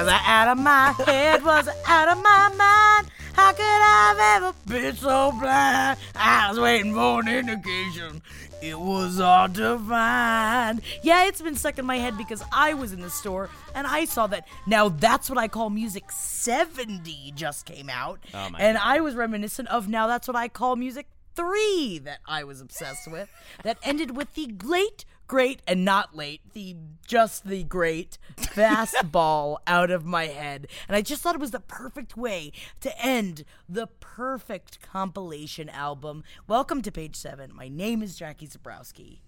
Was 0.00 0.08
I 0.08 0.20
out 0.24 0.48
of 0.48 0.56
my 0.56 0.92
head? 1.04 1.44
Was 1.44 1.68
I 1.68 1.74
out 1.86 2.08
of 2.08 2.22
my 2.22 2.48
mind? 2.56 3.10
How 3.34 3.52
could 3.52 3.62
I 3.62 4.14
have 4.16 4.42
ever 4.42 4.58
been 4.66 4.96
so 4.96 5.30
blind? 5.38 5.98
I 6.16 6.48
was 6.48 6.58
waiting 6.58 6.94
for 6.94 7.20
an 7.20 7.28
indication. 7.28 8.22
It 8.62 8.80
was 8.80 9.18
hard 9.18 9.56
to 9.56 9.78
find. 9.78 10.80
Yeah, 11.02 11.26
it's 11.26 11.42
been 11.42 11.54
stuck 11.54 11.78
in 11.78 11.84
my 11.84 11.98
head 11.98 12.16
because 12.16 12.42
I 12.50 12.72
was 12.72 12.94
in 12.94 13.02
the 13.02 13.10
store 13.10 13.50
and 13.74 13.86
I 13.86 14.06
saw 14.06 14.26
that 14.28 14.48
Now 14.66 14.88
That's 14.88 15.28
What 15.28 15.38
I 15.38 15.48
Call 15.48 15.68
Music 15.68 16.10
70 16.10 17.34
just 17.36 17.66
came 17.66 17.90
out. 17.90 18.20
Oh 18.32 18.48
and 18.58 18.78
I 18.78 19.00
was 19.00 19.14
reminiscent 19.14 19.68
of 19.68 19.86
Now 19.86 20.06
That's 20.06 20.26
What 20.26 20.36
I 20.36 20.48
Call 20.48 20.76
Music 20.76 21.08
3 21.36 22.00
that 22.04 22.20
I 22.26 22.44
was 22.44 22.62
obsessed 22.62 23.06
with 23.06 23.28
that 23.64 23.76
ended 23.82 24.16
with 24.16 24.32
the 24.32 24.50
late 24.64 25.04
great 25.30 25.62
and 25.64 25.84
not 25.84 26.16
late, 26.16 26.40
the 26.54 26.74
just 27.06 27.46
the 27.46 27.62
great 27.62 28.18
fastball 28.36 29.58
out 29.68 29.88
of 29.88 30.04
my 30.04 30.26
head. 30.26 30.66
And 30.88 30.96
I 30.96 31.02
just 31.02 31.22
thought 31.22 31.36
it 31.36 31.40
was 31.40 31.52
the 31.52 31.60
perfect 31.60 32.16
way 32.16 32.50
to 32.80 33.00
end 33.00 33.44
the 33.68 33.86
perfect 33.86 34.82
compilation 34.82 35.68
album. 35.68 36.24
Welcome 36.48 36.82
to 36.82 36.90
page 36.90 37.14
seven. 37.14 37.54
My 37.54 37.68
name 37.68 38.02
is 38.02 38.16
Jackie 38.16 38.48
Zebrowski. 38.48 39.20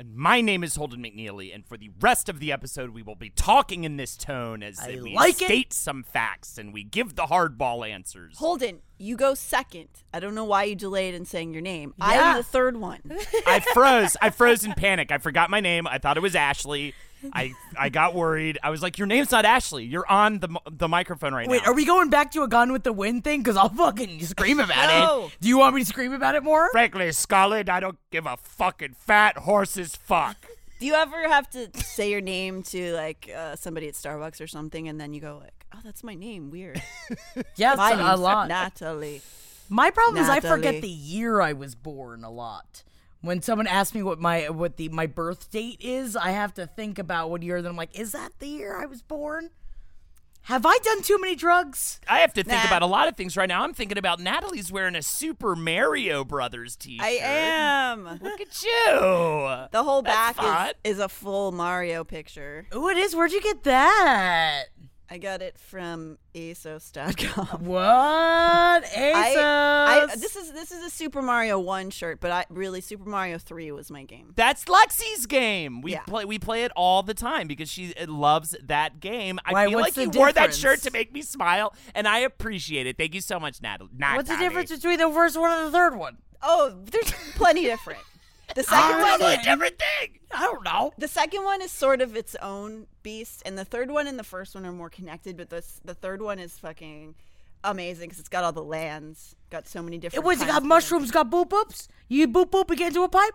And 0.00 0.16
my 0.16 0.40
name 0.40 0.64
is 0.64 0.76
Holden 0.76 1.02
McNeely, 1.02 1.54
and 1.54 1.66
for 1.66 1.76
the 1.76 1.90
rest 2.00 2.30
of 2.30 2.40
the 2.40 2.50
episode, 2.52 2.94
we 2.94 3.02
will 3.02 3.16
be 3.16 3.28
talking 3.28 3.84
in 3.84 3.98
this 3.98 4.16
tone 4.16 4.62
as 4.62 4.80
I 4.80 4.98
we 4.98 5.14
like 5.14 5.42
it. 5.42 5.44
state 5.44 5.74
some 5.74 6.04
facts 6.04 6.56
and 6.56 6.72
we 6.72 6.84
give 6.84 7.16
the 7.16 7.24
hardball 7.24 7.86
answers. 7.86 8.38
Holden, 8.38 8.78
you 8.96 9.14
go 9.14 9.34
second. 9.34 9.88
I 10.14 10.18
don't 10.18 10.34
know 10.34 10.46
why 10.46 10.64
you 10.64 10.74
delayed 10.74 11.14
in 11.14 11.26
saying 11.26 11.52
your 11.52 11.60
name. 11.60 11.92
Yeah. 11.98 12.30
I'm 12.30 12.36
the 12.38 12.42
third 12.42 12.78
one. 12.78 13.02
I 13.46 13.60
froze. 13.60 14.16
I 14.22 14.30
froze 14.30 14.64
in 14.64 14.72
panic. 14.72 15.12
I 15.12 15.18
forgot 15.18 15.50
my 15.50 15.60
name. 15.60 15.86
I 15.86 15.98
thought 15.98 16.16
it 16.16 16.20
was 16.20 16.34
Ashley. 16.34 16.94
I 17.32 17.52
I 17.78 17.88
got 17.88 18.14
worried. 18.14 18.58
I 18.62 18.70
was 18.70 18.82
like, 18.82 18.98
"Your 18.98 19.06
name's 19.06 19.30
not 19.30 19.44
Ashley. 19.44 19.84
You're 19.84 20.06
on 20.10 20.38
the 20.38 20.48
the 20.70 20.88
microphone 20.88 21.34
right 21.34 21.46
now. 21.46 21.52
Wait, 21.52 21.62
now." 21.64 21.70
are 21.70 21.74
we 21.74 21.84
going 21.84 22.10
back 22.10 22.30
to 22.32 22.42
a 22.42 22.48
Gone 22.48 22.72
with 22.72 22.82
the 22.84 22.92
Wind 22.92 23.24
thing? 23.24 23.40
Because 23.42 23.56
I'll 23.56 23.68
fucking 23.68 24.20
scream 24.24 24.58
about 24.66 24.88
No. 24.88 25.26
it. 25.26 25.36
Do 25.40 25.48
you 25.48 25.58
want 25.58 25.74
me 25.74 25.82
to 25.82 25.86
scream 25.86 26.12
about 26.12 26.34
it 26.34 26.42
more? 26.42 26.70
Frankly, 26.72 27.10
Scarlett, 27.12 27.68
I 27.68 27.80
don't 27.80 27.98
give 28.10 28.26
a 28.26 28.36
fucking 28.36 28.94
fat 28.94 29.38
horse's 29.38 29.96
fuck. 29.96 30.36
Do 30.78 30.86
you 30.86 30.94
ever 30.94 31.28
have 31.28 31.48
to 31.50 31.68
say 31.82 32.10
your 32.10 32.22
name 32.22 32.62
to 32.64 32.94
like 32.94 33.30
uh, 33.36 33.54
somebody 33.56 33.86
at 33.88 33.94
Starbucks 33.94 34.40
or 34.40 34.46
something, 34.46 34.88
and 34.88 34.98
then 35.00 35.12
you 35.12 35.20
go 35.20 35.38
like, 35.42 35.66
"Oh, 35.74 35.78
that's 35.84 36.02
my 36.02 36.14
name. 36.14 36.50
Weird." 36.50 36.80
Yes, 37.56 37.76
my 37.76 37.92
a 37.92 37.96
name's 37.96 38.20
lot. 38.20 38.48
Natalie. 38.48 39.20
My 39.68 39.90
problem 39.90 40.22
is 40.22 40.28
I 40.28 40.36
Natalie. 40.36 40.56
forget 40.56 40.82
the 40.82 40.88
year 40.88 41.40
I 41.40 41.52
was 41.52 41.74
born 41.74 42.24
a 42.24 42.30
lot. 42.30 42.82
When 43.22 43.42
someone 43.42 43.66
asks 43.66 43.94
me 43.94 44.02
what 44.02 44.18
my 44.18 44.48
what 44.48 44.76
the 44.76 44.88
my 44.88 45.06
birth 45.06 45.50
date 45.50 45.78
is, 45.80 46.16
I 46.16 46.30
have 46.30 46.54
to 46.54 46.66
think 46.66 46.98
about 46.98 47.30
what 47.30 47.42
year. 47.42 47.60
Then 47.60 47.70
I'm 47.72 47.76
like, 47.76 47.98
is 47.98 48.12
that 48.12 48.32
the 48.38 48.46
year 48.48 48.80
I 48.80 48.86
was 48.86 49.02
born? 49.02 49.50
Have 50.44 50.64
I 50.64 50.78
done 50.78 51.02
too 51.02 51.20
many 51.20 51.36
drugs? 51.36 52.00
I 52.08 52.20
have 52.20 52.32
to 52.32 52.42
think 52.42 52.62
Nah. 52.62 52.66
about 52.66 52.80
a 52.80 52.86
lot 52.86 53.08
of 53.08 53.16
things 53.16 53.36
right 53.36 53.46
now. 53.48 53.62
I'm 53.62 53.74
thinking 53.74 53.98
about 53.98 54.20
Natalie's 54.20 54.72
wearing 54.72 54.96
a 54.96 55.02
Super 55.02 55.54
Mario 55.54 56.24
Brothers 56.24 56.76
t-shirt. 56.76 57.04
I 57.06 57.18
am. 57.20 58.04
Look 58.22 58.40
at 58.40 58.62
you. 58.62 59.68
The 59.70 59.82
whole 59.84 60.00
That's 60.00 60.38
back 60.38 60.76
is, 60.82 60.94
is 60.94 60.98
a 60.98 61.10
full 61.10 61.52
Mario 61.52 62.04
picture. 62.04 62.66
Oh, 62.72 62.88
it 62.88 62.96
is. 62.96 63.14
Where'd 63.14 63.32
you 63.32 63.42
get 63.42 63.64
that? 63.64 64.64
I 65.12 65.18
got 65.18 65.42
it 65.42 65.58
from 65.58 66.18
ASOS.com. 66.34 67.64
What? 67.64 68.84
ASOS. 68.84 69.36
I, 69.36 70.06
I 70.08 70.16
this 70.16 70.36
is 70.36 70.52
this 70.52 70.70
is 70.70 70.84
a 70.84 70.90
Super 70.90 71.20
Mario 71.20 71.58
One 71.58 71.90
shirt, 71.90 72.20
but 72.20 72.30
I 72.30 72.46
really 72.48 72.80
Super 72.80 73.08
Mario 73.08 73.38
Three 73.38 73.72
was 73.72 73.90
my 73.90 74.04
game. 74.04 74.32
That's 74.36 74.64
Lexi's 74.66 75.26
game. 75.26 75.82
We 75.82 75.92
Yeah. 75.92 76.02
play 76.02 76.24
we 76.24 76.38
play 76.38 76.62
it 76.64 76.70
all 76.76 77.02
the 77.02 77.14
time 77.14 77.48
because 77.48 77.68
she 77.68 77.92
uh, 77.96 78.06
loves 78.06 78.54
that 78.62 79.00
game. 79.00 79.40
I 79.44 79.52
Why, 79.52 79.66
feel 79.68 79.80
like 79.80 79.96
you 79.96 80.10
wore 80.10 80.32
that 80.32 80.54
shirt 80.54 80.82
to 80.82 80.90
make 80.92 81.12
me 81.12 81.22
smile, 81.22 81.74
and 81.94 82.06
I 82.06 82.20
appreciate 82.20 82.86
it. 82.86 82.96
Thank 82.96 83.14
you 83.14 83.20
so 83.20 83.40
much, 83.40 83.60
Natalie. 83.60 83.90
What's 83.98 84.28
the 84.28 84.36
difference 84.36 84.70
between 84.70 84.98
the 84.98 85.10
first 85.10 85.36
one 85.38 85.50
and 85.50 85.66
the 85.66 85.72
third 85.72 85.96
one? 85.96 86.18
Oh, 86.42 86.74
there's 86.90 87.12
plenty 87.34 87.64
different. 87.64 87.98
The 88.54 88.62
second 88.62 89.00
one, 89.00 89.18
Totally 89.18 89.36
different 89.38 89.78
thing. 89.78 90.18
I 90.32 90.44
don't 90.44 90.64
know. 90.64 90.92
the 90.98 91.08
second 91.08 91.44
one 91.44 91.62
is 91.62 91.70
sort 91.70 92.00
of 92.00 92.16
its 92.16 92.34
own 92.42 92.86
beast, 93.02 93.42
and 93.46 93.56
the 93.58 93.64
third 93.64 93.90
one 93.90 94.06
and 94.06 94.18
the 94.18 94.24
first 94.24 94.54
one 94.54 94.66
are 94.66 94.72
more 94.72 94.90
connected. 94.90 95.36
But 95.36 95.50
this, 95.50 95.80
the 95.84 95.94
third 95.94 96.22
one 96.22 96.38
is 96.38 96.58
fucking 96.58 97.14
amazing 97.64 98.08
because 98.08 98.18
it's 98.20 98.28
got 98.28 98.44
all 98.44 98.52
the 98.52 98.62
lands, 98.62 99.36
got 99.50 99.68
so 99.68 99.82
many 99.82 99.98
different. 99.98 100.24
It 100.24 100.26
was 100.26 100.40
it 100.42 100.46
got 100.48 100.62
mushrooms, 100.64 101.10
got 101.10 101.30
boop 101.30 101.48
boops. 101.50 101.88
You 102.08 102.26
boop 102.28 102.50
boop 102.50 102.68
and 102.70 102.78
get 102.78 102.88
into 102.88 103.02
a 103.02 103.08
pipe. 103.08 103.34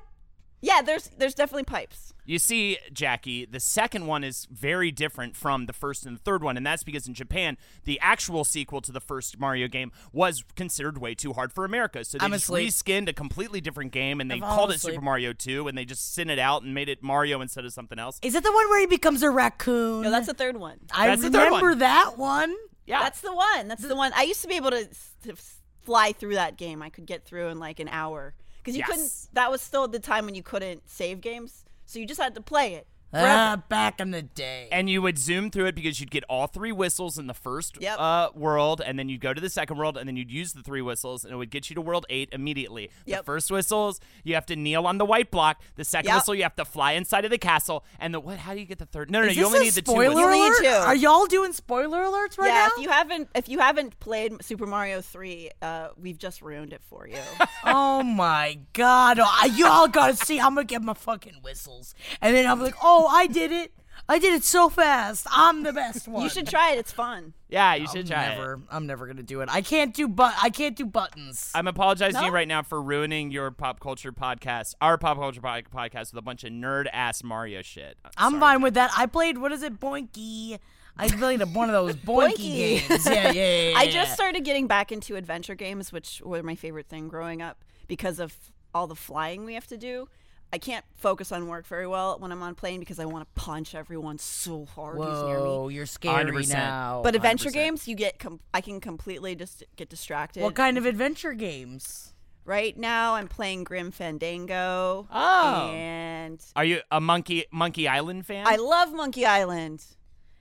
Lands. 0.66 0.78
Yeah, 0.78 0.82
there's 0.82 1.10
there's 1.18 1.36
definitely 1.36 1.64
pipes. 1.64 2.14
You 2.28 2.40
see, 2.40 2.80
Jackie, 2.92 3.46
the 3.46 3.60
second 3.60 4.08
one 4.08 4.24
is 4.24 4.48
very 4.50 4.90
different 4.92 5.36
from 5.36 5.68
the 5.68 5.74
first 5.74 6.08
and 6.08 6.16
the 6.16 6.22
third 6.22 6.42
one, 6.42 6.58
and 6.58 6.66
that's 6.66 6.84
because 6.84 7.08
in 7.08 7.14
Japan, 7.14 7.56
the 7.84 8.00
actual 8.02 8.44
sequel 8.44 8.82
to 8.82 8.92
the 8.92 9.00
first 9.00 9.40
Mario 9.40 9.68
game 9.68 9.92
was 10.12 10.44
considered 10.56 10.98
way 10.98 11.14
too 11.14 11.34
hard 11.34 11.54
for 11.54 11.66
America. 11.66 12.04
So 12.04 12.18
they 12.18 12.26
I'm 12.26 12.32
just 12.32 12.50
reskinned 12.50 13.08
a 13.10 13.14
completely 13.14 13.62
different 13.62 13.92
game, 13.92 14.20
and 14.22 14.32
they 14.32 14.36
I'm 14.36 14.42
called 14.42 14.72
it 14.72 14.78
asleep. 14.78 14.96
Super 14.96 15.06
Mario 15.06 15.34
2, 15.34 15.68
and 15.68 15.78
they 15.78 15.86
just 15.86 16.16
sent 16.16 16.32
it 16.32 16.40
out 16.40 16.64
and 16.64 16.74
made 16.74 16.90
it 16.90 17.04
Mario 17.04 17.42
instead 17.42 17.64
of 17.64 17.74
something 17.74 18.00
else. 18.00 18.20
Is 18.24 18.34
it 18.34 18.44
the 18.44 18.52
one 18.52 18.70
where 18.70 18.80
he 18.80 18.88
becomes 18.88 19.22
a 19.22 19.30
raccoon? 19.30 20.02
No, 20.02 20.10
that's 20.10 20.28
the 20.28 20.34
third 20.34 20.58
one. 20.58 20.80
I 20.92 21.08
That's 21.08 21.22
the 21.22 21.30
third 21.30 21.46
remember 21.46 21.70
one. 21.70 21.80
that 21.80 22.18
one. 22.18 22.56
Yeah, 22.88 23.02
That's 23.02 23.22
the 23.22 23.34
one. 23.34 23.68
That's 23.68 23.82
the 23.82 23.96
one. 23.96 24.12
I 24.16 24.24
used 24.24 24.42
to 24.44 24.48
be 24.48 24.56
able 24.56 24.70
to, 24.72 24.88
to 25.24 25.36
fly 25.84 26.12
through 26.12 26.36
that 26.36 26.58
game. 26.58 26.82
I 26.82 26.90
could 26.90 27.06
get 27.06 27.26
through 27.26 27.50
in 27.50 27.60
like 27.60 27.80
an 27.80 27.88
hour 27.88 28.36
because 28.66 28.76
you 28.76 28.84
Yes. 28.88 28.90
couldn't. 28.90 29.36
That 29.36 29.52
was 29.52 29.62
still 29.62 29.88
the 29.88 30.00
time 30.00 30.26
when 30.26 30.34
you 30.34 30.42
couldn't 30.42 30.90
save 30.90 31.22
games, 31.22 31.64
so 31.86 32.00
you 32.00 32.08
just 32.08 32.20
had 32.20 32.34
to 32.34 32.42
play 32.42 32.74
it. 32.74 32.88
Ah, 33.18 33.62
back 33.70 34.00
in 34.00 34.12
the 34.12 34.22
day. 34.22 34.68
and 34.72 34.90
you 34.90 35.02
would 35.02 35.18
zoom 35.18 35.50
through 35.52 35.66
it 35.68 35.76
because 35.76 36.00
you'd 36.00 36.12
get 36.12 36.24
all 36.30 36.48
three 36.48 36.72
whistles 36.72 37.18
in 37.18 37.28
the 37.28 37.34
first 37.34 37.78
Yep. 37.82 37.96
uh, 38.00 38.30
world, 38.34 38.82
and 38.86 38.98
then 39.00 39.10
you'd 39.10 39.22
go 39.22 39.34
to 39.34 39.42
the 39.42 39.50
second 39.50 39.78
world, 39.78 39.98
and 39.98 40.08
then 40.08 40.16
you'd 40.16 40.32
use 40.32 40.54
the 40.54 40.62
three 40.64 40.82
whistles, 40.82 41.24
and 41.24 41.34
it 41.34 41.38
would 41.38 41.50
get 41.52 41.70
you 41.70 41.76
to 41.76 41.82
world 41.82 42.06
eight 42.10 42.30
immediately. 42.32 42.90
The 43.06 43.12
Yep. 43.12 43.26
first 43.26 43.52
whistles, 43.52 44.00
you 44.24 44.34
have 44.36 44.46
to 44.48 44.56
kneel 44.56 44.86
on 44.88 44.98
the 44.98 45.06
white 45.06 45.32
block. 45.32 45.62
The 45.76 45.86
second 45.86 46.10
Yep. 46.10 46.16
whistle, 46.18 46.36
you 46.36 46.44
have 46.44 46.56
to 46.58 46.66
fly 46.66 46.94
inside 46.94 47.26
of 47.26 47.32
the 47.32 47.38
castle. 47.38 47.84
And 48.00 48.14
the 48.14 48.20
what? 48.20 48.40
How 48.40 48.54
do 48.54 48.60
you 48.60 48.66
get 48.66 48.80
the 48.80 48.86
third? 48.86 49.10
No, 49.12 49.20
no, 49.22 49.28
no. 49.28 49.32
You 49.32 49.46
only 49.46 49.60
a 49.60 49.62
need 49.64 49.74
the 49.74 49.82
two. 49.82 49.92
spoiler 49.92 50.16
whistles. 50.16 50.36
You 50.36 50.42
need 50.42 50.48
alert? 50.48 50.82
two. 50.82 50.88
Are 50.88 50.96
y'all 50.96 51.26
doing 51.26 51.54
spoiler 51.54 52.00
alerts 52.04 52.38
right 52.38 52.48
yeah, 52.48 52.68
now? 52.68 52.70
if 52.78 52.84
you 52.84 52.90
haven't 52.90 53.30
if 53.36 53.50
you 53.50 53.60
haven't 53.60 54.00
played 54.00 54.44
Super 54.44 54.66
Mario 54.66 55.02
Three, 55.02 55.50
uh, 55.62 55.90
we've 55.98 56.18
just 56.18 56.42
ruined 56.42 56.74
it 56.74 56.82
for 56.90 57.08
you. 57.08 57.18
oh 57.66 58.04
my 58.04 58.60
god! 58.74 59.20
Oh, 59.20 59.24
I- 59.26 59.46
y'all 59.56 59.88
gotta 59.88 60.16
see. 60.16 60.40
I'm 60.40 60.56
gonna 60.56 60.64
get 60.66 60.82
my 60.82 60.94
fucking 60.94 61.36
whistles, 61.44 61.94
and 62.22 62.36
then 62.36 62.46
I'm 62.48 62.60
like, 62.62 62.76
oh, 62.82 63.05
Oh, 63.06 63.16
I 63.16 63.28
did 63.28 63.52
it. 63.52 63.72
I 64.08 64.20
did 64.20 64.34
it 64.34 64.44
so 64.44 64.70
fast. 64.70 65.26
I'm 65.32 65.64
the 65.64 65.74
best 65.74 66.08
one. 66.08 66.22
you 66.22 66.30
should 66.30 66.48
try 66.48 66.74
it. 66.74 66.78
It's 66.78 66.92
fun. 66.92 67.34
Yeah, 67.50 67.74
you 67.76 67.88
should 67.88 68.02
I'm 68.12 68.36
try 68.38 68.54
it. 68.54 68.60
I'm 68.70 68.86
never 68.86 69.08
gonna 69.08 69.24
do 69.24 69.42
it. 69.42 69.50
I 69.52 69.62
can't 69.62 69.94
do 69.96 70.08
but. 70.08 70.36
I 70.42 70.50
can't 70.50 70.76
do 70.76 70.86
buttons. 70.86 71.52
I'm 71.56 71.68
apologizing 71.68 72.20
to 72.20 72.26
you 72.26 72.32
No? 72.32 72.34
right 72.36 72.48
now 72.48 72.62
for 72.62 72.82
ruining 72.82 73.32
your 73.32 73.50
pop 73.52 73.80
culture 73.80 74.12
podcast, 74.12 74.76
our 74.82 74.98
pop 74.98 75.18
culture 75.18 75.42
po- 75.42 75.62
podcast, 75.74 76.12
with 76.12 76.20
a 76.20 76.22
bunch 76.22 76.44
of 76.44 76.52
nerd 76.52 76.86
ass 76.94 77.24
Mario 77.24 77.62
shit. 77.64 77.98
I'm 78.18 78.34
sorry. 78.34 78.40
fine 78.42 78.62
with 78.62 78.74
that. 78.76 78.92
I 78.96 79.06
played 79.08 79.38
what 79.40 79.52
is 79.52 79.64
it, 79.64 79.80
Boinky? 79.80 80.60
I 80.98 81.08
played 81.10 81.42
a- 81.42 81.46
one 81.48 81.70
of 81.70 81.74
those 81.74 81.96
boinky, 82.06 82.36
Boinky. 82.36 82.88
games. 82.88 83.06
Yeah, 83.06 83.14
yeah, 83.14 83.32
yeah, 83.32 83.70
yeah. 83.72 83.78
I 83.78 83.88
just 83.90 84.14
started 84.14 84.44
getting 84.44 84.68
back 84.68 84.92
into 84.92 85.16
adventure 85.16 85.56
games, 85.56 85.92
which 85.92 86.22
were 86.24 86.44
my 86.44 86.56
favorite 86.56 86.88
thing 86.88 87.08
growing 87.08 87.42
up 87.42 87.64
because 87.88 88.20
of 88.20 88.34
all 88.74 88.88
the 88.88 88.96
flying 88.96 89.46
we 89.46 89.54
have 89.56 89.68
to 89.68 89.78
do. 89.78 90.08
I 90.54 90.58
can't 90.58 90.86
focus 90.96 91.32
on 91.32 91.48
work 91.48 91.66
very 91.68 91.86
well 91.88 92.18
when 92.20 92.32
I'm 92.32 92.42
on 92.42 92.56
plane 92.56 92.80
because 92.80 93.00
I 93.00 93.06
want 93.06 93.26
to 93.28 93.42
punch 93.42 93.76
everyone 93.76 94.18
so 94.20 94.66
hard 94.66 94.98
who's 94.98 95.24
near 95.24 95.38
me. 95.40 95.44
Whoa, 95.44 95.68
you're 95.70 95.86
scary 95.86 96.32
100%. 96.32 96.54
now. 96.54 97.02
But 97.04 97.16
adventure 97.16 97.50
100%. 97.50 97.54
games, 97.54 97.88
you 97.88 97.96
get 97.96 98.20
com- 98.20 98.40
I 98.54 98.62
can 98.62 98.80
completely 98.80 99.36
just 99.36 99.64
get 99.76 99.90
distracted. 99.90 100.44
what 100.44 100.56
kind 100.56 100.78
of 100.78 100.86
adventure 100.86 101.34
games? 101.34 102.14
Right 102.46 102.78
now, 102.78 103.16
I'm 103.16 103.28
playing 103.28 103.64
Grim 103.64 103.90
Fandango. 103.92 105.08
Oh. 105.12 105.72
and 105.74 106.40
Are 106.56 106.64
you 106.64 106.82
a 106.92 107.02
Monkey 107.02 107.46
Monkey 107.52 107.88
Island 107.88 108.26
fan? 108.28 108.46
I 108.48 108.58
love 108.58 108.94
Monkey 108.94 109.26
Island. 109.26 109.84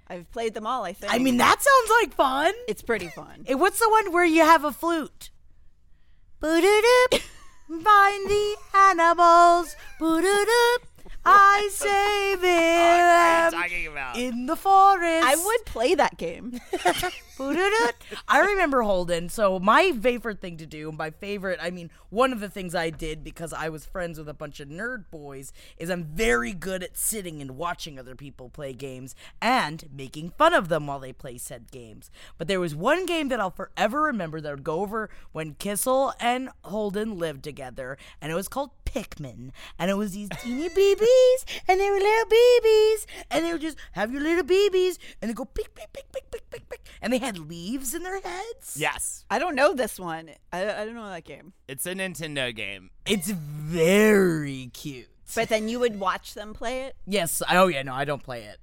I've 0.07 0.31
played 0.31 0.53
them 0.53 0.67
all. 0.67 0.85
I 0.85 0.93
think. 0.93 1.13
I 1.13 1.19
mean, 1.19 1.39
that 1.39 1.57
sounds 1.63 1.91
like 2.03 2.15
fun. 2.15 2.53
it's 2.69 2.83
pretty 2.83 3.09
fun. 3.09 3.47
What's 3.49 3.79
the 3.81 3.89
one 3.89 4.13
where 4.13 4.25
you 4.25 4.43
have 4.43 4.65
a 4.65 4.71
flute? 4.71 5.31
Boo-doo-doo. 6.41 7.19
Find 7.69 8.29
the 8.31 8.57
animals. 8.75 9.75
Boo-doo-doo. 9.99 10.77
I 11.27 11.71
save 11.73 12.43
them 12.43 13.53
talking 13.53 13.87
about? 13.87 14.17
in 14.19 14.45
the 14.47 14.57
forest. 14.57 15.27
I 15.27 15.35
would 15.37 15.65
play 15.65 15.95
that 15.95 16.19
game. 16.19 16.61
I 18.29 18.41
remember 18.41 18.83
Holden. 18.83 19.29
So 19.29 19.59
my 19.59 19.93
favorite 19.93 20.41
thing 20.41 20.57
to 20.59 20.67
do, 20.67 20.93
my 20.93 21.11
favorite, 21.11 21.59
I 21.63 21.71
mean, 21.71 21.91
one 22.11 22.33
of 22.33 22.41
the 22.41 22.49
things 22.49 22.75
I 22.75 22.91
did 22.91 23.25
because 23.25 23.53
I 23.53 23.69
was 23.69 23.85
friends 23.85 24.19
with 24.19 24.29
a 24.29 24.35
bunch 24.35 24.61
of 24.61 24.69
nerd 24.69 25.05
boys 25.11 25.53
is 25.79 25.91
I'm 25.91 26.05
very 26.05 26.53
good 26.53 26.83
at 26.83 26.97
sitting 26.97 27.41
and 27.41 27.57
watching 27.57 27.99
other 27.99 28.15
people 28.15 28.49
play 28.49 28.73
games 28.73 29.15
and 29.41 29.89
making 29.93 30.31
fun 30.31 30.55
of 30.55 30.69
them 30.69 30.87
while 30.87 31.01
they 31.01 31.13
play 31.13 31.39
said 31.39 31.71
games. 31.71 32.11
But 32.39 32.49
there 32.49 32.61
was 32.61 32.75
one 32.75 33.07
game 33.07 33.29
that 33.29 33.41
I'll 33.41 33.51
forever 33.51 34.03
remember 34.03 34.41
that 34.41 34.51
would 34.51 34.65
go 34.65 34.81
over 34.81 35.11
when 35.33 35.55
Kissel 35.55 36.13
and 36.21 36.51
Holden 36.63 37.19
lived 37.19 37.45
together, 37.45 37.99
and 38.21 38.31
it 38.31 38.35
was 38.35 38.49
called 38.49 38.71
Pikmin. 38.85 39.51
And 39.79 39.91
it 39.91 39.95
was 39.95 40.13
these 40.13 40.29
teeny 40.41 40.69
BBs, 40.69 41.61
and 41.67 41.81
they 41.81 41.91
were 41.91 41.99
little 41.99 42.27
BBs, 42.27 43.07
and 43.31 43.45
they 43.45 43.53
would 43.53 43.61
just 43.61 43.79
have 43.93 44.13
your 44.13 44.23
little 44.23 44.45
BBs, 44.45 44.99
and 45.21 45.31
they 45.31 45.35
go 45.35 45.45
pick, 45.45 45.75
pick, 45.75 45.93
pick, 45.93 46.11
pick, 46.13 46.31
pick, 46.31 46.51
pick, 46.51 46.69
pick, 46.69 46.87
and 47.03 47.13
they 47.13 47.19
had 47.25 47.39
leaves 47.39 47.95
in 47.95 48.03
their 48.03 48.21
heads. 48.21 48.77
yes, 48.79 49.25
I 49.31 49.39
don't 49.39 49.55
know 49.55 49.75
this 49.75 49.99
one. 49.99 50.31
I, 50.53 50.63
I 50.63 50.85
don't 50.85 50.95
know 50.95 51.09
that 51.09 51.25
game. 51.25 51.53
it's 51.69 51.87
a 51.87 51.95
Nintendo 51.95 52.55
game. 52.55 52.91
It's 53.07 53.31
very 53.31 54.71
cute. 54.73 55.09
But 55.35 55.49
then 55.49 55.69
you 55.69 55.81
would 55.81 55.99
watch 55.99 56.35
them 56.35 56.53
play 56.55 56.83
it. 56.83 56.97
Yes. 57.07 57.43
I, 57.49 57.57
oh 57.57 57.67
yeah. 57.67 57.83
No, 57.83 57.95
I 57.95 58.05
don't 58.05 58.23
play 58.23 58.43
it. 58.45 58.59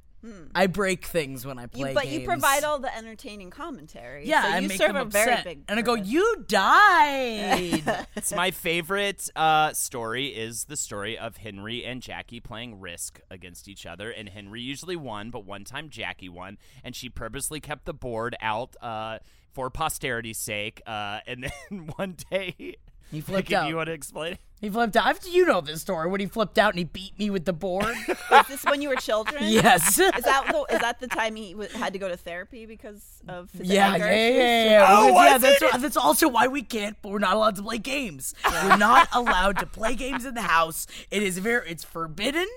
I 0.54 0.68
break 0.68 1.06
things 1.06 1.46
when 1.46 1.58
I 1.58 1.64
You, 1.64 1.68
play. 1.70 1.94
but 1.94 2.08
you 2.08 2.26
provide 2.26 2.64
all 2.64 2.80
the 2.80 2.96
entertaining 2.96 3.50
commentary. 3.50 4.28
Yeah, 4.28 4.44
so 4.44 4.50
I 4.50 4.60
you 4.60 4.68
make 4.68 4.78
serve 4.78 4.94
them 4.94 5.08
a 5.08 5.10
very 5.10 5.32
upset. 5.32 5.44
big. 5.46 5.64
and 5.68 5.80
I 5.80 5.82
go, 5.82 5.96
"You 5.96 6.44
died." 6.48 8.06
It's 8.16 8.34
my 8.34 8.52
favorite 8.52 9.30
uh, 9.36 9.74
story 9.74 10.28
is 10.28 10.66
the 10.66 10.78
story 10.78 11.18
of 11.18 11.38
Henry 11.38 11.84
and 11.86 12.02
Jackie 12.02 12.40
playing 12.40 12.80
Risk 12.80 13.20
against 13.32 13.68
each 13.68 13.86
other, 13.86 14.12
and 14.12 14.30
Henry 14.30 14.62
usually 14.62 14.96
won, 14.96 15.30
but 15.32 15.46
one 15.46 15.64
time 15.64 15.90
Jackie 15.90 16.30
won, 16.30 16.58
and 16.84 16.96
she 16.96 17.10
purposely 17.10 17.60
kept 17.60 17.86
the 17.86 17.94
board 17.94 18.36
out 18.42 18.76
uh, 18.82 19.20
for 19.52 19.70
posterity's 19.70 20.38
sake. 20.38 20.82
Uh, 20.86 21.20
and 21.26 21.44
then 21.70 21.88
one 21.96 22.16
day, 22.30 22.76
He 23.12 23.22
flipped 23.22 23.50
Like, 23.52 23.60
out. 23.64 23.68
You 23.70 23.76
want 23.76 23.88
to 23.88 23.94
explain? 23.94 24.34
it? 24.34 24.40
he 24.62 24.70
flipped 24.70 24.96
out. 24.96 25.08
I've- 25.08 25.28
You 25.30 25.46
know 25.48 25.60
this 25.60 25.82
story 25.82 26.08
when 26.10 26.20
he 26.22 26.28
flipped 26.28 26.58
out 26.60 26.70
and 26.70 26.78
he 26.78 26.84
beat 26.86 27.18
me 27.18 27.30
with 27.32 27.46
the 27.46 27.54
board. 27.54 27.96
Is 28.08 28.48
this 28.48 28.64
when 28.64 28.80
you 28.82 28.90
were 28.90 28.96
children? 28.96 29.44
yes. 29.48 29.98
Is 30.00 30.24
that 30.24 30.46
the, 30.52 30.66
is 30.76 30.80
that 30.82 31.00
the 31.00 31.08
time 31.08 31.36
he 31.36 31.54
w- 31.54 31.70
had 31.72 31.94
to 31.94 32.00
go 32.00 32.08
to 32.08 32.16
therapy 32.16 32.68
because 32.68 33.04
of 33.28 33.52
his 33.52 33.68
Yeah, 33.68 33.88
yeah, 33.88 33.94
anger 33.96 34.06
yeah, 34.06 34.12
issues? 34.14 34.38
yeah, 34.38 34.64
yeah. 34.70 34.86
Oh, 34.88 35.08
Because, 35.08 35.26
yeah, 35.26 35.38
that's, 35.40 35.62
it? 35.64 35.72
why- 35.74 35.78
that's 35.80 35.98
also 35.98 36.28
why 36.30 36.46
we 36.48 36.62
can't. 36.62 36.96
We're 37.04 37.18
not 37.18 37.34
allowed 37.36 37.56
to 37.56 37.64
play 37.64 37.80
games. 37.80 38.36
We're 38.46 38.78
not 38.78 39.10
allowed 39.14 39.58
to 39.60 39.66
play 39.66 39.96
games 39.96 40.26
in 40.26 40.36
the 40.36 40.44
house. 40.44 40.86
It 41.10 41.24
is 41.24 41.40
very, 41.40 41.68
it's 41.72 41.84
forbidden. 41.84 42.48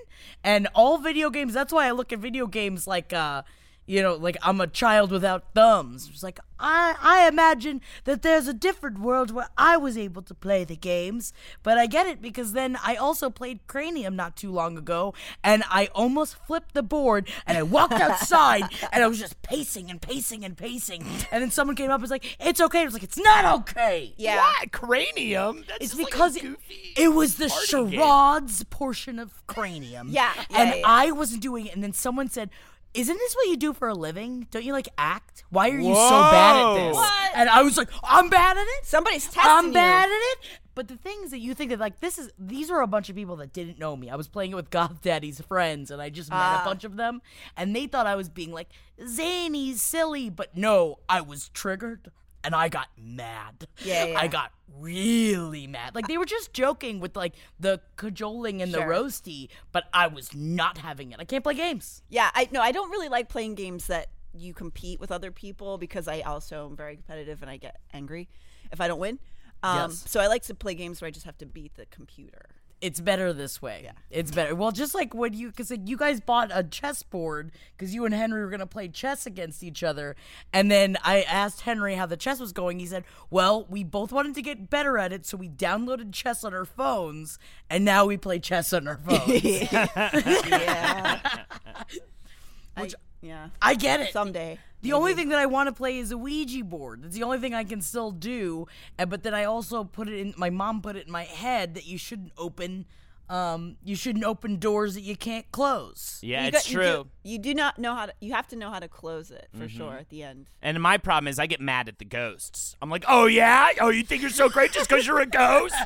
And 0.43 0.67
all 0.75 0.99
video 0.99 1.31
games. 1.31 1.53
That's 1.53 1.73
why 1.73 1.87
I 1.87 1.91
look 1.91 2.13
at 2.13 2.19
video 2.19 2.45
games 2.45 2.85
like, 2.85 3.13
uh, 3.13 3.41
you 3.85 4.01
know, 4.01 4.15
like 4.15 4.37
I'm 4.41 4.59
a 4.61 4.67
child 4.67 5.11
without 5.11 5.53
thumbs. 5.53 6.09
It's 6.11 6.23
like 6.23 6.39
I, 6.59 6.95
I 7.01 7.27
imagine 7.27 7.81
that 8.05 8.21
there's 8.21 8.47
a 8.47 8.53
different 8.53 8.99
world 8.99 9.29
where 9.31 9.49
I 9.57 9.75
was 9.77 9.97
able 9.97 10.21
to 10.23 10.33
play 10.33 10.63
the 10.63 10.75
games, 10.77 11.33
but 11.63 11.77
I 11.77 11.85
get 11.85 12.07
it 12.07 12.21
because 12.21 12.53
then 12.53 12.77
I 12.83 12.95
also 12.95 13.29
played 13.29 13.59
Cranium 13.67 14.15
not 14.15 14.37
too 14.37 14.51
long 14.51 14.77
ago, 14.77 15.13
and 15.43 15.63
I 15.69 15.89
almost 15.93 16.35
flipped 16.47 16.73
the 16.73 16.81
board, 16.81 17.29
and 17.45 17.57
I 17.57 17.63
walked 17.63 17.93
outside, 17.93 18.63
and 18.91 19.03
I 19.03 19.07
was 19.07 19.19
just 19.19 19.41
pacing 19.41 19.91
and 19.91 20.01
pacing 20.01 20.45
and 20.45 20.55
pacing, 20.57 21.03
and 21.31 21.43
then 21.43 21.51
someone 21.51 21.75
came 21.75 21.91
up 21.91 21.95
and 21.95 22.01
was 22.03 22.11
like, 22.11 22.37
"It's 22.39 22.61
okay." 22.61 22.81
I 22.81 22.85
was 22.85 22.93
like, 22.93 23.03
"It's 23.03 23.17
not 23.19 23.45
okay." 23.61 24.13
Yeah. 24.17 24.37
What? 24.37 24.71
Cranium? 24.71 25.63
That's 25.67 25.79
It's 25.81 25.93
just 25.93 25.97
like 25.97 26.07
a 26.07 26.11
because 26.11 26.35
it, 26.37 26.41
goofy 26.43 26.93
it 26.97 27.09
was 27.09 27.35
the 27.35 27.49
party 27.49 27.91
game. 27.91 27.99
charades 27.99 28.63
portion 28.63 29.19
of 29.19 29.45
Cranium. 29.47 30.07
Yeah, 30.09 30.31
yeah, 30.49 30.61
and 30.61 30.75
yeah. 30.75 30.81
I 30.85 31.11
wasn't 31.11 31.41
doing 31.41 31.65
it. 31.65 31.75
And 31.75 31.83
then 31.83 31.93
someone 31.93 32.29
said, 32.29 32.49
Isn't 32.95 33.17
this 33.17 33.35
what 33.35 33.47
you 33.49 33.57
do 33.57 33.73
for 33.73 33.87
a 33.89 33.93
living? 33.93 34.47
Don't 34.51 34.63
you 34.63 34.71
like 34.73 34.87
act? 34.97 35.43
Why 35.49 35.69
are 35.69 35.77
you 35.77 35.93
so 35.93 36.09
bad 36.09 36.55
at 36.55 36.73
this? 36.75 36.95
Whoa. 36.95 37.01
What? 37.01 37.31
And 37.35 37.49
I 37.49 37.61
was 37.61 37.77
like, 37.77 37.89
I'm 38.03 38.29
bad 38.29 38.57
at 38.57 38.63
it. 38.65 38.85
Somebody's 38.85 39.25
testing 39.25 39.43
me. 39.43 39.49
I'm 39.49 39.65
you. 39.67 39.73
bad 39.73 40.05
at 40.09 40.11
it. 40.11 40.37
But 40.75 40.87
the 40.87 40.95
things 40.97 41.31
that 41.31 41.39
you 41.39 41.53
think 41.53 41.69
that 41.71 41.79
like 41.79 41.99
this 41.99 42.17
is 42.17 42.31
these 42.39 42.69
are 42.71 42.81
a 42.81 42.87
bunch 42.87 43.09
of 43.09 43.15
people 43.15 43.35
that 43.37 43.53
didn't 43.53 43.79
know 43.79 43.95
me. 43.95 44.09
I 44.09 44.15
was 44.15 44.27
playing 44.27 44.51
it 44.51 44.55
with 44.55 44.69
Goth 44.69 45.01
Daddy's 45.01 45.39
friends 45.41 45.91
and 45.91 46.01
I 46.01 46.09
just 46.09 46.29
met 46.29 46.37
Ah. 46.37 46.61
a 46.61 46.65
bunch 46.65 46.83
of 46.83 46.95
them 46.97 47.21
and 47.55 47.75
they 47.75 47.87
thought 47.87 48.07
I 48.07 48.15
was 48.15 48.27
being 48.29 48.51
like 48.51 48.69
zany, 49.05 49.73
silly, 49.73 50.29
but 50.29 50.55
no, 50.57 50.99
I 51.07 51.21
was 51.21 51.49
triggered 51.49 52.11
and 52.45 52.55
I 52.55 52.69
got 52.69 52.87
mad. 52.97 53.67
Yeah, 53.83 54.05
yeah. 54.11 54.19
I 54.19 54.27
got 54.27 54.51
really 54.79 55.67
mad. 55.67 55.95
Like 55.95 56.07
they 56.07 56.17
were 56.17 56.25
just 56.25 56.53
joking 56.53 56.99
with 56.99 57.15
like 57.15 57.33
the 57.59 57.81
cajoling 57.97 58.61
and 58.61 58.73
the 58.73 58.79
Sure. 58.79 58.87
roasty, 58.89 59.49
but 59.71 59.85
I 59.93 60.07
was 60.07 60.33
not 60.35 60.77
having 60.77 61.11
it. 61.11 61.19
I 61.19 61.25
can't 61.25 61.43
play 61.43 61.53
games. 61.55 62.03
Yeah, 62.09 62.29
I 62.33 62.47
no, 62.51 62.61
I 62.61 62.71
don't 62.71 62.89
really 62.91 63.09
like 63.09 63.29
playing 63.29 63.55
games 63.55 63.87
that 63.87 64.07
you 64.33 64.53
compete 64.53 64.99
with 64.99 65.11
other 65.11 65.31
people 65.31 65.77
because 65.77 66.07
I 66.07 66.21
also 66.21 66.67
am 66.69 66.75
very 66.75 66.95
competitive 66.95 67.41
and 67.41 67.49
I 67.49 67.57
get 67.57 67.77
angry 67.93 68.27
if 68.71 68.81
I 68.81 68.87
don't 68.87 68.99
win. 68.99 69.19
Um, 69.63 69.89
Yes. 69.91 70.03
So 70.07 70.19
I 70.19 70.27
like 70.27 70.43
to 70.43 70.53
play 70.55 70.73
games 70.75 71.01
where 71.01 71.07
I 71.07 71.11
just 71.11 71.25
have 71.25 71.37
to 71.39 71.45
beat 71.45 71.75
the 71.75 71.85
computer. 71.85 72.47
It's 72.81 72.99
better 72.99 73.33
this 73.33 73.61
way. 73.61 73.89
It's 74.11 74.31
better. 74.31 74.53
Well, 74.53 74.71
just 74.71 74.93
like 74.93 75.13
when 75.13 75.33
you, 75.33 75.47
because 75.49 75.71
you 75.85 75.97
guys 75.97 76.19
bought 76.19 76.51
a 76.53 76.61
chessboard 76.61 77.51
because 77.75 77.95
you 77.95 78.05
and 78.05 78.13
Henry 78.13 78.41
were 78.43 78.49
gonna 78.49 78.67
play 78.67 78.87
chess 78.89 79.25
against 79.25 79.63
each 79.63 79.81
other, 79.81 80.15
and 80.53 80.69
then 80.69 80.97
I 81.03 81.21
asked 81.21 81.61
Henry 81.61 81.95
how 81.95 82.05
the 82.05 82.17
chess 82.17 82.39
was 82.39 82.51
going. 82.51 82.79
He 82.79 82.85
said, 82.85 83.05
"Well, 83.29 83.65
we 83.69 83.83
both 83.83 84.11
wanted 84.11 84.35
to 84.35 84.41
get 84.41 84.69
better 84.69 84.97
at 84.97 85.13
it, 85.13 85.25
so 85.25 85.37
we 85.37 85.49
downloaded 85.49 86.11
chess 86.13 86.43
on 86.43 86.53
our 86.53 86.65
phones, 86.65 87.39
and 87.69 87.85
now 87.85 88.05
we 88.05 88.17
play 88.17 88.39
chess 88.39 88.71
on 88.73 88.87
our 88.87 88.97
phones." 88.97 89.41
Yeah. 89.71 91.43
Which- 92.77 92.93
I, 92.95 92.97
yeah. 93.21 93.49
I 93.61 93.75
get 93.75 94.01
it. 94.01 94.13
Someday. 94.13 94.59
The 94.81 94.93
only 94.93 95.15
thing 95.15 95.29
that 95.29 95.39
I 95.39 95.47
want 95.47 95.67
to 95.67 95.73
play 95.73 95.97
is 95.97 96.11
a 96.11 96.17
Ouija 96.17 96.63
board. 96.63 97.03
That's 97.03 97.15
the 97.15 97.23
only 97.23 97.39
thing 97.39 97.55
I 97.55 97.63
can 97.63 97.81
still 97.81 98.11
do. 98.11 98.67
But 98.97 99.23
then 99.23 99.33
I 99.33 99.45
also 99.45 99.83
put 99.83 100.07
it 100.07 100.19
in. 100.19 100.33
My 100.37 100.51
mom 100.51 100.81
put 100.81 100.95
it 100.95 101.07
in 101.07 101.11
my 101.11 101.23
head 101.23 101.73
that 101.73 101.87
you 101.87 101.97
shouldn't 101.97 102.33
open. 102.37 102.85
Um, 103.27 103.77
you 103.83 103.95
shouldn't 103.95 104.23
open 104.23 104.57
doors 104.57 104.93
that 104.93 105.01
you 105.01 105.15
can't 105.15 105.51
close. 105.51 106.19
Yeah, 106.21 106.43
You 106.43 106.47
it's 106.49 106.57
got- 106.57 106.69
you 106.69 106.77
do- 106.77 106.83
true. 106.83 107.07
You 107.23 107.39
do, 107.39 107.53
not 107.55 107.79
know 107.79 107.95
how 107.95 108.05
to. 108.05 108.13
You 108.21 108.33
have 108.33 108.47
to 108.49 108.55
know 108.55 108.69
how 108.69 108.77
to 108.79 108.87
close 108.87 109.31
it 109.31 109.47
for 109.51 109.65
Mm-hmm. 109.65 109.77
sure 109.77 109.93
at 109.93 110.09
the 110.09 110.21
end. 110.21 110.45
And 110.61 110.79
my 110.79 110.97
problem 110.99 111.27
is 111.27 111.39
I 111.39 111.47
get 111.47 111.59
mad 111.59 111.87
at 111.87 111.97
the 111.97 112.05
ghosts. 112.05 112.75
I'm 112.83 112.91
like, 112.91 113.03
oh 113.07 113.25
yeah, 113.25 113.69
oh 113.81 113.89
you 113.89 114.03
think 114.03 114.21
you're 114.21 114.29
so 114.29 114.47
great 114.47 114.71
just 114.73 114.87
because 114.87 115.07
you're 115.07 115.21
a 115.21 115.25
ghost? 115.25 115.73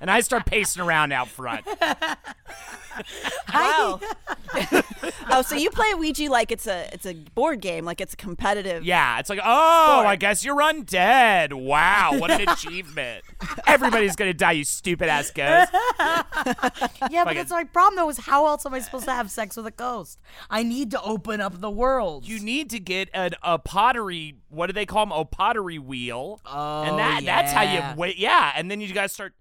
And 0.00 0.10
I 0.10 0.20
start 0.20 0.46
pacing 0.46 0.80
around 0.82 1.12
out 1.12 1.28
front. 1.28 1.66
Wow. 3.54 4.00
oh, 5.30 5.42
so 5.46 5.54
you 5.54 5.70
play 5.70 5.94
Ouija 5.94 6.28
like 6.30 6.50
it's 6.50 6.66
a 6.66 6.88
it's 6.92 7.06
a 7.06 7.14
board 7.14 7.60
game, 7.60 7.84
like 7.84 8.00
it's 8.00 8.14
a 8.14 8.16
competitive. 8.16 8.84
Yeah, 8.84 9.20
it's 9.20 9.30
like, 9.30 9.38
oh, 9.42 9.94
Sport. 9.98 10.06
I 10.06 10.16
guess 10.16 10.44
you're 10.44 10.56
undead. 10.56 11.52
Wow, 11.52 12.16
what 12.18 12.30
an 12.32 12.48
achievement! 12.48 13.24
Everybody's 13.68 14.16
gonna 14.16 14.34
die, 14.34 14.52
you 14.52 14.64
stupid 14.64 15.08
ass 15.08 15.30
ghost. 15.30 15.70
Yeah, 17.10 17.24
but 17.24 17.34
that's 17.34 17.50
my 17.50 17.64
problem 17.64 17.96
though. 17.96 18.08
Is 18.08 18.18
how 18.18 18.46
else 18.46 18.66
am 18.66 18.74
I 18.74 18.80
supposed 18.80 19.04
to 19.06 19.12
have 19.12 19.30
sex 19.30 19.56
with 19.56 19.66
a 19.66 19.70
ghost? 19.70 20.18
I 20.50 20.62
need 20.62 20.90
to 20.92 21.02
open 21.02 21.40
up 21.40 21.60
the 21.60 21.70
world. 21.70 22.26
You 22.26 22.38
need 22.40 22.70
to 22.70 22.80
get 22.80 23.08
an, 23.14 23.32
a 23.42 23.58
pottery. 23.58 24.36
What 24.48 24.66
do 24.66 24.72
they 24.72 24.86
call 24.86 25.06
them? 25.06 25.12
A 25.12 25.24
pottery 25.24 25.78
wheel. 25.78 26.40
Oh, 26.44 26.82
and 26.82 26.98
that 26.98 27.22
that's 27.24 27.52
how 27.52 27.62
you 27.62 27.82
wait. 27.96 28.18
Yeah, 28.18 28.52
and 28.54 28.70
then 28.70 28.80
you 28.80 28.92
guys 28.92 29.12
start 29.12 29.34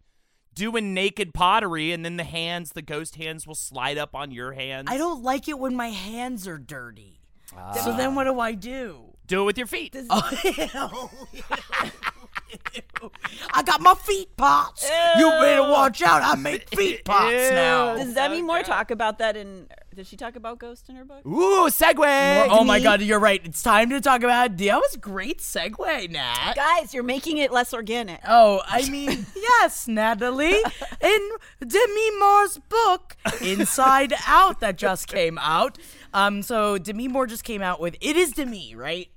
doing 0.53 0.94
naked 0.94 1.34
pottery, 1.34 1.91
and 1.91 2.03
then 2.03 2.17
the 2.17 2.24
hands, 2.24 2.72
the 2.72 2.82
ghost 2.82 3.15
hands, 3.15 3.46
will 3.46 3.56
slide 3.56 3.98
up 3.98 4.15
on 4.15 4.32
your 4.32 4.53
hands. 4.53 4.88
I 4.89 4.98
don't 4.98 5.24
like 5.24 5.48
it 5.48 5.60
when 5.60 5.75
my 5.75 5.89
hands 5.89 6.48
are 6.48 6.58
dirty. 6.58 7.20
Ah. 7.56 7.74
So 7.74 7.96
then 7.96 8.15
what 8.15 8.25
do 8.25 8.39
I 8.39 8.53
do? 8.53 9.08
do 9.27 9.41
it 9.41 9.46
with 9.46 9.58
your 9.58 9.67
feet. 9.67 9.96
Oh, 10.10 11.12
I 13.54 13.63
got 13.63 13.82
my 13.82 13.94
feet 13.96 14.36
pots. 14.38 14.89
You 15.18 15.30
better 15.30 15.62
watch 15.63 16.01
out. 16.01 16.22
I 16.24 16.36
make 16.36 16.70
feet 16.70 17.06
pots 17.06 17.34
now. 17.51 17.96
Does 17.96 18.13
Demi 18.13 18.42
Moore 18.42 18.63
talk 18.63 18.92
about 18.92 19.20
that 19.20 19.36
in 19.38 19.68
Did 19.96 20.08
she 20.08 20.18
talk 20.18 20.36
about 20.36 20.60
Ghost 20.60 20.89
in 20.89 20.96
her 20.96 21.06
book? 21.06 21.25
Ooh, 21.25 21.68
segue. 21.70 22.48
oh 22.50 22.63
my 22.63 22.80
god, 22.80 23.01
you're 23.01 23.20
right. 23.20 23.42
It's 23.44 23.62
time 23.62 23.89
to 23.92 24.01
talk 24.01 24.24
about 24.24 24.58
that 24.58 24.75
was 24.77 24.96
a 24.96 25.00
great 25.00 25.39
segue, 25.39 26.10
Nat. 26.10 26.54
Guys, 26.56 26.94
you're 26.94 27.04
making 27.04 27.38
it 27.38 27.51
less 27.51 27.74
organic. 27.74 28.20
Oh, 28.27 28.62
I 28.66 28.89
mean, 28.89 29.25
yes, 29.36 29.88
Natalie. 29.88 30.62
In 31.01 31.30
Demi 31.66 32.12
Moore's 32.20 32.60
book, 32.70 33.16
Inside 33.42 34.13
Out, 34.25 34.60
that 34.62 34.77
just 34.77 35.08
came 35.08 35.38
out. 35.39 35.77
Um, 36.13 36.42
so 36.42 36.77
Demi 36.77 37.08
Moore 37.08 37.27
just 37.27 37.44
came 37.44 37.62
out 37.62 37.80
with 37.80 37.96
It 38.01 38.16
Is 38.16 38.32
Demi, 38.32 38.75
right? 38.75 39.10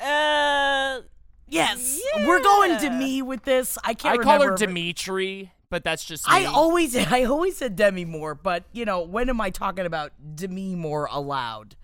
Uh, 0.00 1.00
Yes. 1.48 2.00
We're 2.16 2.42
going 2.42 2.76
to 2.76 2.80
Demi 2.80 3.22
with 3.22 3.44
this. 3.44 3.78
I 3.84 3.94
can't 3.94 4.20
I 4.20 4.22
call 4.22 4.42
her 4.42 4.54
Dimitri, 4.54 5.52
but 5.70 5.84
that's 5.84 6.04
just 6.04 6.26
me. 6.28 6.34
I 6.34 6.44
always 6.44 6.96
I 7.12 7.24
always 7.24 7.56
said 7.56 7.76
Demi 7.76 8.04
Moore, 8.04 8.34
but 8.34 8.64
you 8.72 8.84
know, 8.84 9.02
when 9.02 9.28
am 9.28 9.40
I 9.40 9.50
talking 9.50 9.86
about 9.86 10.12
Demi 10.34 10.74
Moore 10.74 11.08
aloud? 11.10 11.76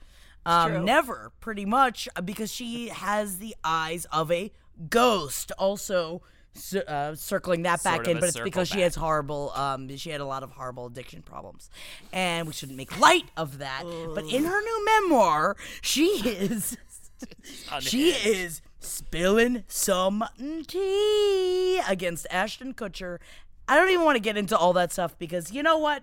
Um, 0.47 0.85
never, 0.85 1.33
pretty 1.40 1.64
much, 1.64 2.06
uh, 2.16 2.21
because 2.21 2.52
she 2.52 2.88
has 2.88 3.38
the 3.38 3.56
eyes 3.64 4.04
of 4.12 4.30
a 4.30 4.52
ghost. 4.90 5.52
Also, 5.59 6.21
uh, 6.87 7.14
circling 7.14 7.62
that 7.62 7.83
back 7.83 7.97
Sort 7.97 8.06
of 8.09 8.12
in, 8.12 8.21
but 8.21 8.28
it's 8.28 8.40
because 8.40 8.68
she 8.68 8.83
has 8.83 8.94
horrible. 8.94 9.52
Um, 9.54 9.94
she 9.97 10.11
had 10.11 10.21
a 10.21 10.26
lot 10.26 10.42
of 10.42 10.52
horrible 10.52 10.87
addiction 10.87 11.23
problems, 11.23 11.71
and 12.12 12.47
we 12.47 12.52
shouldn't 12.52 12.76
make 12.76 12.99
light 13.00 13.25
of 13.38 13.59
that. 13.59 13.85
But 14.14 14.25
in 14.25 14.44
her 14.44 14.61
new 14.61 14.85
memoir, 14.85 15.56
she 15.80 16.06
is. 16.06 16.76
She 17.80 18.11
is 18.11 18.61
spilling 18.85 19.64
some 19.69 20.25
tea 20.67 21.81
against 21.88 22.26
Ashton 22.31 22.75
Kutcher. 22.75 23.19
I 23.69 23.76
don't 23.76 23.91
even 23.91 24.05
want 24.05 24.17
to 24.17 24.21
get 24.21 24.37
into 24.37 24.57
all 24.57 24.73
that 24.75 24.93
stuff 24.93 25.19
because 25.19 25.53
you 25.53 25.62
know 25.62 25.79
what? 25.79 26.03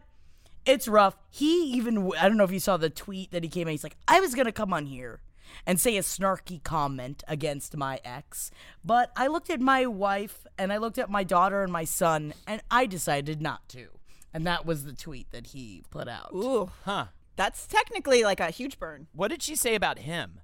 It's 0.65 0.87
rough. 0.87 1.15
He 1.29 1.71
even, 1.73 2.11
I 2.19 2.27
don't 2.27 2.37
know 2.37 2.43
if 2.43 2.51
you 2.51 2.59
saw 2.59 2.77
the 2.77 2.89
tweet 2.89 3.31
that 3.31 3.43
he 3.43 3.49
came 3.49 3.67
out. 3.67 3.71
He's 3.71 3.83
like, 3.83 3.97
I 4.07 4.19
was 4.19 4.35
going 4.35 4.45
to 4.45 4.51
come 4.51 4.73
on 4.73 4.85
here 4.85 5.21
and 5.65 5.79
say 5.79 5.97
a 5.97 6.01
snarky 6.01 6.63
comment 6.63 7.23
against 7.27 7.75
my 7.75 7.99
ex, 8.05 8.51
but 8.85 9.11
I 9.17 9.27
looked 9.27 9.49
at 9.49 9.59
my 9.59 9.85
wife 9.85 10.45
and 10.57 10.71
I 10.71 10.77
looked 10.77 10.97
at 10.97 11.09
my 11.09 11.23
daughter 11.23 11.63
and 11.63 11.73
my 11.73 11.83
son 11.83 12.33
and 12.47 12.61
I 12.71 12.85
decided 12.85 13.41
not 13.41 13.67
to. 13.69 13.87
And 14.33 14.45
that 14.47 14.65
was 14.65 14.85
the 14.85 14.93
tweet 14.93 15.31
that 15.31 15.47
he 15.47 15.83
put 15.89 16.07
out. 16.07 16.29
ooh, 16.33 16.71
Huh. 16.85 17.07
that's 17.35 17.67
technically 17.67 18.23
like 18.23 18.39
a 18.39 18.49
huge 18.49 18.79
burn. 18.79 19.07
What 19.13 19.27
did 19.29 19.41
she 19.43 19.55
say 19.55 19.75
about 19.75 19.99
him? 19.99 20.39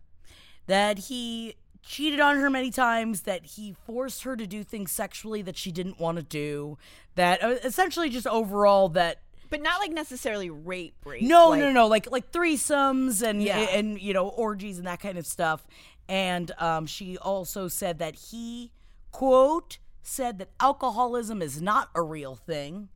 that 0.65 0.97
he 0.97 1.55
cheated 1.87 2.19
on 2.19 2.37
her 2.37 2.49
many 2.49 2.69
times, 2.69 3.21
that 3.21 3.45
he 3.45 3.73
forced 3.85 4.23
her 4.23 4.35
to 4.35 4.45
do 4.45 4.63
things 4.63 4.91
sexually 4.91 5.41
that 5.43 5.55
she 5.57 5.71
didn't 5.71 5.99
want 5.99 6.17
to 6.17 6.23
do, 6.23 6.77
that 7.15 7.41
uh, 7.43 7.55
essentially 7.63 8.09
just 8.09 8.27
overall 8.27 8.89
that 8.89 9.21
But 9.49 9.61
not 9.61 9.79
like 9.79 9.91
necessarily 9.91 10.49
rape, 10.49 10.95
rape. 11.05 11.23
no, 11.23 11.49
like, 11.49 11.59
no, 11.61 11.71
no, 11.71 11.87
like 11.87 12.11
like 12.11 12.31
threesomes 12.31 13.21
and 13.27 13.41
Yeah. 13.41 13.59
and 13.59 13.99
you 13.99 14.13
know 14.13 14.27
orgies 14.27 14.77
and 14.77 14.85
that 14.87 14.99
kind 14.99 15.17
of 15.17 15.25
stuff. 15.25 15.65
And 16.09 16.51
um, 16.59 16.85
she 16.85 17.17
also 17.17 17.67
said 17.67 17.99
that 17.99 18.15
he 18.15 18.71
quote 19.11 19.77
said 20.03 20.37
that 20.39 20.49
alcoholism 20.59 21.41
is 21.41 21.61
not 21.61 21.89
a 21.95 22.01
real 22.01 22.35
thing, 22.35 22.89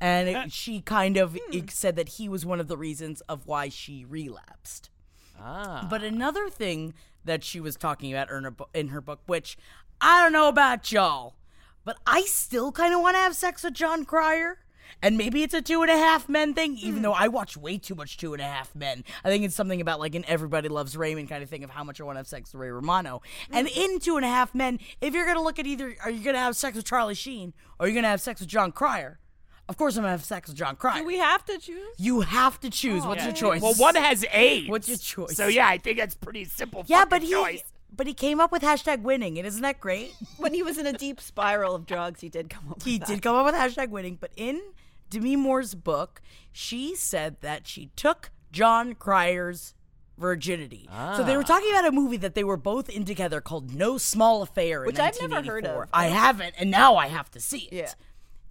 and 0.00 0.28
it, 0.28 0.52
she 0.52 0.80
kind 0.80 1.16
of 1.16 1.36
it 1.52 1.70
said 1.70 1.96
that 1.96 2.08
he 2.10 2.28
was 2.28 2.44
one 2.44 2.60
of 2.60 2.68
the 2.68 2.76
reasons 2.76 3.20
of 3.22 3.46
why 3.46 3.68
she 3.68 4.04
relapsed. 4.04 4.90
Ah. 5.40 5.86
But 5.88 6.02
another 6.02 6.48
thing 6.48 6.94
that 7.24 7.44
she 7.44 7.60
was 7.60 7.76
talking 7.76 8.12
about 8.12 8.30
in 8.30 8.44
her, 8.44 8.50
bu- 8.50 8.64
in 8.74 8.88
her 8.88 9.00
book, 9.00 9.20
which 9.26 9.56
I 10.00 10.22
don't 10.22 10.32
know 10.32 10.48
about 10.48 10.90
y'all, 10.92 11.34
but 11.84 11.98
I 12.06 12.22
still 12.22 12.72
kind 12.72 12.94
of 12.94 13.00
want 13.00 13.16
to 13.16 13.20
have 13.20 13.34
sex 13.34 13.62
with 13.62 13.74
Jon 13.74 14.04
Cryer. 14.04 14.58
And 15.02 15.18
maybe 15.18 15.42
it's 15.42 15.52
a 15.52 15.60
two 15.60 15.82
and 15.82 15.90
a 15.90 15.96
half 15.96 16.30
men 16.30 16.54
thing, 16.54 16.76
even 16.78 17.02
though 17.02 17.12
I 17.12 17.28
watch 17.28 17.58
way 17.58 17.76
too 17.76 17.94
much 17.94 18.16
two 18.16 18.32
and 18.32 18.40
a 18.40 18.46
half 18.46 18.74
men. 18.74 19.04
I 19.22 19.28
think 19.28 19.44
it's 19.44 19.54
something 19.54 19.82
about 19.82 20.00
like 20.00 20.14
an 20.14 20.24
everybody 20.26 20.68
loves 20.68 20.96
Raymond 20.96 21.28
kind 21.28 21.42
of 21.42 21.50
thing 21.50 21.62
of 21.62 21.68
how 21.70 21.84
much 21.84 22.00
I 22.00 22.04
want 22.04 22.16
to 22.16 22.20
have 22.20 22.26
sex 22.26 22.52
with 22.54 22.60
Ray 22.60 22.70
Romano. 22.70 23.20
And 23.52 23.68
in 23.68 24.00
two 24.00 24.16
and 24.16 24.24
a 24.24 24.28
half 24.28 24.54
men, 24.54 24.78
if 25.02 25.12
you're 25.12 25.26
gonna 25.26 25.42
look 25.42 25.58
at 25.58 25.66
either 25.66 25.94
are 26.02 26.10
you 26.10 26.24
gonna 26.24 26.38
have 26.38 26.56
sex 26.56 26.74
with 26.74 26.86
Charlie 26.86 27.14
Sheen 27.14 27.52
or 27.78 27.84
are 27.84 27.88
you 27.88 27.94
gonna 27.94 28.08
have 28.08 28.22
sex 28.22 28.40
with 28.40 28.48
Jon 28.48 28.72
Cryer? 28.72 29.20
Of 29.68 29.76
course 29.76 29.96
I'm 29.96 30.02
gonna 30.02 30.12
have 30.12 30.24
sex 30.24 30.48
with 30.48 30.56
Jon 30.56 30.76
Cryer. 30.76 31.00
Do 31.00 31.06
we 31.06 31.18
have 31.18 31.44
to 31.46 31.58
choose? 31.58 31.88
you 31.98 32.20
have 32.22 32.58
to 32.60 32.70
choose. 32.70 33.04
What's 33.04 33.24
your 33.24 33.34
choice? 33.34 33.60
Well, 33.60 33.74
one 33.74 33.94
has 33.96 34.24
eight. 34.32 34.70
What's 34.70 34.88
your 34.88 34.96
choice? 34.96 35.36
So 35.36 35.46
yeah, 35.46 35.68
I 35.68 35.78
think 35.78 35.98
that's 35.98 36.14
pretty 36.14 36.44
simple. 36.44 36.84
Yeah, 36.86 37.04
but 37.04 37.22
he 37.22 37.32
choice. 37.32 37.62
but 37.94 38.06
he 38.06 38.14
came 38.14 38.40
up 38.40 38.50
with 38.50 38.62
hashtag 38.62 39.02
winning, 39.02 39.36
and 39.38 39.46
isn't 39.46 39.62
that 39.62 39.78
great? 39.80 40.14
When 40.38 40.54
he 40.54 40.62
was 40.62 40.78
in 40.78 40.86
a 40.86 40.92
deep 40.92 41.20
spiral 41.20 41.74
of 41.74 41.84
drugs, 41.84 42.20
he 42.20 42.28
did 42.30 42.48
come 42.48 42.68
up 42.70 42.76
with 42.76 42.84
he 42.84 42.98
that. 42.98 43.08
did 43.08 43.22
come 43.22 43.36
up 43.36 43.44
with 43.44 43.54
hashtag 43.54 43.90
winning, 43.90 44.16
but 44.20 44.30
in 44.36 44.60
Demi 45.10 45.36
Moore's 45.36 45.74
book, 45.74 46.22
she 46.52 46.94
said 46.94 47.36
that 47.42 47.66
she 47.66 47.90
took 47.94 48.30
Jon 48.52 48.94
Cryer's 48.94 49.74
virginity. 50.16 50.88
Ah. 50.90 51.14
So 51.16 51.22
they 51.24 51.36
were 51.36 51.44
talking 51.44 51.70
about 51.70 51.86
a 51.86 51.92
movie 51.92 52.16
that 52.18 52.34
they 52.34 52.44
were 52.44 52.56
both 52.56 52.88
in 52.88 53.04
together 53.04 53.40
called 53.40 53.74
No 53.74 53.98
Small 53.98 54.42
Affair, 54.42 54.82
in 54.82 54.86
Which 54.86 54.98
I've 54.98 55.14
never 55.20 55.42
heard 55.42 55.64
of. 55.66 55.88
I 55.92 56.06
haven't, 56.06 56.54
and 56.58 56.70
now 56.70 56.96
I 56.96 57.06
have 57.08 57.30
to 57.32 57.40
see 57.40 57.68
it. 57.70 57.72
Yeah. 57.72 57.92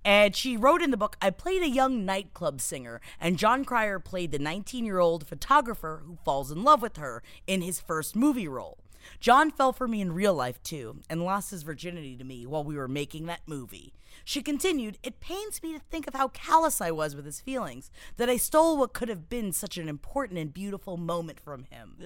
And 0.08 0.34
she 0.34 0.56
wrote 0.56 0.82
in 0.82 0.92
the 0.92 0.96
book, 0.96 1.18
I 1.22 1.32
played 1.32 1.62
a 1.62 1.70
young 1.70 2.06
nightclub 2.06 2.62
singer, 2.62 3.02
and 3.20 3.38
Jon 3.38 3.66
Cryer 3.66 4.00
played 4.00 4.32
the 4.32 4.40
19 4.40 4.86
year 4.86 5.00
old 5.00 5.28
photographer 5.28 6.02
who 6.06 6.18
falls 6.24 6.50
in 6.50 6.64
love 6.64 6.82
with 6.82 6.96
her 6.96 7.22
in 7.46 7.62
his 7.62 7.82
first 7.82 8.16
movie 8.16 8.48
role. 8.48 8.78
Jon 9.20 9.52
fell 9.52 9.74
for 9.74 9.86
me 9.86 10.00
in 10.00 10.14
real 10.14 10.34
life 10.34 10.64
too, 10.64 11.02
and 11.10 11.26
lost 11.26 11.52
his 11.52 11.64
virginity 11.64 12.16
to 12.16 12.24
me 12.24 12.46
while 12.46 12.64
we 12.64 12.78
were 12.78 12.88
making 12.88 13.26
that 13.26 13.42
movie. 13.46 13.94
She 14.24 14.42
continued, 14.42 14.98
It 15.04 15.20
pains 15.20 15.62
me 15.62 15.74
to 15.74 15.80
think 15.80 16.08
of 16.08 16.14
how 16.14 16.30
callous 16.30 16.80
I 16.80 16.90
was 16.90 17.14
with 17.14 17.26
his 17.26 17.42
feelings, 17.42 17.92
that 18.16 18.30
I 18.30 18.38
stole 18.38 18.78
what 18.78 18.94
could 18.94 19.10
have 19.10 19.28
been 19.28 19.52
such 19.52 19.78
an 19.78 19.90
important 19.90 20.40
and 20.40 20.54
beautiful 20.54 20.96
moment 20.96 21.42
from 21.42 21.66
him. 21.70 21.98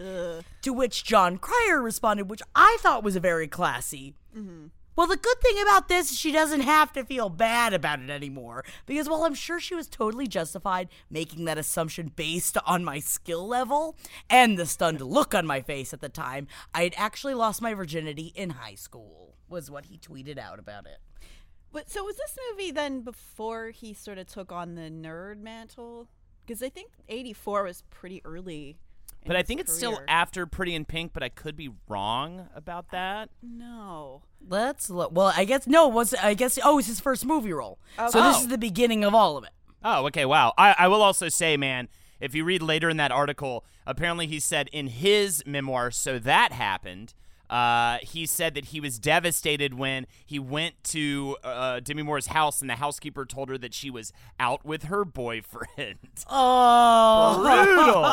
To 0.63 0.73
which 0.73 1.03
Jon 1.03 1.37
Cryer 1.37 1.79
responded, 1.79 2.31
which 2.31 2.41
I 2.55 2.79
thought 2.81 3.03
was 3.03 3.15
very 3.17 3.47
classy. 3.47 4.15
Mm-hmm. 4.35 4.67
Well, 4.95 5.07
the 5.07 5.15
good 5.15 5.39
thing 5.41 5.61
about 5.61 5.87
this 5.87 6.11
is 6.11 6.17
she 6.17 6.31
doesn't 6.33 6.61
have 6.61 6.91
to 6.93 7.05
feel 7.05 7.29
bad 7.29 7.73
about 7.73 8.01
it 8.01 8.09
anymore. 8.09 8.65
Because 8.85 9.07
while 9.07 9.23
I'm 9.23 9.33
sure 9.33 9.59
she 9.59 9.73
was 9.73 9.87
totally 9.87 10.27
justified 10.27 10.89
making 11.09 11.45
that 11.45 11.57
assumption 11.57 12.11
based 12.13 12.57
on 12.65 12.83
my 12.83 12.99
skill 12.99 13.47
level 13.47 13.95
and 14.29 14.57
the 14.57 14.65
stunned 14.65 14.99
look 14.99 15.33
on 15.33 15.47
my 15.47 15.61
face 15.61 15.93
at 15.93 16.01
the 16.01 16.09
time, 16.09 16.47
I 16.73 16.83
had 16.83 16.93
actually 16.97 17.35
lost 17.35 17.61
my 17.61 17.73
virginity 17.73 18.33
in 18.35 18.51
high 18.51 18.75
school, 18.75 19.35
was 19.47 19.71
what 19.71 19.85
he 19.85 19.97
tweeted 19.97 20.37
out 20.37 20.59
about 20.59 20.85
it. 20.85 20.99
But 21.71 21.89
so 21.89 22.03
was 22.03 22.17
this 22.17 22.37
movie 22.49 22.71
then 22.71 23.01
before 23.01 23.69
he 23.69 23.93
sort 23.93 24.17
of 24.17 24.27
took 24.27 24.51
on 24.51 24.75
the 24.75 24.89
nerd 24.89 25.39
mantle? 25.39 26.09
Because 26.45 26.61
I 26.61 26.67
think 26.67 26.91
'84 27.07 27.63
was 27.63 27.83
pretty 27.89 28.21
early. 28.25 28.77
In 29.23 29.27
But 29.27 29.35
I 29.35 29.39
his 29.39 29.47
think 29.47 29.59
it's 29.61 29.73
still 29.75 29.99
after 30.07 30.45
Pretty 30.45 30.73
in 30.75 30.85
Pink, 30.85 31.11
but 31.13 31.23
I 31.23 31.29
could 31.29 31.55
be 31.55 31.69
wrong 31.87 32.47
about 32.55 32.89
that. 32.91 33.29
no. 33.41 34.23
Let's 34.47 34.89
look. 34.89 35.11
Well, 35.13 35.31
I 35.35 35.45
guess, 35.45 35.67
no, 35.67 35.87
it 35.87 35.93
was, 35.93 36.15
I 36.15 36.33
guess, 36.33 36.57
oh, 36.63 36.79
it's 36.79 36.87
his 36.87 36.99
first 36.99 37.25
movie 37.27 37.53
role. 37.53 37.77
So 38.09 38.21
this 38.23 38.37
Oh. 38.37 38.41
is 38.41 38.47
the 38.47 38.57
beginning 38.57 39.03
of 39.03 39.13
all 39.13 39.37
of 39.37 39.43
it. 39.43 39.51
Oh, 39.83 40.05
okay, 40.07 40.25
wow. 40.25 40.53
I, 40.57 40.75
I 40.79 40.87
will 40.87 41.03
also 41.03 41.29
say, 41.29 41.57
man, 41.57 41.87
if 42.19 42.33
you 42.33 42.43
read 42.43 42.63
later 42.63 42.89
in 42.89 42.97
that 42.97 43.11
article, 43.11 43.63
apparently 43.85 44.25
he 44.25 44.39
said 44.39 44.67
in 44.73 44.87
his 44.87 45.43
memoir, 45.45 45.91
so 45.91 46.17
that 46.17 46.53
happened. 46.53 47.13
Uh, 47.51 47.97
he 48.01 48.25
said 48.25 48.53
that 48.55 48.65
he 48.65 48.79
was 48.79 48.97
devastated 48.97 49.73
when 49.73 50.07
he 50.25 50.39
went 50.39 50.81
to 50.85 51.35
uh, 51.43 51.81
Demi 51.81 52.01
Moore's 52.01 52.27
house 52.27 52.61
and 52.61 52.69
the 52.69 52.75
housekeeper 52.75 53.25
told 53.25 53.49
her 53.49 53.57
that 53.57 53.73
she 53.73 53.89
was 53.89 54.13
out 54.39 54.65
with 54.65 54.83
her 54.83 55.03
boyfriend. 55.03 55.97
Oh, 56.33 57.39
Brutal. 57.41 58.03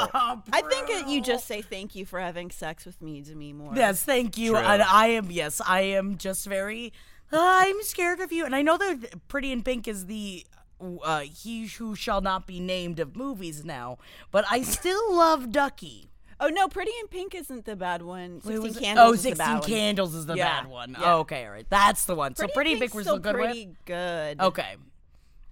I 0.52 0.62
think 0.62 0.88
that 0.88 1.08
you 1.08 1.20
just 1.20 1.46
say 1.46 1.62
thank 1.62 1.94
you 1.94 2.04
for 2.04 2.18
having 2.18 2.50
sex 2.50 2.84
with 2.84 3.00
me, 3.00 3.20
Demi 3.20 3.52
Moore. 3.52 3.74
Yes, 3.76 4.02
thank 4.02 4.36
you. 4.36 4.52
True. 4.52 4.60
And 4.60 4.82
I 4.82 5.08
am 5.08 5.30
yes, 5.30 5.60
I 5.64 5.82
am 5.82 6.18
just 6.18 6.46
very 6.46 6.92
uh, 7.32 7.36
I'm 7.40 7.82
scared 7.82 8.20
of 8.20 8.32
you. 8.32 8.44
And 8.44 8.56
I 8.56 8.62
know 8.62 8.76
that 8.76 9.28
Pretty 9.28 9.52
in 9.52 9.62
Pink 9.62 9.86
is 9.86 10.06
the 10.06 10.46
uh, 10.80 11.20
he 11.20 11.66
who 11.66 11.94
shall 11.94 12.20
not 12.20 12.46
be 12.46 12.60
named 12.60 12.98
of 12.98 13.16
movies 13.16 13.64
now, 13.64 13.98
but 14.30 14.44
I 14.50 14.62
still 14.62 15.14
love 15.14 15.52
Ducky. 15.52 16.10
Oh 16.40 16.48
no, 16.48 16.68
Pretty 16.68 16.92
in 17.00 17.08
Pink 17.08 17.34
isn't 17.34 17.64
the 17.64 17.74
bad 17.76 18.02
one. 18.02 18.40
Wait, 18.44 18.62
Sixteen 18.62 18.82
Candles. 18.82 19.08
oh, 19.08 19.12
is 19.14 19.22
the 19.22 19.28
16 19.30 19.38
bad 19.46 19.60
one. 19.60 19.68
Candles 19.68 20.14
is 20.14 20.26
the 20.26 20.34
Yeah, 20.36 20.60
bad 20.62 20.70
one. 20.70 20.96
yeah. 21.00 21.14
okay, 21.16 21.44
all 21.46 21.50
right. 21.52 21.66
That's 21.68 22.04
the 22.04 22.14
one. 22.14 22.34
Pretty 22.34 22.52
so 22.52 22.54
Pretty 22.54 22.70
in 22.72 22.76
in 22.76 22.80
Pink 22.80 22.94
was 22.94 23.04
still 23.04 23.18
good 23.18 23.34
pretty 23.34 23.66
with? 23.68 23.84
good. 23.84 24.40
Okay. 24.40 24.76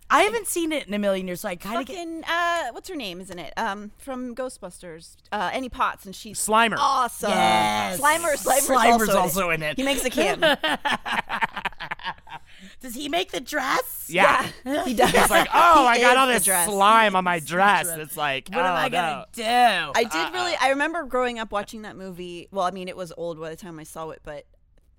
I 0.09 0.23
haven't 0.23 0.47
seen 0.47 0.73
it 0.73 0.87
in 0.87 0.95
a 0.95 0.99
million 0.99 1.27
years, 1.27 1.41
so 1.41 1.49
I 1.49 1.57
kind 1.57 1.81
of 1.81 1.87
get 1.87 1.97
Fucking 1.97 2.25
uh, 2.25 2.73
what's 2.73 2.89
her 2.89 2.95
name? 2.95 3.21
Isn't 3.21 3.39
it? 3.39 3.53
Um, 3.57 3.91
from 3.99 4.35
Ghostbusters. 4.35 5.17
Uh, 5.33 5.51
Annie 5.53 5.69
Potts, 5.69 6.07
and 6.07 6.15
she's 6.15 6.39
Slimer. 6.39 6.77
Awesome. 6.79 7.31
Yes. 7.31 8.01
Slimer. 8.01 8.37
Slimer's, 8.37 8.69
Slimer's 8.69 9.09
also, 9.09 9.19
also 9.19 9.51
in 9.51 9.63
it. 9.63 9.77
He 9.77 9.83
makes 9.83 10.05
a 10.05 10.11
cameo. 10.11 10.57
Does 12.81 12.95
he 12.95 13.09
make 13.09 13.33
the 13.33 13.41
dress? 13.41 14.07
Yeah. 14.09 14.47
he 14.85 14.95
does. 14.95 15.13
It's 15.13 15.31
like, 15.31 15.49
oh, 15.53 15.87
I 15.87 16.01
got 16.01 16.17
all 16.17 16.27
this 16.27 16.45
dress. 16.45 16.69
slime 16.69 17.17
on 17.17 17.25
my 17.25 17.39
dress. 17.39 17.89
It's 17.89 18.17
like, 18.17 18.49
What 18.49 18.65
am 18.65 18.73
oh, 18.73 18.75
I 18.75 18.89
no. 18.89 18.91
gonna 18.91 19.27
do? 19.33 19.43
I 19.43 20.05
did 20.05 20.33
really. 20.33 20.55
I 20.61 20.71
remember 20.71 21.05
growing 21.05 21.39
up 21.39 21.53
watching 21.53 21.83
that 21.83 21.97
movie. 21.97 22.49
Well, 22.51 22.65
I 22.65 22.71
mean, 22.71 22.89
it 22.89 22.97
was 22.97 23.13
old 23.17 23.41
by 23.41 23.51
the 23.51 23.57
time 23.57 23.79
I 23.79 23.85
saw 23.85 24.11
it, 24.11 24.21
but 24.23 24.47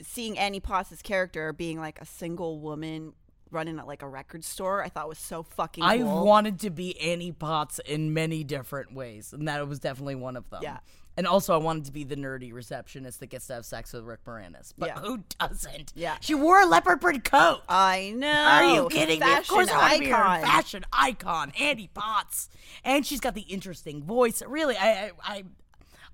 seeing 0.01 0.37
Annie 0.37 0.59
Potts' 0.59 1.01
character 1.01 1.53
being 1.53 1.79
like 1.79 1.99
a 2.01 2.05
single 2.05 2.59
woman 2.59 3.13
running 3.51 3.79
at 3.79 3.87
like 3.87 4.01
a 4.01 4.07
record 4.07 4.43
store. 4.43 4.83
I 4.83 4.89
thought 4.89 5.07
was 5.09 5.19
so 5.19 5.43
fucking. 5.43 5.83
I 5.83 5.99
cool. 5.99 6.25
wanted 6.25 6.59
to 6.61 6.69
be 6.69 6.99
Annie 6.99 7.31
Potts 7.31 7.79
in 7.85 8.13
many 8.13 8.43
different 8.43 8.93
ways, 8.93 9.33
and 9.33 9.47
that 9.47 9.67
was 9.67 9.79
definitely 9.79 10.15
one 10.15 10.35
of 10.37 10.49
them. 10.49 10.61
Yeah. 10.63 10.77
And 11.15 11.25
also, 11.25 11.55
I 11.55 11.57
wanted 11.57 11.85
to 11.85 11.91
be 11.91 12.03
the 12.03 12.15
nerdy 12.15 12.53
receptionist 12.53 13.19
that 13.21 13.27
gets 13.31 13.47
to 13.47 13.55
have 13.55 13.65
sex 13.65 13.91
with 13.91 14.03
Rick 14.03 14.23
Moranis. 14.23 14.71
But 14.77 14.89
Yeah. 14.89 14.99
who 14.99 15.23
doesn't? 15.39 15.91
Yeah. 15.95 16.15
She 16.21 16.35
wore 16.35 16.61
a 16.61 16.65
leopard 16.67 17.01
print 17.01 17.23
coat. 17.23 17.61
I 17.67 18.13
know. 18.15 18.27
Are 18.31 18.75
you 18.75 18.87
kidding 18.89 19.19
me? 19.21 19.33
Of 19.33 19.47
course, 19.47 19.67
Fashion 19.67 19.79
I 19.79 19.81
want 19.81 19.93
to 19.93 19.99
be 19.99 20.05
her 20.11 20.15
icon. 20.15 20.41
fashion 20.43 20.85
icon, 20.93 21.53
Annie 21.59 21.89
Potts, 21.91 22.49
and 22.83 23.03
she's 23.03 23.19
got 23.19 23.33
the 23.33 23.41
interesting 23.41 24.03
voice. 24.03 24.43
Really, 24.45 24.77
I, 24.77 25.05
I, 25.05 25.11
I, 25.23 25.43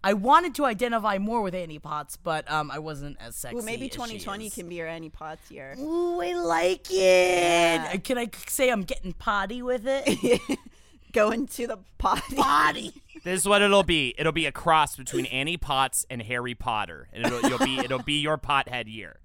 I 0.03 0.13
wanted 0.13 0.53
to 0.55 0.65
identify 0.65 1.17
more 1.17 1.41
with 1.41 1.55
Annie 1.55 1.79
Potts, 1.79 2.17
but 2.17 2.50
um, 2.51 2.69
I 2.69 2.79
wasn't 2.79 3.17
as 3.22 3.36
sexy. 3.36 3.57
Ooh, 3.57 3.62
maybe 3.62 3.86
as 3.86 3.91
she 3.91 3.98
2020 3.98 4.48
is. 4.48 4.53
can 4.53 4.67
be 4.67 4.75
your 4.75 4.88
Annie 4.88 5.10
Potts 5.10 5.50
year. 5.50 5.75
Ooh, 5.79 6.19
I 6.22 6.33
like 6.33 6.88
it. 6.91 8.03
Can 8.03 8.17
I 8.17 8.29
say 8.48 8.69
I'm 8.69 8.83
getting 8.83 9.13
potty 9.13 9.62
with 9.62 9.83
it? 9.86 10.41
Going 11.13 11.48
to 11.48 11.67
the 11.67 11.77
potty. 11.98 12.36
potty. 12.36 12.93
This 13.24 13.39
is 13.39 13.48
what 13.48 13.62
it'll 13.62 13.83
be. 13.83 14.13
It'll 14.17 14.33
be 14.33 14.48
a 14.48 14.51
cross 14.51 14.98
between 14.98 15.27
Annie 15.27 15.55
Potts 15.55 16.05
and 16.10 16.22
Harry 16.22 16.55
Potter, 16.55 17.07
and 17.13 17.25
it'll 17.25 17.50
you'll 17.50 17.57
be 17.57 17.79
it'll 17.79 18.03
be 18.03 18.19
your 18.19 18.38
pothead 18.38 18.93
year. 18.93 19.15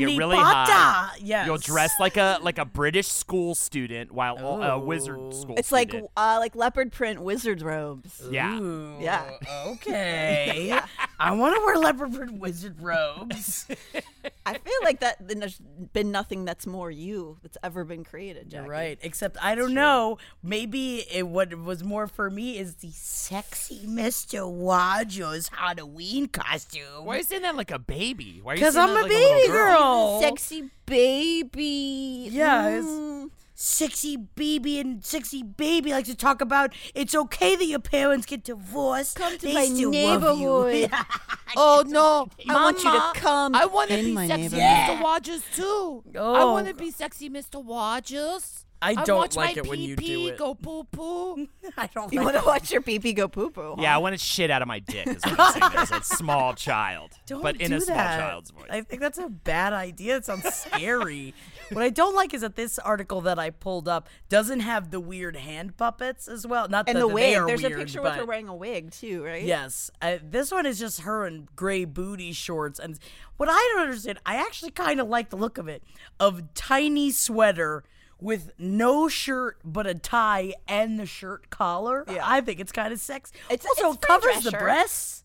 You'll 0.00 0.10
get 0.10 0.18
really 0.18 0.36
Potter. 0.36 0.72
high. 0.72 1.16
Yes. 1.20 1.46
You'll 1.46 1.58
dress 1.58 1.92
like 2.00 2.16
a 2.16 2.38
like 2.42 2.58
a 2.58 2.64
British 2.64 3.08
school 3.08 3.54
student 3.54 4.12
while 4.12 4.36
a 4.38 4.78
wizard 4.78 5.34
school. 5.34 5.54
It's 5.58 5.72
like 5.72 5.90
student. 5.90 6.10
uh, 6.16 6.36
like 6.40 6.54
leopard 6.56 6.92
print 6.92 7.20
wizard 7.22 7.62
robes. 7.62 8.22
yeah. 8.30 8.58
Ooh, 8.58 8.96
Yeah. 9.00 9.30
Okay. 9.66 10.78
I 11.20 11.32
want 11.32 11.56
to 11.56 11.60
wear 11.64 11.76
leopard 11.78 12.12
print 12.14 12.38
wizard 12.40 12.80
robes. 12.80 13.66
I 14.46 14.58
feel 14.58 14.72
like 14.82 15.00
that 15.00 15.16
there's 15.20 15.58
been 15.92 16.10
nothing 16.10 16.44
that's 16.44 16.66
more 16.66 16.90
you 16.90 17.38
that's 17.42 17.56
ever 17.62 17.84
been 17.84 18.04
created. 18.04 18.52
You're 18.52 18.62
right. 18.66 18.98
Except 19.02 19.36
I 19.42 19.54
don't 19.54 19.74
know. 19.74 20.18
Maybe 20.42 21.04
it, 21.12 21.26
what 21.28 21.54
was 21.54 21.82
more 21.84 22.06
for 22.06 22.30
me 22.30 22.58
is 22.58 22.76
the 22.76 22.90
sexy 22.92 23.86
Mr. 23.86 24.40
Wajo's 24.50 25.48
Halloween 25.48 26.28
costume. 26.28 27.04
Why 27.04 27.14
are 27.14 27.18
you 27.18 27.24
saying 27.24 27.42
that 27.42 27.56
like 27.56 27.70
a 27.70 27.78
baby? 27.78 28.40
Why 28.42 28.52
are 28.52 28.54
you 28.56 28.60
Because 28.60 28.76
I'm 28.76 28.88
that 28.88 29.00
a 29.00 29.02
like 29.02 29.12
little 29.12 29.34
baby 29.38 29.48
girl. 29.48 29.73
Sexy 30.20 30.70
baby. 30.86 32.28
Yeah, 32.30 32.80
Mm. 32.80 33.30
Sexy 33.56 34.16
baby 34.16 34.80
and 34.80 35.04
sexy 35.04 35.44
baby 35.44 35.92
like 35.92 36.06
to 36.06 36.14
talk 36.16 36.40
about 36.40 36.74
it's 36.92 37.14
okay 37.14 37.54
that 37.54 37.64
your 37.66 37.78
parents 37.78 38.26
get 38.26 38.42
divorced. 38.42 39.16
Come 39.16 39.38
to 39.38 39.46
they 39.46 39.54
my 39.54 39.64
still 39.66 39.92
love 39.92 40.38
you. 40.38 40.64
neighborhood. 40.64 40.90
Oh 41.56 41.84
no! 41.86 42.26
I 42.48 42.54
want 42.54 42.82
you 42.82 42.90
to 42.90 43.12
come 43.14 43.54
I 43.54 43.66
want 43.66 43.90
to 43.90 43.96
be 44.02 44.16
sexy. 44.26 44.56
Mr. 44.56 45.00
Rogers 45.00 45.42
too. 45.54 46.02
I 46.16 46.18
Oh. 46.18 46.52
want 46.52 46.66
to 46.66 46.74
be 46.74 46.90
sexy 46.90 47.30
Mr. 47.30 47.64
Rogers. 47.66 48.63
I 48.82 48.94
don't 48.94 49.16
watch 49.18 49.34
like 49.36 49.56
my 49.56 49.62
it 49.62 49.66
when 49.68 49.80
you 49.80 49.96
pee-pee 49.96 50.14
do 50.26 50.28
it. 50.34 50.38
Go 50.38 50.54
poo 50.54 50.84
poo. 50.84 51.48
I 51.78 51.86
don't 51.94 52.12
You 52.12 52.18
like 52.22 52.34
want 52.34 52.36
to 52.44 52.46
watch 52.46 52.70
your 52.70 52.82
pee 52.82 52.98
pee 52.98 53.14
go 53.14 53.28
poo 53.28 53.48
poo? 53.50 53.76
yeah, 53.78 53.94
I 53.94 53.98
want 53.98 54.12
to 54.18 54.22
shit 54.22 54.50
out 54.50 54.60
of 54.60 54.68
my 54.68 54.80
dick. 54.80 55.06
Is 55.06 55.22
what 55.24 55.40
I'm 55.40 55.52
saying 55.52 55.72
as 55.76 55.90
a 55.90 56.02
small 56.02 56.52
child, 56.54 57.12
Don't 57.26 57.42
but 57.42 57.56
in 57.62 57.70
do 57.70 57.76
a 57.78 57.80
small 57.80 57.96
that. 57.96 58.18
child's 58.20 58.50
voice. 58.50 58.66
I 58.68 58.82
think 58.82 59.00
that's 59.00 59.16
a 59.18 59.28
bad 59.30 59.72
idea. 59.72 60.16
It 60.16 60.26
sounds 60.26 60.44
scary. 60.52 61.32
what 61.72 61.82
I 61.82 61.88
don't 61.88 62.14
like 62.14 62.34
is 62.34 62.42
that 62.42 62.56
this 62.56 62.78
article 62.78 63.22
that 63.22 63.38
I 63.38 63.48
pulled 63.50 63.88
up 63.88 64.08
doesn't 64.28 64.60
have 64.60 64.90
the 64.90 65.00
weird 65.00 65.36
hand 65.36 65.78
puppets 65.78 66.28
as 66.28 66.46
well. 66.46 66.68
Not 66.68 66.86
And 66.86 66.96
that 66.96 67.00
the 67.00 67.08
they 67.08 67.14
wig. 67.14 67.36
are 67.38 67.46
There's 67.46 67.64
a 67.64 67.70
picture 67.70 68.02
with 68.02 68.12
her 68.12 68.18
but- 68.20 68.28
wearing 68.28 68.48
a 68.48 68.54
wig 68.54 68.90
too, 68.90 69.24
right? 69.24 69.42
Yes, 69.44 69.90
uh, 70.02 70.18
this 70.22 70.52
one 70.52 70.66
is 70.66 70.78
just 70.78 71.00
her 71.02 71.26
in 71.26 71.48
gray 71.56 71.86
booty 71.86 72.32
shorts, 72.32 72.78
and 72.78 72.98
what 73.38 73.48
I 73.50 73.72
don't 73.74 73.82
understand, 73.86 74.18
I 74.26 74.36
actually 74.36 74.72
kind 74.72 75.00
of 75.00 75.08
like 75.08 75.30
the 75.30 75.36
look 75.36 75.56
of 75.56 75.68
it, 75.68 75.82
of 76.20 76.52
tiny 76.54 77.10
sweater 77.10 77.82
with 78.24 78.52
no 78.58 79.06
shirt 79.06 79.58
but 79.64 79.86
a 79.86 79.94
tie 79.94 80.54
and 80.66 80.98
the 80.98 81.04
shirt 81.06 81.50
collar. 81.50 82.04
Yeah. 82.10 82.22
I 82.24 82.40
think 82.40 82.58
it's 82.58 82.72
kind 82.72 82.92
of 82.92 82.98
sexy. 82.98 83.34
It's- 83.50 83.66
also 83.68 83.92
it's 83.94 84.02
it 84.02 84.06
covers 84.08 84.44
the 84.44 84.50
shirt. 84.50 84.60
breasts. 84.60 85.24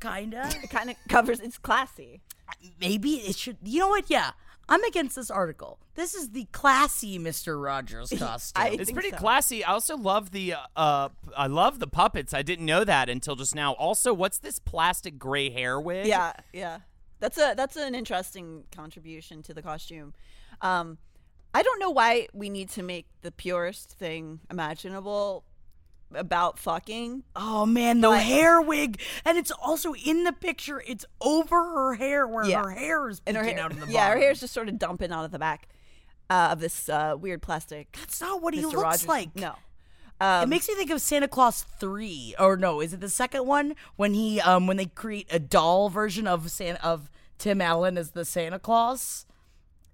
Kinda. 0.00 0.48
It 0.62 0.70
kind 0.70 0.90
of 0.90 0.96
covers. 1.08 1.40
It's 1.40 1.58
classy. 1.58 2.22
Maybe 2.80 3.10
it 3.16 3.36
should. 3.36 3.58
You 3.62 3.80
know 3.80 3.88
what? 3.88 4.10
Yeah, 4.10 4.32
I'm 4.68 4.82
against 4.84 5.16
this 5.16 5.30
article. 5.30 5.78
This 5.94 6.14
is 6.14 6.30
the 6.30 6.46
classy 6.52 7.18
Mister 7.18 7.58
Rogers 7.58 8.10
costume. 8.18 8.62
I- 8.62 8.70
It's 8.70 8.90
pretty 8.90 9.10
so. 9.10 9.16
classy. 9.18 9.62
I 9.64 9.72
also 9.72 9.96
love 9.96 10.32
the 10.32 10.54
uh, 10.54 10.58
uh 10.76 11.08
I 11.36 11.46
love 11.46 11.78
the 11.78 11.86
puppets. 11.86 12.34
I 12.34 12.42
didn't 12.42 12.66
know 12.66 12.84
that 12.84 13.08
until 13.08 13.36
just 13.36 13.54
now. 13.54 13.72
Also, 13.74 14.12
what's 14.12 14.38
this 14.38 14.58
plastic 14.58 15.18
gray 15.18 15.50
hair 15.50 15.78
wig? 15.80 16.06
Yeah, 16.06 16.32
yeah. 16.52 16.80
That's 17.20 17.38
a 17.38 17.54
that's 17.56 17.76
an 17.76 17.94
interesting 17.94 18.64
contribution 18.74 19.42
to 19.44 19.54
the 19.54 19.62
costume. 19.62 20.14
Um, 20.60 20.98
I 21.54 21.62
don't 21.62 21.78
know 21.80 21.90
why 21.90 22.28
we 22.32 22.48
need 22.48 22.70
to 22.70 22.82
make 22.82 23.06
the 23.22 23.30
purest 23.30 23.90
thing 23.90 24.40
imaginable 24.50 25.44
about 26.14 26.58
fucking. 26.58 27.24
Oh 27.36 27.66
man, 27.66 28.00
the 28.00 28.18
hair 28.18 28.60
wig, 28.60 29.00
and 29.24 29.36
it's 29.38 29.50
also 29.50 29.94
in 29.94 30.24
the 30.24 30.32
picture. 30.32 30.82
It's 30.86 31.04
over 31.20 31.56
her 31.62 31.94
hair, 31.94 32.26
where 32.26 32.44
Yeah. 32.44 32.62
her 32.64 32.70
hair 32.70 33.08
is 33.08 33.20
And 33.26 33.36
her 33.36 33.44
hair, 33.44 33.58
out 33.60 33.72
of 33.72 33.80
the 33.80 33.86
yeah, 33.92 34.04
her 34.04 34.10
bottom. 34.10 34.22
hair's 34.22 34.40
just 34.40 34.52
sort 34.54 34.68
of 34.68 34.78
dumping 34.78 35.12
out 35.12 35.24
of 35.24 35.30
the 35.30 35.38
back 35.38 35.68
uh, 36.30 36.48
of 36.52 36.60
this 36.60 36.88
uh, 36.88 37.16
weird 37.18 37.42
plastic. 37.42 37.96
That's 37.98 38.20
not 38.20 38.42
what 38.42 38.54
he 38.54 38.62
looks 38.62 38.74
Rogers. 38.76 39.08
like. 39.08 39.34
No, 39.36 39.54
it 40.20 40.48
makes 40.48 40.68
me 40.68 40.74
think 40.74 40.90
of 40.90 41.00
Santa 41.00 41.28
Claus 41.28 41.62
three, 41.80 42.34
or 42.38 42.56
no, 42.56 42.80
is 42.80 42.92
it 42.92 43.00
the 43.00 43.08
second 43.08 43.46
one 43.46 43.74
when 43.96 44.14
he 44.14 44.40
um 44.40 44.66
when 44.66 44.76
they 44.78 44.86
create 44.86 45.26
a 45.30 45.38
doll 45.38 45.88
version 45.90 46.26
of 46.26 46.50
Santa 46.50 46.82
of 46.84 47.10
Tim 47.38 47.60
Allen 47.60 47.96
as 47.98 48.10
the 48.12 48.24
Santa 48.24 48.58
Claus? 48.58 49.26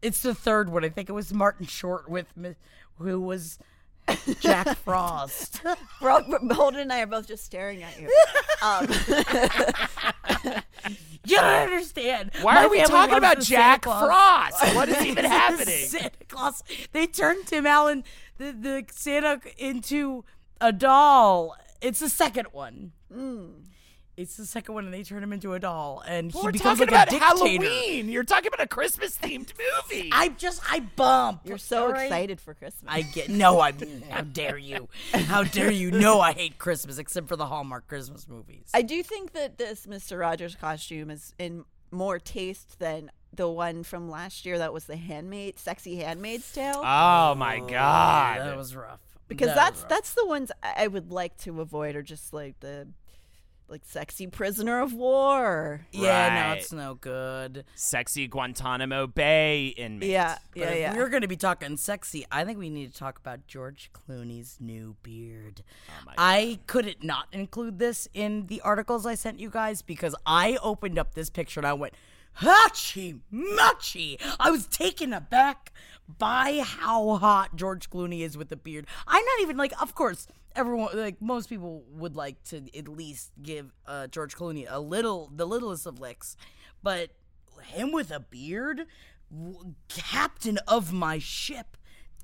It's 0.03 0.21
the 0.23 0.35
third 0.35 0.71
one. 0.71 0.85
I 0.85 0.89
think 0.89 1.09
it 1.09 1.13
was 1.13 1.33
Martin 1.33 1.67
Short 1.67 2.09
with 2.09 2.27
mi- 2.37 2.55
who 2.99 3.21
was 3.21 3.59
Jack 4.41 4.77
Frost. 4.85 5.61
we're 6.01 6.11
all, 6.11 6.23
we're- 6.29 6.55
Holden 6.55 6.81
and 6.81 6.93
I 6.93 7.01
are 7.03 7.07
both 7.07 7.27
just 7.29 7.45
staring 7.45 7.83
at 7.83 7.99
you. 8.01 8.09
Um, 8.63 8.87
you 11.25 11.37
don't 11.37 11.45
understand. 11.45 12.31
Why 12.43 12.55
My 12.55 12.65
are 12.65 12.69
we 12.71 12.83
talking 12.85 13.17
about 13.17 13.41
Jack 13.41 13.85
Frost? 13.85 14.63
What 14.75 14.89
is 14.89 15.05
even 15.05 15.25
happening? 15.25 15.87
Santa 15.87 16.25
Claus. 16.29 16.63
They 16.93 17.07
turned 17.07 17.47
Tim 17.47 17.67
Allen, 17.67 18.05
the, 18.39 18.53
the 18.53 18.85
Santa, 18.93 19.41
into 19.59 20.25
a 20.61 20.73
doll. 20.73 21.57
It's 21.81 22.01
the 22.01 22.09
second 22.09 22.49
one. 22.53 22.93
It's 24.19 24.37
the 24.37 24.45
second 24.47 24.75
one, 24.75 24.85
and 24.85 24.93
they 24.93 25.05
turn 25.05 25.23
him 25.23 25.33
into 25.33 25.53
a 25.55 25.61
doll, 25.61 26.03
and 26.05 26.33
he 26.33 26.39
We're 26.43 26.51
becomes 26.51 26.79
talking 26.81 26.93
like 26.93 27.07
about 27.07 27.09
a 27.09 27.11
dictator. 27.13 27.65
Halloween. 27.65 28.09
You're 28.09 28.25
talking 28.25 28.49
about 28.49 28.61
a 28.61 28.67
Christmas 28.67 29.17
themed 29.17 29.53
movie. 29.91 30.11
I 30.13 30.31
just 30.31 30.61
I 30.69 30.81
bump. 30.81 31.43
you're 31.45 31.57
so 31.57 31.85
all 31.87 31.93
right? 31.93 32.07
excited 32.07 32.41
for 32.41 32.53
Christmas. 32.53 32.93
I 32.93 33.03
get 33.03 33.29
no. 33.29 33.61
I 33.61 33.73
how 34.11 34.23
dare 34.23 34.59
you? 34.59 34.89
How 35.13 35.45
dare 35.45 35.71
you? 35.71 35.93
No, 35.93 36.21
I 36.21 36.33
hate 36.33 36.59
Christmas 36.59 36.99
except 36.99 37.29
for 37.29 37.37
the 37.37 37.47
Hallmark 37.47 37.87
Christmas 37.87 38.27
movies. 38.27 38.69
I 38.75 38.83
do 38.83 39.05
think 39.05 39.35
that 39.35 39.57
this 39.57 39.87
Mr. 39.87 40.19
Rogers 40.19 40.57
costume 40.57 41.11
is 41.11 41.33
in 41.39 41.65
more 41.93 42.19
taste 42.19 42.81
than 42.81 43.13
the 43.33 43.49
one 43.49 43.85
from 43.85 44.11
last 44.11 44.45
year 44.45 44.59
that 44.59 44.73
was 44.73 44.87
the 44.87 44.97
handmaid, 44.97 45.61
sexy 45.61 45.97
handmaid's 45.97 46.51
tale. 46.53 46.83
oh 46.85 47.35
my 47.37 47.61
oh, 47.63 47.67
god. 47.69 48.41
that 48.41 48.57
was 48.57 48.75
rough. 48.75 49.01
because 49.29 49.49
That 49.49 49.55
that's 49.55 49.81
rough. 49.83 49.89
that's 49.89 50.15
the 50.15 50.27
ones 50.27 50.51
I 50.63 50.75
I 50.85 50.87
would 50.89 51.13
like 51.13 51.37
to 51.43 51.61
avoid, 51.61 51.95
or 51.95 52.03
just 52.03 52.33
like 52.33 52.59
the 52.61 52.89
like 53.69 53.83
sexy 53.85 54.27
prisoner 54.27 54.81
of 54.81 54.95
war. 54.95 55.87
yeah. 55.93 56.29
No, 56.29 56.49
Right. 56.51 56.59
it's 56.59 56.73
no 56.73 56.95
good. 56.95 57.65
Sexy 57.75 58.27
Guantanamo 58.27 59.07
Bay 59.07 59.69
inmate. 59.69 60.09
Yeah, 60.11 60.39
But 60.53 60.61
yeah, 60.61 60.69
if 60.71 60.79
yeah. 60.79 60.97
we're 60.97 61.09
going 61.11 61.23
to 61.23 61.29
be 61.29 61.37
talking 61.37 61.77
sexy, 61.77 62.25
I 62.31 62.45
think 62.45 62.59
we 62.59 62.71
need 62.71 62.93
to 62.93 62.99
talk 62.99 63.19
about 63.19 63.47
George 63.47 63.91
Clooney's 63.93 64.57
new 64.61 64.97
beard. 65.03 65.63
Oh 65.89 65.93
my 66.07 66.15
I 66.17 66.59
couldn't 66.67 67.03
not 67.05 67.27
include 67.33 67.79
this 67.79 68.09
in 68.15 68.47
the 68.47 68.61
articles 68.63 69.05
I 69.07 69.15
sent 69.15 69.39
you 69.41 69.51
guys 69.51 69.83
because 69.83 70.15
I 70.25 70.59
opened 70.63 70.99
up 70.99 71.15
this 71.15 71.29
picture 71.31 71.61
and 71.61 71.67
I 71.67 71.75
went, 71.75 71.95
Hachi 72.41 73.21
Machi! 73.31 74.19
I 74.39 74.51
was 74.51 74.67
taken 74.67 75.13
aback 75.13 75.73
by 76.19 76.63
how 76.65 77.17
hot 77.17 77.57
George 77.57 77.91
Clooney 77.91 78.21
is 78.21 78.37
with 78.37 78.49
the 78.49 78.57
beard. 78.57 78.87
I'm 79.07 79.25
not 79.25 79.41
even 79.41 79.57
like, 79.57 79.73
of 79.83 79.95
course, 79.95 80.29
everyone, 80.55 80.97
like 80.97 81.21
most 81.21 81.49
people 81.49 81.85
would 81.91 82.15
like 82.15 82.43
to 82.45 82.63
at 82.77 82.89
least 82.89 83.33
give 83.43 83.73
uh, 83.87 84.07
George 84.07 84.37
Clooney 84.37 84.67
a 84.69 84.81
little, 84.81 85.31
the 85.35 85.47
littlest 85.47 85.87
of 85.87 86.01
licks, 86.01 86.37
but 86.83 87.11
him 87.65 87.93
with 87.93 88.11
a 88.11 88.21
beard, 88.21 88.87
captain 89.89 90.59
of 90.69 90.93
my 90.93 91.19
ship, 91.19 91.77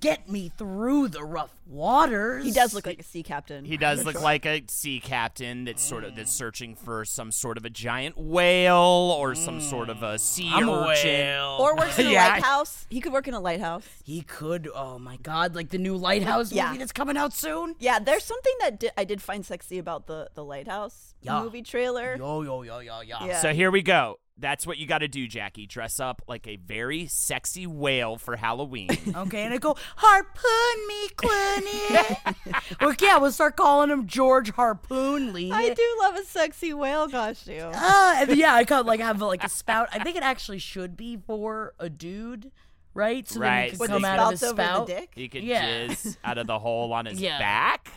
get 0.04 0.28
me 0.28 0.50
through 0.56 1.08
the 1.08 1.24
rough 1.24 1.54
waters. 1.66 2.44
he 2.44 2.50
does 2.52 2.74
look 2.74 2.86
like 2.86 3.00
a 3.00 3.02
sea 3.02 3.22
captain. 3.22 3.64
He 3.64 3.76
does 3.76 4.04
look 4.04 4.20
like 4.20 4.44
a 4.46 4.62
sea 4.68 5.00
captain 5.00 5.64
that's 5.64 5.82
sort 5.82 6.04
of 6.04 6.14
that's 6.14 6.30
mm. 6.32 6.36
searching 6.36 6.74
for 6.76 7.04
some 7.04 7.32
sort 7.32 7.56
of 7.56 7.64
a 7.64 7.70
giant 7.70 8.16
whale 8.18 9.14
or 9.18 9.34
some 9.34 9.60
sort 9.60 9.88
of 9.88 10.02
a 10.02 10.14
mm. 10.14 10.20
sea 10.20 10.50
I'm 10.52 10.68
a 10.68 10.88
urchin. 10.90 11.10
whale. 11.10 11.56
or 11.60 11.76
works 11.76 11.98
in 11.98 12.06
a 12.06 12.10
Yeah. 12.14 12.28
lighthouse. 12.28 12.86
He 12.90 13.00
could 13.00 13.12
work 13.12 13.28
in 13.28 13.34
a 13.34 13.40
lighthouse. 13.40 13.86
He 14.04 14.22
could. 14.22 14.68
Oh 14.74 14.98
my 14.98 15.16
God! 15.16 15.54
Like 15.54 15.70
the 15.70 15.78
new 15.78 15.96
Lighthouse 15.96 16.52
Yeah. 16.52 16.66
movie 16.66 16.78
that's 16.78 16.92
coming 16.92 17.16
out 17.16 17.32
soon. 17.32 17.76
Yeah, 17.78 17.98
there's 17.98 18.24
something 18.24 18.54
that 18.60 18.80
di- 18.80 18.90
I 18.96 19.04
did 19.04 19.22
find 19.22 19.44
sexy 19.44 19.78
about 19.78 20.06
the 20.06 20.28
the 20.34 20.44
lighthouse 20.44 21.14
Yeah. 21.22 21.42
movie 21.42 21.62
trailer. 21.62 22.16
Yo 22.16 22.42
yo 22.42 22.62
yo 22.62 22.78
yo 22.80 23.00
yo. 23.00 23.16
Yeah. 23.26 23.40
So 23.40 23.52
here 23.52 23.70
we 23.70 23.82
go. 23.82 24.18
That's 24.37 24.66
what 24.66 24.79
you 24.79 24.87
got 24.87 24.99
to 24.99 25.09
do, 25.09 25.29
Jackie. 25.29 25.66
Dress 25.66 26.01
up 26.01 26.20
like 26.27 26.47
a 26.49 26.57
very 26.57 27.07
sexy 27.07 27.66
whale 27.66 28.16
for 28.16 28.37
Halloween. 28.37 28.88
Okay, 29.16 29.44
and 29.44 29.55
I 29.55 29.59
go, 29.59 29.77
harpoon 29.97 30.88
me, 30.88 31.09
Clooney. 31.16 32.79
well, 32.81 32.94
yeah, 33.01 33.18
we'll 33.18 33.31
start 33.33 33.57
calling 33.57 33.90
him 33.90 34.07
George 34.07 34.51
Harpoon 34.51 35.33
Lee. 35.33 35.53
I 35.53 35.73
do 35.73 35.97
love 36.01 36.16
a 36.16 36.25
sexy 36.25 36.75
whale 36.75 37.09
costume. 37.09 37.73
Uh, 37.75 38.14
and 38.18 38.37
yeah, 38.37 38.55
I 38.55 38.64
could 38.64 38.87
like 38.87 39.01
have 39.01 39.20
like 39.23 39.44
a 39.44 39.49
spout. 39.61 39.88
I 39.92 40.03
think 40.03 40.16
it 40.16 40.23
actually 40.23 40.59
should 40.59 40.97
be 40.97 41.16
for 41.16 41.75
a 41.79 41.88
dude, 41.88 42.51
right? 42.92 43.29
So 43.29 43.38
then 43.38 43.49
Right. 43.49 43.64
it 43.68 43.70
could 43.73 43.81
With 43.81 43.90
come 43.90 44.05
out 44.05 44.18
of 44.18 44.31
his 44.33 44.40
spouts 44.40 44.53
over 44.53 44.57
the 44.62 44.75
spout. 44.75 44.87
dick? 44.88 45.11
He 45.14 45.29
could 45.29 45.44
Yeah. 45.44 45.87
jizz 45.88 46.16
out 46.25 46.38
of 46.38 46.47
the 46.49 46.59
hole 46.59 46.92
on 46.92 47.07
his 47.07 47.20
Yeah. 47.20 47.38
back. 47.38 47.92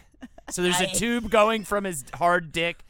So 0.51 0.61
there's 0.61 0.79
a 0.79 0.89
I- 0.89 0.93
tube 0.93 1.29
going 1.31 1.63
from 1.65 1.83
his 1.83 2.05
hard 2.13 2.51
dick, 2.51 2.83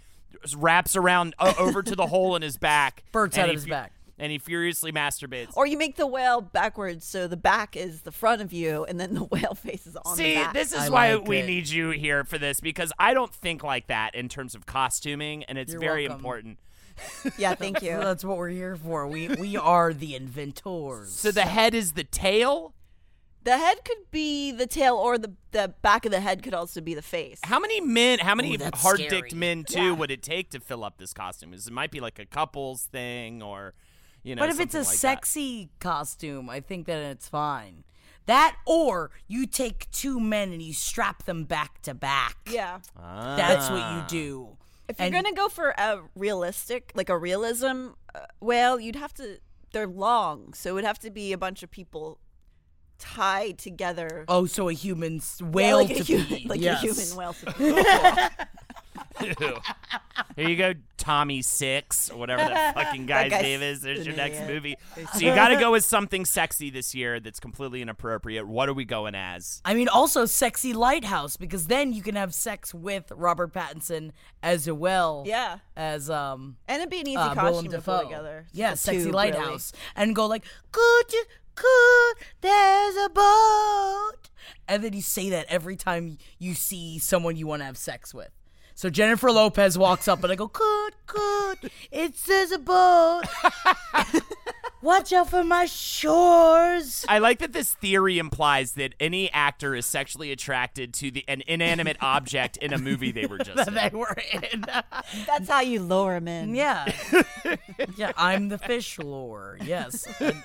wraps 0.55 0.95
around 0.95 1.35
uh, 1.39 1.53
over 1.59 1.81
to 1.83 1.95
the 1.95 2.07
hole 2.07 2.35
in 2.35 2.41
his 2.41 2.57
back. 2.57 3.03
Spurts 3.09 3.37
and 3.37 3.43
out 3.43 3.45
of 3.45 3.51
he 3.51 3.55
his 3.55 3.63
fu- 3.65 3.69
back. 3.69 3.93
And 4.19 4.31
he 4.31 4.39
furiously 4.39 4.91
masturbates. 4.91 5.55
Or 5.55 5.67
you 5.67 5.77
make 5.77 5.95
the 5.95 6.07
whale 6.07 6.41
backwards 6.41 7.05
so 7.05 7.27
the 7.27 7.37
back 7.37 7.75
is 7.75 8.01
the 8.01 8.11
front 8.11 8.41
of 8.41 8.51
you 8.51 8.83
and 8.85 8.99
then 8.99 9.13
the 9.13 9.23
whale 9.31 9.53
faces 9.53 9.95
on 9.95 10.15
See, 10.15 10.33
the 10.33 10.41
back. 10.41 10.53
this 10.53 10.71
is 10.71 10.79
I 10.79 10.89
why 10.89 11.13
like 11.13 11.27
we 11.27 11.37
it. 11.37 11.45
need 11.45 11.69
you 11.69 11.91
here 11.91 12.23
for 12.23 12.39
this 12.39 12.59
because 12.59 12.91
I 12.97 13.13
don't 13.13 13.31
think 13.33 13.63
like 13.63 13.87
that 13.87 14.15
in 14.15 14.27
terms 14.27 14.55
of 14.55 14.65
costuming, 14.65 15.43
and 15.43 15.57
it's 15.59 15.71
You're 15.71 15.79
very 15.81 16.07
welcome. 16.07 16.19
important. 16.19 16.59
yeah, 17.37 17.53
thank 17.53 17.81
you. 17.83 17.91
That's 17.97 18.25
what 18.25 18.37
we're 18.37 18.49
here 18.49 18.75
for. 18.75 19.05
We 19.07 19.27
we 19.27 19.55
are 19.55 19.93
the 19.93 20.15
inventors. 20.15 21.13
So 21.13 21.29
the 21.31 21.43
head 21.43 21.75
is 21.75 21.93
the 21.93 22.03
tail. 22.03 22.73
The 23.47 23.57
head 23.57 23.77
could 23.85 24.11
be 24.11 24.51
the 24.51 24.67
tail, 24.67 24.95
or 24.97 25.17
the 25.17 25.31
the 25.51 25.73
back 25.81 26.05
of 26.05 26.11
the 26.11 26.19
head 26.19 26.43
could 26.43 26.53
also 26.53 26.81
be 26.81 26.93
the 26.93 27.01
face. 27.01 27.39
How 27.43 27.59
many 27.61 27.79
men? 27.79 28.19
How 28.19 28.35
many 28.35 28.55
Ooh, 28.57 28.69
hard-dicked 28.73 29.33
men 29.33 29.63
too 29.63 29.79
Yeah. 29.81 29.91
would 29.93 30.11
it 30.11 30.21
take 30.21 30.49
to 30.51 30.59
fill 30.59 30.83
up 30.83 30.97
this 30.97 31.13
costume? 31.13 31.53
Is 31.53 31.65
it 31.67 31.71
might 31.73 31.89
be 31.89 32.01
like 32.01 32.19
a 32.19 32.25
couples 32.25 32.83
thing, 32.91 33.41
or 33.41 33.73
you 34.21 34.35
know? 34.35 34.41
but 34.41 34.49
if 34.49 34.59
it's 34.59 34.75
a 34.75 34.83
something 34.83 34.87
like 34.89 34.93
that. 34.93 35.25
sexy 35.25 35.69
costume, 35.79 36.49
I 36.49 36.59
think 36.59 36.87
that 36.87 36.99
it's 36.99 37.29
fine. 37.29 37.85
That 38.25 38.57
or 38.65 39.11
you 39.29 39.45
take 39.47 39.89
two 39.91 40.19
men 40.19 40.51
and 40.51 40.61
you 40.61 40.73
strap 40.73 41.23
them 41.23 41.45
back 41.45 41.81
to 41.83 41.93
back. 41.93 42.35
Yeah. 42.51 42.79
That's 42.97 43.69
what 43.69 43.93
you 43.95 44.03
do. 44.09 44.57
If 44.89 44.99
you're 44.99 45.05
And- 45.05 45.13
gonna 45.15 45.31
go 45.33 45.47
for 45.47 45.69
a 45.77 46.01
realistic, 46.15 46.91
like 46.95 47.07
a 47.07 47.17
realism 47.17 47.91
uh, 48.13 48.25
whale, 48.41 48.77
you'd 48.77 48.97
have 48.97 49.13
to. 49.13 49.39
They're 49.71 49.87
long, 49.87 50.53
so 50.53 50.71
it 50.71 50.73
would 50.73 50.83
have 50.83 50.99
to 50.99 51.09
be 51.09 51.31
a 51.31 51.37
bunch 51.37 51.63
of 51.63 51.71
people 51.71 52.19
tied 52.99 53.57
together. 53.57 54.25
Oh, 54.27 54.45
so 54.45 54.69
a 54.69 54.73
human 54.73 55.17
s- 55.17 55.37
Yeah, 55.41 55.47
whale 55.49 55.77
like 55.77 55.87
to 55.89 55.99
a 55.99 56.03
human, 56.03 56.27
be. 56.27 56.45
like 56.47 56.61
yes. 56.61 56.83
a 56.83 56.87
human 56.87 57.15
whale. 57.17 57.33
to 57.33 58.31
Here 60.35 60.47
you 60.49 60.55
go, 60.55 60.73
Tommy 60.97 61.41
Six 61.41 62.11
or 62.11 62.17
whatever 62.19 62.43
that 62.43 62.75
fucking 62.75 63.07
guy's 63.07 63.31
guy's 63.31 63.41
name 63.41 63.61
is. 63.63 63.81
There's 63.81 64.05
your 64.05 64.11
an 64.13 64.17
next 64.17 64.35
idiot. 64.41 64.49
movie. 64.53 64.75
So 65.13 65.19
you 65.19 65.33
got 65.33 65.47
to 65.49 65.55
go 65.59 65.71
with 65.71 65.83
something 65.85 66.23
sexy 66.25 66.69
this 66.69 66.93
year 66.93 67.19
that's 67.19 67.39
completely 67.39 67.81
inappropriate. 67.81 68.47
What 68.47 68.69
are 68.69 68.73
we 68.73 68.85
going 68.85 69.15
as? 69.15 69.61
I 69.65 69.73
mean, 69.73 69.87
also 69.87 70.25
sexy 70.25 70.73
lighthouse 70.73 71.35
because 71.37 71.65
then 71.67 71.93
you 71.93 72.03
can 72.03 72.15
have 72.15 72.33
sex 72.35 72.73
with 72.73 73.11
Robert 73.15 73.53
Pattinson 73.53 74.11
as 74.43 74.69
well. 74.69 75.23
Yeah. 75.25 75.59
As 75.75 76.09
um. 76.11 76.57
and 76.67 76.77
it'd 76.77 76.89
be 76.91 76.99
an 77.01 77.07
easy 77.07 77.17
uh, 77.17 77.33
costume 77.33 77.45
Willem 77.51 77.65
to 77.65 77.71
Dafoe. 77.71 77.99
pull 77.99 78.09
together. 78.09 78.45
Yeah, 78.53 78.73
A 78.73 78.77
sexy 78.77 79.05
tube, 79.05 79.15
lighthouse, 79.15 79.71
and 79.95 80.15
go 80.15 80.27
like, 80.27 80.43
"Could 80.71 81.13
you, 81.13 81.23
could 81.57 82.25
there's 82.41 82.95
a 82.95 83.09
boat," 83.09 84.29
and 84.67 84.83
then 84.83 84.93
you 84.93 85.01
say 85.01 85.29
that 85.31 85.45
every 85.49 85.75
time 85.75 86.17
you 86.39 86.53
see 86.53 86.99
someone 86.99 87.35
you 87.35 87.47
want 87.47 87.61
to 87.61 87.65
have 87.65 87.77
sex 87.77 88.13
with. 88.13 88.29
So 88.75 88.89
Jennifer 88.89 89.31
Lopez 89.31 89.77
walks 89.77 90.07
up 90.07 90.23
and 90.23 90.31
I 90.31 90.35
go, 90.35 90.47
"Could, 90.47 90.93
could, 91.07 91.71
it 91.91 92.15
says 92.15 92.51
a 92.51 92.59
boat. 92.59 93.23
Watch 94.87 95.11
out 95.11 95.29
for 95.29 95.43
my 95.43 95.65
shores." 95.65 97.05
I 97.09 97.19
like 97.19 97.39
that 97.39 97.51
this 97.51 97.73
theory 97.73 98.19
implies 98.19 98.71
that 98.73 98.95
any 99.01 99.29
actor 99.33 99.75
is 99.75 99.85
sexually 99.85 100.31
attracted 100.31 100.93
to 100.93 101.11
the 101.11 101.25
an 101.27 101.43
inanimate 101.45 101.97
object 101.99 102.55
in 102.55 102.71
a 102.71 102.77
movie 102.77 103.11
they 103.11 103.25
were 103.25 103.37
just 103.43 103.67
in. 103.67 103.73
They 103.73 103.89
were 103.91 104.15
in. 104.31 104.61
That's 105.27 105.49
how 105.49 105.59
you 105.59 105.81
lure 105.81 106.13
them 106.13 106.29
in. 106.29 106.55
Yeah. 106.55 106.89
yeah, 107.97 108.13
I'm 108.15 108.47
the 108.47 108.57
fish 108.57 108.97
lure. 108.97 109.57
Yes. 109.61 110.07
And- 110.21 110.41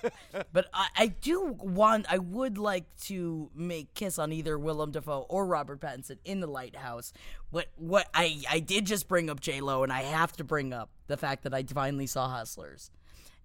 but 0.52 0.66
I, 0.74 0.88
I 0.96 1.06
do 1.06 1.56
want, 1.60 2.06
I 2.08 2.18
would 2.18 2.58
like 2.58 2.84
to 3.02 3.48
make 3.54 3.94
Kiss 3.94 4.18
on 4.18 4.32
either 4.32 4.58
Willem 4.58 4.90
Dafoe 4.90 5.24
or 5.28 5.46
Robert 5.46 5.80
Pattinson 5.80 6.18
in 6.24 6.40
the 6.40 6.48
lighthouse. 6.48 7.12
What, 7.50 7.66
what, 7.76 8.08
I, 8.12 8.42
I 8.50 8.58
did 8.58 8.86
just 8.86 9.06
bring 9.06 9.30
up 9.30 9.38
J-Lo, 9.38 9.84
and 9.84 9.92
I 9.92 10.02
have 10.02 10.32
to 10.32 10.44
bring 10.44 10.72
up 10.72 10.90
the 11.06 11.16
fact 11.16 11.44
that 11.44 11.54
I 11.54 11.62
finally 11.62 12.06
saw 12.06 12.28
Hustlers. 12.28 12.90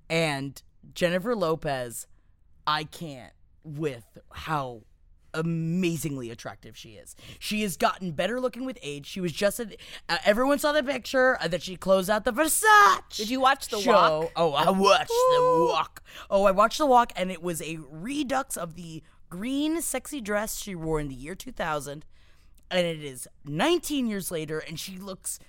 And 0.10 0.60
Jennifer 0.94 1.36
Lopez, 1.36 2.08
I 2.66 2.84
can't 2.84 3.34
with 3.64 4.18
how 4.32 4.82
amazingly 5.34 6.32
attractive 6.32 6.76
she 6.76 6.92
is. 6.92 7.16
She 7.40 7.62
has 7.62 7.78
gotten 7.78 8.12
better 8.12 8.40
looking 8.40 8.66
with 8.66 8.78
age. 8.82 9.06
She 9.06 9.22
was 9.22 9.32
just 9.32 9.60
at, 9.60 9.76
uh, 10.10 10.18
everyone 10.26 10.60
saw 10.60 10.72
the 10.72 10.84
picture 10.84 11.38
uh, 11.42 11.48
that 11.50 11.62
she 11.62 11.76
closed 11.76 12.10
out 12.10 12.26
the 12.26 12.34
Versace. 12.34 13.16
Did 13.16 13.30
you 13.30 13.40
watch 13.40 13.68
The 13.68 13.80
show. 13.80 13.92
Walk? 13.92 14.32
Oh, 14.36 14.54
I 14.54 14.70
watched 14.70 15.10
the 15.10 15.68
walk. 15.72 16.04
Oh, 16.30 16.46
I 16.46 16.52
watched 16.52 16.78
the 16.80 16.86
walk, 16.86 17.12
and 17.16 17.32
it 17.32 17.44
was 17.44 17.62
a 17.62 17.78
redux 17.90 18.58
of 18.58 18.76
the 18.76 19.04
green 19.30 19.82
sexy 19.82 20.22
dress 20.22 20.60
she 20.60 20.74
wore 20.76 21.00
in 21.00 21.08
the 21.08 21.16
year 21.16 21.36
2000, 21.36 22.06
and 22.72 22.88
it 22.88 23.04
is 23.04 23.28
19 23.46 24.08
years 24.08 24.32
later, 24.32 24.60
and 24.60 24.80
she 24.80 24.98
looks. 24.98 25.40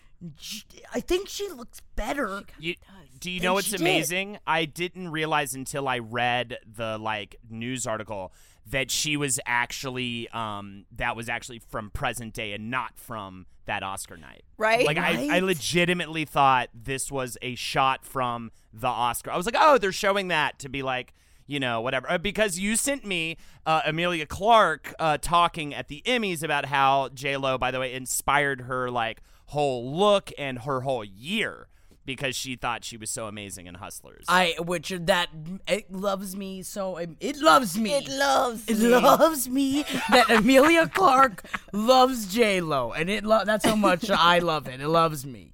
I 0.93 0.99
think 1.01 1.29
she 1.29 1.49
looks 1.49 1.81
better. 1.95 2.43
You, 2.59 2.75
do 3.19 3.31
you 3.31 3.41
know 3.41 3.55
what's 3.55 3.67
she 3.67 3.73
did. 3.73 3.81
amazing? 3.81 4.39
I 4.47 4.65
didn't 4.65 5.09
realize 5.09 5.55
until 5.55 5.89
I 5.89 5.99
read 5.99 6.59
the 6.67 6.99
like 6.99 7.37
news 7.49 7.87
article 7.87 8.33
that 8.71 8.91
she 8.91 9.17
was 9.17 9.41
actually 9.47 10.29
um 10.31 10.85
that 10.97 11.17
was 11.17 11.29
actually 11.29 11.59
from 11.59 11.91
present 11.91 12.35
day 12.35 12.53
and 12.53 12.71
not 12.71 12.99
from 12.99 13.47
that 13.67 13.83
Oscar 13.83 14.17
night. 14.17 14.45
Right? 14.57 14.85
Like 14.85 14.99
I, 14.99 15.37
I 15.37 15.39
legitimately 15.41 16.25
thought 16.25 16.71
this 16.75 17.11
was 17.11 17.39
a 17.43 17.55
shot 17.55 18.05
from 18.05 18.51
the 18.73 18.89
Oscar. 18.89 19.31
I 19.31 19.37
was 19.37 19.47
like, 19.47 19.57
oh, 19.59 19.79
they're 19.79 19.93
showing 19.93 20.29
that 20.29 20.59
to 20.61 20.69
be 20.69 20.83
like, 20.83 21.15
you 21.47 21.61
know, 21.61 21.81
whatever. 21.81 22.11
Uh, 22.11 22.19
because 22.19 22.59
you 22.59 22.77
sent 22.77 23.05
me 23.05 23.37
uh, 23.67 23.83
Emilia 23.87 24.27
Clarke 24.27 24.95
uh, 24.99 25.19
talking 25.19 25.75
at 25.75 25.89
the 25.89 26.03
Emmys 26.07 26.43
about 26.43 26.67
how 26.67 27.11
J 27.11 27.37
Lo, 27.37 27.59
by 27.59 27.71
the 27.71 27.81
way, 27.81 27.93
inspired 27.93 28.63
her 28.63 28.91
like 28.91 29.23
whole 29.47 29.95
look 29.97 30.31
and 30.39 30.61
her 30.61 30.83
whole 30.83 31.05
year 31.05 31.69
because 32.09 32.35
she 32.35 32.57
thought 32.57 32.85
she 32.85 32.97
was 32.97 33.11
so 33.11 33.27
amazing 33.27 33.67
in 33.67 33.75
Hustlers. 33.75 34.25
I 34.29 34.55
which 34.59 34.89
that 34.99 35.29
it 35.69 35.93
loves 35.93 36.35
me 36.35 36.63
so 36.63 36.97
it 36.97 37.37
loves 37.37 37.77
me. 37.79 37.93
It 37.95 38.09
loves 38.09 38.67
It 38.67 38.79
me. 38.79 38.89
loves 38.89 39.49
me 39.49 39.83
that 40.11 40.31
Emilia 40.31 40.89
Clarke 40.89 41.45
loves 41.73 42.33
J 42.35 42.63
Lo, 42.63 42.93
and 42.93 43.11
it 43.11 43.25
lo- 43.25 43.45
that's 43.45 43.67
how 43.67 43.77
much 43.77 44.09
I 44.11 44.39
love 44.39 44.67
it. 44.69 44.81
It 44.81 44.89
loves 44.89 45.27
me. 45.27 45.53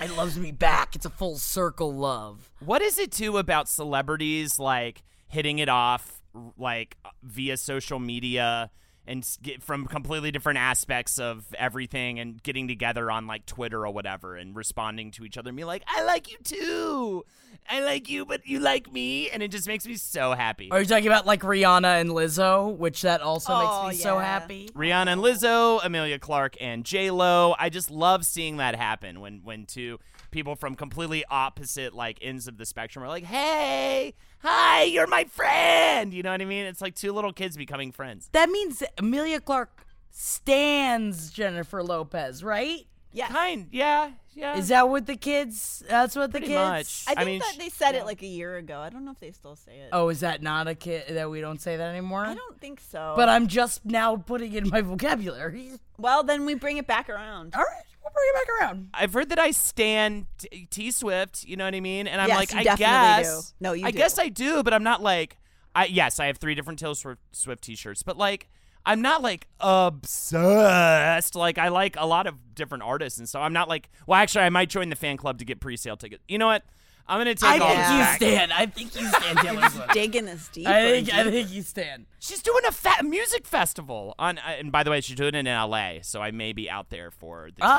It 0.00 0.16
loves 0.16 0.36
me 0.38 0.50
back. 0.50 0.96
It's 0.96 1.06
a 1.06 1.10
full 1.10 1.38
circle 1.38 1.94
love. 1.94 2.50
What 2.58 2.82
is 2.82 2.98
it 2.98 3.12
too 3.12 3.38
about 3.38 3.68
celebrities 3.68 4.58
like 4.58 5.04
hitting 5.28 5.60
it 5.60 5.68
off 5.68 6.20
like 6.58 6.96
via 7.22 7.56
social 7.56 8.00
media 8.00 8.70
and 9.06 9.26
get 9.42 9.62
from 9.62 9.86
completely 9.86 10.30
different 10.30 10.58
aspects 10.58 11.18
of 11.18 11.44
everything 11.58 12.18
and 12.18 12.42
getting 12.42 12.68
together 12.68 13.10
on 13.10 13.26
like 13.26 13.44
Twitter 13.46 13.86
or 13.86 13.92
whatever 13.92 14.36
and 14.36 14.56
responding 14.56 15.10
to 15.12 15.24
each 15.24 15.36
other 15.36 15.50
and 15.50 15.56
be 15.56 15.64
like, 15.64 15.82
"I 15.86 16.02
like 16.04 16.30
you 16.30 16.38
too. 16.42 17.24
I 17.68 17.80
like 17.80 18.08
you, 18.08 18.24
but 18.26 18.46
you 18.46 18.60
like 18.60 18.92
me," 18.92 19.30
and 19.30 19.42
it 19.42 19.50
just 19.50 19.66
makes 19.66 19.86
me 19.86 19.96
so 19.96 20.32
happy. 20.32 20.70
Are 20.70 20.80
you 20.80 20.86
talking 20.86 21.06
about 21.06 21.26
like 21.26 21.40
Rihanna 21.42 22.00
and 22.00 22.10
Lizzo, 22.10 22.76
which 22.76 23.02
that 23.02 23.20
also 23.20 23.52
Oh, 23.54 23.84
makes 23.88 23.96
me 23.98 24.02
so 24.02 24.18
happy? 24.18 24.68
Rihanna 24.74 25.08
and 25.08 25.20
Lizzo, 25.20 25.84
Emilia 25.84 26.18
Clarke 26.18 26.56
and 26.60 26.84
J 26.84 27.10
Lo. 27.10 27.54
I 27.58 27.68
just 27.68 27.90
love 27.90 28.24
seeing 28.24 28.56
that 28.58 28.74
happen 28.74 29.20
when 29.20 29.40
when 29.44 29.66
two 29.66 29.98
people 30.30 30.56
from 30.56 30.74
completely 30.74 31.24
opposite 31.30 31.94
like 31.94 32.18
ends 32.20 32.48
of 32.48 32.56
the 32.58 32.66
spectrum 32.66 33.04
are 33.04 33.08
like, 33.08 33.24
"Hey, 33.24 34.14
hi, 34.44 34.84
you're 34.84 35.06
my 35.06 35.24
friend." 35.24 36.12
You 36.14 36.22
know 36.22 36.30
what 36.30 36.40
I 36.42 36.44
mean? 36.44 36.66
It's 36.66 36.80
like 36.80 36.94
two 36.94 37.12
little 37.12 37.32
kids 37.32 37.56
becoming 37.56 37.90
friends. 37.92 38.28
That 38.32 38.48
means 38.50 38.82
Emilia 38.98 39.40
Clarke 39.40 39.86
stands 40.10 41.30
Jennifer 41.30 41.82
Lopez, 41.82 42.44
right? 42.44 42.86
Yeah. 43.12 43.28
Kind, 43.28 43.68
yeah, 43.70 44.10
yeah. 44.32 44.56
Is 44.58 44.68
that 44.68 44.88
what 44.88 45.06
the 45.06 45.14
kids? 45.16 45.84
That's 45.88 46.16
what 46.16 46.32
the 46.32 46.38
Pretty 46.40 46.48
kids. 46.54 47.04
much. 47.06 47.16
I 47.16 47.20
I 47.20 47.24
think 47.24 47.26
mean, 47.26 47.38
that 47.38 47.54
they 47.60 47.68
said 47.68 47.94
it 47.94 48.04
like 48.04 48.22
a 48.22 48.26
year 48.26 48.56
ago. 48.56 48.80
I 48.80 48.90
don't 48.90 49.04
know 49.04 49.12
if 49.12 49.20
they 49.20 49.30
still 49.30 49.54
say 49.54 49.70
it. 49.78 49.90
Oh, 49.92 50.08
is 50.08 50.18
that 50.20 50.42
not 50.42 50.66
a 50.66 50.74
kid 50.74 51.04
that 51.10 51.30
we 51.30 51.40
don't 51.40 51.60
say 51.60 51.76
that 51.76 51.88
anymore? 51.88 52.24
I 52.24 52.34
don't 52.34 52.60
think 52.60 52.80
so. 52.80 53.12
But 53.14 53.28
I'm 53.28 53.46
just 53.46 53.84
now 53.84 54.16
putting 54.16 54.52
it 54.54 54.64
in 54.64 54.70
my 54.70 54.80
vocabulary. 54.80 55.70
well, 55.96 56.24
then 56.24 56.44
we 56.44 56.54
bring 56.54 56.76
it 56.76 56.88
back 56.88 57.08
around. 57.08 57.54
All 57.54 57.62
right, 57.62 57.84
we'll 57.86 57.93
bring 58.14 58.26
it 58.28 58.34
back 58.34 58.60
around. 58.60 58.88
I've 58.94 59.12
heard 59.12 59.28
that 59.30 59.38
I 59.38 59.50
stand 59.50 60.26
T, 60.38 60.66
T 60.70 60.90
Swift. 60.90 61.44
You 61.44 61.56
know 61.56 61.64
what 61.64 61.74
I 61.74 61.80
mean? 61.80 62.06
And 62.06 62.20
I'm 62.20 62.28
Yes, 62.28 62.52
like, 62.54 62.54
I 62.68 62.76
guess. 62.76 63.48
do. 63.50 63.54
No, 63.60 63.72
you 63.72 63.86
I 63.86 63.90
do. 63.90 63.98
guess 63.98 64.18
I 64.18 64.28
do, 64.28 64.62
but 64.62 64.72
I'm 64.72 64.84
not 64.84 65.02
like. 65.02 65.36
I 65.74 65.86
yes, 65.86 66.20
I 66.20 66.26
have 66.26 66.38
three 66.38 66.54
different 66.54 66.78
Taylor 66.78 66.94
Swift, 66.94 67.20
Swift 67.32 67.62
T-shirts, 67.64 68.02
but 68.02 68.16
like. 68.16 68.48
I'm 68.86 69.00
not 69.00 69.22
like 69.22 69.46
obsessed. 69.60 71.34
Like 71.34 71.56
I 71.56 71.68
like 71.68 71.96
a 71.98 72.06
lot 72.06 72.26
of 72.26 72.54
different 72.54 72.82
artists, 72.84 73.18
and 73.18 73.26
so 73.26 73.40
I'm 73.40 73.54
not 73.54 73.66
like. 73.66 73.88
Well, 74.06 74.20
actually, 74.20 74.44
I 74.44 74.50
might 74.50 74.68
join 74.68 74.90
the 74.90 74.96
fan 74.96 75.16
club 75.16 75.38
to 75.38 75.44
get 75.46 75.58
pre-sale 75.58 75.96
tickets. 75.96 76.22
You 76.28 76.36
know 76.36 76.46
what? 76.46 76.64
I'm 77.06 77.20
gonna 77.20 77.34
take 77.34 77.44
I 77.50 77.58
all 77.58 77.68
think 77.68 77.78
this 77.80 77.90
you 77.90 77.98
back. 77.98 78.16
stand. 78.16 78.52
I 78.52 78.66
think 78.66 78.94
you 78.98 79.06
stand 79.08 79.38
Taylor 79.42 79.68
Swift. 79.70 79.92
Digging 79.92 80.24
this 80.24 80.48
deep. 80.48 80.66
I 80.66 80.80
think 80.90 81.12
I 81.12 81.22
you? 81.24 81.30
think 81.30 81.52
you 81.52 81.62
stand. 81.62 82.06
She's 82.18 82.40
doing 82.42 82.64
a 82.66 82.72
fa- 82.72 83.02
music 83.02 83.46
festival 83.46 84.14
on, 84.18 84.38
uh, 84.38 84.42
and 84.58 84.72
by 84.72 84.82
the 84.82 84.90
way, 84.90 85.02
she's 85.02 85.16
doing 85.16 85.34
it 85.34 85.40
in 85.40 85.46
L.A. 85.46 86.00
So 86.02 86.22
I 86.22 86.30
may 86.30 86.54
be 86.54 86.70
out 86.70 86.88
there 86.88 87.10
for. 87.10 87.50
The 87.54 87.62
Uh 87.62 87.78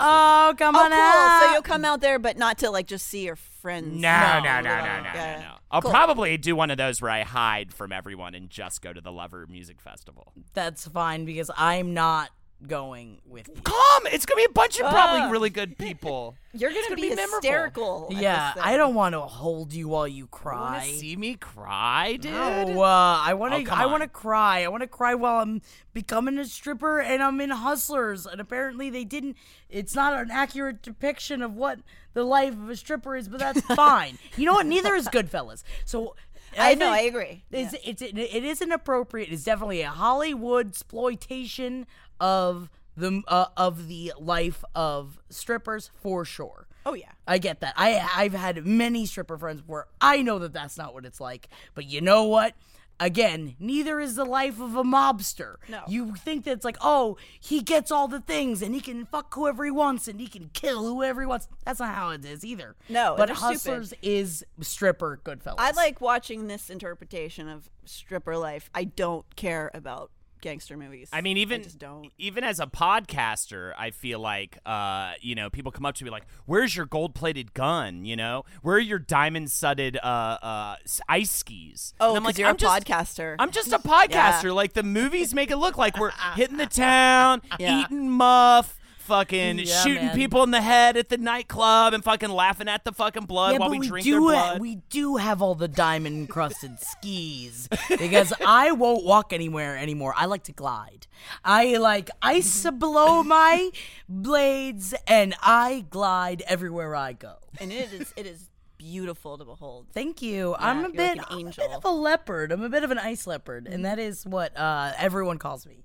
oh, 0.51 0.55
come 0.55 0.75
Oh, 0.75 0.79
on 0.83 0.91
cool. 0.91 0.99
out. 0.99 1.41
So 1.43 1.51
you'll 1.53 1.61
come 1.63 1.83
out 1.85 2.01
there, 2.01 2.19
but 2.19 2.37
not 2.37 2.59
to 2.59 2.69
like 2.69 2.85
just 2.85 3.07
see 3.07 3.23
your 3.25 3.35
friends. 3.35 3.99
No, 3.99 4.41
no, 4.43 4.61
no, 4.61 4.61
no, 4.61 4.61
no, 4.61 4.85
no, 4.85 4.97
no, 5.01 5.09
Yeah. 5.15 5.39
no. 5.39 5.55
I'll 5.71 5.81
Cool. 5.81 5.89
probably 5.91 6.37
do 6.37 6.55
one 6.55 6.69
of 6.69 6.77
those 6.77 7.01
where 7.01 7.09
I 7.11 7.23
hide 7.23 7.73
from 7.73 7.91
everyone 7.91 8.35
and 8.35 8.49
just 8.49 8.81
go 8.83 8.93
to 8.93 9.01
the 9.01 9.11
Lover 9.11 9.47
Music 9.49 9.81
Festival. 9.81 10.31
That's 10.53 10.87
fine 10.87 11.25
because 11.25 11.49
I'm 11.57 11.93
not 11.95 12.29
going 12.67 13.19
with 13.27 13.47
you. 13.47 13.61
Come, 13.63 14.07
it's 14.07 14.25
gonna 14.25 14.37
be 14.39 14.45
a 14.45 14.53
bunch 14.53 14.79
of 14.79 14.89
probably 14.89 15.31
really 15.31 15.49
good 15.61 15.77
people. 15.77 16.35
You're 16.53 16.69
gonna, 16.71 16.83
gonna 16.83 16.95
be, 16.95 17.09
be 17.09 17.15
memorable. 17.15 17.35
hysterical. 17.41 18.07
at 18.11 18.21
Yeah, 18.21 18.53
I 18.61 18.77
don't 18.77 18.95
want 18.95 19.13
to 19.13 19.21
hold 19.21 19.73
you 19.73 19.89
while 19.89 20.07
you 20.07 20.27
cry. 20.27 20.87
to 20.87 20.97
see 20.97 21.15
me 21.15 21.35
cry, 21.35 22.17
dude? 22.19 22.31
No, 22.31 22.81
uh, 22.81 23.19
I 23.21 23.33
want 23.33 23.53
to. 23.53 23.71
Oh, 23.71 23.75
I 23.75 23.85
want 23.87 24.03
to 24.03 24.09
cry. 24.09 24.63
I 24.63 24.67
want 24.67 24.81
to 24.81 24.87
cry 24.87 25.15
while 25.15 25.41
I'm 25.41 25.61
becoming 25.93 26.37
a 26.37 26.45
stripper 26.45 26.99
and 26.99 27.21
I'm 27.21 27.41
in 27.41 27.49
Hustlers. 27.49 28.25
And 28.25 28.39
apparently 28.39 28.89
they 28.89 29.03
didn't. 29.03 29.37
It's 29.69 29.95
not 29.95 30.13
an 30.19 30.31
accurate 30.31 30.81
depiction 30.81 31.41
of 31.41 31.55
what 31.55 31.79
the 32.13 32.23
life 32.23 32.53
of 32.53 32.69
a 32.69 32.75
stripper 32.75 33.15
is, 33.15 33.27
but 33.27 33.39
that's 33.39 33.61
fine. 33.75 34.17
You 34.37 34.45
know 34.45 34.53
what? 34.53 34.65
Neither 34.65 34.95
is 34.95 35.07
Goodfellas. 35.07 35.63
So. 35.83 36.15
I 36.57 36.73
know, 36.75 36.89
I 36.89 36.99
agree. 36.99 37.43
It's, 37.51 37.75
it's 37.83 38.01
it, 38.01 38.17
it 38.17 38.45
is 38.45 38.61
inappropriate. 38.61 39.29
It's 39.29 39.43
definitely 39.43 39.81
a 39.81 39.89
Hollywood 39.89 40.69
exploitation 40.69 41.85
of 42.19 42.69
the 42.97 43.21
uh, 43.27 43.47
of 43.57 43.87
the 43.87 44.13
life 44.19 44.63
of 44.73 45.19
strippers 45.29 45.91
for 45.95 46.25
sure. 46.25 46.67
Oh 46.85 46.93
yeah. 46.93 47.11
I 47.27 47.37
get 47.39 47.59
that. 47.61 47.73
I 47.77 48.07
I've 48.15 48.33
had 48.33 48.65
many 48.65 49.05
stripper 49.05 49.37
friends 49.37 49.63
where 49.65 49.87
I 49.99 50.21
know 50.21 50.39
that 50.39 50.53
that's 50.53 50.77
not 50.77 50.93
what 50.93 51.05
it's 51.05 51.19
like. 51.19 51.49
But 51.73 51.85
you 51.85 52.01
know 52.01 52.23
what? 52.25 52.55
Again, 52.97 53.55
neither 53.59 53.99
is 53.99 54.15
the 54.15 54.23
life 54.23 54.61
of 54.61 54.75
a 54.77 54.83
mobster. 54.83 55.55
No. 55.67 55.81
You 55.85 56.15
think 56.15 56.45
that 56.45 56.51
it's 56.51 56.63
like, 56.63 56.77
oh, 56.79 57.17
he 57.41 57.61
gets 57.61 57.91
all 57.91 58.07
the 58.07 58.21
things 58.21 58.61
and 58.61 58.73
he 58.73 58.79
can 58.79 59.05
fuck 59.05 59.33
whoever 59.33 59.65
he 59.65 59.71
wants 59.71 60.07
and 60.07 60.17
he 60.17 60.27
can 60.27 60.49
kill 60.53 60.85
whoever 60.85 61.19
he 61.19 61.27
wants. 61.27 61.49
That's 61.65 61.81
not 61.81 61.93
how 61.93 62.11
it 62.11 62.23
is 62.23 62.45
either. 62.45 62.77
No, 62.87 63.15
but 63.17 63.25
they're 63.25 63.35
stupid. 63.35 63.53
Hustlers 63.53 63.93
is 64.01 64.45
stripper 64.61 65.19
Goodfellas. 65.25 65.55
I 65.57 65.71
like 65.71 65.99
watching 65.99 66.47
this 66.47 66.69
interpretation 66.69 67.49
of 67.49 67.69
stripper 67.83 68.37
life. 68.37 68.69
I 68.73 68.85
don't 68.85 69.25
care 69.35 69.71
about 69.73 70.11
gangster 70.41 70.77
movies. 70.77 71.09
I 71.11 71.21
mean, 71.21 71.37
even 71.37 71.65
don't. 71.77 72.11
even 72.17 72.43
as 72.43 72.59
a 72.59 72.67
podcaster, 72.67 73.73
I 73.77 73.91
feel 73.91 74.19
like 74.19 74.57
uh, 74.65 75.13
you 75.21 75.35
know 75.35 75.49
people 75.49 75.71
come 75.71 75.85
up 75.85 75.95
to 75.95 76.03
me 76.03 76.09
like, 76.11 76.25
"Where's 76.45 76.75
your 76.75 76.85
gold 76.85 77.15
plated 77.15 77.53
gun? 77.53 78.05
You 78.05 78.15
know, 78.15 78.43
where 78.61 78.75
are 78.75 78.79
your 78.79 78.99
diamond 78.99 79.51
studded 79.51 79.97
uh, 79.97 80.05
uh, 80.41 80.75
ice 81.09 81.31
skis?" 81.31 81.93
Oh, 81.99 82.09
And 82.09 82.17
I'm 82.17 82.23
like, 82.23 82.37
you're 82.37 82.47
a 82.47 82.51
I'm 82.51 82.57
just, 82.57 82.85
podcaster. 82.85 83.35
I'm 83.39 83.51
just 83.51 83.71
a 83.73 83.79
podcaster. 83.79 84.53
Like 84.53 84.73
the 84.73 84.83
movies 84.83 85.33
make 85.33 85.51
it 85.51 85.57
look 85.57 85.77
like 85.77 85.97
we're 85.99 86.11
hitting 86.35 86.57
the 86.57 86.65
town, 86.67 87.41
Yeah. 87.59 87.81
eating 87.81 88.09
muff. 88.09 88.79
Fucking 89.05 89.59
Yeah, 89.59 89.83
shooting 89.83 90.05
man. 90.07 90.15
people 90.15 90.41
in 90.43 90.49
the 90.51 90.61
head 90.61 90.97
at 90.97 91.09
the 91.09 91.17
nightclub 91.17 91.93
and 91.93 92.03
fucking 92.03 92.29
laughing 92.29 92.67
at 92.67 92.83
the 92.85 92.91
fucking 92.91 93.25
blood 93.25 93.53
yeah, 93.53 93.59
while 93.59 93.69
but 93.69 93.73
we, 93.73 93.79
we, 93.81 93.87
drink 93.87 94.05
their 94.05 94.15
do 94.15 94.21
blood. 94.21 94.59
we 94.59 94.75
do 94.89 95.17
have 95.17 95.41
all 95.43 95.53
the 95.53 95.67
diamond 95.67 96.15
encrusted 96.17 96.79
skis 96.79 97.69
because 97.99 98.33
I 98.45 98.71
won't 98.71 99.05
walk 99.05 99.31
anywhere 99.31 99.77
anymore. 99.77 100.13
I 100.17 100.25
like 100.25 100.43
to 100.45 100.51
glide. 100.53 101.05
I 101.43 101.77
like 101.77 102.09
ice 102.21 102.63
below 102.71 103.21
my 103.37 103.69
blades, 104.09 104.93
and 105.07 105.35
I 105.41 105.85
glide 105.89 106.41
everywhere 106.47 106.95
I 106.95 107.13
go. 107.13 107.35
and 107.59 107.71
it 107.71 107.93
is 107.93 108.13
it 108.17 108.25
is 108.25 108.49
beautiful 108.77 109.37
to 109.37 109.45
behold. 109.45 109.87
Thank 109.93 110.21
you. 110.21 110.55
I'm 110.59 110.83
a 110.85 110.89
bit, 110.89 111.17
like 111.17 111.31
an 111.31 111.39
I'm 111.39 111.47
a 111.47 111.51
bit 111.51 111.71
of 111.71 111.85
a 111.85 111.89
leopard. 111.91 112.51
I'm 112.51 112.61
a 112.63 112.69
bit 112.69 112.83
of 112.83 112.91
an 112.91 112.99
ice 112.99 113.25
leopard, 113.27 113.67
and 113.67 113.85
that 113.85 113.99
is 113.99 114.25
what 114.25 114.55
uh, 114.57 114.93
everyone 114.97 115.37
calls 115.37 115.65
me. 115.65 115.84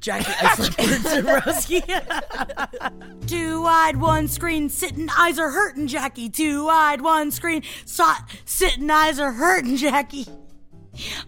Jackie 0.00 0.30
Leopard 0.42 0.66
Zebrowski. 1.04 1.82
Two-eyed, 3.26 3.96
one 4.00 4.28
screen, 4.28 4.68
sitting 4.68 5.08
eyes 5.18 5.38
are 5.38 5.50
hurting, 5.50 5.86
Jackie. 5.88 6.28
Two-eyed, 6.28 7.00
one 7.00 7.30
screen, 7.30 7.62
so- 7.84 8.12
sitting 8.44 8.88
eyes 8.90 9.18
are 9.18 9.32
hurting, 9.32 9.76
Jackie. 9.76 10.26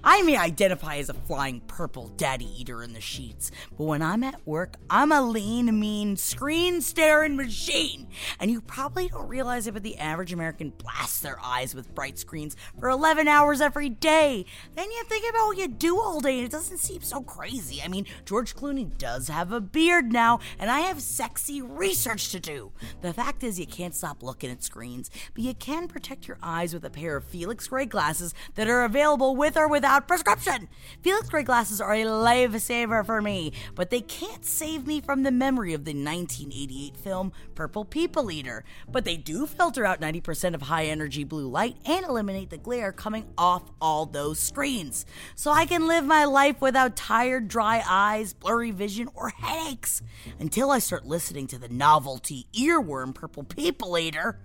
I 0.03 0.23
may 0.23 0.37
identify 0.37 0.97
as 0.97 1.09
a 1.09 1.15
flying 1.15 1.61
purple 1.61 2.09
daddy 2.17 2.49
eater 2.61 2.83
in 2.83 2.93
the 2.93 3.01
sheets, 3.01 3.51
but 3.77 3.85
when 3.85 4.03
I'm 4.03 4.25
at 4.25 4.47
work, 4.47 4.77
I'm 4.89 5.13
a 5.13 5.23
lean, 5.23 5.79
mean, 5.79 6.17
screen 6.17 6.81
staring 6.81 7.37
machine. 7.37 8.09
And 8.39 8.51
you 8.51 8.61
probably 8.61 9.09
don't 9.09 9.29
realize 9.29 9.67
it, 9.67 9.75
but 9.75 9.83
the 9.83 9.99
average 9.99 10.33
American 10.33 10.71
blasts 10.71 11.21
their 11.21 11.39
eyes 11.43 11.75
with 11.75 11.95
bright 11.95 12.19
screens 12.19 12.57
for 12.79 12.89
11 12.89 13.29
hours 13.29 13.61
every 13.61 13.89
day. 13.89 14.45
Then 14.75 14.91
you 14.91 15.05
think 15.05 15.29
about 15.29 15.47
what 15.47 15.59
you 15.59 15.69
do 15.69 16.01
all 16.01 16.21
day, 16.21 16.39
and 16.39 16.47
it 16.47 16.53
doesn't 16.53 16.79
seem 16.79 17.03
so 17.03 17.23
crazy. 17.23 17.83
I 17.83 17.89
mean, 17.89 18.07
George 18.25 18.57
Clooney 18.57 18.97
does 18.99 19.29
have 19.29 19.53
a 19.53 19.61
beard 19.61 20.13
now, 20.13 20.41
and 20.59 20.71
I 20.71 20.81
have 20.81 21.01
sexy 21.01 21.63
research 21.63 22.31
to 22.33 22.41
do. 22.41 22.73
The 23.03 23.13
fact 23.13 23.43
is, 23.43 23.61
you 23.61 23.67
can't 23.67 23.95
stop 23.95 24.23
looking 24.23 24.51
at 24.51 24.63
screens, 24.63 25.11
but 25.35 25.45
you 25.45 25.55
can 25.55 25.89
protect 25.89 26.27
your 26.27 26.39
eyes 26.43 26.75
with 26.75 26.85
a 26.85 26.91
pair 26.91 27.17
of 27.17 27.25
Felix 27.25 27.69
Gray 27.69 27.87
glasses 27.87 28.35
that 28.55 28.69
are 28.69 28.85
available 28.85 29.37
with 29.37 29.57
without 29.69 30.09
prescription. 30.09 30.69
Felix 31.03 31.29
Gray 31.29 31.43
glasses 31.43 31.81
are 31.81 31.93
a 31.93 32.05
lifesaver 32.05 33.05
for 33.05 33.21
me, 33.23 33.53
but 33.75 33.91
they 33.91 34.01
can't 34.01 34.45
save 34.45 34.87
me 34.87 35.01
from 35.01 35.23
the 35.23 35.31
memory 35.31 35.75
of 35.75 35.85
the 35.85 35.93
1988 35.93 36.97
film 36.97 37.33
Purple 37.55 37.85
People 37.85 38.31
Eater. 38.31 38.65
But 38.91 39.05
they 39.05 39.17
do 39.17 39.47
filter 39.47 39.85
out 39.85 40.01
90% 40.01 40.55
of 40.55 40.63
high 40.63 40.87
energy 40.87 41.25
blue 41.25 41.49
light 41.49 41.77
and 41.85 42.05
eliminate 42.05 42.51
the 42.51 42.59
glare 42.59 42.93
coming 42.93 43.27
off 43.39 43.63
all 43.81 44.07
those 44.07 44.39
screens. 44.39 45.07
So 45.35 45.51
I 45.51 45.67
can 45.67 45.87
live 45.87 46.05
my 46.05 46.25
life 46.25 46.61
without 46.61 46.97
tired, 46.97 47.49
dry 47.49 47.83
eyes, 47.89 48.33
blurry 48.33 48.71
vision, 48.71 49.09
or 49.15 49.31
headaches 49.31 50.03
until 50.39 50.71
I 50.71 50.79
start 50.79 51.07
listening 51.07 51.47
to 51.49 51.59
the 51.59 51.69
novelty 51.69 52.47
earworm 52.53 53.15
Purple 53.15 53.45
People 53.45 53.99
Eater. 53.99 54.39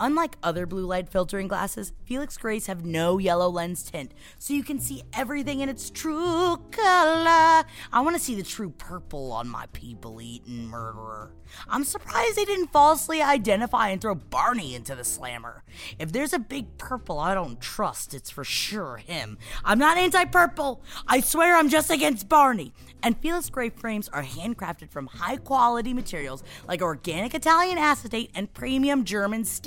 Unlike 0.00 0.36
other 0.42 0.66
blue 0.66 0.86
light 0.86 1.08
filtering 1.08 1.48
glasses, 1.48 1.92
Felix 2.04 2.36
Grays 2.36 2.66
have 2.66 2.84
no 2.84 3.18
yellow 3.18 3.48
lens 3.48 3.82
tint, 3.82 4.12
so 4.38 4.54
you 4.54 4.62
can 4.62 4.78
see 4.78 5.02
everything 5.12 5.60
in 5.60 5.68
its 5.68 5.90
true 5.90 6.56
color. 6.70 7.64
I 7.92 8.00
want 8.00 8.16
to 8.16 8.22
see 8.22 8.34
the 8.34 8.42
true 8.42 8.70
purple 8.70 9.32
on 9.32 9.48
my 9.48 9.66
people 9.72 10.20
eating 10.20 10.66
murderer. 10.66 11.32
I'm 11.68 11.84
surprised 11.84 12.36
they 12.36 12.44
didn't 12.44 12.72
falsely 12.72 13.22
identify 13.22 13.88
and 13.88 14.00
throw 14.00 14.14
Barney 14.14 14.74
into 14.74 14.94
the 14.94 15.04
slammer. 15.04 15.62
If 15.98 16.12
there's 16.12 16.32
a 16.32 16.38
big 16.38 16.78
purple 16.78 17.18
I 17.18 17.34
don't 17.34 17.60
trust, 17.60 18.14
it's 18.14 18.30
for 18.30 18.44
sure 18.44 18.96
him. 18.96 19.38
I'm 19.64 19.78
not 19.78 19.98
anti 19.98 20.24
purple. 20.24 20.82
I 21.06 21.20
swear 21.20 21.56
I'm 21.56 21.68
just 21.68 21.90
against 21.90 22.28
Barney. 22.28 22.72
And 23.02 23.18
Felix 23.18 23.50
Gray 23.50 23.70
frames 23.70 24.08
are 24.08 24.22
handcrafted 24.22 24.90
from 24.90 25.08
high 25.08 25.36
quality 25.36 25.92
materials 25.92 26.44
like 26.68 26.82
organic 26.82 27.34
Italian 27.34 27.76
acetate 27.76 28.30
and 28.34 28.52
premium 28.54 29.04
German 29.04 29.44
steel, 29.44 29.61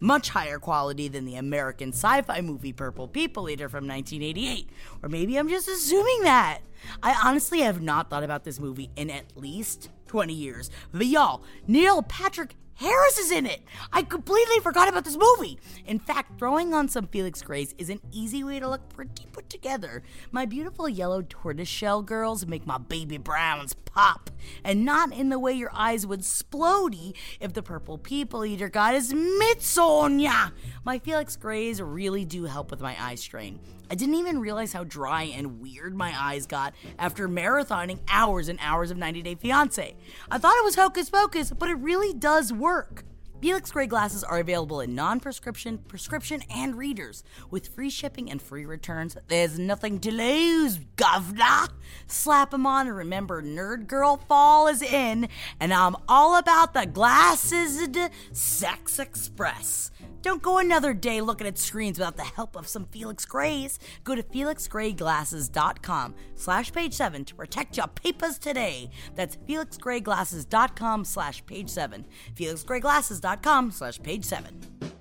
much 0.00 0.30
higher 0.30 0.58
quality 0.58 1.08
than 1.08 1.24
the 1.24 1.36
American 1.36 1.90
sci 1.90 2.22
fi 2.22 2.40
movie 2.40 2.72
Purple 2.72 3.08
People 3.08 3.48
Eater 3.48 3.68
from 3.68 3.86
1988. 3.86 4.68
Or 5.02 5.08
maybe 5.08 5.36
I'm 5.36 5.48
just 5.48 5.68
assuming 5.68 6.22
that. 6.22 6.60
I 7.02 7.18
honestly 7.24 7.60
have 7.60 7.80
not 7.80 8.10
thought 8.10 8.24
about 8.24 8.44
this 8.44 8.60
movie 8.60 8.90
in 8.96 9.10
at 9.10 9.36
least 9.36 9.88
20 10.14 10.32
years. 10.32 10.70
But 10.92 11.06
y'all, 11.06 11.42
Neil 11.66 12.00
Patrick 12.00 12.54
Harris 12.74 13.18
is 13.18 13.32
in 13.32 13.46
it. 13.46 13.62
I 13.92 14.02
completely 14.02 14.60
forgot 14.60 14.88
about 14.88 15.04
this 15.04 15.16
movie. 15.16 15.58
In 15.86 15.98
fact, 15.98 16.38
throwing 16.38 16.72
on 16.72 16.88
some 16.88 17.08
Felix 17.08 17.42
Grays 17.42 17.74
is 17.78 17.90
an 17.90 18.00
easy 18.12 18.44
way 18.44 18.60
to 18.60 18.68
look 18.68 18.88
pretty 18.90 19.26
put 19.32 19.50
together. 19.50 20.04
My 20.30 20.46
beautiful 20.46 20.88
yellow 20.88 21.22
tortoiseshell 21.28 22.02
girls 22.02 22.46
make 22.46 22.64
my 22.64 22.78
baby 22.78 23.18
browns 23.18 23.74
pop, 23.74 24.30
and 24.62 24.84
not 24.84 25.12
in 25.12 25.30
the 25.30 25.38
way 25.40 25.52
your 25.52 25.70
eyes 25.74 26.06
would 26.06 26.20
splody 26.20 27.16
if 27.40 27.52
the 27.52 27.62
purple 27.62 27.98
people 27.98 28.44
eater 28.44 28.68
got 28.68 28.94
his 28.94 29.12
mitts 29.12 29.76
on 29.76 30.20
ya. 30.20 30.50
My 30.84 31.00
Felix 31.00 31.34
Grays 31.34 31.82
really 31.82 32.24
do 32.24 32.44
help 32.44 32.70
with 32.70 32.80
my 32.80 32.96
eye 33.00 33.16
strain. 33.16 33.58
I 33.90 33.94
didn't 33.94 34.14
even 34.14 34.40
realize 34.40 34.72
how 34.72 34.84
dry 34.84 35.24
and 35.24 35.60
weird 35.60 35.94
my 35.94 36.14
eyes 36.16 36.46
got 36.46 36.74
after 36.98 37.28
marathoning 37.28 38.00
hours 38.08 38.48
and 38.48 38.58
hours 38.62 38.90
of 38.90 38.96
90 38.96 39.22
Day 39.22 39.36
Fiancé. 39.36 39.94
I 40.30 40.38
thought 40.38 40.56
it 40.56 40.64
was 40.64 40.74
hocus 40.74 41.10
pocus, 41.10 41.52
but 41.52 41.68
it 41.68 41.74
really 41.74 42.12
does 42.12 42.52
work. 42.52 43.04
Felix 43.44 43.70
Gray 43.70 43.86
glasses 43.86 44.24
are 44.24 44.38
available 44.38 44.80
in 44.80 44.94
non 44.94 45.20
prescription, 45.20 45.76
prescription, 45.76 46.42
and 46.48 46.78
readers. 46.78 47.24
With 47.50 47.68
free 47.68 47.90
shipping 47.90 48.30
and 48.30 48.40
free 48.40 48.64
returns, 48.64 49.18
there's 49.28 49.58
nothing 49.58 50.00
to 50.00 50.10
lose, 50.10 50.78
governor. 50.96 51.66
Slap 52.06 52.52
them 52.52 52.64
on 52.66 52.86
and 52.86 52.96
remember, 52.96 53.42
Nerd 53.42 53.86
Girl 53.86 54.16
Fall 54.16 54.66
is 54.66 54.80
in, 54.80 55.28
and 55.60 55.74
I'm 55.74 55.94
all 56.08 56.38
about 56.38 56.72
the 56.72 56.86
glasses 56.86 57.86
Sex 58.32 58.98
Express. 58.98 59.90
Don't 60.24 60.40
go 60.40 60.56
another 60.56 60.94
day 60.94 61.20
looking 61.20 61.46
at 61.46 61.58
screens 61.58 61.98
without 61.98 62.16
the 62.16 62.22
help 62.22 62.56
of 62.56 62.66
some 62.66 62.86
Felix 62.86 63.26
Grays. 63.26 63.78
Go 64.04 64.14
to 64.14 64.22
felixgrayglasses.com 64.22 66.14
slash 66.34 66.72
page 66.72 66.94
7 66.94 67.26
to 67.26 67.34
protect 67.34 67.76
your 67.76 67.88
papers 67.88 68.38
today. 68.38 68.88
That's 69.14 69.36
felixgrayglasses.com 69.36 71.04
slash 71.04 71.44
page 71.44 71.68
7. 71.68 72.06
felixgrayglasses.com 72.34 73.70
slash 73.70 74.02
page 74.02 74.24
7. 74.24 74.93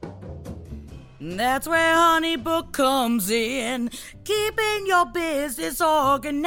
That's 1.25 1.69
where 1.69 1.95
Honeybook 1.95 2.73
comes 2.73 3.29
in, 3.29 3.89
keeping 4.25 4.85
your 4.85 5.05
business 5.05 5.79
organized. 5.79 6.43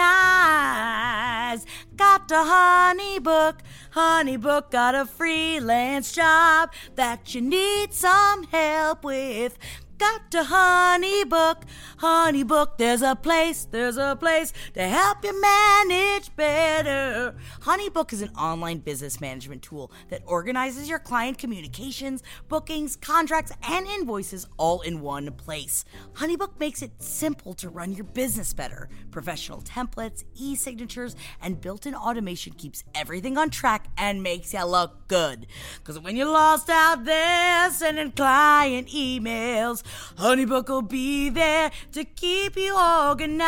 Got 1.96 2.30
a 2.30 2.44
Honeybook, 2.44 3.60
Honeybook 3.94 4.70
got 4.70 4.94
a 4.94 5.06
freelance 5.06 6.12
job 6.12 6.74
that 6.94 7.34
you 7.34 7.40
need 7.40 7.94
some 7.94 8.44
help 8.48 9.02
with. 9.02 9.56
Got 9.98 10.30
to 10.32 10.42
Honeybook, 10.42 11.62
Honeybook. 12.00 12.76
There's 12.76 13.00
a 13.00 13.16
place, 13.16 13.64
there's 13.64 13.96
a 13.96 14.14
place 14.14 14.52
to 14.74 14.82
help 14.87 15.24
you 15.24 15.40
manage 15.40 16.37
better. 16.37 17.35
Honeybook 17.61 18.12
is 18.12 18.20
an 18.20 18.28
online 18.37 18.80
business 18.80 19.22
management 19.22 19.62
tool 19.62 19.90
that 20.11 20.20
organizes 20.26 20.87
your 20.87 20.98
client 20.98 21.38
communications, 21.38 22.22
bookings, 22.46 22.96
contracts, 22.96 23.52
and 23.66 23.87
invoices 23.87 24.46
all 24.59 24.82
in 24.82 25.00
one 25.00 25.32
place. 25.32 25.87
Honeybook 26.12 26.61
makes 26.61 26.82
it 26.82 26.90
simple 26.98 27.54
to 27.54 27.70
run 27.70 27.94
your 27.94 28.04
business 28.04 28.52
better. 28.52 28.90
Professional 29.11 29.62
templates, 29.62 30.24
e 30.35 30.56
signatures, 30.56 31.16
and 31.40 31.59
built 31.59 31.87
in 31.87 31.94
automation 31.94 32.52
keeps 32.52 32.85
everything 32.94 33.38
on 33.38 33.48
track 33.48 33.87
and 33.96 34.22
makes 34.22 34.52
you 34.52 34.62
look 34.66 35.09
good. 35.09 35.46
Because 35.78 35.98
when 35.98 36.16
you're 36.16 36.26
lost 36.26 36.68
out 36.68 37.06
there 37.06 37.70
sending 37.70 38.12
client 38.12 38.88
emails, 38.88 39.85
Honeybook 40.16 40.68
will 40.68 40.83
be 40.83 41.31
there 41.31 41.70
to 41.92 42.05
keep 42.05 42.57
you 42.57 42.77
organized. 42.77 43.44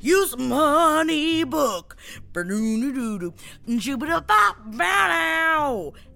Use 0.00 0.34
Honeybook. 0.34 1.94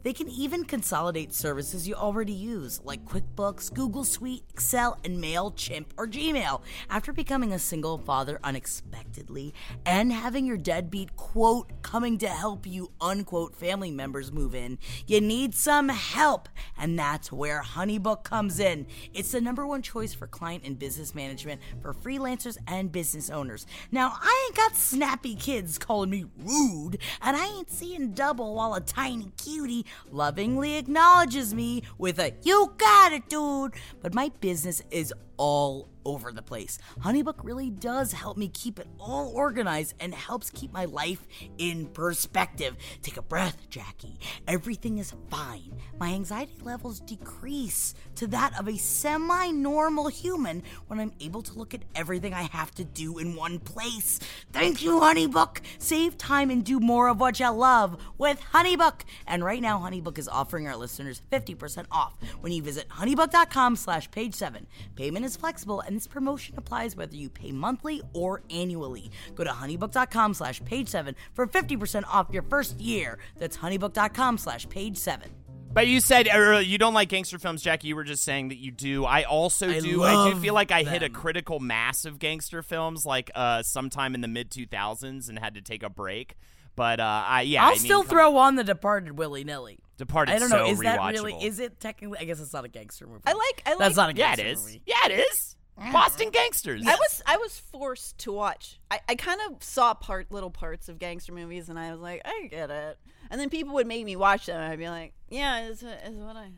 They 0.03 0.13
can 0.15 0.31
even 0.31 0.65
consolidate 0.65 1.35
services 1.35 1.87
you 1.87 1.95
already 1.95 2.33
use, 2.33 2.81
like 2.85 3.05
QuickBooks, 3.05 3.73
Google 3.73 4.05
Suite, 4.05 4.45
Excel, 4.51 4.99
and 5.05 5.23
MailChimp 5.23 5.87
or 5.99 6.07
Gmail. 6.07 6.63
After 6.89 7.13
becoming 7.13 7.53
a 7.53 7.59
single 7.59 7.99
father 7.99 8.41
unexpectedly 8.43 9.53
and 9.85 10.11
having 10.11 10.47
your 10.47 10.57
deadbeat 10.57 11.17
quote 11.17 11.71
coming 11.83 12.17
to 12.19 12.29
help 12.29 12.67
you 12.67 12.91
unquote 13.01 13.55
family 13.55 13.91
members 13.91 14.33
move 14.33 14.55
in, 14.55 14.79
you 15.07 15.21
need 15.21 15.55
some 15.55 15.91
help, 15.91 16.49
and 16.79 16.99
that's 16.99 17.31
where 17.31 17.63
Honeybook 17.63 18.25
comes 18.25 18.59
in. 18.59 18.87
It's 19.13 19.33
the 19.33 19.41
number 19.41 19.67
one 19.67 19.83
choice 19.83 20.15
for 20.15 20.27
client 20.27 20.65
and 20.65 20.79
business 20.79 21.15
management 21.15 21.61
for 21.83 21.93
freelancers 21.93 22.57
and 22.67 22.91
business 22.91 23.29
owners. 23.29 23.67
Now, 23.93 24.17
I 24.21 24.47
ain't 24.47 24.57
got 24.57 24.77
snappy 24.77 25.35
kids 25.35 25.79
calling 25.79 26.10
me 26.11 26.27
rude, 26.45 26.99
and 27.23 27.37
I 27.37 27.47
ain't 27.47 27.71
seeing 27.71 28.13
double 28.13 28.55
while 28.55 28.75
a 28.75 28.81
tiny 28.81 29.31
cutie 29.37 29.87
lovingly 30.11 30.77
acknowledges 30.77 31.55
me 31.55 31.85
with 31.97 32.19
a 32.19 32.35
you 32.43 32.73
got 32.77 33.13
it, 33.13 33.29
dude. 33.29 33.73
But 34.03 34.13
my 34.13 34.31
business 34.41 34.83
is 34.91 35.15
all 35.41 35.89
over 36.05 36.33
the 36.33 36.43
place. 36.43 36.79
Honeybook 37.01 37.43
really 37.43 37.71
does 37.71 38.13
help 38.13 38.37
me 38.37 38.49
keep 38.49 38.79
it 38.79 38.87
all 38.99 39.33
organized 39.35 39.95
and 40.01 40.15
helps 40.15 40.51
keep 40.51 40.73
my 40.73 40.85
life 40.85 41.27
in 41.59 41.87
perspective. 41.87 42.77
Take 43.03 43.17
a 43.17 43.23
breath, 43.23 43.69
Jackie. 43.71 44.19
Everything 44.47 44.99
is 44.99 45.15
fine. 45.31 45.73
My 45.99 46.11
anxiety 46.13 46.59
levels 46.63 47.01
decrease 47.01 47.95
to 48.17 48.27
that 48.29 48.59
of 48.59 48.69
a 48.69 48.77
semi 48.77 49.51
normal 49.51 50.09
human 50.09 50.63
when 50.89 51.01
I'm 51.01 51.13
able 51.21 51.43
to 51.43 51.59
look 51.59 51.75
at 51.75 51.85
everything 51.95 52.35
I 52.35 52.43
have 52.43 52.71
to 52.73 52.85
do 52.85 53.19
in 53.19 53.35
one 53.35 53.59
place. 53.59 54.19
Thank 54.53 54.83
you, 54.83 55.01
Honeybook. 55.01 55.61
Save 55.79 56.19
time 56.19 56.51
and 56.51 56.65
do 56.65 56.81
more 56.81 57.09
of 57.09 57.21
what 57.21 57.41
you 57.41 57.51
love 57.51 57.97
with 58.19 58.41
Honeybook. 58.53 59.03
And 59.27 59.45
right 59.45 59.63
now, 59.63 59.79
Honeybook 59.79 60.19
is 60.19 60.29
offering 60.29 60.67
our 60.67 60.77
listeners 60.77 61.23
50% 61.31 61.87
off 61.91 62.15
when 62.41 62.53
you 62.53 62.63
visit 62.63 62.89
honeybook.com 62.89 63.77
slash 63.77 64.11
page 64.11 64.35
7. 64.35 64.67
Payment 64.97 65.25
is 65.25 65.30
flexible 65.37 65.81
and 65.81 65.97
this 65.97 66.07
promotion 66.07 66.55
applies 66.57 66.97
whether 66.97 67.17
you 67.17 67.29
pay 67.29 67.53
monthly 67.53 68.03
or 68.13 68.43
annually. 68.51 69.11
Go 69.35 69.45
to 69.45 69.51
honeybook.com 69.51 70.35
slash 70.35 70.63
page 70.65 70.89
7 70.89 71.15
for 71.33 71.47
50% 71.47 72.05
off 72.09 72.29
your 72.31 72.43
first 72.43 72.81
year. 72.81 73.19
That's 73.39 73.57
honeybook.com 73.57 74.39
slash 74.39 74.69
page 74.69 74.97
7. 74.97 75.31
But 75.73 75.87
you 75.87 76.01
said 76.01 76.29
uh, 76.29 76.59
you 76.59 76.79
don't 76.79 76.95
like 76.95 77.11
gangster 77.11 77.39
films, 77.39 77.63
Jackie. 77.63 77.89
You 77.89 77.97
were 77.97 78.05
just 78.05 78.25
saying 78.25 78.49
that 78.49 78.59
you 78.59 78.73
do. 78.73 79.05
I 79.05 79.23
also 79.23 79.71
I 79.71 79.79
do. 79.79 80.03
I 80.03 80.31
do 80.31 80.41
feel 80.41 80.53
like 80.53 80.73
I 80.73 80.83
hit 80.83 81.05
a 81.05 81.09
critical 81.09 81.61
mass 81.61 82.05
of 82.05 82.19
gangster 82.19 82.61
films, 82.61 83.07
like 83.07 83.31
uh, 83.37 83.63
sometime 83.63 84.17
in 84.17 84.21
the 84.21 84.27
mid 84.27 84.51
2000s, 84.51 85.29
and 85.29 85.39
had 85.39 85.55
to 85.55 85.63
take 85.63 85.85
a 85.85 85.89
break. 85.89 86.35
But 86.75 86.99
uh, 86.99 87.25
I 87.27 87.43
yeah, 87.43 87.65
I'll 87.65 87.73
I 87.73 87.77
still 87.77 88.03
throw 88.03 88.37
on 88.37 88.57
The 88.57 88.65
Departed 88.65 89.17
willy 89.17 89.45
nilly. 89.45 89.79
Departed. 90.01 90.35
I 90.35 90.39
don't 90.41 90.51
know. 90.51 90.67
so 90.67 90.73
Is 90.73 90.79
that 90.81 90.99
really? 91.01 91.33
rewatchable. 91.35 91.45
Is 91.45 91.59
it 91.61 91.79
technically? 91.79 92.19
I 92.19 92.25
guess 92.25 92.41
it's 92.41 92.53
not 92.53 92.65
a 92.65 92.69
gangster 92.69 93.07
movie. 93.07 93.23
I 93.27 93.33
like. 93.33 93.63
I 93.65 93.71
like. 93.71 93.79
That's 93.79 93.97
not 93.97 94.11
a 94.11 94.17
Yeah, 94.17 94.33
it 94.33 94.37
gangster 94.39 94.47
is. 94.47 94.63
movie. 94.65 94.83
Yeah, 94.87 94.97
it 95.07 95.13
is. 95.21 95.57
Mm-hmm. 95.79 95.93
Boston 95.93 96.31
Gangsters. 96.31 96.83
I 96.87 96.95
was 96.95 97.23
I 97.27 97.37
was 97.39 97.59
forced 97.59 98.19
to 98.19 98.33
watch. 98.33 98.81
I, 98.91 99.01
I 99.09 99.15
kind 99.15 99.41
of 99.49 99.63
saw 99.63 99.95
part 99.95 100.31
little 100.31 100.51
parts 100.51 100.89
of 100.91 100.99
gangster 100.99 101.33
movies, 101.33 101.69
and 101.71 101.79
I 101.79 101.91
was 101.93 102.01
like, 102.01 102.21
I 102.25 102.49
get 102.51 102.71
it. 102.71 102.99
And 103.31 103.41
then 103.41 103.49
people 103.49 103.75
would 103.75 103.87
make 103.87 104.05
me 104.05 104.15
watch 104.17 104.47
them, 104.47 104.61
and 104.61 104.71
I'd 104.73 104.79
be 104.79 104.89
like, 104.91 105.15
Yeah, 105.31 105.67
is 105.69 105.83
is 105.83 106.17
what 106.19 106.37
I 106.37 106.51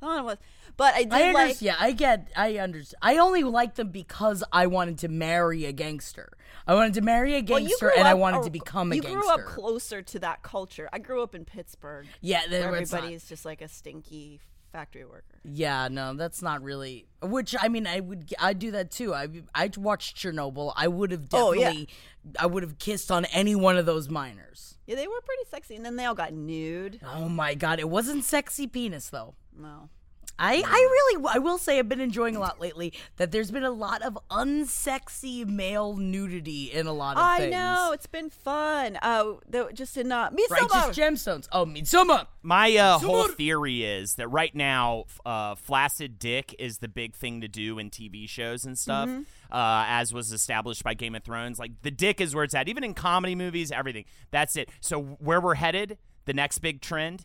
thought 0.00 0.18
it 0.18 0.24
was. 0.24 0.38
But 0.76 0.94
I 0.94 1.04
did 1.04 1.12
I 1.12 1.32
like. 1.32 1.62
Yeah, 1.62 1.76
I 1.78 1.92
get. 1.92 2.28
I 2.36 2.58
understand. 2.58 2.98
I 3.02 3.18
only 3.18 3.42
like 3.44 3.76
them 3.76 3.88
because 3.88 4.44
I 4.52 4.66
wanted 4.66 4.98
to 4.98 5.08
marry 5.08 5.64
a 5.64 5.72
gangster. 5.72 6.32
I 6.66 6.74
wanted 6.74 6.94
to 6.94 7.00
marry 7.00 7.34
a 7.34 7.42
gangster, 7.42 7.88
grew 7.88 7.98
and 7.98 8.06
I 8.08 8.14
wanted 8.14 8.42
to 8.42 8.50
become 8.50 8.92
a 8.92 8.96
you 8.96 9.02
gangster. 9.02 9.18
You 9.18 9.22
grew 9.22 9.30
up 9.32 9.44
closer 9.46 10.02
to 10.02 10.18
that 10.20 10.42
culture. 10.42 10.88
I 10.92 10.98
grew 10.98 11.22
up 11.22 11.34
in 11.34 11.44
Pittsburgh. 11.44 12.06
Yeah, 12.20 12.42
there- 12.48 12.70
not- 12.70 13.08
just 13.28 13.44
like 13.44 13.62
a 13.62 13.68
stinky 13.68 14.40
factory 14.72 15.04
worker. 15.04 15.40
Yeah, 15.44 15.88
no, 15.88 16.12
that's 16.14 16.42
not 16.42 16.62
really. 16.62 17.06
Which 17.22 17.54
I 17.58 17.68
mean, 17.68 17.86
I 17.86 18.00
would. 18.00 18.34
I 18.38 18.52
do 18.52 18.72
that 18.72 18.90
too. 18.90 19.14
I 19.14 19.28
I 19.54 19.70
watched 19.76 20.16
Chernobyl. 20.16 20.72
I 20.76 20.88
would 20.88 21.10
have 21.12 21.28
Oh, 21.32 21.52
yeah. 21.52 21.66
definitely. 21.68 21.88
I 22.38 22.46
would 22.46 22.62
have 22.62 22.78
kissed 22.78 23.10
on 23.10 23.24
any 23.26 23.54
one 23.54 23.78
of 23.78 23.86
those 23.86 24.10
miners. 24.10 24.76
Yeah, 24.86 24.96
they 24.96 25.06
were 25.08 25.20
pretty 25.24 25.44
sexy, 25.50 25.76
and 25.76 25.84
then 25.84 25.96
they 25.96 26.04
all 26.04 26.14
got 26.14 26.32
nude. 26.32 27.00
Oh 27.04 27.28
my 27.28 27.54
god, 27.54 27.78
it 27.80 27.88
wasn't 27.88 28.24
sexy 28.24 28.66
penis 28.66 29.08
though. 29.08 29.34
No. 29.58 29.88
I, 30.38 30.56
I 30.66 30.70
really 30.70 31.24
I 31.34 31.38
will 31.38 31.56
say 31.56 31.78
I've 31.78 31.88
been 31.88 31.98
enjoying 32.00 32.36
a 32.36 32.40
lot 32.40 32.60
lately 32.60 32.92
that 33.16 33.32
there's 33.32 33.50
been 33.50 33.64
a 33.64 33.70
lot 33.70 34.02
of 34.02 34.18
unsexy 34.30 35.46
male 35.46 35.96
nudity 35.96 36.64
in 36.72 36.86
a 36.86 36.92
lot 36.92 37.16
of 37.16 37.22
things. 37.22 37.34
I 37.34 37.38
things. 37.38 37.52
know 37.52 37.90
it's 37.94 38.06
been 38.06 38.28
fun. 38.28 38.98
Uh, 39.00 39.34
though 39.48 39.70
just 39.72 39.96
in 39.96 40.12
uh, 40.12 40.28
Righteous 40.50 40.66
Midsommar. 40.68 40.88
gemstones. 40.94 41.48
Oh, 41.52 41.64
Midsommar. 41.64 42.26
My 42.42 42.76
uh, 42.76 42.98
whole 42.98 43.28
theory 43.28 43.82
is 43.84 44.16
that 44.16 44.28
right 44.28 44.54
now, 44.54 45.04
uh, 45.24 45.54
flaccid 45.54 46.18
dick 46.18 46.54
is 46.58 46.78
the 46.78 46.88
big 46.88 47.14
thing 47.14 47.40
to 47.40 47.48
do 47.48 47.78
in 47.78 47.88
TV 47.88 48.28
shows 48.28 48.64
and 48.66 48.78
stuff, 48.78 49.08
Mm-hmm. 49.08 49.20
uh, 49.50 49.84
as 49.88 50.12
was 50.12 50.32
established 50.32 50.84
by 50.84 50.92
Game 50.92 51.14
of 51.14 51.22
Thrones. 51.24 51.58
Like 51.58 51.72
the 51.80 51.90
dick 51.90 52.20
is 52.20 52.34
where 52.34 52.44
it's 52.44 52.54
at, 52.54 52.68
even 52.68 52.84
in 52.84 52.92
comedy 52.92 53.34
movies, 53.34 53.72
everything. 53.72 54.04
That's 54.30 54.54
it. 54.56 54.68
So 54.80 55.00
where 55.18 55.40
we're 55.40 55.54
headed, 55.54 55.96
the 56.26 56.34
next 56.34 56.58
big 56.58 56.82
trend, 56.82 57.24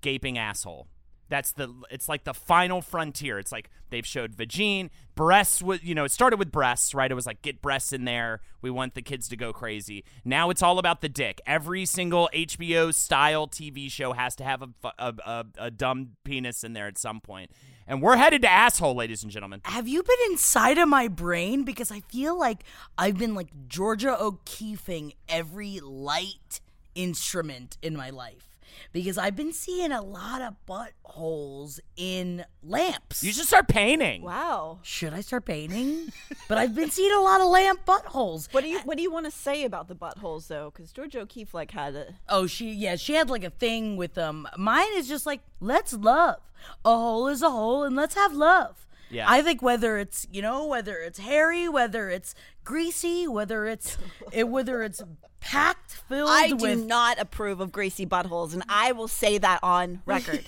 gaping 0.00 0.36
asshole. 0.38 0.88
That's 1.28 1.52
the. 1.52 1.72
It's 1.90 2.08
like 2.08 2.24
the 2.24 2.34
final 2.34 2.80
frontier. 2.80 3.38
It's 3.38 3.52
like 3.52 3.70
they've 3.90 4.06
showed 4.06 4.34
vagine, 4.34 4.90
breasts. 5.14 5.62
Was 5.62 5.82
you 5.82 5.94
know 5.94 6.04
it 6.04 6.12
started 6.12 6.38
with 6.38 6.50
breasts, 6.50 6.94
right? 6.94 7.10
It 7.10 7.14
was 7.14 7.26
like 7.26 7.42
get 7.42 7.60
breasts 7.60 7.92
in 7.92 8.04
there. 8.04 8.40
We 8.62 8.70
want 8.70 8.94
the 8.94 9.02
kids 9.02 9.28
to 9.28 9.36
go 9.36 9.52
crazy. 9.52 10.04
Now 10.24 10.50
it's 10.50 10.62
all 10.62 10.78
about 10.78 11.00
the 11.00 11.08
dick. 11.08 11.40
Every 11.46 11.84
single 11.84 12.30
HBO 12.34 12.94
style 12.94 13.46
TV 13.46 13.90
show 13.90 14.12
has 14.12 14.34
to 14.36 14.44
have 14.44 14.62
a 14.62 14.68
a, 14.98 15.14
a, 15.24 15.46
a 15.58 15.70
dumb 15.70 16.16
penis 16.24 16.64
in 16.64 16.72
there 16.72 16.86
at 16.86 16.98
some 16.98 17.20
point. 17.20 17.50
And 17.86 18.02
we're 18.02 18.16
headed 18.16 18.42
to 18.42 18.50
asshole, 18.50 18.94
ladies 18.94 19.22
and 19.22 19.32
gentlemen. 19.32 19.62
Have 19.64 19.88
you 19.88 20.02
been 20.02 20.30
inside 20.30 20.76
of 20.76 20.88
my 20.88 21.08
brain? 21.08 21.64
Because 21.64 21.90
I 21.90 22.00
feel 22.00 22.38
like 22.38 22.62
I've 22.98 23.16
been 23.16 23.34
like 23.34 23.48
Georgia 23.66 24.14
O'Keeffeing 24.20 25.12
every 25.26 25.80
light 25.80 26.60
instrument 26.94 27.78
in 27.80 27.96
my 27.96 28.10
life. 28.10 28.47
Because 28.92 29.18
I've 29.18 29.36
been 29.36 29.52
seeing 29.52 29.92
a 29.92 30.02
lot 30.02 30.42
of 30.42 30.54
buttholes 30.68 31.80
in 31.96 32.44
lamps. 32.62 33.22
You 33.22 33.32
should 33.32 33.46
start 33.46 33.68
painting. 33.68 34.22
Wow. 34.22 34.78
Should 34.82 35.14
I 35.14 35.20
start 35.20 35.44
painting? 35.44 36.12
but 36.48 36.58
I've 36.58 36.74
been 36.74 36.90
seeing 36.90 37.12
a 37.12 37.20
lot 37.20 37.40
of 37.40 37.48
lamp 37.48 37.84
buttholes. 37.86 38.52
What 38.52 38.62
do 38.64 38.70
you 38.70 38.80
What 38.80 38.96
do 38.96 39.02
you 39.02 39.10
want 39.10 39.26
to 39.26 39.32
say 39.32 39.64
about 39.64 39.88
the 39.88 39.94
buttholes 39.94 40.48
though? 40.48 40.70
Because 40.74 40.92
George 40.92 41.16
O'Keeffe 41.16 41.54
like 41.54 41.70
had 41.72 41.94
a 41.94 42.14
Oh, 42.28 42.46
she 42.46 42.70
yeah, 42.70 42.96
she 42.96 43.14
had 43.14 43.30
like 43.30 43.44
a 43.44 43.50
thing 43.50 43.96
with 43.96 44.16
um. 44.18 44.48
Mine 44.56 44.92
is 44.94 45.08
just 45.08 45.26
like 45.26 45.40
let's 45.60 45.92
love. 45.92 46.40
A 46.84 46.90
hole 46.90 47.28
is 47.28 47.40
a 47.42 47.50
hole, 47.50 47.84
and 47.84 47.94
let's 47.94 48.16
have 48.16 48.32
love. 48.32 48.84
Yeah. 49.10 49.26
I 49.28 49.42
think 49.42 49.62
whether 49.62 49.96
it's 49.96 50.26
you 50.30 50.42
know 50.42 50.66
whether 50.66 50.96
it's 50.96 51.18
hairy, 51.18 51.68
whether 51.68 52.10
it's 52.10 52.34
greasy, 52.68 53.26
whether 53.26 53.64
it's 53.64 53.96
it, 54.30 54.46
whether 54.46 54.82
it's 54.82 55.02
packed 55.40 55.92
filled 56.06 56.28
I 56.28 56.48
do 56.48 56.56
with. 56.56 56.84
not 56.84 57.18
approve 57.18 57.60
of 57.60 57.72
greasy 57.72 58.04
buttholes, 58.04 58.52
and 58.52 58.62
I 58.68 58.92
will 58.92 59.08
say 59.08 59.38
that 59.38 59.60
on 59.62 60.02
record. 60.04 60.44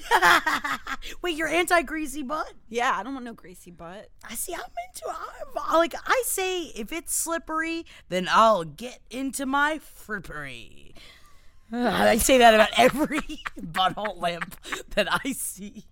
Wait, 1.23 1.35
you're 1.35 1.49
anti 1.49 1.81
greasy 1.81 2.23
butt? 2.23 2.53
yeah, 2.69 2.95
I 2.95 3.03
don't 3.03 3.15
want 3.15 3.25
no 3.25 3.33
greasy 3.33 3.71
butt. 3.71 4.11
I 4.29 4.35
see. 4.35 4.53
I'm 4.53 4.61
into. 4.61 5.09
I'm, 5.09 5.79
like 5.79 5.95
I 6.07 6.23
say, 6.27 6.65
if 6.65 6.93
it's 6.93 7.15
slippery, 7.15 7.87
then 8.11 8.29
I'll 8.31 8.65
get 8.65 8.99
into 9.11 9.47
my 9.47 9.81
frippery. 9.81 10.93
I 11.73 12.19
say 12.19 12.37
that 12.37 12.53
about 12.53 12.69
every 12.77 13.21
butthole 13.59 14.21
lamp 14.21 14.57
that 14.91 15.09
I 15.11 15.33
see. 15.33 15.87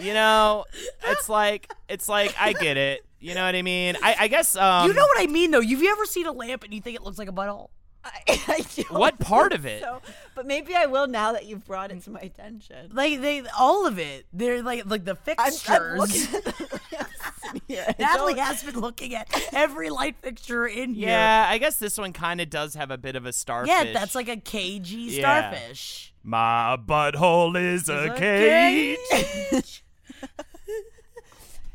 You 0.00 0.14
know, 0.14 0.64
it's 1.08 1.28
like 1.28 1.72
it's 1.88 2.08
like 2.08 2.36
I 2.38 2.52
get 2.52 2.76
it. 2.76 3.04
You 3.24 3.34
know 3.34 3.44
what 3.44 3.54
I 3.54 3.62
mean? 3.62 3.96
I, 4.02 4.16
I 4.20 4.28
guess. 4.28 4.54
Um, 4.54 4.86
you 4.86 4.92
know 4.94 5.02
what 5.04 5.20
I 5.20 5.26
mean, 5.26 5.50
though. 5.50 5.62
Have 5.62 5.82
you 5.82 5.90
ever 5.90 6.04
seen 6.04 6.26
a 6.26 6.32
lamp 6.32 6.62
and 6.64 6.74
you 6.74 6.80
think 6.80 6.96
it 6.96 7.02
looks 7.02 7.18
like 7.18 7.28
a 7.28 7.32
butthole? 7.32 7.68
I, 8.04 8.20
I 8.28 8.64
don't 8.76 8.90
What 8.92 9.18
part 9.18 9.54
of 9.54 9.64
it? 9.74 9.80
So, 9.80 10.02
but 10.34 10.44
maybe 10.46 10.74
I 10.74 10.84
will 10.84 11.06
now 11.06 11.32
that 11.32 11.46
you've 11.46 11.64
brought 11.64 11.90
it 11.90 12.02
to 12.02 12.10
my 12.10 12.20
attention. 12.20 12.90
Like 12.92 13.22
they, 13.22 13.42
all 13.58 13.86
of 13.86 13.98
it. 13.98 14.26
They're 14.34 14.62
like 14.62 14.84
like 14.84 15.06
the 15.06 15.12
I'm, 15.12 15.16
fixtures. 15.16 15.68
I'm 15.70 15.96
looking 15.96 16.22
at 16.34 16.44
the 16.44 16.68
lamps 16.92 17.54
in 17.54 17.60
here. 17.66 17.84
I 17.88 17.94
Natalie 17.98 18.38
has 18.38 18.62
been 18.62 18.78
looking 18.78 19.14
at 19.14 19.26
every 19.54 19.88
light 19.88 20.16
fixture 20.20 20.66
in 20.66 20.92
here. 20.92 21.08
Yeah, 21.08 21.46
I 21.48 21.56
guess 21.56 21.78
this 21.78 21.96
one 21.96 22.12
kind 22.12 22.42
of 22.42 22.50
does 22.50 22.74
have 22.74 22.90
a 22.90 22.98
bit 22.98 23.16
of 23.16 23.24
a 23.24 23.32
starfish. 23.32 23.70
Yeah, 23.72 23.92
that's 23.94 24.14
like 24.14 24.28
a 24.28 24.36
cagey 24.36 24.96
Yeah. 24.96 25.50
starfish. 25.50 26.12
my 26.22 26.76
butthole 26.76 27.56
is 27.58 27.88
a 27.88 28.10
a 28.12 28.18
cage. 28.18 29.82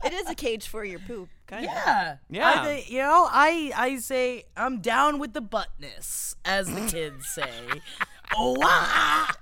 It 0.05 0.13
is 0.13 0.29
a 0.29 0.35
cage 0.35 0.67
for 0.67 0.85
your 0.85 0.99
poop, 0.99 1.27
Yeah. 1.51 2.17
Yeah. 2.29 2.49
I 2.49 2.65
think, 2.65 2.91
you 2.91 2.99
know, 2.99 3.27
I 3.29 3.71
I 3.75 3.97
say 3.97 4.45
I'm 4.55 4.81
down 4.81 5.19
with 5.19 5.33
the 5.33 5.41
buttness, 5.41 6.35
as 6.45 6.67
the 6.73 6.81
kids 6.87 7.27
say. 7.27 7.81
oh, 8.35 8.57
ah! 8.61 9.35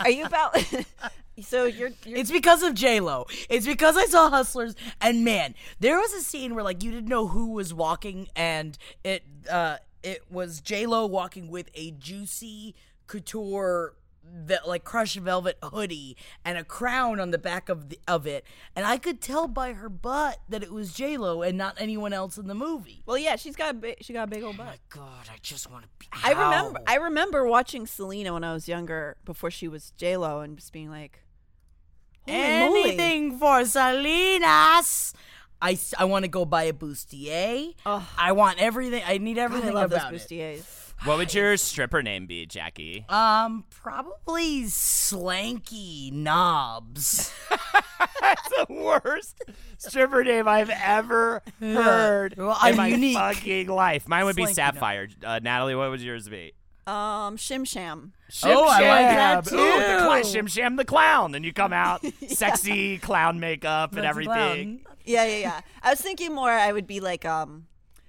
Are 0.00 0.10
you 0.10 0.24
about? 0.24 0.56
so 1.42 1.64
you're, 1.64 1.90
you're 2.04 2.18
It's 2.18 2.30
because 2.30 2.62
of 2.62 2.74
J 2.74 3.00
Lo. 3.00 3.26
It's 3.48 3.66
because 3.66 3.96
I 3.96 4.06
saw 4.06 4.30
Hustlers, 4.30 4.74
and 5.00 5.24
man, 5.24 5.54
there 5.78 5.98
was 5.98 6.12
a 6.14 6.20
scene 6.20 6.54
where 6.54 6.64
like 6.64 6.82
you 6.82 6.90
didn't 6.90 7.08
know 7.08 7.28
who 7.28 7.52
was 7.52 7.74
walking, 7.74 8.28
and 8.34 8.76
it 9.04 9.22
uh 9.50 9.76
it 10.02 10.30
was 10.30 10.60
J 10.60 10.86
Lo 10.86 11.06
walking 11.06 11.50
with 11.50 11.68
a 11.74 11.92
juicy 11.92 12.74
couture. 13.06 13.94
That 14.32 14.68
like 14.68 14.84
crushed 14.84 15.16
velvet 15.16 15.58
hoodie 15.62 16.16
and 16.44 16.56
a 16.56 16.62
crown 16.64 17.18
on 17.18 17.30
the 17.32 17.38
back 17.38 17.68
of 17.68 17.88
the, 17.88 17.98
of 18.06 18.26
it, 18.26 18.44
and 18.76 18.86
I 18.86 18.96
could 18.96 19.20
tell 19.20 19.48
by 19.48 19.72
her 19.72 19.88
butt 19.88 20.38
that 20.48 20.62
it 20.62 20.72
was 20.72 20.92
J 20.92 21.16
Lo 21.16 21.42
and 21.42 21.58
not 21.58 21.76
anyone 21.78 22.12
else 22.12 22.38
in 22.38 22.46
the 22.46 22.54
movie. 22.54 23.02
well, 23.06 23.18
yeah. 23.18 23.36
She's 23.36 23.56
got 23.56 23.70
a 23.70 23.74
big, 23.74 23.96
she 24.02 24.12
got 24.12 24.24
a 24.24 24.26
big 24.30 24.42
old 24.44 24.56
Oh 24.60 24.64
my 24.64 24.78
god, 24.88 25.28
I 25.32 25.36
just 25.42 25.70
want 25.70 25.84
to 25.84 25.88
be. 25.98 26.06
I 26.12 26.32
remember. 26.32 26.80
I 26.86 26.96
remember 26.96 27.44
watching 27.46 27.86
Selena 27.86 28.32
when 28.32 28.44
I 28.44 28.52
was 28.52 28.68
younger, 28.68 29.16
before 29.24 29.50
she 29.50 29.66
was 29.66 29.92
J 29.96 30.16
Lo, 30.16 30.40
and 30.40 30.56
just 30.56 30.72
being 30.72 30.90
like, 30.90 31.24
Holy 32.28 32.38
moly. 32.38 32.82
anything 32.84 33.38
for 33.38 33.60
Selenas. 33.62 35.12
I 35.62 36.04
want 36.04 36.24
to 36.24 36.28
go 36.30 36.44
buy 36.44 36.64
a 36.64 36.72
bustier. 36.72 37.74
Ugh. 37.84 38.02
I 38.16 38.32
want 38.32 38.60
everything. 38.60 39.02
I 39.06 39.18
need 39.18 39.38
I 39.38 39.42
everything 39.42 39.74
love 39.74 39.90
those 39.90 39.98
about 39.98 40.14
it. 40.14 40.64
Bustiers. 41.00 41.06
What 41.06 41.18
would 41.18 41.34
your 41.34 41.56
stripper 41.56 42.02
name 42.02 42.26
be, 42.26 42.46
Jackie? 42.46 43.04
Um, 43.08 43.64
probably 43.70 44.64
slanky 44.64 46.12
knobs. 46.12 47.32
That's 48.20 48.48
the 48.48 48.66
worst 48.68 49.42
stripper 49.78 50.24
name 50.24 50.46
I've 50.48 50.70
ever 50.70 51.42
heard 51.60 52.34
Well, 52.36 52.50
in 52.50 52.56
I'm 52.60 52.76
my 52.76 52.86
unique. 52.88 53.16
fucking 53.16 53.68
life. 53.68 54.08
Mine 54.08 54.24
would 54.24 54.36
be 54.36 54.42
Slinky 54.42 54.54
Sapphire. 54.54 55.08
Uh, 55.24 55.40
Natalie, 55.42 55.74
what 55.74 55.90
would 55.90 56.00
yours 56.00 56.28
be? 56.28 56.52
Um, 56.86 57.36
Shim 57.36 57.66
Sham. 57.66 58.12
Oh, 58.42 58.64
I 58.66 58.80
like 58.80 58.80
that 58.80 59.44
Shim. 59.44 59.52
Ooh, 59.52 59.78
the 59.78 59.98
cl- 60.00 60.22
too. 60.22 60.38
Shim 60.38 60.48
Sham 60.50 60.76
the 60.76 60.84
clown, 60.84 61.34
and 61.34 61.44
you 61.44 61.52
come 61.52 61.72
out 61.72 62.04
sexy 62.28 62.98
clown 62.98 63.38
makeup 63.38 63.90
and 63.92 63.98
That's 63.98 64.08
everything. 64.08 64.80
clown. 64.80 64.96
Yeah, 65.04 65.24
yeah, 65.24 65.36
yeah. 65.38 65.60
I 65.82 65.90
was 65.90 66.00
thinking 66.00 66.34
more. 66.34 66.50
I 66.50 66.72
would 66.72 66.86
be 66.86 67.00
like, 67.00 67.24
um, 67.24 67.66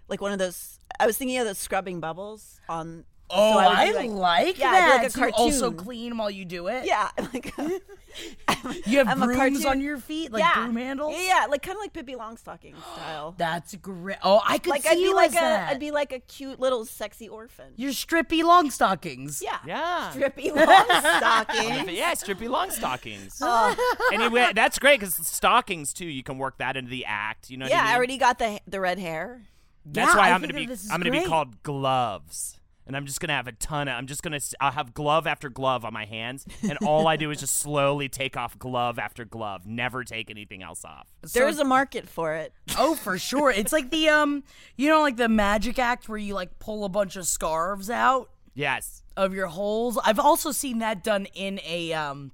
like 0.08 0.20
one 0.22 0.32
of 0.32 0.40
those. 0.40 0.80
I 1.02 1.08
was 1.08 1.18
thinking 1.18 1.38
of 1.40 1.48
those 1.48 1.58
scrubbing 1.58 2.00
bubbles 2.00 2.62
on. 2.70 3.06
Oh, 3.34 3.54
so 3.54 3.60
I, 3.60 3.66
I, 3.66 3.92
would 3.92 4.02
be 4.02 4.10
like, 4.10 4.60
yeah, 4.60 4.68
I'd 4.68 4.74
that. 4.74 4.98
like 4.98 5.08
a 5.08 5.10
So 5.10 5.26
you 5.26 5.32
also 5.32 5.72
clean 5.72 6.18
while 6.18 6.30
you 6.30 6.44
do 6.44 6.68
it. 6.68 6.86
Yeah, 6.86 7.10
like 7.34 7.54
You 8.86 8.98
have 9.00 9.08
I'm 9.08 9.20
brooms 9.20 9.66
on 9.66 9.82
your 9.82 9.98
feet, 9.98 10.32
like 10.32 10.44
yeah. 10.44 10.56
broom 10.56 10.76
handles. 10.76 11.16
Yeah, 11.16 11.42
yeah, 11.42 11.46
like 11.50 11.62
kind 11.62 11.76
of 11.76 11.82
like 11.82 11.94
Pippi 11.94 12.16
Longstocking 12.16 12.76
style. 12.94 13.36
That's 13.38 13.76
great. 13.76 14.18
Oh, 14.24 14.42
I 14.46 14.58
could 14.58 14.72
like 14.72 14.84
see 14.84 14.90
I'd 14.90 14.96
be 14.96 15.02
you 15.02 15.16
like 15.16 15.30
as 15.30 15.36
a, 15.36 15.40
that. 15.40 15.70
I'd 15.70 15.80
be 15.80 15.92
like 15.92 16.12
a 16.12 16.20
cute 16.20 16.60
little 16.60 16.86
sexy 16.86 17.30
orphan. 17.30 17.74
You're 17.78 17.92
strippy 17.92 18.44
long 18.44 18.70
stockings. 18.70 19.42
Yeah, 19.44 19.60
Yeah. 19.66 20.12
Drippy 20.14 20.50
Longstocking. 20.52 21.96
Yeah, 21.96 22.14
strippy 22.14 22.50
long 22.50 22.70
stockings. 22.70 23.40
Oh. 23.42 24.10
anyway, 24.14 24.52
that's 24.54 24.78
great 24.78 25.00
because 25.00 25.16
stockings 25.16 25.94
too. 25.94 26.06
You 26.06 26.24
can 26.24 26.38
work 26.38 26.58
that 26.58 26.78
into 26.78 26.90
the 26.90 27.06
act. 27.06 27.50
You 27.50 27.58
know. 27.58 27.66
What 27.66 27.72
yeah, 27.72 27.80
I, 27.80 27.84
mean? 27.86 27.94
I 27.94 27.96
already 27.96 28.18
got 28.18 28.40
the 28.40 28.60
the 28.68 28.80
red 28.80 29.00
hair. 29.00 29.42
That's 29.86 30.14
Yeah, 30.14 30.18
why 30.20 30.30
I 30.30 30.34
I'm 30.34 30.42
gonna 30.42 30.54
be. 30.54 30.68
I'm 30.92 31.00
gonna 31.02 31.12
be 31.12 31.26
called 31.26 31.64
gloves, 31.64 32.60
and 32.86 32.96
I'm 32.96 33.06
just 33.06 33.20
gonna 33.20 33.34
have 33.34 33.48
a 33.48 33.52
ton 33.52 33.88
of. 33.88 33.96
I'm 33.96 34.06
just 34.08 34.22
gonna. 34.22 34.36
s- 34.38 34.54
I'll 34.62 34.72
have 34.72 34.94
glove 34.94 35.26
after 35.28 35.50
glove 35.50 35.84
on 35.86 35.92
my 35.94 36.06
hands, 36.06 36.46
and 36.62 36.78
all 36.86 37.08
I 37.08 37.16
do 37.18 37.32
is 37.32 37.40
just 37.40 37.58
slowly 37.60 38.08
take 38.08 38.38
off 38.38 38.58
glove 38.60 39.00
after 39.00 39.26
glove. 39.26 39.66
Never 39.66 40.04
take 40.04 40.30
anything 40.30 40.62
else 40.62 40.86
off. 40.86 41.08
There's 41.34 41.58
a 41.60 41.64
market 41.66 42.08
for 42.08 42.36
it. 42.36 42.54
Oh, 42.78 42.94
for 42.96 43.18
sure. 43.18 43.50
It's 43.52 43.74
like 43.74 43.90
the 43.90 44.10
um, 44.10 44.44
you 44.78 44.88
know, 44.90 45.02
like 45.02 45.18
the 45.18 45.30
magic 45.30 45.80
act 45.80 46.08
where 46.08 46.18
you 46.20 46.34
like 46.36 46.60
pull 46.60 46.86
a 46.86 46.90
bunch 46.90 47.16
of 47.16 47.26
scarves 47.26 47.90
out 47.90 48.30
Yes. 48.54 49.02
of 49.18 49.34
your 49.34 49.48
holes. 49.48 49.98
I've 50.04 50.20
also 50.20 50.52
seen 50.52 50.80
that 50.80 51.04
done 51.04 51.26
in 51.34 51.60
a 51.66 51.94
um, 51.94 52.34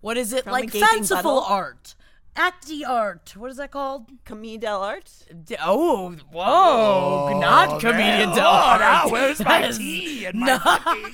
what 0.00 0.16
is 0.16 0.32
it 0.32 0.44
From 0.44 0.52
like 0.54 0.70
fanciful 0.70 1.42
butthole? 1.42 1.50
art, 1.50 1.94
acty 2.36 2.86
art. 2.88 3.34
What 3.36 3.50
is 3.50 3.56
that 3.58 3.70
called? 3.70 4.10
Camille 4.24 4.58
del 4.58 4.82
Art. 4.82 5.10
D- 5.44 5.56
Oh, 5.62 6.10
whoa, 6.32 7.38
not 7.40 7.80
comedian 7.80 8.30
Oh, 8.30 8.40
art. 8.40 8.80
now 8.80 9.08
where's 9.08 9.38
my 9.40 9.60
That 9.62 9.70
is 9.70 9.78
tea 9.78 10.24
and 10.26 10.40
my 10.40 10.46
not- 10.46 10.62
fucking 10.62 11.12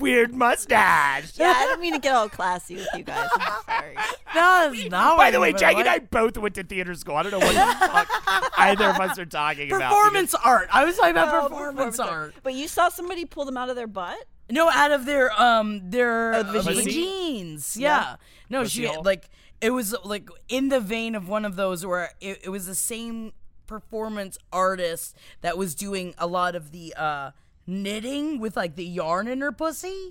weird 0.00 0.34
mustache? 0.34 1.32
Yeah, 1.38 1.52
I 1.56 1.66
don't 1.66 1.80
mean 1.80 1.92
to 1.94 1.98
get 1.98 2.14
all 2.14 2.28
classy 2.28 2.76
with 2.76 2.86
you 2.96 3.02
guys. 3.02 3.28
I'm 3.34 3.62
sorry. 3.66 3.96
No, 4.34 4.70
it's 4.72 4.90
not. 4.90 5.16
By 5.16 5.30
the 5.30 5.40
way, 5.40 5.52
what 5.52 5.60
Jackie 5.60 5.80
and 5.80 5.88
I 5.88 5.94
like- 5.94 6.10
both 6.10 6.36
went 6.38 6.54
to 6.56 6.62
theater 6.62 6.94
school. 6.94 7.16
I 7.16 7.22
don't 7.24 7.32
know 7.32 7.38
what 7.38 7.54
the 7.54 7.86
fuck 7.86 8.52
either 8.58 8.86
of 8.90 9.00
us 9.00 9.18
are 9.18 9.26
talking 9.26 9.72
about. 9.72 9.90
Performance 9.92 10.34
art. 10.34 10.68
I 10.72 10.84
was 10.84 10.96
talking 10.96 11.10
about 11.12 11.34
Oh, 11.34 11.48
performance 11.48 11.98
art. 11.98 12.34
But 12.42 12.54
you 12.54 12.68
saw 12.68 12.88
somebody 12.88 13.24
pull 13.24 13.44
them 13.44 13.56
out 13.56 13.68
of 13.68 13.76
their 13.76 13.86
butt? 13.86 14.16
No, 14.48 14.70
out 14.70 14.92
of 14.92 15.06
their 15.06 15.32
um 15.40 15.90
their 15.90 16.34
Oh, 16.34 16.42
the 16.44 16.58
uh, 16.60 16.62
vagine? 16.62 16.88
jeans. 16.88 17.76
Yeah. 17.76 18.16
No, 18.48 18.62
Pussy 18.62 18.82
she 18.82 18.86
hole? 18.86 19.02
like 19.02 19.28
it 19.60 19.70
was 19.70 19.94
like 20.04 20.28
in 20.48 20.68
the 20.68 20.80
vein 20.80 21.14
of 21.14 21.28
one 21.28 21.44
of 21.44 21.56
those 21.56 21.84
where 21.84 22.10
it, 22.20 22.40
it 22.44 22.48
was 22.50 22.66
the 22.66 22.74
same 22.74 23.32
performance 23.66 24.38
artist 24.52 25.16
that 25.40 25.58
was 25.58 25.74
doing 25.74 26.14
a 26.18 26.26
lot 26.26 26.54
of 26.54 26.70
the 26.72 26.94
uh 26.96 27.30
knitting 27.66 28.38
with 28.38 28.56
like 28.56 28.76
the 28.76 28.84
yarn 28.84 29.26
in 29.26 29.40
her 29.40 29.50
pussy. 29.50 30.08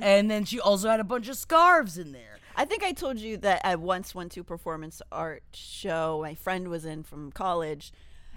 And 0.00 0.30
then 0.30 0.44
she 0.46 0.58
also 0.58 0.88
had 0.88 1.00
a 1.00 1.04
bunch 1.04 1.28
of 1.28 1.36
scarves 1.36 1.98
in 1.98 2.12
there. 2.12 2.38
I 2.56 2.64
think 2.64 2.82
I 2.82 2.92
told 2.92 3.18
you 3.18 3.36
that 3.38 3.60
I 3.62 3.74
once 3.76 4.14
went 4.14 4.32
to 4.32 4.40
a 4.40 4.44
performance 4.44 5.02
art 5.12 5.42
show 5.52 6.20
my 6.22 6.34
friend 6.34 6.68
was 6.68 6.84
in 6.86 7.02
from 7.02 7.30
college, 7.30 7.92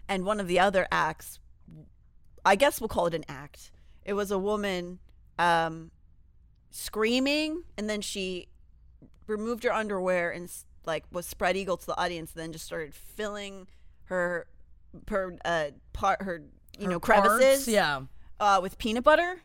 and 0.08 0.26
one 0.26 0.40
of 0.42 0.48
the 0.48 0.60
other 0.60 0.86
acts, 0.92 1.40
I 2.46 2.56
guess 2.56 2.82
we'll 2.82 2.90
call 2.90 3.08
it 3.08 3.14
an 3.14 3.24
act. 3.30 3.72
It 4.04 4.14
was 4.14 4.32
a 4.32 4.38
woman 4.38 5.00
um, 5.40 5.92
screaming, 6.72 7.64
and 7.78 7.90
then 7.90 8.02
she 8.02 8.48
removed 9.28 9.64
her 9.64 9.74
underwear 9.74 10.32
and 10.32 10.50
like 10.86 11.06
was 11.12 11.26
spread 11.26 11.56
eagle 11.58 11.78
to 11.78 11.86
the 11.86 11.98
audience, 12.00 12.32
then 12.32 12.52
just 12.52 12.66
started 12.66 12.94
filling 12.94 13.68
her 14.06 14.48
her 15.10 15.38
uh, 15.46 15.68
part 15.94 16.22
her 16.24 16.42
you 16.78 16.88
know 16.88 16.94
Her 16.96 17.00
parts, 17.00 17.28
crevices 17.28 17.68
Yeah. 17.68 18.02
uh, 18.40 18.60
with 18.62 18.78
peanut 18.78 19.04
butter. 19.04 19.42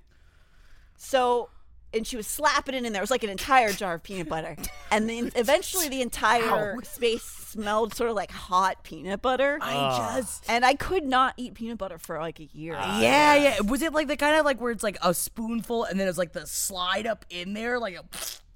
So, 0.97 1.51
and 1.93 2.07
she 2.07 2.17
was 2.17 2.27
slapping 2.27 2.75
it 2.75 2.85
in 2.85 2.93
there. 2.93 3.01
It 3.01 3.05
was 3.05 3.11
like 3.11 3.23
an 3.25 3.31
entire 3.31 3.73
jar 3.73 3.95
of 3.95 4.03
peanut 4.03 4.29
butter. 4.29 4.57
And 4.91 5.11
then 5.11 5.33
eventually 5.35 5.89
the 5.89 6.01
entire 6.01 6.77
Ow. 6.77 6.81
space 6.85 7.25
smelled 7.25 7.93
sort 7.95 8.09
of 8.09 8.15
like 8.17 8.31
hot 8.31 8.85
peanut 8.85 9.21
butter. 9.21 9.59
I 9.61 10.17
just 10.17 10.45
and 10.49 10.65
I 10.65 10.75
could 10.75 11.05
not 11.05 11.35
eat 11.37 11.55
peanut 11.55 11.77
butter 11.77 11.99
for 11.99 12.19
like 12.21 12.39
a 12.39 12.45
year. 12.53 12.75
yeah, 12.75 13.35
yeah. 13.35 13.61
Was 13.61 13.83
it 13.83 13.93
like 13.93 14.07
the 14.07 14.17
kind 14.17 14.37
of 14.37 14.45
like 14.45 14.61
where 14.61 14.71
it's 14.71 14.85
like 14.85 14.97
a 15.03 15.13
spoonful 15.13 15.85
and 15.85 15.99
then 15.99 16.07
it's 16.07 16.17
like 16.19 16.33
the 16.33 16.47
slide 16.47 17.07
up 17.07 17.25
in 17.31 17.53
there, 17.53 17.79
like 17.81 17.97
a 17.97 18.05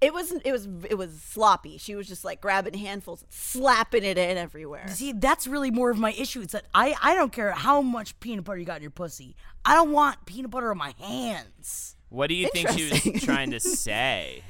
It 0.00 0.14
wasn't. 0.14 0.42
It 0.46 0.52
was. 0.52 0.66
It 0.88 0.96
was 0.96 1.20
sloppy. 1.20 1.76
She 1.78 1.94
was 1.94 2.08
just 2.08 2.24
like 2.24 2.40
grabbing 2.40 2.74
handfuls, 2.74 3.24
slapping 3.28 4.02
it 4.02 4.16
in 4.16 4.38
everywhere. 4.38 4.88
See, 4.88 5.12
that's 5.12 5.46
really 5.46 5.70
more 5.70 5.90
of 5.90 5.98
my 5.98 6.12
issue. 6.12 6.40
It's 6.40 6.52
that 6.52 6.64
I, 6.74 6.94
I 7.02 7.14
don't 7.14 7.32
care 7.32 7.52
how 7.52 7.82
much 7.82 8.18
peanut 8.20 8.44
butter 8.44 8.58
you 8.58 8.64
got 8.64 8.76
in 8.76 8.82
your 8.82 8.90
pussy. 8.90 9.36
I 9.64 9.74
don't 9.74 9.92
want 9.92 10.24
peanut 10.24 10.50
butter 10.50 10.70
on 10.70 10.78
my 10.78 10.94
hands. 10.98 11.96
What 12.08 12.28
do 12.28 12.34
you 12.34 12.48
think 12.48 12.70
she 12.70 12.90
was 12.90 13.22
trying 13.22 13.50
to 13.50 13.60
say? 13.60 14.42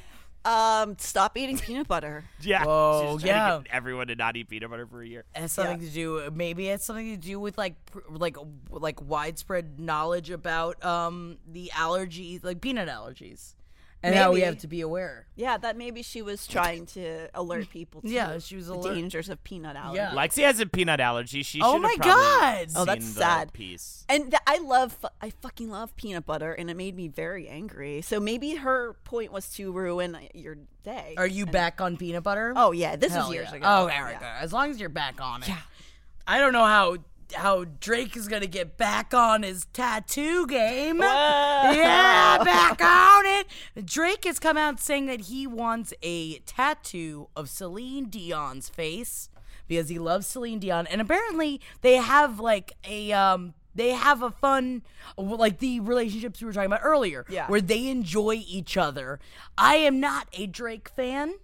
Um, 0.42 0.96
stop 0.98 1.36
eating 1.36 1.58
peanut 1.58 1.86
butter. 1.86 2.24
Yeah. 2.40 2.64
Whoa, 2.64 3.18
yeah. 3.22 3.58
to 3.58 3.62
get 3.64 3.74
everyone 3.74 4.06
to 4.06 4.14
not 4.14 4.34
eat 4.36 4.48
peanut 4.48 4.70
butter 4.70 4.86
for 4.86 5.02
a 5.02 5.06
year. 5.06 5.24
It 5.34 5.40
has 5.40 5.52
something 5.52 5.80
to 5.80 5.90
do. 5.90 6.30
Maybe 6.34 6.68
it's 6.68 6.86
something 6.86 7.14
to 7.14 7.20
do 7.20 7.38
with 7.38 7.58
like 7.58 7.74
like 8.08 8.38
like 8.70 9.02
widespread 9.02 9.78
knowledge 9.78 10.30
about 10.30 10.82
um 10.82 11.36
the 11.46 11.70
allergies, 11.74 12.42
like 12.42 12.62
peanut 12.62 12.88
allergies, 12.88 13.56
and 14.02 14.14
now 14.14 14.32
we 14.32 14.40
have 14.40 14.58
to 14.58 14.66
be 14.66 14.80
aware. 14.80 15.26
Yeah, 15.36 15.56
that 15.58 15.76
maybe 15.76 16.02
she 16.02 16.22
was 16.22 16.46
trying 16.46 16.86
to 16.86 17.28
alert 17.34 17.70
people 17.70 18.00
to 18.02 18.08
Yeah, 18.08 18.38
she 18.38 18.56
was 18.56 18.66
the 18.68 18.74
alert- 18.74 18.94
dangers 18.94 19.28
of 19.28 19.42
peanut 19.44 19.76
allergy. 19.76 19.96
Yeah. 19.96 20.10
Lexi 20.12 20.42
has 20.44 20.60
a 20.60 20.66
peanut 20.66 21.00
allergy. 21.00 21.42
She 21.42 21.60
Oh 21.62 21.72
should 21.74 21.82
have 21.82 21.82
my 21.82 21.94
probably 21.96 22.12
God. 22.12 22.68
Oh, 22.76 22.84
that's 22.84 23.14
the 23.14 23.20
sad. 23.20 23.52
Piece. 23.52 24.04
And 24.08 24.30
th- 24.30 24.42
I 24.46 24.58
love, 24.58 24.92
fu- 24.94 25.08
I 25.20 25.30
fucking 25.30 25.70
love 25.70 25.94
peanut 25.96 26.26
butter, 26.26 26.52
and 26.52 26.70
it 26.70 26.76
made 26.76 26.94
me 26.96 27.08
very 27.08 27.48
angry. 27.48 28.00
So 28.02 28.20
maybe 28.20 28.56
her 28.56 28.94
point 29.04 29.32
was 29.32 29.48
to 29.54 29.72
ruin 29.72 30.16
your 30.34 30.56
day. 30.84 31.14
Are 31.16 31.26
you 31.26 31.46
back 31.46 31.80
on 31.80 31.96
peanut 31.96 32.22
butter? 32.22 32.52
Oh 32.56 32.72
yeah, 32.72 32.96
this 32.96 33.12
Hell 33.12 33.28
is 33.28 33.34
years 33.34 33.48
yeah. 33.50 33.56
ago. 33.56 33.66
Oh, 33.68 33.86
Erica, 33.86 34.18
Yeah. 34.22 34.38
As 34.40 34.52
long 34.52 34.70
as 34.70 34.80
you're 34.80 34.88
back 34.88 35.20
on 35.20 35.42
it. 35.42 35.48
Yeah. 35.48 35.58
I 36.26 36.38
don't 36.38 36.52
know 36.52 36.64
how 36.66 36.96
how 37.34 37.64
Drake 37.80 38.16
is 38.16 38.28
gonna 38.28 38.46
get 38.46 38.76
back 38.76 39.12
on 39.14 39.42
his 39.42 39.66
tattoo 39.72 40.46
game. 40.46 40.98
Yeah, 41.00 42.42
back 42.44 42.82
on 42.82 43.24
it. 43.26 43.46
Drake 43.86 44.24
has 44.24 44.38
come 44.38 44.56
out 44.56 44.80
saying 44.80 45.06
that 45.06 45.22
he 45.22 45.46
wants 45.46 45.92
a 46.02 46.38
tattoo 46.40 47.28
of 47.36 47.48
Celine 47.48 48.06
Dion's 48.08 48.68
face 48.68 49.28
because 49.68 49.88
he 49.88 49.98
loves 49.98 50.26
Celine 50.26 50.58
Dion, 50.58 50.86
and 50.86 51.00
apparently 51.00 51.60
they 51.82 51.96
have 51.96 52.40
like 52.40 52.72
a 52.88 53.12
um. 53.12 53.54
They 53.72 53.90
have 53.90 54.20
a 54.20 54.32
fun, 54.32 54.82
like 55.16 55.60
the 55.60 55.78
relationships 55.78 56.40
we 56.40 56.46
were 56.46 56.52
talking 56.52 56.66
about 56.66 56.80
earlier, 56.82 57.24
Yeah. 57.30 57.46
where 57.46 57.60
they 57.60 57.86
enjoy 57.86 58.42
each 58.44 58.76
other. 58.76 59.20
I 59.56 59.76
am 59.76 60.00
not 60.00 60.26
a 60.32 60.48
Drake 60.48 60.88
fan, 60.88 61.34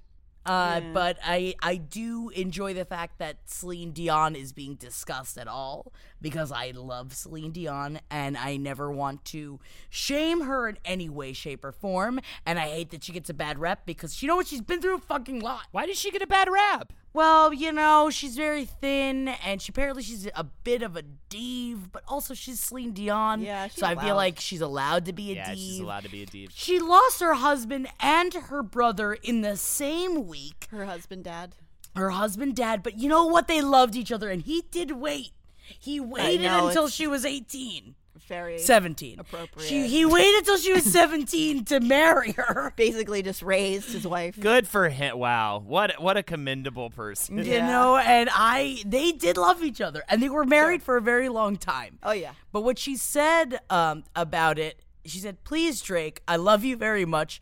uh, 0.47 0.81
but 0.93 1.19
I 1.25 1.55
I 1.61 1.77
do 1.77 2.31
enjoy 2.31 2.73
the 2.75 2.85
fact 2.85 3.19
that 3.19 3.37
Celine 3.47 3.91
Dion 3.91 4.37
is 4.37 4.53
being 4.53 4.77
discussed 4.77 5.37
at 5.37 5.49
all 5.49 5.93
because 6.21 6.53
I 6.53 6.71
love 6.71 7.13
Celine 7.13 7.53
Dion 7.53 8.01
and 8.11 8.37
I 8.37 8.57
never 8.57 8.91
want 8.91 9.25
to 9.27 9.59
shame 9.91 10.43
her 10.43 10.69
in 10.69 10.79
any 10.85 11.09
way, 11.09 11.33
shape, 11.33 11.65
or 11.65 11.73
form. 11.73 12.21
And 12.45 12.59
I 12.59 12.69
hate 12.69 12.91
that 12.91 13.05
she 13.05 13.13
gets 13.13 13.29
a 13.29 13.35
bad 13.35 13.59
rep 13.59 13.85
because 13.87 14.23
you 14.23 14.29
know 14.29 14.37
what 14.37 14.47
she's 14.47 14.61
been 14.61 14.81
through 14.81 14.97
a 14.97 15.01
fucking 15.01 15.41
lot. 15.41 15.65
Why 15.73 15.87
did 15.87 15.97
she 15.97 16.11
get 16.11 16.23
a 16.23 16.27
bad 16.27 16.49
rap? 16.51 16.93
Well, 17.17 17.55
you 17.55 17.73
know, 17.73 18.11
she's 18.11 18.37
very 18.37 18.67
thin, 18.67 19.29
and 19.29 19.62
she 19.62 19.71
apparently 19.71 20.03
she's 20.03 20.29
a 20.37 20.45
bit 20.45 20.83
of 20.83 20.97
a 20.97 21.03
div, 21.03 21.91
but 21.91 22.03
also 22.07 22.35
she's 22.35 22.61
Celine 22.61 22.93
Dion. 22.93 23.41
Yeah, 23.41 23.69
she's 23.69 23.79
so 23.81 23.87
I 23.87 23.95
feel 23.95 24.17
like 24.17 24.39
she's 24.39 24.61
allowed 24.61 25.07
to 25.07 25.14
be 25.14 25.33
a 25.33 25.37
Yeah, 25.37 25.49
div. 25.49 25.57
she's 25.57 25.81
allowed 25.81 26.03
to 26.03 26.11
be 26.11 26.25
a 26.25 26.27
div. 26.27 26.51
She 26.53 26.79
lost 26.79 27.21
her 27.21 27.33
husband 27.33 27.89
and 28.01 28.35
her 28.35 28.62
brother 28.62 29.14
in 29.14 29.41
the 29.41 29.57
same 29.57 30.27
week. 30.27 30.69
Her 30.71 30.85
husband, 30.85 31.25
dad. 31.25 31.55
Her 31.95 32.11
husband, 32.11 32.55
dad, 32.55 32.83
but 32.83 32.99
you 32.99 33.09
know 33.09 33.25
what? 33.25 33.49
They 33.49 33.62
loved 33.62 33.97
each 33.97 34.12
other, 34.12 34.29
and 34.29 34.43
he 34.43 34.64
did 34.71 34.91
wait. 34.91 35.31
He 35.55 35.99
waited 35.99 36.43
know, 36.43 36.67
until 36.69 36.89
she 36.89 37.07
was 37.07 37.25
18. 37.25 37.95
Very 38.29 38.59
17. 38.59 39.20
appropriate. 39.20 39.66
She, 39.68 39.87
he 39.87 40.05
waited 40.05 40.39
until 40.41 40.57
she 40.59 40.72
was 40.72 40.85
17 40.85 41.64
to 41.66 41.81
marry 41.81 42.33
her. 42.33 42.72
basically 42.77 43.22
just 43.22 43.41
raised 43.43 43.93
his 43.93 44.07
wife. 44.07 44.39
Good 44.41 44.66
for 44.66 44.89
him. 44.89 45.18
Wow, 45.18 45.62
what 45.64 46.01
what 46.01 46.16
a 46.16 46.22
commendable 46.22 46.91
person. 46.91 47.39
You 47.39 47.45
Yeah. 47.45 47.66
know, 47.68 47.97
and 47.97 48.29
I, 48.33 48.83
they 48.85 49.12
did 49.12 49.37
love 49.37 49.62
each 49.62 49.81
other, 49.81 50.03
and 50.09 50.22
they 50.22 50.29
were 50.29 50.45
married 50.45 50.83
for 50.83 50.97
a 50.97 51.01
very 51.01 51.29
long 51.29 51.57
time. 51.57 51.99
Oh 52.03 52.12
yeah. 52.12 52.33
But 52.53 52.62
what 52.62 52.79
she 52.79 52.97
said 52.97 53.61
um, 53.70 54.05
about 54.16 54.59
it, 54.59 54.81
she 55.05 55.18
said, 55.18 55.45
"Please, 55.45 55.81
Drake, 55.81 56.20
I 56.27 56.37
love 56.37 56.64
you 56.64 56.77
very 56.77 57.05
much. 57.05 57.41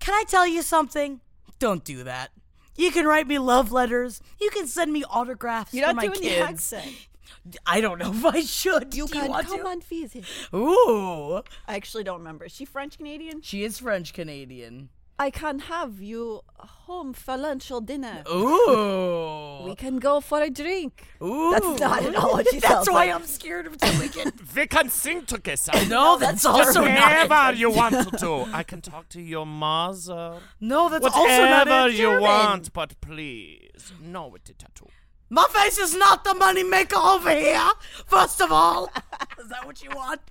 Can 0.00 0.14
I 0.14 0.24
tell 0.26 0.46
you 0.46 0.62
something? 0.62 1.20
Don't 1.58 1.84
do 1.84 2.02
that. 2.04 2.30
You 2.76 2.90
can 2.90 3.06
write 3.06 3.26
me 3.26 3.38
love 3.38 3.72
letters. 3.72 4.20
You 4.40 4.50
can 4.50 4.66
send 4.66 4.92
me 4.92 5.04
autographs 5.08 5.72
You're 5.72 5.84
for 5.86 5.94
not 5.94 5.96
my 5.96 6.06
doing 6.08 6.20
kids. 6.20 6.70
the 6.70 6.76
accent. 6.78 6.96
I 7.66 7.80
don't 7.80 7.98
know 7.98 8.10
if 8.14 8.24
I 8.24 8.40
should. 8.42 8.94
You 8.94 9.06
Do 9.06 9.12
can 9.12 9.28
want 9.30 9.46
come 9.46 9.60
to? 9.60 9.66
on 9.68 9.80
visit. 9.80 10.24
Ooh, 10.54 11.36
I 11.68 11.74
actually 11.76 12.04
don't 12.04 12.18
remember. 12.18 12.44
Is 12.46 12.52
she 12.54 12.64
French 12.64 12.96
Canadian? 12.98 13.42
she 13.42 13.64
is 13.64 13.78
French 13.78 14.12
Canadian. 14.12 14.90
I 15.18 15.30
can 15.30 15.60
have 15.60 15.98
you 16.02 16.42
home 16.58 17.14
for 17.14 17.38
lunch 17.38 17.70
or 17.70 17.80
dinner. 17.80 18.22
Ooh, 18.30 19.62
We 19.64 19.74
can 19.74 19.96
go 19.98 20.20
for 20.20 20.42
a 20.42 20.50
drink. 20.50 21.06
ooh. 21.22 21.52
That's 21.52 21.80
not 21.80 22.04
at 22.04 22.14
all 22.16 22.32
what 22.32 22.46
she 22.50 22.58
That's 22.60 22.74
sounds 22.74 22.90
why 22.90 23.06
like. 23.06 23.14
I'm 23.14 23.24
scared 23.24 23.66
of 23.66 23.78
doing 23.78 24.10
it. 24.26 24.34
We 24.54 24.66
can 24.66 24.90
sing 24.90 25.24
together. 25.24 25.72
No, 25.88 26.18
that's, 26.18 26.44
also 26.44 26.82
not. 26.82 27.28
Whatever 27.28 27.56
you 27.56 27.70
want 27.70 27.94
to 27.94 28.16
do. 28.18 28.44
I 28.52 28.62
can 28.62 28.80
talk 28.82 29.08
to 29.10 29.20
your 29.22 29.46
mother. 29.46 30.38
No, 30.60 30.88
that's 30.90 31.06
also 31.06 31.26
not 31.26 31.66
Whatever 31.66 31.88
in 31.88 31.92
you 31.96 32.02
German. 32.02 32.20
want, 32.22 32.72
but 32.74 33.00
please, 33.00 33.92
no 34.00 34.26
with 34.28 34.44
the 34.44 34.52
tattoo. 34.54 34.88
My 35.28 35.46
face 35.52 35.78
is 35.78 35.94
not 35.96 36.22
the 36.22 36.34
money 36.34 36.62
maker 36.62 36.96
over 36.96 37.30
here. 37.30 37.68
First 38.06 38.40
of 38.40 38.52
all, 38.52 38.92
is 39.40 39.48
that 39.48 39.66
what 39.66 39.82
you 39.82 39.90
want? 39.90 40.20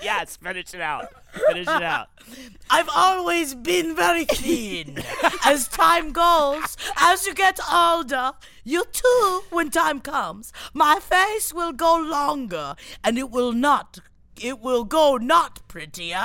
Yes, 0.00 0.36
finish 0.36 0.72
it 0.72 0.80
out. 0.80 1.08
Finish 1.48 1.66
it 1.66 1.82
out. 1.82 2.08
I've 2.70 2.88
always 2.94 3.54
been 3.54 3.94
very 3.96 4.24
thin. 4.24 5.02
as 5.44 5.68
time 5.68 6.12
goes, 6.12 6.76
as 6.96 7.26
you 7.26 7.34
get 7.34 7.58
older, 7.70 8.32
you 8.64 8.84
too, 8.92 9.42
when 9.50 9.70
time 9.70 10.00
comes, 10.00 10.52
my 10.72 11.00
face 11.00 11.52
will 11.52 11.72
go 11.72 11.96
longer 11.98 12.76
and 13.04 13.18
it 13.18 13.30
will 13.30 13.52
not, 13.52 13.98
it 14.40 14.60
will 14.60 14.84
go 14.84 15.16
not 15.16 15.66
prettier. 15.68 16.24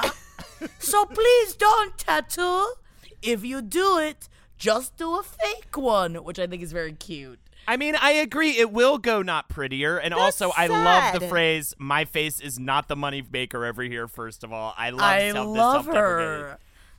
so 0.80 1.04
please 1.06 1.56
don't 1.56 1.98
tattoo. 1.98 2.76
If 3.22 3.44
you 3.44 3.62
do 3.62 3.98
it, 3.98 4.30
just 4.58 4.96
do 4.96 5.18
a 5.18 5.24
fake 5.24 5.76
one, 5.76 6.16
which 6.24 6.40
I 6.40 6.48
think 6.48 6.62
is 6.62 6.72
very 6.72 6.94
cute. 6.94 7.40
I 7.68 7.78
mean, 7.78 7.96
I 7.96 8.12
agree. 8.14 8.58
It 8.58 8.72
will 8.72 8.98
go 8.98 9.22
not 9.22 9.48
prettier, 9.50 9.98
and 9.98 10.14
also 10.14 10.52
I 10.56 10.68
love 10.68 11.20
the 11.20 11.28
phrase 11.28 11.74
"My 11.78 12.06
face 12.06 12.40
is 12.40 12.60
not 12.60 12.88
the 12.88 12.96
money 12.96 13.24
maker 13.32 13.66
over 13.66 13.84
here." 13.84 14.08
First 14.08 14.44
of 14.44 14.52
all, 14.52 14.74
I 14.78 14.90
love. 14.90 15.02
I 15.02 15.32
self- 15.32 15.48
love 15.48 15.74
self-deprecating. 15.86 16.42
her. 16.44 16.58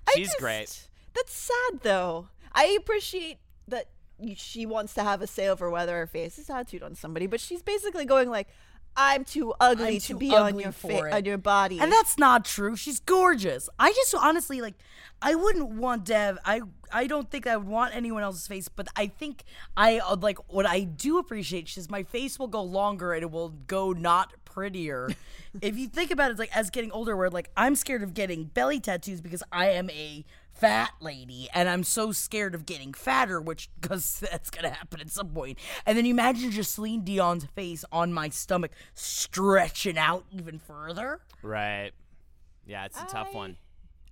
I 0.08 0.12
She's 0.16 0.26
just- 0.28 0.38
great. 0.38 0.88
That's 1.14 1.32
sad 1.32 1.80
though. 1.82 2.28
I 2.52 2.76
appreciate 2.78 3.38
that 3.68 3.88
she 4.36 4.64
wants 4.64 4.94
to 4.94 5.02
have 5.02 5.20
a 5.22 5.26
say 5.26 5.48
over 5.48 5.68
whether 5.70 5.96
her 5.96 6.06
face 6.06 6.38
is 6.38 6.46
tattooed 6.46 6.82
on 6.82 6.94
somebody, 6.94 7.26
but 7.26 7.40
she's 7.40 7.62
basically 7.62 8.04
going 8.04 8.30
like, 8.30 8.48
"I'm 8.96 9.24
too 9.24 9.54
ugly 9.60 9.94
I'm 9.96 10.00
to 10.00 10.06
too 10.08 10.18
be 10.18 10.34
on 10.34 10.58
your 10.58 10.72
for 10.72 10.88
fa- 10.88 11.16
on 11.16 11.24
your 11.24 11.38
body." 11.38 11.78
And 11.80 11.92
that's 11.92 12.16
not 12.18 12.44
true. 12.44 12.74
She's 12.76 13.00
gorgeous. 13.00 13.68
I 13.78 13.92
just 13.92 14.14
honestly 14.14 14.60
like 14.60 14.74
I 15.24 15.34
wouldn't 15.34 15.70
want 15.70 16.04
to 16.06 16.14
have 16.14 16.38
I 16.44 16.60
I 16.92 17.06
don't 17.06 17.30
think 17.30 17.46
I 17.46 17.56
would 17.56 17.66
want 17.66 17.96
anyone 17.96 18.22
else's 18.22 18.46
face, 18.46 18.68
but 18.68 18.88
I 18.94 19.06
think 19.06 19.44
I 19.74 19.98
uh, 19.98 20.16
like 20.16 20.36
what 20.52 20.66
I 20.66 20.80
do 20.80 21.16
appreciate 21.16 21.74
is 21.78 21.88
my 21.90 22.02
face 22.02 22.38
will 22.38 22.46
go 22.46 22.62
longer 22.62 23.14
and 23.14 23.22
it 23.22 23.30
will 23.30 23.48
go 23.48 23.92
not 23.92 24.34
prettier. 24.44 25.08
if 25.62 25.78
you 25.78 25.88
think 25.88 26.10
about 26.10 26.30
it, 26.30 26.38
like 26.38 26.54
as 26.54 26.68
getting 26.68 26.92
older, 26.92 27.16
where 27.16 27.30
like 27.30 27.50
I'm 27.56 27.74
scared 27.74 28.02
of 28.02 28.12
getting 28.12 28.44
belly 28.44 28.80
tattoos 28.80 29.22
because 29.22 29.42
I 29.50 29.70
am 29.70 29.88
a 29.88 30.26
fat 30.52 30.90
lady 31.00 31.48
and 31.54 31.70
I'm 31.70 31.84
so 31.84 32.12
scared 32.12 32.54
of 32.54 32.66
getting 32.66 32.92
fatter, 32.92 33.40
which 33.40 33.70
because 33.80 34.20
that's 34.30 34.50
gonna 34.50 34.68
happen 34.68 35.00
at 35.00 35.08
some 35.08 35.30
point. 35.30 35.58
And 35.86 35.96
then 35.96 36.04
you 36.04 36.12
imagine 36.12 36.50
just 36.50 36.74
Celine 36.74 37.02
Dion's 37.02 37.46
face 37.46 37.82
on 37.90 38.12
my 38.12 38.28
stomach 38.28 38.72
stretching 38.92 39.96
out 39.96 40.26
even 40.30 40.58
further. 40.58 41.22
Right. 41.42 41.92
Yeah, 42.66 42.84
it's 42.84 43.00
a 43.00 43.06
tough 43.06 43.32
one. 43.32 43.56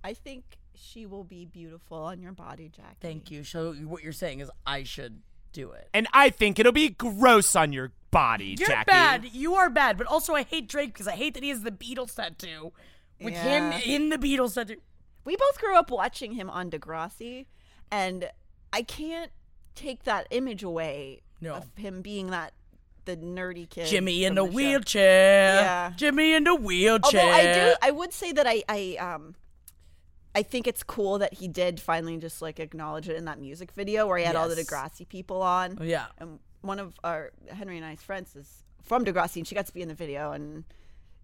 I 0.03 0.15
think 0.15 0.57
she 0.75 1.05
will 1.05 1.23
be 1.23 1.45
beautiful 1.45 1.97
on 1.97 2.21
your 2.21 2.31
body, 2.31 2.69
Jackie. 2.69 2.95
Thank 3.01 3.31
you. 3.31 3.43
So 3.43 3.73
what 3.73 4.03
you're 4.03 4.11
saying 4.11 4.39
is 4.39 4.49
I 4.65 4.83
should 4.83 5.21
do 5.51 5.71
it. 5.71 5.87
And 5.93 6.07
I 6.13 6.29
think 6.29 6.59
it'll 6.59 6.71
be 6.71 6.89
gross 6.89 7.55
on 7.55 7.71
your 7.73 7.91
body, 8.11 8.55
You're 8.59 8.67
Jackie. 8.69 8.85
bad. 8.91 9.25
You 9.33 9.55
are 9.55 9.69
bad. 9.69 9.97
But 9.97 10.07
also, 10.07 10.33
I 10.33 10.43
hate 10.43 10.67
Drake 10.67 10.93
because 10.93 11.07
I 11.07 11.13
hate 11.15 11.33
that 11.35 11.43
he 11.43 11.49
has 11.49 11.61
the 11.61 11.71
Beatles 11.71 12.15
tattoo 12.15 12.73
with 13.21 13.33
him 13.35 13.71
in 13.85 14.09
the 14.09 14.17
Beatles 14.17 14.55
tattoo. 14.55 14.77
We 15.25 15.35
both 15.35 15.59
grew 15.59 15.75
up 15.77 15.89
watching 15.91 16.33
him 16.33 16.49
on 16.49 16.69
Degrassi, 16.69 17.45
and 17.91 18.29
I 18.73 18.81
can't 18.81 19.31
take 19.75 20.03
that 20.03 20.27
image 20.31 20.63
away 20.63 21.21
No. 21.39 21.55
of 21.55 21.69
him 21.77 22.01
being 22.01 22.27
that 22.31 22.53
the 23.05 23.15
nerdy 23.17 23.69
kid. 23.69 23.87
Jimmy 23.87 24.23
in 24.25 24.35
from 24.35 24.45
the, 24.47 24.51
show. 24.51 24.55
wheelchair. 24.55 25.55
Yeah. 25.61 25.93
Jimmy 25.95 26.33
in 26.33 26.43
the 26.45 26.55
wheelchair. 26.55 27.21
Although 27.21 27.33
I 27.35 27.53
do, 27.53 27.75
I 27.81 27.91
would 27.91 28.13
say 28.13 28.31
that 28.31 28.47
I, 28.47 28.63
I, 28.69 28.95
um, 28.97 29.35
I 30.35 30.41
think 30.43 30.67
it's 30.67 30.83
cool 30.83 31.19
that 31.19 31.35
he 31.35 31.47
did 31.47 31.79
finally 31.79 32.17
just 32.17 32.41
like 32.41 32.59
acknowledge 32.59 33.07
it 33.07 33.15
in 33.15 33.25
that 33.25 33.39
music 33.39 33.71
video 33.73 34.07
where 34.07 34.17
he 34.17 34.23
had 34.23 34.35
all 34.35 34.49
the 34.49 34.55
Degrassi 34.55 35.07
people 35.07 35.41
on. 35.41 35.77
Yeah. 35.81 36.05
And 36.17 36.39
one 36.61 36.79
of 36.79 36.93
our 37.03 37.31
Henry 37.49 37.77
and 37.77 37.85
I's 37.85 38.01
friends 38.01 38.35
is 38.35 38.63
from 38.81 39.05
Degrassi, 39.05 39.37
and 39.37 39.47
she 39.47 39.53
got 39.55 39.67
to 39.67 39.73
be 39.73 39.81
in 39.81 39.87
the 39.89 39.93
video, 39.93 40.31
and 40.31 40.63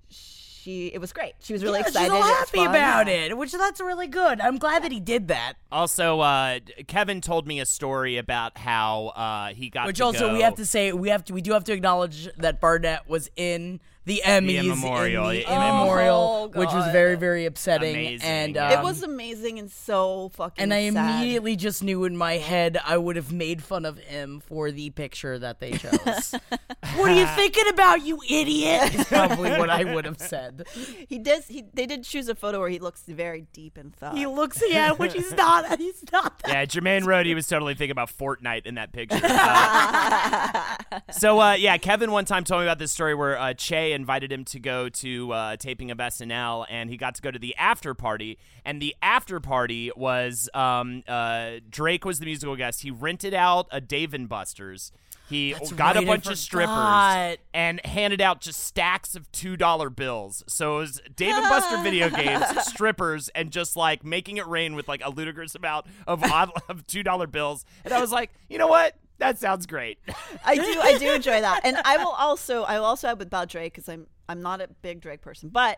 she, 0.10 0.88
it 0.88 1.00
was 1.00 1.14
great. 1.14 1.34
She 1.40 1.54
was 1.54 1.64
really 1.64 1.80
Yeah, 1.80 1.88
excited. 1.88 2.06
She's 2.14 2.14
all 2.14 2.24
happy 2.24 2.64
about 2.64 3.08
Yeah. 3.08 3.14
it, 3.14 3.38
which 3.38 3.52
that's 3.52 3.80
really 3.80 4.08
good. 4.08 4.42
I'm 4.42 4.58
glad 4.58 4.84
that 4.84 4.92
he 4.92 5.00
did 5.00 5.28
that. 5.30 5.54
Also, 5.72 6.20
uh, 6.20 6.60
Kevin 6.88 7.22
told 7.22 7.48
me 7.48 7.60
a 7.60 7.66
story 7.66 8.18
about 8.18 8.58
how 8.58 9.08
uh, 9.08 9.48
he 9.54 9.70
got. 9.70 9.88
Which 9.88 9.98
to 9.98 10.06
also 10.06 10.34
we 10.34 10.42
have 10.42 10.56
to 10.56 10.66
say 10.66 10.92
we 10.94 11.10
have 11.10 11.24
to 11.26 11.34
we 11.34 11.42
do 11.42 11.54
have 11.54 11.64
to 11.66 11.74
acknowledge 11.74 12.30
that 12.38 12.60
Barnett 12.60 13.08
was 13.10 13.30
in 13.36 13.80
the 14.10 14.24
Emmys 14.26 14.60
In 14.60 14.68
Memoriam, 14.70 15.24
in 15.24 15.30
the 15.30 15.42
yeah. 15.42 15.54
In 15.54 15.60
Memoriam, 15.60 16.10
Oh, 16.10 16.48
which 16.48 16.72
was 16.72 16.92
very 16.92 17.16
very 17.16 17.46
upsetting. 17.46 17.94
Amazing, 17.96 18.28
and 18.28 18.58
um, 18.58 18.72
it 18.72 18.82
was 18.82 19.04
amazing 19.04 19.60
and 19.60 19.72
so 19.72 20.30
fucking. 20.34 20.64
and 20.64 20.74
I 20.74 20.90
sad. 20.90 21.20
immediately 21.22 21.56
just 21.56 21.84
knew 21.84 22.04
in 22.06 22.18
my 22.18 22.38
head 22.38 22.80
I 22.84 22.98
would 22.98 23.16
have 23.18 23.32
made 23.32 23.62
fun 23.62 23.86
of 23.86 24.00
him 24.00 24.40
for 24.40 24.72
the 24.72 24.90
picture 24.90 25.38
that 25.38 25.60
they 25.60 25.74
chose. 25.74 26.34
what 26.96 27.12
are 27.12 27.14
you 27.14 27.28
thinking 27.28 27.68
about, 27.70 28.04
you 28.04 28.20
idiot? 28.28 28.96
Is 28.96 29.06
probably 29.06 29.52
what 29.52 29.70
I 29.70 29.84
would 29.94 30.06
have 30.06 30.20
said. 30.20 30.66
He 31.08 31.20
does. 31.20 31.48
He 31.48 31.66
they 31.74 31.86
did 31.86 32.04
choose 32.04 32.30
a 32.30 32.36
photo 32.36 32.60
where 32.60 32.70
he 32.70 32.80
looks 32.80 33.04
very 33.04 33.46
deep 33.54 33.78
in 33.78 33.92
thought. 33.92 34.18
He 34.18 34.26
looks 34.26 34.62
yeah, 34.68 34.92
which 34.92 35.14
he's 35.14 35.32
not. 35.34 35.68
He's 35.80 36.04
not. 36.12 36.40
That. 36.40 36.52
Yeah, 36.52 36.66
Jermaine 36.66 37.04
Rhodey 37.04 37.36
was 37.36 37.48
totally 37.48 37.76
thinking 37.76 37.92
about 37.92 38.10
Fortnite 38.10 38.66
in 38.66 38.76
that 38.76 38.92
picture. 38.92 39.20
Uh, 39.22 40.76
so, 41.12 41.40
uh, 41.40 41.54
yeah, 41.54 41.78
Kevin 41.78 42.12
one 42.12 42.26
time 42.26 42.44
told 42.44 42.62
me 42.62 42.66
about 42.66 42.80
this 42.80 42.92
story 42.92 43.14
where 43.14 43.38
uh, 43.38 43.54
Che 43.54 43.94
invited 44.00 44.32
him 44.32 44.46
to 44.46 44.60
go 44.60 44.90
to 44.90 45.32
uh, 45.32 45.56
taping 45.58 45.92
of 45.92 45.98
SNL, 45.98 46.66
and 46.70 46.90
he 46.90 46.98
got 46.98 47.16
to 47.16 47.22
go 47.22 47.32
to 47.32 47.40
the 47.40 47.56
after 47.56 47.94
party. 47.94 48.38
And 48.66 48.82
the 48.82 48.96
after 49.02 49.40
party 49.40 49.92
was 49.96 50.50
um, 50.54 51.04
uh, 51.08 51.58
Drake 51.70 52.06
was 52.06 52.20
the 52.20 52.26
musical 52.26 52.56
guest. 52.56 52.82
He 52.82 52.92
rented 52.92 53.34
out 53.34 53.68
a 53.72 53.82
Dave 53.82 54.14
and 54.14 54.28
Buster's. 54.28 54.92
He 55.30 55.54
That's 55.54 55.72
got 55.74 55.96
a 55.96 56.00
right, 56.00 56.08
I 56.08 56.12
bunch 56.12 56.28
of 56.28 56.40
strippers 56.40 57.38
and 57.54 57.86
handed 57.86 58.20
out 58.20 58.42
just 58.42 58.62
stacks 58.62 59.16
of 59.16 59.32
two 59.32 59.56
dollar 59.56 59.92
bills. 59.92 60.44
So 60.48 60.78
it 60.78 60.80
was 60.80 61.02
Dave 61.16 61.36
and 61.36 61.48
Buster 61.48 61.78
video 61.84 62.10
games, 62.10 62.44
strippers, 62.64 63.30
and 63.36 63.52
just 63.52 63.78
like 63.78 64.04
making 64.04 64.38
it 64.38 64.48
rain 64.48 64.74
with 64.74 64.88
like 64.88 65.02
a 65.06 65.12
ludicrous 65.12 65.54
amount 65.54 65.86
of 66.08 66.24
odd, 66.24 66.50
of 66.70 66.88
two 66.88 67.04
dollar 67.04 67.28
bills. 67.28 67.64
And 67.86 67.94
I 67.94 68.02
was 68.02 68.12
like, 68.12 68.32
you 68.50 68.58
know 68.58 68.68
what? 68.68 68.96
That 69.20 69.38
sounds 69.38 69.66
great. 69.66 70.00
I 70.46 70.56
do. 70.56 70.80
I 70.82 70.98
do 70.98 71.14
enjoy 71.14 71.42
that, 71.42 71.62
and 71.64 71.78
I 71.86 71.98
will 71.98 72.12
also. 72.12 72.64
I 72.64 72.80
will 72.80 72.86
also 72.86 73.08
add 73.08 73.20
with 73.20 73.28
about 73.28 73.50
Drake 73.50 73.74
because 73.74 73.88
I'm. 73.88 74.08
I'm 74.28 74.42
not 74.42 74.62
a 74.62 74.68
big 74.82 75.02
Drake 75.02 75.22
person, 75.22 75.50
but. 75.50 75.78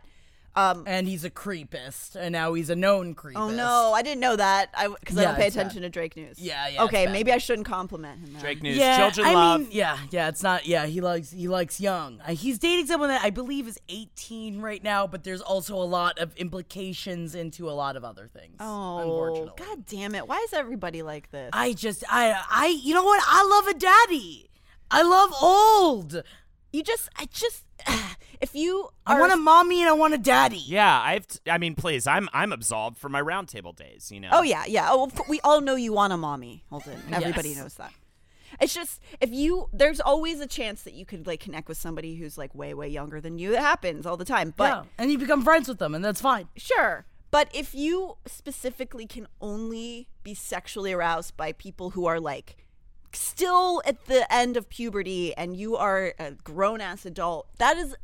Um, 0.53 0.83
And 0.85 1.07
he's 1.07 1.23
a 1.23 1.29
creepist, 1.29 2.15
and 2.15 2.33
now 2.33 2.53
he's 2.53 2.69
a 2.69 2.75
known 2.75 3.15
creepist. 3.15 3.37
oh 3.37 3.49
no, 3.51 3.93
I 3.93 4.01
didn't 4.01 4.19
know 4.19 4.35
that. 4.35 4.69
I 4.73 4.89
because 4.89 5.17
I 5.17 5.23
don't 5.23 5.35
pay 5.35 5.47
it's 5.47 5.55
bad. 5.55 5.61
attention 5.67 5.83
to 5.83 5.89
Drake 5.89 6.17
news. 6.17 6.37
Yeah, 6.39 6.67
yeah, 6.67 6.83
Okay, 6.83 7.07
maybe 7.07 7.31
I 7.31 7.37
shouldn't 7.37 7.67
compliment 7.67 8.19
him. 8.19 8.33
Then. 8.33 8.41
Drake 8.41 8.61
News, 8.61 8.75
Yeah, 8.77 8.97
children 8.97 9.27
I 9.27 9.33
love. 9.33 9.61
mean, 9.61 9.69
yeah, 9.71 9.97
yeah. 10.09 10.27
It's 10.27 10.43
not. 10.43 10.65
Yeah, 10.65 10.85
he 10.87 10.99
likes 10.99 11.31
he 11.31 11.47
likes 11.47 11.79
young. 11.79 12.19
Uh, 12.19 12.33
he's 12.33 12.59
dating 12.59 12.87
someone 12.87 13.07
that 13.09 13.23
I 13.23 13.29
believe 13.29 13.65
is 13.67 13.79
18 13.87 14.59
right 14.59 14.83
now, 14.83 15.07
but 15.07 15.23
there's 15.23 15.41
also 15.41 15.75
a 15.75 15.87
lot 15.87 16.19
of 16.19 16.35
implications 16.35 17.33
into 17.33 17.69
a 17.69 17.71
lot 17.71 17.95
of 17.95 18.03
other 18.03 18.27
things. 18.27 18.57
Oh, 18.59 18.97
unfortunately. 18.99 19.53
god 19.65 19.85
damn 19.85 20.15
it! 20.15 20.27
Why 20.27 20.37
is 20.39 20.51
everybody 20.53 21.01
like 21.01 21.31
this? 21.31 21.49
I 21.53 21.71
just 21.73 22.03
I 22.09 22.35
I 22.49 22.67
you 22.83 22.93
know 22.93 23.03
what? 23.03 23.23
I 23.25 23.43
love 23.45 23.67
a 23.75 23.79
daddy. 23.79 24.49
I 24.89 25.01
love 25.03 25.31
old. 25.41 26.23
You 26.71 26.83
just, 26.83 27.09
I 27.17 27.25
just, 27.31 27.65
if 28.41 28.55
you 28.55 28.89
I 29.05 29.19
want 29.19 29.33
a 29.33 29.37
mommy 29.37 29.81
and 29.81 29.89
I 29.89 29.93
want 29.93 30.13
a 30.13 30.17
daddy. 30.17 30.57
Yeah, 30.65 30.99
I've. 31.01 31.27
T- 31.27 31.39
I 31.49 31.57
mean, 31.57 31.75
please, 31.75 32.07
I'm 32.07 32.29
I'm 32.33 32.51
absolved 32.51 32.97
from 32.97 33.11
my 33.11 33.21
roundtable 33.21 33.75
days. 33.75 34.11
You 34.11 34.19
know. 34.21 34.29
Oh 34.31 34.41
yeah, 34.41 34.65
yeah. 34.67 34.87
Oh, 34.89 35.09
we 35.27 35.39
all 35.41 35.61
know 35.61 35.75
you 35.75 35.93
want 35.93 36.13
a 36.13 36.17
mommy, 36.17 36.63
Holden. 36.69 37.01
Everybody 37.11 37.49
Yes. 37.49 37.57
knows 37.57 37.73
that. 37.75 37.91
It's 38.59 38.73
just 38.73 39.01
if 39.21 39.31
you 39.31 39.69
there's 39.73 39.99
always 40.01 40.39
a 40.41 40.47
chance 40.47 40.83
that 40.83 40.93
you 40.93 41.05
could 41.05 41.25
like 41.25 41.39
connect 41.39 41.69
with 41.69 41.77
somebody 41.77 42.15
who's 42.15 42.37
like 42.37 42.53
way 42.53 42.73
way 42.73 42.87
younger 42.89 43.21
than 43.21 43.37
you. 43.39 43.53
It 43.53 43.59
happens 43.59 44.05
all 44.05 44.17
the 44.17 44.25
time. 44.25 44.53
But 44.55 44.69
Yeah, 44.69 44.83
and 44.97 45.11
you 45.11 45.17
become 45.17 45.41
friends 45.43 45.67
with 45.67 45.79
them, 45.79 45.95
and 45.95 46.03
that's 46.03 46.21
fine. 46.21 46.47
sure. 46.57 47.05
But 47.31 47.47
if 47.53 47.73
you 47.73 48.17
specifically 48.25 49.05
can 49.07 49.25
only 49.39 50.09
be 50.21 50.33
sexually 50.33 50.91
aroused 50.91 51.37
by 51.37 51.53
people 51.53 51.91
who 51.91 52.05
are 52.05 52.19
like 52.19 52.57
still 53.13 53.81
at 53.85 54.05
the 54.05 54.31
end 54.33 54.57
of 54.57 54.69
puberty 54.69 55.35
and 55.35 55.55
you 55.55 55.75
are 55.77 56.13
a 56.19 56.31
grown 56.43 56.81
ass 56.81 57.05
adult, 57.05 57.47
that 57.57 57.77
is 57.77 57.95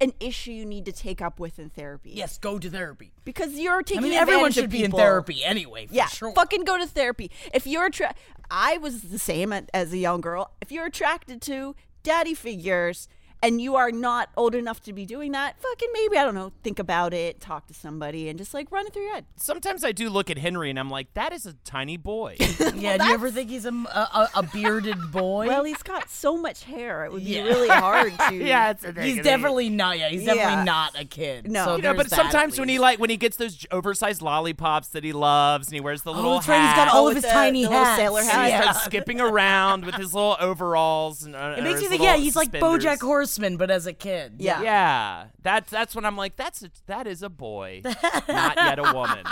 an 0.00 0.12
issue 0.20 0.50
you 0.50 0.66
need 0.66 0.84
to 0.84 0.92
take 0.92 1.22
up 1.22 1.38
with 1.38 1.58
in 1.58 1.70
therapy. 1.70 2.10
Yes, 2.14 2.36
go 2.38 2.58
to 2.58 2.68
therapy. 2.68 3.12
Because 3.24 3.58
you're 3.58 3.82
taking. 3.82 4.04
I 4.04 4.08
mean, 4.08 4.12
everyone 4.14 4.50
should 4.52 4.70
be 4.70 4.84
in 4.84 4.90
therapy 4.90 5.44
anyway. 5.44 5.86
For 5.86 5.94
Yeah, 5.94 6.06
sure. 6.06 6.32
fucking 6.34 6.64
go 6.64 6.76
to 6.78 6.86
therapy. 6.86 7.30
If 7.52 7.66
you're 7.66 7.86
attra- 7.86 8.14
I 8.50 8.76
was 8.78 9.02
the 9.02 9.18
same 9.18 9.52
as 9.52 9.92
a 9.92 9.98
young 9.98 10.20
girl. 10.20 10.50
If 10.60 10.72
you're 10.72 10.86
attracted 10.86 11.40
to 11.42 11.74
daddy 12.02 12.34
figures 12.34 13.08
and 13.46 13.60
you 13.60 13.76
are 13.76 13.90
not 13.92 14.30
old 14.36 14.54
enough 14.54 14.80
to 14.84 14.92
be 14.92 15.04
doing 15.06 15.32
that, 15.32 15.60
fucking 15.60 15.88
maybe 15.92 16.16
I 16.18 16.24
don't 16.24 16.34
know, 16.34 16.52
think 16.62 16.78
about 16.78 17.12
it, 17.14 17.40
talk 17.40 17.66
to 17.68 17.74
somebody, 17.74 18.28
and 18.28 18.38
just 18.38 18.54
like 18.54 18.70
run 18.72 18.86
it 18.86 18.92
through 18.92 19.04
your 19.04 19.14
head. 19.14 19.26
Sometimes 19.36 19.84
I 19.84 19.92
do 19.92 20.08
look 20.10 20.30
at 20.30 20.38
Henry 20.38 20.70
and 20.70 20.78
I'm 20.78 20.90
like, 20.90 21.12
that 21.14 21.32
is 21.32 21.46
a 21.46 21.52
tiny 21.64 21.96
boy. 21.96 22.36
Yeah, 22.74 22.98
do 22.98 23.04
you 23.06 23.14
ever 23.14 23.30
think 23.30 23.50
he's 23.50 23.64
a, 23.66 23.70
a, 23.72 24.28
a 24.34 24.42
bearded 24.42 24.96
boy? 25.12 25.46
Well, 25.46 25.64
he's 25.64 25.82
got 25.82 26.10
so 26.10 26.36
much 26.36 26.64
hair; 26.64 27.04
it 27.04 27.12
would 27.12 27.24
be 27.24 27.30
Yeah. 27.36 27.42
really 27.44 27.68
hard 27.68 28.12
to. 28.28 28.34
yeah, 28.34 28.70
it's 28.70 28.84
a 28.84 28.92
thing. 28.92 29.04
he's 29.14 29.24
definitely 29.24 29.70
not. 29.70 29.98
Yeah, 29.98 30.08
he's 30.08 30.24
definitely 30.24 30.52
Yeah. 30.52 30.64
not 30.64 30.98
a 31.00 31.04
kid. 31.04 31.50
No. 31.50 31.64
so 31.64 31.76
You 31.76 31.82
know, 31.82 31.94
but 31.94 32.10
that 32.10 32.16
sometimes 32.16 32.58
when 32.58 32.68
he 32.68 32.78
like 32.78 32.98
when 32.98 33.10
he 33.10 33.16
gets 33.16 33.36
those 33.36 33.64
oversized 33.70 34.22
lollipops 34.22 34.88
that 34.88 35.04
he 35.04 35.12
loves 35.12 35.68
and 35.68 35.74
he 35.74 35.80
wears 35.80 36.02
the 36.02 36.12
little 36.12 36.32
Oh, 36.32 36.34
that's 36.34 36.48
right. 36.48 36.60
He's 36.60 36.68
hat, 36.70 36.86
got 36.88 36.94
all 36.94 37.06
Oh, 37.06 37.08
of 37.08 37.14
his 37.14 37.24
the- 37.24 37.30
tiny 37.30 37.64
the 37.64 37.70
hats. 37.70 37.96
sailor 38.00 38.20
and 38.20 38.28
hat. 38.28 38.44
he 38.44 38.50
Yeah. 38.50 38.60
starts 38.62 38.84
skipping 38.84 39.20
around 39.20 39.84
with 39.86 39.94
his 39.94 40.12
little 40.12 40.36
overalls 40.40 41.22
and 41.22 41.34
uh, 41.36 41.54
It 41.58 41.62
makes 41.64 41.80
or 41.80 41.82
you 41.84 41.88
think, 41.88 42.02
yeah, 42.02 42.16
he's 42.16 42.36
like 42.36 42.50
suspenders. 42.50 42.84
BoJack 42.84 42.98
Horseman, 43.34 43.56
but 43.56 43.70
as 43.70 43.86
a 43.86 43.92
kid. 43.92 44.34
Yeah. 44.38 44.62
Yeah, 44.62 45.24
that's 45.42 45.70
that's 45.70 45.94
when 45.94 46.04
I'm 46.04 46.16
like, 46.16 46.36
that's 46.36 46.62
a, 46.62 46.70
that 46.86 47.06
is 47.06 47.22
a 47.22 47.28
boy, 47.28 47.82
not 48.28 48.56
yet 48.56 48.78
a 48.78 48.92
woman. 48.94 49.24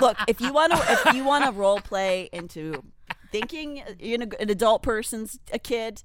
Look, 0.00 0.16
if 0.26 0.40
you 0.40 0.52
want 0.52 0.72
to, 0.72 0.78
if 1.06 1.14
you 1.14 1.24
want 1.24 1.44
to 1.44 1.52
role 1.52 1.80
play 1.80 2.28
into 2.32 2.82
thinking 3.30 3.82
you 3.98 4.18
know 4.18 4.26
an 4.40 4.50
adult 4.50 4.82
person's 4.82 5.38
a 5.52 5.58
kid, 5.58 6.02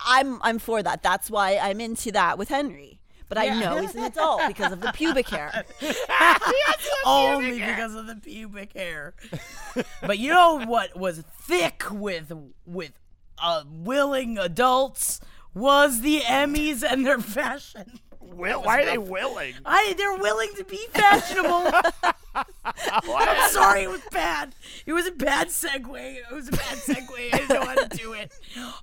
I'm 0.00 0.40
I'm 0.42 0.58
for 0.58 0.82
that. 0.82 1.02
That's 1.02 1.30
why 1.30 1.56
I'm 1.56 1.80
into 1.80 2.12
that 2.12 2.38
with 2.38 2.48
Henry. 2.50 3.00
But 3.26 3.38
I 3.38 3.58
know 3.58 3.80
he's 3.80 3.94
an 3.94 4.04
adult 4.04 4.42
because 4.46 4.70
of 4.70 4.80
the 4.80 4.92
pubic 4.92 5.28
hair. 5.28 5.64
Only 7.06 7.58
because 7.58 7.94
of 7.94 8.06
the 8.06 8.16
pubic 8.16 8.74
hair. 8.74 9.14
but 10.02 10.18
you 10.18 10.30
know 10.30 10.64
what 10.66 10.94
was 10.96 11.24
thick 11.40 11.84
with 11.90 12.30
with 12.66 12.92
uh, 13.42 13.64
willing 13.66 14.38
adults 14.38 15.20
was 15.54 16.00
the 16.00 16.20
Emmys 16.20 16.82
and 16.82 17.06
their 17.06 17.18
fashion. 17.20 18.00
Will, 18.20 18.62
why 18.62 18.82
are 18.82 18.84
they 18.86 18.98
willing? 18.98 19.54
I 19.64 19.94
they're 19.96 20.16
willing 20.16 20.48
to 20.56 20.64
be 20.64 20.80
fashionable. 20.92 21.70
I'm 22.64 23.50
sorry, 23.50 23.84
it 23.84 23.90
was 23.90 24.00
bad. 24.10 24.56
It 24.86 24.92
was 24.92 25.06
a 25.06 25.12
bad 25.12 25.48
segue. 25.48 26.16
It 26.16 26.34
was 26.34 26.48
a 26.48 26.52
bad 26.52 26.78
segue. 26.78 27.32
I 27.32 27.38
didn't 27.38 27.48
know 27.50 27.64
how 27.64 27.74
to 27.74 27.96
do 27.96 28.12
it. 28.14 28.32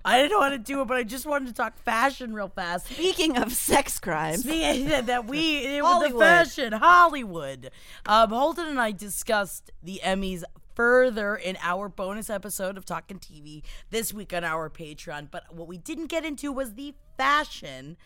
I 0.06 0.20
didn't 0.20 0.32
know 0.32 0.42
how 0.42 0.50
to 0.50 0.58
do 0.58 0.82
it, 0.82 0.86
but 0.88 0.96
I 0.96 1.04
just 1.04 1.26
wanted 1.26 1.48
to 1.48 1.54
talk 1.54 1.78
fashion 1.84 2.34
real 2.34 2.48
fast. 2.48 2.86
Speaking 2.88 3.38
of 3.38 3.52
sex 3.52 4.00
crimes, 4.00 4.44
Speaking 4.44 4.86
that, 4.90 5.08
that 5.08 5.26
we 5.28 5.58
it 5.66 5.82
was 5.84 5.92
the 6.04 6.10
Hollywood. 6.10 6.22
fashion 6.22 6.74
Hollywood. 6.74 7.72
Um, 8.06 8.30
Holden 8.30 8.68
and 8.68 8.80
I 8.80 8.92
discussed 8.92 9.72
the 9.84 10.00
Emmys 10.04 10.44
further 10.86 11.36
in 11.36 11.56
our 11.62 11.88
bonus 11.88 12.28
episode 12.28 12.76
of 12.76 12.86
Talking 12.86 13.20
TV 13.20 13.62
this 13.92 14.12
week 14.12 14.34
on 14.34 14.44
our 14.44 14.68
Patreon. 14.68 15.28
But 15.30 15.44
what 15.54 15.68
we 15.68 15.78
didn't 15.78 16.08
get 16.08 16.26
into 16.26 16.52
was 16.52 16.74
the 16.74 16.96
fashion. 17.18 17.98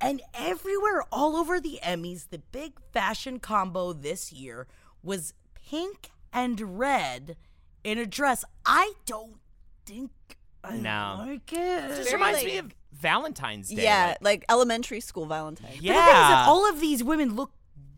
And 0.00 0.22
everywhere, 0.32 1.02
all 1.10 1.34
over 1.34 1.58
the 1.58 1.80
Emmys, 1.82 2.28
the 2.30 2.38
big 2.38 2.74
fashion 2.92 3.40
combo 3.40 3.92
this 3.92 4.32
year 4.32 4.68
was 5.02 5.34
pink 5.56 6.10
and 6.32 6.78
red 6.78 7.36
in 7.82 7.98
a 7.98 8.06
dress. 8.06 8.44
I 8.64 8.92
don't 9.06 9.40
think 9.84 10.12
I 10.62 10.76
No. 10.76 11.16
like 11.26 11.52
it. 11.52 11.88
This 11.88 12.12
reminds 12.12 12.44
me 12.44 12.58
of 12.58 12.72
Valentine's 12.92 13.70
Day. 13.70 13.82
yeah, 13.82 14.06
like- 14.06 14.22
like 14.22 14.44
elementary 14.48 15.00
school 15.00 15.26
Valentine. 15.26 15.78
yeah. 15.80 15.94
But 15.94 15.98
the 15.98 16.04
thing 16.12 16.22
is 16.22 16.28
that 16.28 16.46
all 16.48 16.68
of 16.68 16.78
these 16.80 17.02
women 17.02 17.34
look 17.34 17.50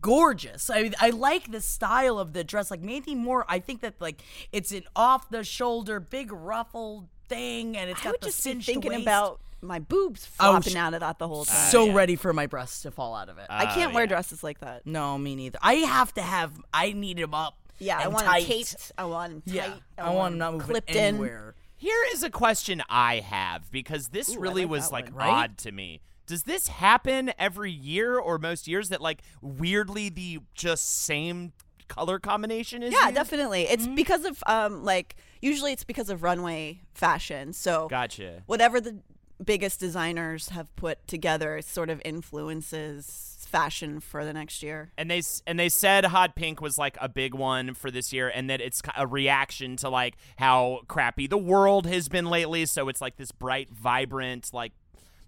gorgeous. 0.03 0.69
I 0.69 0.91
I 0.99 1.09
like 1.09 1.51
the 1.51 1.61
style 1.61 2.19
of 2.19 2.33
the 2.33 2.43
dress. 2.43 2.69
Like 2.69 2.81
Mandy 2.81 3.15
Moore, 3.15 3.45
I 3.49 3.57
think 3.57 3.81
that 3.81 3.95
like 3.99 4.21
it's 4.51 4.71
an 4.71 4.83
off 4.95 5.29
the 5.31 5.43
shoulder, 5.43 5.99
big 5.99 6.31
ruffled 6.31 7.07
thing, 7.27 7.75
and 7.75 7.89
it's 7.89 8.01
I 8.01 8.03
got 8.03 8.11
would 8.11 8.21
the 8.21 8.25
just 8.27 8.43
be 8.43 8.51
cinched 8.51 8.67
thinking 8.67 8.91
waist. 8.91 9.01
about 9.01 9.39
my 9.61 9.79
boobs 9.79 10.27
Oh, 10.39 10.51
flopping 10.51 10.77
out 10.77 10.93
of 10.93 10.99
that 10.99 11.17
the 11.19 11.27
whole 11.27 11.45
time. 11.45 11.71
so 11.71 11.91
ready 11.93 12.17
for 12.17 12.33
my 12.33 12.47
breasts 12.47 12.81
to 12.83 12.91
fall 12.91 13.15
out 13.15 13.29
of 13.29 13.37
it. 13.37 13.45
Uh, 13.49 13.53
I 13.53 13.65
can't 13.73 13.93
wear 13.93 14.03
yeah. 14.03 14.09
dresses 14.09 14.43
like 14.43 14.59
that. 14.59 14.85
no, 14.85 15.17
me 15.17 15.35
neither. 15.35 15.57
I 15.61 15.75
have 15.75 16.13
to 16.15 16.21
have. 16.21 16.51
I 16.73 16.91
need 16.91 17.17
them 17.17 17.33
up. 17.33 17.57
Yeah, 17.79 17.97
I 17.97 18.07
want 18.09 18.25
tight. 18.25 18.41
them 18.41 18.49
taped. 18.49 18.91
I 18.97 19.05
want 19.05 19.31
them 19.31 19.41
tight. 19.41 19.55
Yeah, 19.55 19.73
I, 19.97 20.13
want 20.13 20.17
um, 20.17 20.31
them 20.33 20.37
not 20.39 20.53
moving 20.53 20.67
clipped 20.67 20.95
anywhere. 20.95 21.55
Here 21.77 22.05
is 22.13 22.23
a 22.23 22.29
question 22.29 22.81
I 22.87 23.19
have 23.19 23.69
because 23.71 24.09
this 24.09 24.35
Ooh, 24.35 24.39
really 24.39 24.63
like 24.63 24.71
was 24.71 24.85
that 24.85 24.93
like 24.93 25.05
one. 25.07 25.15
Right? 25.15 25.29
odd 25.29 25.57
to 25.59 25.71
me. 25.71 26.01
Does 26.25 26.43
this 26.43 26.67
happen 26.67 27.31
every 27.37 27.71
year 27.71 28.17
or 28.17 28.37
most 28.37 28.67
years 28.67 28.89
that 28.89 29.01
like 29.01 29.21
weirdly 29.41 30.09
the 30.09 30.39
just 30.55 31.03
same 31.03 31.53
color 31.87 32.17
combination 32.19 32.81
is? 32.81 32.93
Yeah, 32.93 33.03
used? 33.05 33.15
definitely. 33.15 33.63
It's 33.63 33.83
Mm-hmm. 33.85 33.95
because 33.95 34.25
of 34.25 34.43
um 34.47 34.83
like 34.83 35.15
usually 35.41 35.73
it's 35.73 35.83
because 35.83 36.09
of 36.09 36.23
runway 36.23 36.81
fashion. 36.93 37.53
So 37.53 37.87
Gotcha. 37.89 38.43
whatever 38.45 38.79
the 38.79 38.99
biggest 39.43 39.79
designers 39.79 40.49
have 40.49 40.73
put 40.77 41.05
together 41.07 41.61
sort 41.61 41.89
of 41.89 42.01
influences 42.05 43.29
fashion 43.49 43.99
for 43.99 44.23
the 44.25 44.33
next 44.33 44.63
year. 44.63 44.91
And 44.97 45.11
they 45.11 45.21
and 45.45 45.59
they 45.59 45.69
said 45.69 46.05
hot 46.05 46.35
pink 46.35 46.61
was 46.61 46.77
like 46.77 46.97
a 47.01 47.09
big 47.09 47.33
one 47.35 47.73
for 47.73 47.91
this 47.91 48.11
year, 48.13 48.29
and 48.29 48.49
that 48.49 48.61
it's 48.61 48.81
a 48.97 49.05
reaction 49.05 49.75
to 49.77 49.89
like 49.89 50.15
how 50.37 50.81
crappy 50.87 51.27
the 51.27 51.37
world 51.37 51.85
has 51.87 52.07
been 52.07 52.25
lately. 52.25 52.65
So 52.65 52.87
it's 52.89 53.01
like 53.01 53.17
this 53.17 53.31
bright, 53.31 53.69
vibrant, 53.71 54.49
like 54.53 54.71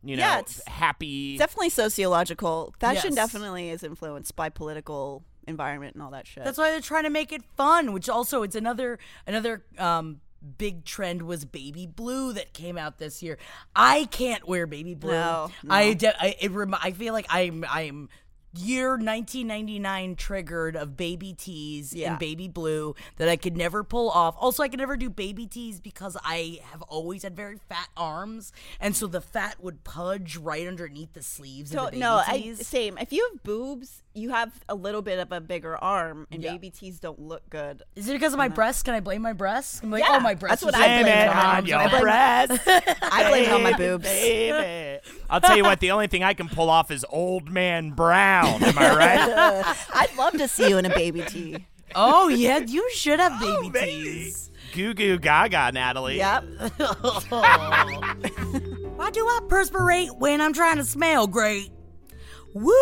you 0.05 0.15
know, 0.17 0.23
Yeah, 0.23 0.39
it's- 0.39 0.61
happy. 0.67 1.37
Definitely 1.37 1.69
sociological. 1.69 2.73
Fashion 2.79 3.13
Yes. 3.13 3.31
definitely 3.31 3.69
is 3.69 3.83
influenced 3.83 4.35
by 4.35 4.49
political 4.49 5.23
environment 5.47 5.93
and 5.95 6.03
all 6.03 6.11
that 6.11 6.25
shit. 6.27 6.43
That's 6.43 6.57
why 6.57 6.71
they're 6.71 6.79
trying 6.81 7.03
to 7.03 7.09
make 7.09 7.31
it 7.31 7.41
fun, 7.57 7.91
which 7.93 8.07
also 8.09 8.43
it's 8.43 8.55
another 8.55 8.99
another 9.27 9.63
um 9.77 10.21
big 10.57 10.85
trend 10.85 11.23
was 11.23 11.43
baby 11.43 11.87
blue 11.87 12.31
that 12.33 12.53
came 12.53 12.77
out 12.77 12.99
this 12.99 13.23
year. 13.23 13.37
I 13.75 14.05
can't 14.05 14.47
wear 14.47 14.67
baby 14.67 14.93
blue. 14.93 15.11
No, 15.11 15.49
I, 15.69 15.93
de- 15.93 16.21
I 16.23 16.35
it 16.39 16.51
rem- 16.51 16.75
I 16.75 16.91
feel 16.91 17.13
like 17.13 17.25
I'm 17.29 17.65
I'm 17.67 18.09
year 18.57 18.91
1999 18.91 20.15
triggered 20.15 20.75
of 20.75 20.95
baby 20.97 21.33
tees 21.33 21.93
Yeah. 21.93 22.13
in 22.13 22.19
baby 22.19 22.47
blue 22.47 22.95
that 23.17 23.27
I 23.29 23.35
could 23.35 23.57
never 23.57 23.83
pull 23.83 24.09
off. 24.09 24.35
Also, 24.39 24.63
I 24.63 24.67
could 24.69 24.79
never 24.79 24.97
do 24.97 25.09
baby 25.09 25.45
tees 25.47 25.79
because 25.79 26.17
I 26.23 26.59
have 26.71 26.81
always 26.83 27.23
had 27.23 27.35
very 27.35 27.57
fat 27.69 27.89
arms, 27.97 28.51
and 28.79 28.95
so 28.95 29.07
the 29.07 29.21
fat 29.21 29.55
would 29.61 29.83
pudge 29.83 30.37
right 30.37 30.67
underneath 30.67 31.13
the 31.13 31.21
sleeves 31.23 31.71
So 31.71 31.79
of 31.79 31.85
the 31.85 31.91
baby 31.91 31.99
no, 32.01 32.21
I 32.25 32.39
tees. 32.41 32.67
same. 32.67 32.97
If 32.97 33.11
you 33.11 33.27
have 33.31 33.43
boobs, 33.43 34.01
you 34.15 34.29
have 34.29 34.51
a 34.69 34.75
little 34.75 35.01
bit 35.01 35.19
of 35.19 35.31
a 35.31 35.41
bigger 35.41 35.77
arm, 35.77 36.25
and 36.31 36.41
Yeah. 36.41 36.53
baby 36.53 36.69
tees 36.69 36.99
don't 36.99 37.19
look 37.19 37.47
good. 37.49 37.83
Is 37.95 38.07
it 38.07 38.13
because 38.13 38.33
of 38.33 38.37
my 38.37 38.45
uh-huh. 38.47 38.55
breasts? 38.55 38.81
Can 38.81 38.93
I 38.93 39.01
blame 39.01 39.21
my 39.21 39.33
breasts? 39.33 39.81
I'm 39.83 39.91
like, 39.91 40.03
Yeah, 40.03 40.15
oh, 40.15 40.19
my 40.21 40.33
breasts. 40.33 40.63
that's 40.63 40.73
what 40.73 40.81
I 40.81 40.87
blame 40.87 41.05
big 41.05 41.13
it 41.13 41.27
on 41.27 41.37
on, 41.37 41.45
arms. 41.45 41.67
your 41.69 41.79
I 41.79 41.89
blame- 41.89 42.01
breasts. 42.01 42.67
I 43.01 43.29
blame 43.29 43.43
it 43.45 43.51
on 43.51 43.63
my 43.63 43.73
boobs. 43.77 44.05
Baby. 44.05 44.99
I'll 45.29 45.41
tell 45.41 45.57
you 45.57 45.63
what, 45.63 45.79
the 45.81 45.91
only 45.91 46.07
thing 46.07 46.23
I 46.23 46.33
can 46.33 46.47
pull 46.47 46.69
off 46.69 46.91
is 46.91 47.05
old 47.09 47.51
man 47.51 47.91
brown. 47.91 48.63
Am 48.63 48.77
I 48.77 48.95
right? 48.95 49.75
I'd 49.93 50.15
love 50.17 50.33
to 50.33 50.47
see 50.47 50.69
you 50.69 50.77
in 50.77 50.85
a 50.85 50.93
baby 50.95 51.21
tee. 51.21 51.65
Oh 51.93 52.27
yeah, 52.29 52.57
you 52.57 52.89
should 52.91 53.19
have 53.19 53.33
Oh, 53.41 53.69
baby 53.69 53.85
tees. 54.03 54.51
Goo 54.73 54.93
goo 54.93 55.17
gaga, 55.17 55.71
Natalie. 55.73 56.17
Yep. 56.17 56.43
Why 58.95 59.09
do 59.11 59.25
I 59.25 59.39
perspirate 59.47 60.15
when 60.17 60.41
I'm 60.41 60.53
trying 60.53 60.77
to 60.77 60.83
smell 60.85 61.27
great? 61.27 61.71
Woo! 62.53 62.73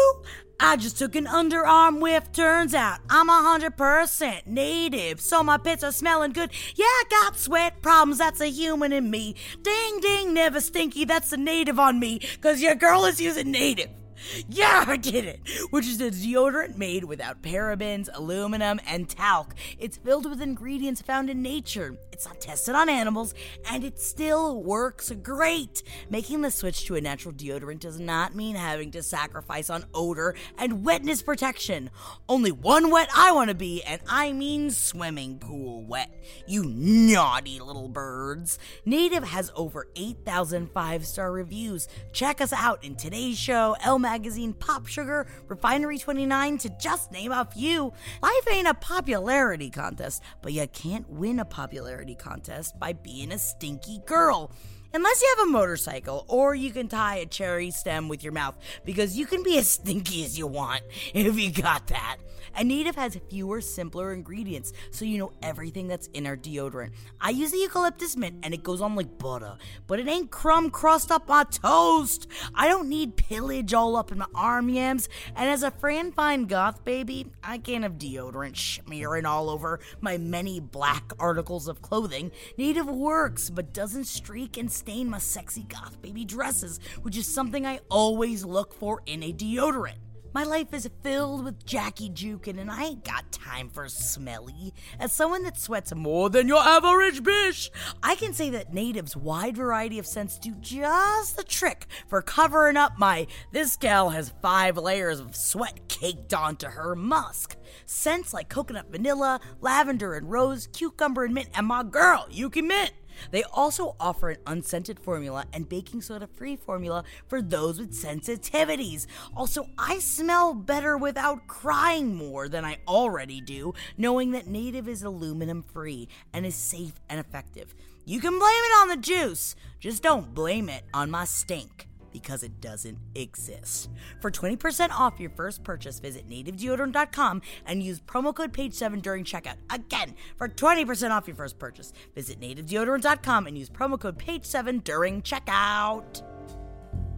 I 0.59 0.77
just 0.77 0.97
took 0.97 1.15
an 1.15 1.25
underarm 1.25 1.99
whiff. 1.99 2.31
Turns 2.31 2.73
out 2.73 2.99
I'm 3.09 3.29
a 3.29 3.41
hundred 3.41 3.75
percent 3.77 4.47
native, 4.47 5.19
so 5.19 5.43
my 5.43 5.57
pits 5.57 5.83
are 5.83 5.91
smelling 5.91 6.31
good. 6.31 6.51
Yeah, 6.75 6.85
I 6.85 7.03
got 7.09 7.37
sweat 7.37 7.81
problems. 7.81 8.19
That's 8.19 8.41
a 8.41 8.49
human 8.49 8.93
in 8.93 9.11
me. 9.11 9.35
Ding 9.61 9.99
ding, 9.99 10.33
never 10.33 10.61
stinky. 10.61 11.05
That's 11.05 11.31
a 11.33 11.37
native 11.37 11.79
on 11.79 11.99
me, 11.99 12.19
cause 12.41 12.61
your 12.61 12.75
girl 12.75 13.05
is 13.05 13.19
using 13.19 13.51
native. 13.51 13.89
Yeah, 14.49 14.85
I 14.87 14.97
did 14.97 15.25
it! 15.25 15.39
Which 15.69 15.87
is 15.87 15.99
a 16.01 16.11
deodorant 16.11 16.77
made 16.77 17.03
without 17.03 17.41
parabens, 17.41 18.09
aluminum, 18.13 18.79
and 18.87 19.09
talc. 19.09 19.55
It's 19.79 19.97
filled 19.97 20.29
with 20.29 20.41
ingredients 20.41 21.01
found 21.01 21.29
in 21.29 21.41
nature. 21.41 21.97
It's 22.11 22.25
not 22.25 22.39
tested 22.39 22.75
on 22.75 22.89
animals, 22.89 23.33
and 23.71 23.83
it 23.83 23.99
still 23.99 24.61
works 24.61 25.11
great. 25.23 25.81
Making 26.09 26.41
the 26.41 26.51
switch 26.51 26.85
to 26.85 26.95
a 26.95 27.01
natural 27.01 27.33
deodorant 27.33 27.79
does 27.79 27.99
not 27.99 28.35
mean 28.35 28.55
having 28.55 28.91
to 28.91 29.03
sacrifice 29.03 29.69
on 29.69 29.85
odor 29.93 30.35
and 30.57 30.85
wetness 30.85 31.21
protection. 31.21 31.89
Only 32.29 32.51
one 32.51 32.91
wet 32.91 33.09
I 33.15 33.31
want 33.31 33.49
to 33.49 33.55
be, 33.55 33.81
and 33.83 34.01
I 34.07 34.33
mean 34.33 34.69
swimming 34.71 35.39
pool 35.39 35.83
wet. 35.83 36.11
You 36.47 36.65
naughty 36.65 37.59
little 37.59 37.89
birds. 37.89 38.59
Native 38.85 39.23
has 39.23 39.51
over 39.55 39.87
8,000 39.95 40.71
five 40.71 41.05
star 41.05 41.31
reviews. 41.31 41.87
Check 42.11 42.41
us 42.41 42.53
out 42.53 42.83
in 42.83 42.95
today's 42.95 43.37
show, 43.37 43.75
Elle 43.83 43.99
Magazine, 44.13 44.53
Pop 44.53 44.85
Sugar, 44.85 45.25
Refinery 45.47 45.97
29, 45.97 46.59
to 46.59 46.69
just 46.79 47.11
name 47.11 47.31
a 47.31 47.45
few. 47.45 47.91
Life 48.21 48.47
ain't 48.51 48.67
a 48.67 48.75
popularity 48.75 49.71
contest, 49.71 50.21
but 50.43 50.53
you 50.53 50.67
can't 50.67 51.09
win 51.09 51.39
a 51.39 51.45
popularity 51.45 52.13
contest 52.13 52.77
by 52.77 52.93
being 52.93 53.31
a 53.31 53.39
stinky 53.39 54.01
girl. 54.05 54.51
Unless 54.93 55.23
you 55.23 55.35
have 55.35 55.47
a 55.47 55.51
motorcycle, 55.51 56.25
or 56.27 56.53
you 56.53 56.69
can 56.69 56.87
tie 56.87 57.15
a 57.15 57.25
cherry 57.25 57.71
stem 57.71 58.07
with 58.07 58.23
your 58.23 58.33
mouth, 58.33 58.55
because 58.85 59.17
you 59.17 59.25
can 59.25 59.41
be 59.41 59.57
as 59.57 59.67
stinky 59.67 60.23
as 60.23 60.37
you 60.37 60.45
want 60.45 60.83
if 61.15 61.39
you 61.39 61.51
got 61.51 61.87
that. 61.87 62.17
And 62.55 62.67
Native 62.67 62.95
has 62.95 63.17
fewer, 63.29 63.61
simpler 63.61 64.13
ingredients, 64.13 64.73
so 64.91 65.05
you 65.05 65.17
know 65.17 65.33
everything 65.41 65.87
that's 65.87 66.07
in 66.07 66.27
our 66.27 66.37
deodorant. 66.37 66.91
I 67.19 67.31
use 67.31 67.51
the 67.51 67.57
eucalyptus 67.57 68.15
mint, 68.15 68.37
and 68.43 68.53
it 68.53 68.63
goes 68.63 68.81
on 68.81 68.95
like 68.95 69.17
butter, 69.17 69.57
but 69.87 69.99
it 69.99 70.07
ain't 70.07 70.31
crumb 70.31 70.69
crust 70.69 71.11
up 71.11 71.27
my 71.27 71.45
toast. 71.45 72.27
I 72.53 72.67
don't 72.67 72.89
need 72.89 73.15
pillage 73.15 73.73
all 73.73 73.95
up 73.95 74.11
in 74.11 74.19
my 74.19 74.27
arm 74.35 74.69
yams, 74.69 75.09
and 75.35 75.49
as 75.49 75.63
a 75.63 75.71
Fran 75.71 76.11
Fine 76.11 76.45
goth 76.45 76.83
baby, 76.83 77.27
I 77.43 77.57
can't 77.57 77.83
have 77.83 77.93
deodorant 77.93 78.57
smearing 78.57 79.25
all 79.25 79.49
over 79.49 79.79
my 80.01 80.17
many 80.17 80.59
black 80.59 81.11
articles 81.19 81.67
of 81.67 81.81
clothing. 81.81 82.31
Native 82.57 82.87
works, 82.87 83.49
but 83.49 83.73
doesn't 83.73 84.05
streak 84.05 84.57
and 84.57 84.71
stain 84.71 85.09
my 85.09 85.17
sexy 85.17 85.63
goth 85.63 86.01
baby 86.01 86.25
dresses, 86.25 86.79
which 87.01 87.17
is 87.17 87.27
something 87.27 87.65
I 87.65 87.79
always 87.89 88.45
look 88.45 88.73
for 88.73 89.01
in 89.05 89.23
a 89.23 89.33
deodorant. 89.33 90.02
My 90.33 90.43
life 90.43 90.73
is 90.73 90.89
filled 91.03 91.45
with 91.45 91.63
Jackie 91.63 92.09
Jukin, 92.09 92.59
and 92.59 92.71
I 92.71 92.85
ain't 92.85 93.05
got 93.05 93.31
time 93.31 93.69
for 93.69 93.87
smelly. 93.87 94.73
As 94.99 95.13
someone 95.13 95.43
that 95.43 95.59
sweats 95.59 95.93
more 95.93 96.27
than 96.31 96.47
your 96.47 96.57
average 96.57 97.21
bitch, 97.21 97.69
I 98.01 98.15
can 98.15 98.33
say 98.33 98.49
that 98.49 98.73
Native's 98.73 99.15
wide 99.15 99.55
variety 99.55 99.99
of 99.99 100.07
scents 100.07 100.39
do 100.39 100.55
just 100.59 101.37
the 101.37 101.43
trick 101.43 101.85
for 102.07 102.23
covering 102.23 102.77
up 102.77 102.93
my 102.97 103.27
this 103.51 103.77
gal 103.77 104.09
has 104.09 104.33
five 104.41 104.75
layers 104.75 105.19
of 105.19 105.35
sweat 105.35 105.87
caked 105.87 106.33
onto 106.33 106.65
her 106.65 106.95
musk. 106.95 107.55
Scents 107.85 108.33
like 108.33 108.49
coconut 108.49 108.87
vanilla, 108.89 109.39
lavender 109.61 110.15
and 110.15 110.31
rose, 110.31 110.67
cucumber 110.73 111.25
and 111.25 111.35
mint, 111.35 111.49
and 111.53 111.67
my 111.67 111.83
girl, 111.83 112.25
Yuki 112.31 112.63
Mint. 112.63 112.91
They 113.31 113.43
also 113.43 113.95
offer 113.99 114.29
an 114.29 114.37
unscented 114.47 114.99
formula 114.99 115.45
and 115.53 115.69
baking 115.69 116.01
soda 116.01 116.27
free 116.27 116.55
formula 116.55 117.03
for 117.27 117.41
those 117.41 117.79
with 117.79 117.93
sensitivities. 117.93 119.07
Also, 119.35 119.67
I 119.77 119.99
smell 119.99 120.53
better 120.53 120.97
without 120.97 121.47
crying 121.47 122.15
more 122.15 122.47
than 122.47 122.65
I 122.65 122.77
already 122.87 123.41
do, 123.41 123.73
knowing 123.97 124.31
that 124.31 124.47
Native 124.47 124.87
is 124.87 125.03
aluminum 125.03 125.63
free 125.63 126.07
and 126.33 126.45
is 126.45 126.55
safe 126.55 126.93
and 127.09 127.19
effective. 127.19 127.73
You 128.05 128.19
can 128.19 128.37
blame 128.37 128.41
it 128.43 128.81
on 128.81 128.87
the 128.89 128.97
juice, 128.97 129.55
just 129.79 130.03
don't 130.03 130.33
blame 130.33 130.67
it 130.67 130.83
on 130.93 131.09
my 131.09 131.25
stink 131.25 131.87
because 132.13 132.43
it 132.43 132.61
doesn't 132.61 132.99
exist. 133.15 133.89
For 134.21 134.31
20% 134.31 134.91
off 134.91 135.19
your 135.19 135.31
first 135.31 135.63
purchase, 135.63 135.99
visit 135.99 136.29
nativedeodorant.com 136.29 137.41
and 137.65 137.83
use 137.83 137.99
promo 137.99 138.33
code 138.33 138.53
PAGE7 138.53 139.01
during 139.01 139.23
checkout. 139.23 139.57
Again, 139.69 140.15
for 140.37 140.47
20% 140.47 141.11
off 141.11 141.27
your 141.27 141.35
first 141.35 141.59
purchase, 141.59 141.91
visit 142.15 142.39
nativedeodorant.com 142.39 143.47
and 143.47 143.57
use 143.57 143.69
promo 143.69 143.99
code 143.99 144.17
PAGE7 144.17 144.83
during 144.83 145.21
checkout. 145.21 146.21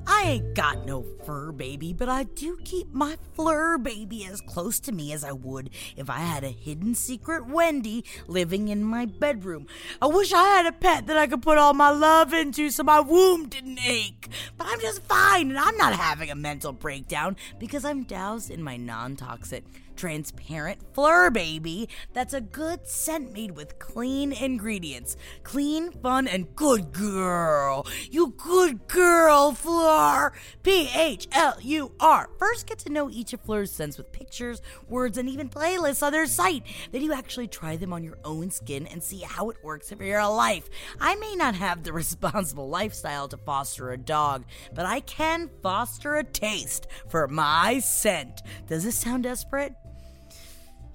I 0.07 0.23
ain't 0.25 0.53
got 0.53 0.85
no 0.85 1.03
fur 1.25 1.51
baby, 1.51 1.93
but 1.93 2.09
I 2.09 2.23
do 2.23 2.57
keep 2.63 2.93
my 2.93 3.17
Phlur 3.37 3.81
baby 3.81 4.25
as 4.25 4.41
close 4.41 4.79
to 4.81 4.91
me 4.91 5.11
as 5.13 5.23
I 5.23 5.31
would 5.31 5.69
if 5.97 6.09
I 6.09 6.19
had 6.19 6.43
a 6.43 6.49
hidden 6.49 6.95
secret 6.95 7.47
Wendy 7.47 8.05
living 8.27 8.67
in 8.67 8.83
my 8.83 9.05
bedroom. 9.05 9.67
I 10.01 10.07
wish 10.07 10.31
I 10.31 10.43
had 10.43 10.65
a 10.65 10.71
pet 10.71 11.07
that 11.07 11.17
I 11.17 11.27
could 11.27 11.41
put 11.41 11.57
all 11.57 11.73
my 11.73 11.89
love 11.89 12.33
into 12.33 12.69
so 12.69 12.83
my 12.83 12.99
womb 12.99 13.49
didn't 13.49 13.79
ache. 13.85 14.29
But 14.57 14.67
I'm 14.69 14.79
just 14.79 15.01
fine 15.03 15.49
and 15.49 15.59
I'm 15.59 15.77
not 15.77 15.93
having 15.93 16.29
a 16.29 16.35
mental 16.35 16.71
breakdown 16.71 17.35
because 17.59 17.83
I'm 17.83 18.03
doused 18.03 18.51
in 18.51 18.61
my 18.61 18.77
non 18.77 19.15
toxic, 19.15 19.63
transparent 19.95 20.93
Phlur 20.93 21.31
baby 21.31 21.89
that's 22.13 22.33
a 22.33 22.41
good 22.41 22.87
scent 22.87 23.33
made 23.33 23.51
with 23.51 23.79
clean 23.79 24.31
ingredients. 24.31 25.17
Clean, 25.43 25.91
fun, 25.91 26.27
and 26.27 26.55
good 26.55 26.91
girl. 26.91 27.85
You 28.09 28.33
good 28.37 28.87
girl, 28.87 29.51
Phlur. 29.53 30.31
P 30.63 30.89
H 30.95 31.27
L 31.31 31.57
U 31.61 31.91
R. 31.99 32.29
First, 32.39 32.67
get 32.67 32.79
to 32.79 32.91
know 32.91 33.09
each 33.09 33.33
of 33.33 33.43
Phlur's 33.43 33.71
scents 33.71 33.97
with 33.97 34.11
pictures, 34.11 34.61
words, 34.87 35.17
and 35.17 35.29
even 35.29 35.49
playlists 35.49 36.03
on 36.03 36.11
their 36.11 36.25
site. 36.25 36.63
Then 36.91 37.01
you 37.01 37.13
actually 37.13 37.47
try 37.47 37.75
them 37.75 37.93
on 37.93 38.03
your 38.03 38.17
own 38.23 38.51
skin 38.51 38.87
and 38.87 39.03
see 39.03 39.19
how 39.19 39.49
it 39.49 39.63
works 39.63 39.91
for 39.91 40.03
your 40.03 40.27
life. 40.27 40.69
I 40.99 41.15
may 41.15 41.35
not 41.35 41.55
have 41.55 41.83
the 41.83 41.93
responsible 42.05 42.69
lifestyle 42.69 43.27
to 43.29 43.37
foster 43.37 43.91
a 43.91 43.97
dog, 43.97 44.45
but 44.73 44.85
I 44.85 44.99
can 45.01 45.49
foster 45.61 46.15
a 46.15 46.23
taste 46.23 46.87
for 47.09 47.27
my 47.27 47.79
scent. 47.79 48.41
Does 48.67 48.83
this 48.83 48.97
sound 48.97 49.23
desperate? 49.23 49.75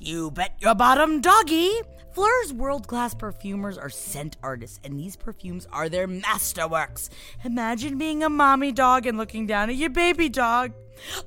You 0.03 0.31
bet 0.31 0.55
your 0.61 0.75
bottom 0.75 1.21
doggy! 1.21 1.71
Phlur's 2.17 2.55
world 2.55 2.89
class 2.89 3.15
perfumers 3.15 3.77
are 3.77 3.91
scent 3.91 4.39
artists, 4.43 4.81
and 4.83 4.99
these 4.99 5.15
perfumes 5.15 5.69
are 5.71 5.91
their 5.91 6.09
masterworks. 6.09 7.11
Imagine 7.45 7.99
being 7.99 8.23
a 8.23 8.31
mommy 8.31 8.73
dog 8.73 9.05
and 9.05 9.19
looking 9.19 9.47
down 9.47 9.69
at 9.69 9.77
your 9.77 9.91
baby 9.91 10.31
dog. 10.31 10.73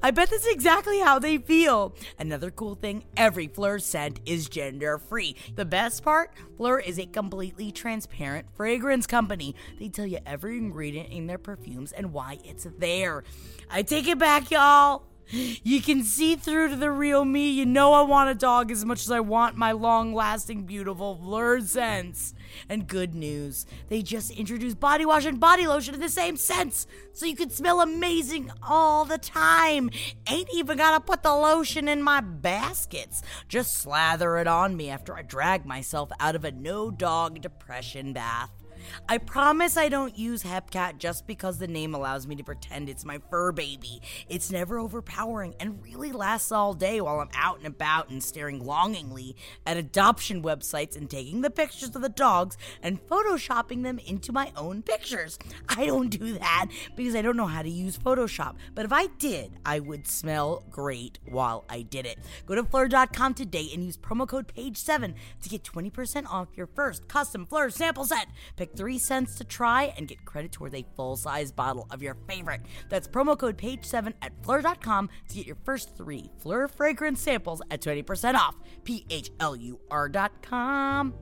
I 0.01 0.09
bet 0.09 0.32
that's 0.32 0.47
exactly 0.47 0.99
how 0.99 1.19
they 1.19 1.38
feel. 1.38 1.95
Another 2.17 2.49
cool 2.49 2.74
thing 2.74 3.03
every 3.15 3.47
Phlur 3.47 3.80
scent 3.80 4.19
is 4.26 4.49
gender 4.49 4.97
free. 4.97 5.36
The 5.53 5.65
best 5.65 6.03
part 6.03 6.34
Phlur 6.57 6.84
is 6.84 6.97
a 6.97 7.05
completely 7.05 7.71
transparent 7.71 8.47
fragrance 8.55 9.05
company. 9.05 9.55
They 9.80 9.89
tell 9.89 10.07
you 10.07 10.17
every 10.26 10.57
ingredient 10.57 11.09
in 11.09 11.28
their 11.28 11.38
perfumes 11.38 11.91
and 11.91 12.11
why 12.11 12.39
it's 12.43 12.65
there. 12.80 13.24
I 13.69 13.84
take 13.84 14.07
it 14.07 14.17
back, 14.17 14.49
y'all. 14.49 15.03
You 15.30 15.82
can 15.82 16.03
see 16.03 16.36
through 16.36 16.69
to 16.69 16.76
the 16.76 16.91
real 16.91 17.26
me. 17.26 17.49
You 17.49 17.65
know 17.65 17.93
I 17.93 18.01
want 18.01 18.30
a 18.30 18.36
dog 18.36 18.71
as 18.71 18.86
much 18.86 19.01
as 19.01 19.11
I 19.11 19.19
want 19.19 19.55
my 19.55 19.71
long 19.71 20.13
lasting, 20.13 20.63
beautiful 20.63 21.19
Phlur 21.24 21.61
scents. 21.63 22.34
And 22.69 22.88
good 22.88 23.15
news, 23.15 23.65
they 23.89 24.01
just 24.01 24.32
introduced 24.32 24.80
body 24.80 25.05
wash 25.05 25.26
and 25.26 25.39
body 25.39 25.65
lotion 25.65 25.95
in 25.95 25.99
the 25.99 26.09
same 26.09 26.38
scents, 26.38 26.86
so 27.11 27.26
you 27.26 27.36
can 27.36 27.49
smell 27.49 27.82
amazing 27.82 28.51
all 28.61 29.05
the 29.05 29.17
time. 29.17 29.89
Ain't 30.30 30.49
even 30.53 30.78
gotta 30.78 30.99
put 30.99 31.24
the 31.24 31.34
lotion 31.34 31.88
in 31.88 32.03
my 32.03 32.21
baskets. 32.21 33.24
Just 33.47 33.78
slather 33.78 34.38
it 34.38 34.47
on 34.47 34.78
me 34.78 34.89
after 34.89 35.15
I 35.15 35.24
drag 35.24 35.65
myself 35.65 36.11
out 36.19 36.36
of 36.36 36.45
a 36.45 36.51
no 36.51 36.91
dog 36.91 37.41
depression 37.41 38.13
bath. 38.13 38.62
I 39.08 39.18
promise 39.18 39.78
I 39.78 39.90
don't 39.90 40.18
use 40.18 40.44
Hepcat 40.44 40.98
just 40.98 41.28
because 41.28 41.58
the 41.58 41.68
name 41.68 41.94
allows 41.94 42.28
me 42.28 42.36
to 42.36 42.44
pretend 42.44 42.90
it's 42.90 43.06
my 43.06 43.20
fur 43.30 43.52
baby. 43.52 44.02
It's 44.30 44.52
never 44.52 44.80
overpowering 44.80 45.56
and 45.60 45.84
really 45.84 46.12
lasts 46.12 46.52
all 46.52 46.74
day 46.74 47.02
while 47.02 47.20
I'm 47.20 47.30
out 47.36 47.58
and 47.58 47.68
about 47.68 48.10
and 48.10 48.24
staring 48.24 48.64
longingly 48.64 49.36
at 49.66 49.78
adoption 49.78 50.42
websites 50.44 50.96
and 50.96 51.10
taking 51.10 51.42
the 51.42 51.50
pictures 51.50 51.96
of 51.96 52.02
the 52.02 52.10
dogs 52.10 52.58
and 52.82 53.06
photoshopping 53.08 53.84
them 53.84 54.00
into 54.00 54.32
my 54.32 54.52
own 54.56 54.82
pictures. 54.82 55.38
I 55.70 55.86
don't 55.86 56.10
do 56.10 56.38
that 56.38 56.68
because 56.96 57.16
I 57.16 57.22
don't 57.22 57.38
know 57.38 57.48
how 57.48 57.62
to 57.62 57.70
use 57.70 57.98
Photoshop, 57.98 58.56
but 58.74 58.86
if 58.86 58.94
I 58.94 59.08
did, 59.08 59.54
I 59.66 59.80
would 59.80 60.08
smell 60.08 60.64
great 60.70 61.20
while 61.26 61.66
I 61.70 61.82
did 61.82 62.06
it. 62.06 62.20
Go 62.46 62.56
to 62.56 62.64
Phlur.com 62.64 63.34
today 63.34 63.70
and 63.74 63.86
use 63.86 63.98
promo 63.98 64.28
code 64.28 64.52
PAGE7 64.56 65.14
to 65.42 65.50
get 65.50 65.64
20% 65.64 66.26
off 66.28 66.50
your 66.56 66.68
first 66.68 67.08
custom 67.08 67.46
Phlur 67.46 67.72
sample 67.72 68.06
set. 68.06 68.28
Pick 68.56 68.72
three 68.76 68.97
cents 68.97 69.36
to 69.36 69.43
try 69.43 69.93
and 69.97 70.07
get 70.07 70.24
credit 70.26 70.51
towards 70.51 70.76
a 70.76 70.86
full 70.95 71.15
size 71.15 71.51
bottle 71.51 71.88
of 71.91 72.01
your 72.01 72.15
favorite. 72.28 72.61
That's 72.89 73.07
promo 73.07 73.38
code 73.38 73.57
PAGE7 73.57 74.13
at 74.21 74.41
Phlur.com 74.41 75.09
to 75.30 75.36
get 75.36 75.45
your 75.45 75.57
first 75.63 75.95
three 75.95 76.30
Phlur 76.43 76.69
fragrance 76.69 77.21
samples 77.21 77.61
at 77.71 77.82
20% 77.82 78.36
off. 78.36 78.55
P 78.84 79.05
H 79.09 79.32
L 79.39 79.55
U 79.55 79.80
R.com. 79.89 81.13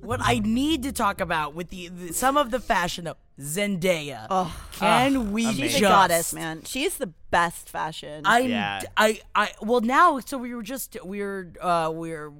What 0.00 0.20
I 0.22 0.38
need 0.38 0.84
to 0.84 0.92
talk 0.92 1.20
about 1.20 1.54
with 1.54 1.68
the, 1.68 1.88
the 1.88 2.14
some 2.14 2.38
of 2.38 2.50
the 2.50 2.58
fashion 2.58 3.04
though, 3.04 3.16
Zendaya. 3.38 4.26
Oh, 4.30 4.54
Can 4.72 5.32
we 5.32 5.44
she's 5.44 5.72
just 5.72 5.76
a 5.76 5.80
goddess, 5.80 6.32
man. 6.32 6.62
She's 6.64 6.96
the 6.96 7.12
best 7.30 7.68
fashion. 7.68 8.22
I'm 8.24 8.48
Yeah. 8.48 8.80
I 8.96 9.20
I 9.34 9.52
well 9.60 9.82
now 9.82 10.18
so 10.20 10.38
we 10.38 10.54
were 10.54 10.62
just 10.62 10.96
we 11.04 11.20
were 11.20 11.52
uh 11.60 11.92
we 11.94 12.12
were 12.12 12.32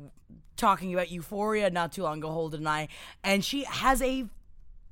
talking 0.57 0.95
about 0.95 1.11
Euphoria 1.11 1.69
not 1.71 1.93
too 1.93 2.03
long 2.03 2.19
ago 2.19 2.31
Holden 2.31 2.61
and 2.61 2.69
I 2.69 2.89
and 3.23 3.45
she 3.45 3.65
has 3.65 4.01
a 4.01 4.25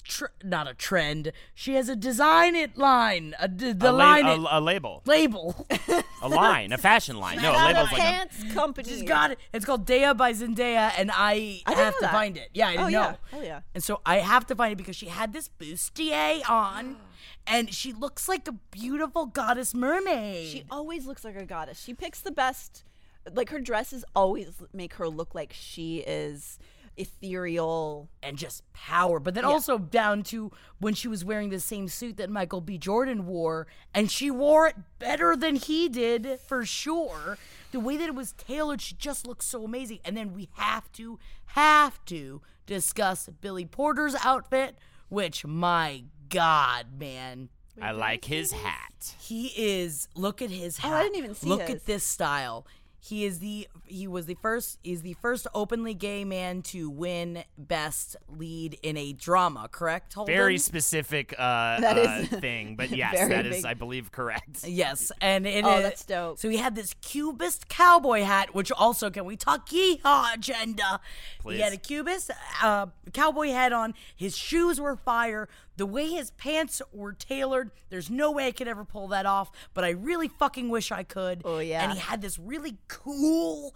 tr- 0.09 0.27
not 0.43 0.67
a 0.67 0.75
trend 0.75 1.31
she 1.55 1.75
has 1.75 1.89
a 1.89 1.95
design 1.97 2.57
it 2.57 2.77
line 2.77 3.35
a, 3.39 3.47
d- 3.47 3.73
the 3.73 3.91
a, 3.91 3.93
la- 3.93 3.99
line 3.99 4.27
a, 4.27 4.35
it 4.35 4.47
a 4.51 4.61
label, 4.61 5.03
label 5.07 5.67
a 6.23 6.29
line, 6.29 6.73
a 6.73 6.79
fashion 6.79 7.17
line. 7.19 7.37
No, 7.41 7.51
a 7.51 7.55
Got 7.55 7.63
a 7.63 7.67
label's 7.69 7.93
like 7.93 8.01
a, 8.01 8.05
pants 8.05 8.45
company. 8.55 8.89
She's 8.89 9.03
got 9.03 9.31
it. 9.31 9.39
It's 9.53 9.65
called 9.65 9.87
Daya 9.87 10.17
by 10.17 10.33
Zendaya, 10.33 10.91
and 10.99 11.11
I, 11.15 11.61
I 11.67 11.75
have 11.75 11.95
to 11.97 12.01
that. 12.03 12.11
find 12.13 12.37
it. 12.37 12.49
Yeah, 12.55 12.69
I 12.69 12.71
didn't 12.73 12.87
Oh, 12.87 12.89
know. 12.89 13.01
yeah. 13.01 13.15
Hell 13.31 13.45
yeah. 13.45 13.61
And 13.75 13.85
so 13.85 14.01
I 14.05 14.17
have 14.19 14.45
to 14.49 14.57
find 14.57 14.73
it 14.73 14.77
because 14.77 14.97
she 14.97 15.07
had 15.07 15.33
this 15.33 15.49
bustier 15.61 16.41
on, 16.51 16.97
and 17.47 17.73
she 17.73 17.93
looks 17.93 18.29
like 18.29 18.49
a 18.49 18.53
beautiful 18.71 19.27
goddess 19.27 19.75
mermaid. 19.75 20.49
She 20.49 20.65
always 20.71 21.07
looks 21.07 21.25
like 21.25 21.37
a 21.37 21.45
goddess. 21.45 21.81
She 21.81 21.95
picks 21.95 22.21
the 22.21 22.33
best. 22.33 22.85
Like 23.33 23.51
her 23.51 23.61
dresses 23.61 24.05
always 24.17 24.49
make 24.73 24.95
her 24.95 25.09
look 25.09 25.35
like 25.35 25.53
she 25.53 25.99
is 25.99 26.59
ethereal. 26.99 28.09
and 28.23 28.37
just 28.37 28.63
power. 28.73 29.19
But 29.21 29.35
then 29.35 29.45
also 29.45 29.79
down 29.79 30.23
to 30.25 30.51
when 30.81 30.95
she 30.95 31.09
was 31.09 31.25
wearing 31.25 31.51
the 31.51 31.61
same 31.61 31.89
suit 31.89 32.17
that 32.19 32.31
Michael 32.31 32.61
B. 32.61 32.77
Jordan 32.79 33.27
wore, 33.27 33.67
and 33.95 34.11
she 34.11 34.31
wore 34.31 34.67
it 34.67 34.77
better 34.99 35.35
than 35.37 35.57
he 35.57 35.89
did 35.89 36.39
for 36.47 36.65
sure. 36.65 37.39
The 37.71 37.81
way 37.81 37.97
that 37.97 38.09
it 38.09 38.15
was 38.15 38.33
tailored, 38.33 38.81
she 38.81 38.95
just 38.95 39.27
looks 39.27 39.47
so 39.47 39.65
amazing. 39.65 40.01
And 40.05 40.17
then 40.17 40.33
we 40.35 40.49
have 40.55 40.91
to, 40.93 41.19
have 41.47 42.05
to 42.07 42.41
discuss 42.67 43.29
Billy 43.41 43.65
Porter's 43.67 44.15
outfit, 44.25 44.77
which, 45.09 45.45
my 45.47 46.05
God, 46.29 46.87
man. 46.99 47.49
I 47.81 47.93
like 47.93 48.25
his 48.25 48.51
hat. 48.53 49.15
He 49.21 49.53
is. 49.57 50.09
Look 50.17 50.43
at 50.43 50.51
his 50.51 50.79
Oh, 50.83 50.89
hat. 50.89 50.95
I 50.95 51.03
didn't 51.05 51.19
even 51.19 51.35
see 51.35 51.49
Look 51.49 51.61
his. 51.63 51.71
at 51.77 51.87
this 51.87 52.03
style. 52.05 52.67
He 53.01 53.25
is 53.25 53.39
the 53.39 53.69
he 53.87 54.07
was 54.09 54.27
the 54.27 54.35
first 54.35 54.79
is 54.83 55.03
the 55.03 55.15
first 55.15 55.47
openly 55.55 55.95
gay 55.95 56.25
man 56.25 56.63
to 56.63 56.91
win 56.91 57.45
best 57.57 58.17
lead 58.37 58.79
in 58.83 58.97
a 58.97 59.13
drama. 59.13 59.69
Correct? 59.71 60.13
Holden? 60.15 60.35
Very 60.35 60.59
specific 60.59 61.33
uh, 61.39 61.81
That 61.81 61.99
uh, 61.99 62.23
thing, 62.41 62.75
but 62.77 62.91
yes, 62.91 63.29
that 63.29 63.47
is, 63.47 63.57
big. 63.57 63.65
I 63.67 63.75
believe, 63.75 64.11
correct. 64.13 64.65
Yes, 64.67 65.11
and 65.21 65.47
it 65.47 65.65
Oh, 65.65 65.77
is- 65.79 65.83
that's 65.85 66.05
dope. 66.05 66.39
So 66.39 66.49
he 66.49 66.57
had 66.57 66.75
this 66.75 66.95
cubist 67.01 67.69
cowboy 67.69 68.23
hat, 68.23 68.55
which 68.55 68.71
also 68.73 69.11
can 69.11 69.25
we 69.25 69.37
talk 69.37 69.69
yeehaw 69.69 70.35
agenda? 70.35 71.01
Please. 71.41 71.57
He 71.57 71.63
had 71.63 71.73
a 71.73 71.77
cubist 71.79 72.31
uh, 72.63 72.87
cowboy 73.13 73.49
hat 73.51 73.73
on. 73.73 73.95
His 74.17 74.37
shoes 74.37 74.81
were 74.81 74.97
fire. 74.97 75.49
The 75.79 75.87
way 75.87 76.09
his 76.09 76.33
pants 76.33 76.83
were 76.93 77.13
tailored, 77.13 77.71
there's 77.89 78.11
no 78.11 78.33
way 78.33 78.49
I 78.49 78.51
could 78.51 78.69
ever 78.69 78.85
pull 78.85 79.09
that 79.09 79.27
off. 79.27 79.51
But 79.75 79.85
I 79.85 79.91
really 79.91 80.29
fucking 80.29 80.69
wish 80.69 80.93
I 80.93 81.05
could. 81.05 81.43
Oh, 81.45 81.61
yeah. 81.61 81.85
And 81.85 81.93
he 81.93 81.99
had 81.99 82.21
this 82.21 82.39
really 82.39 82.79
cool 82.89 83.75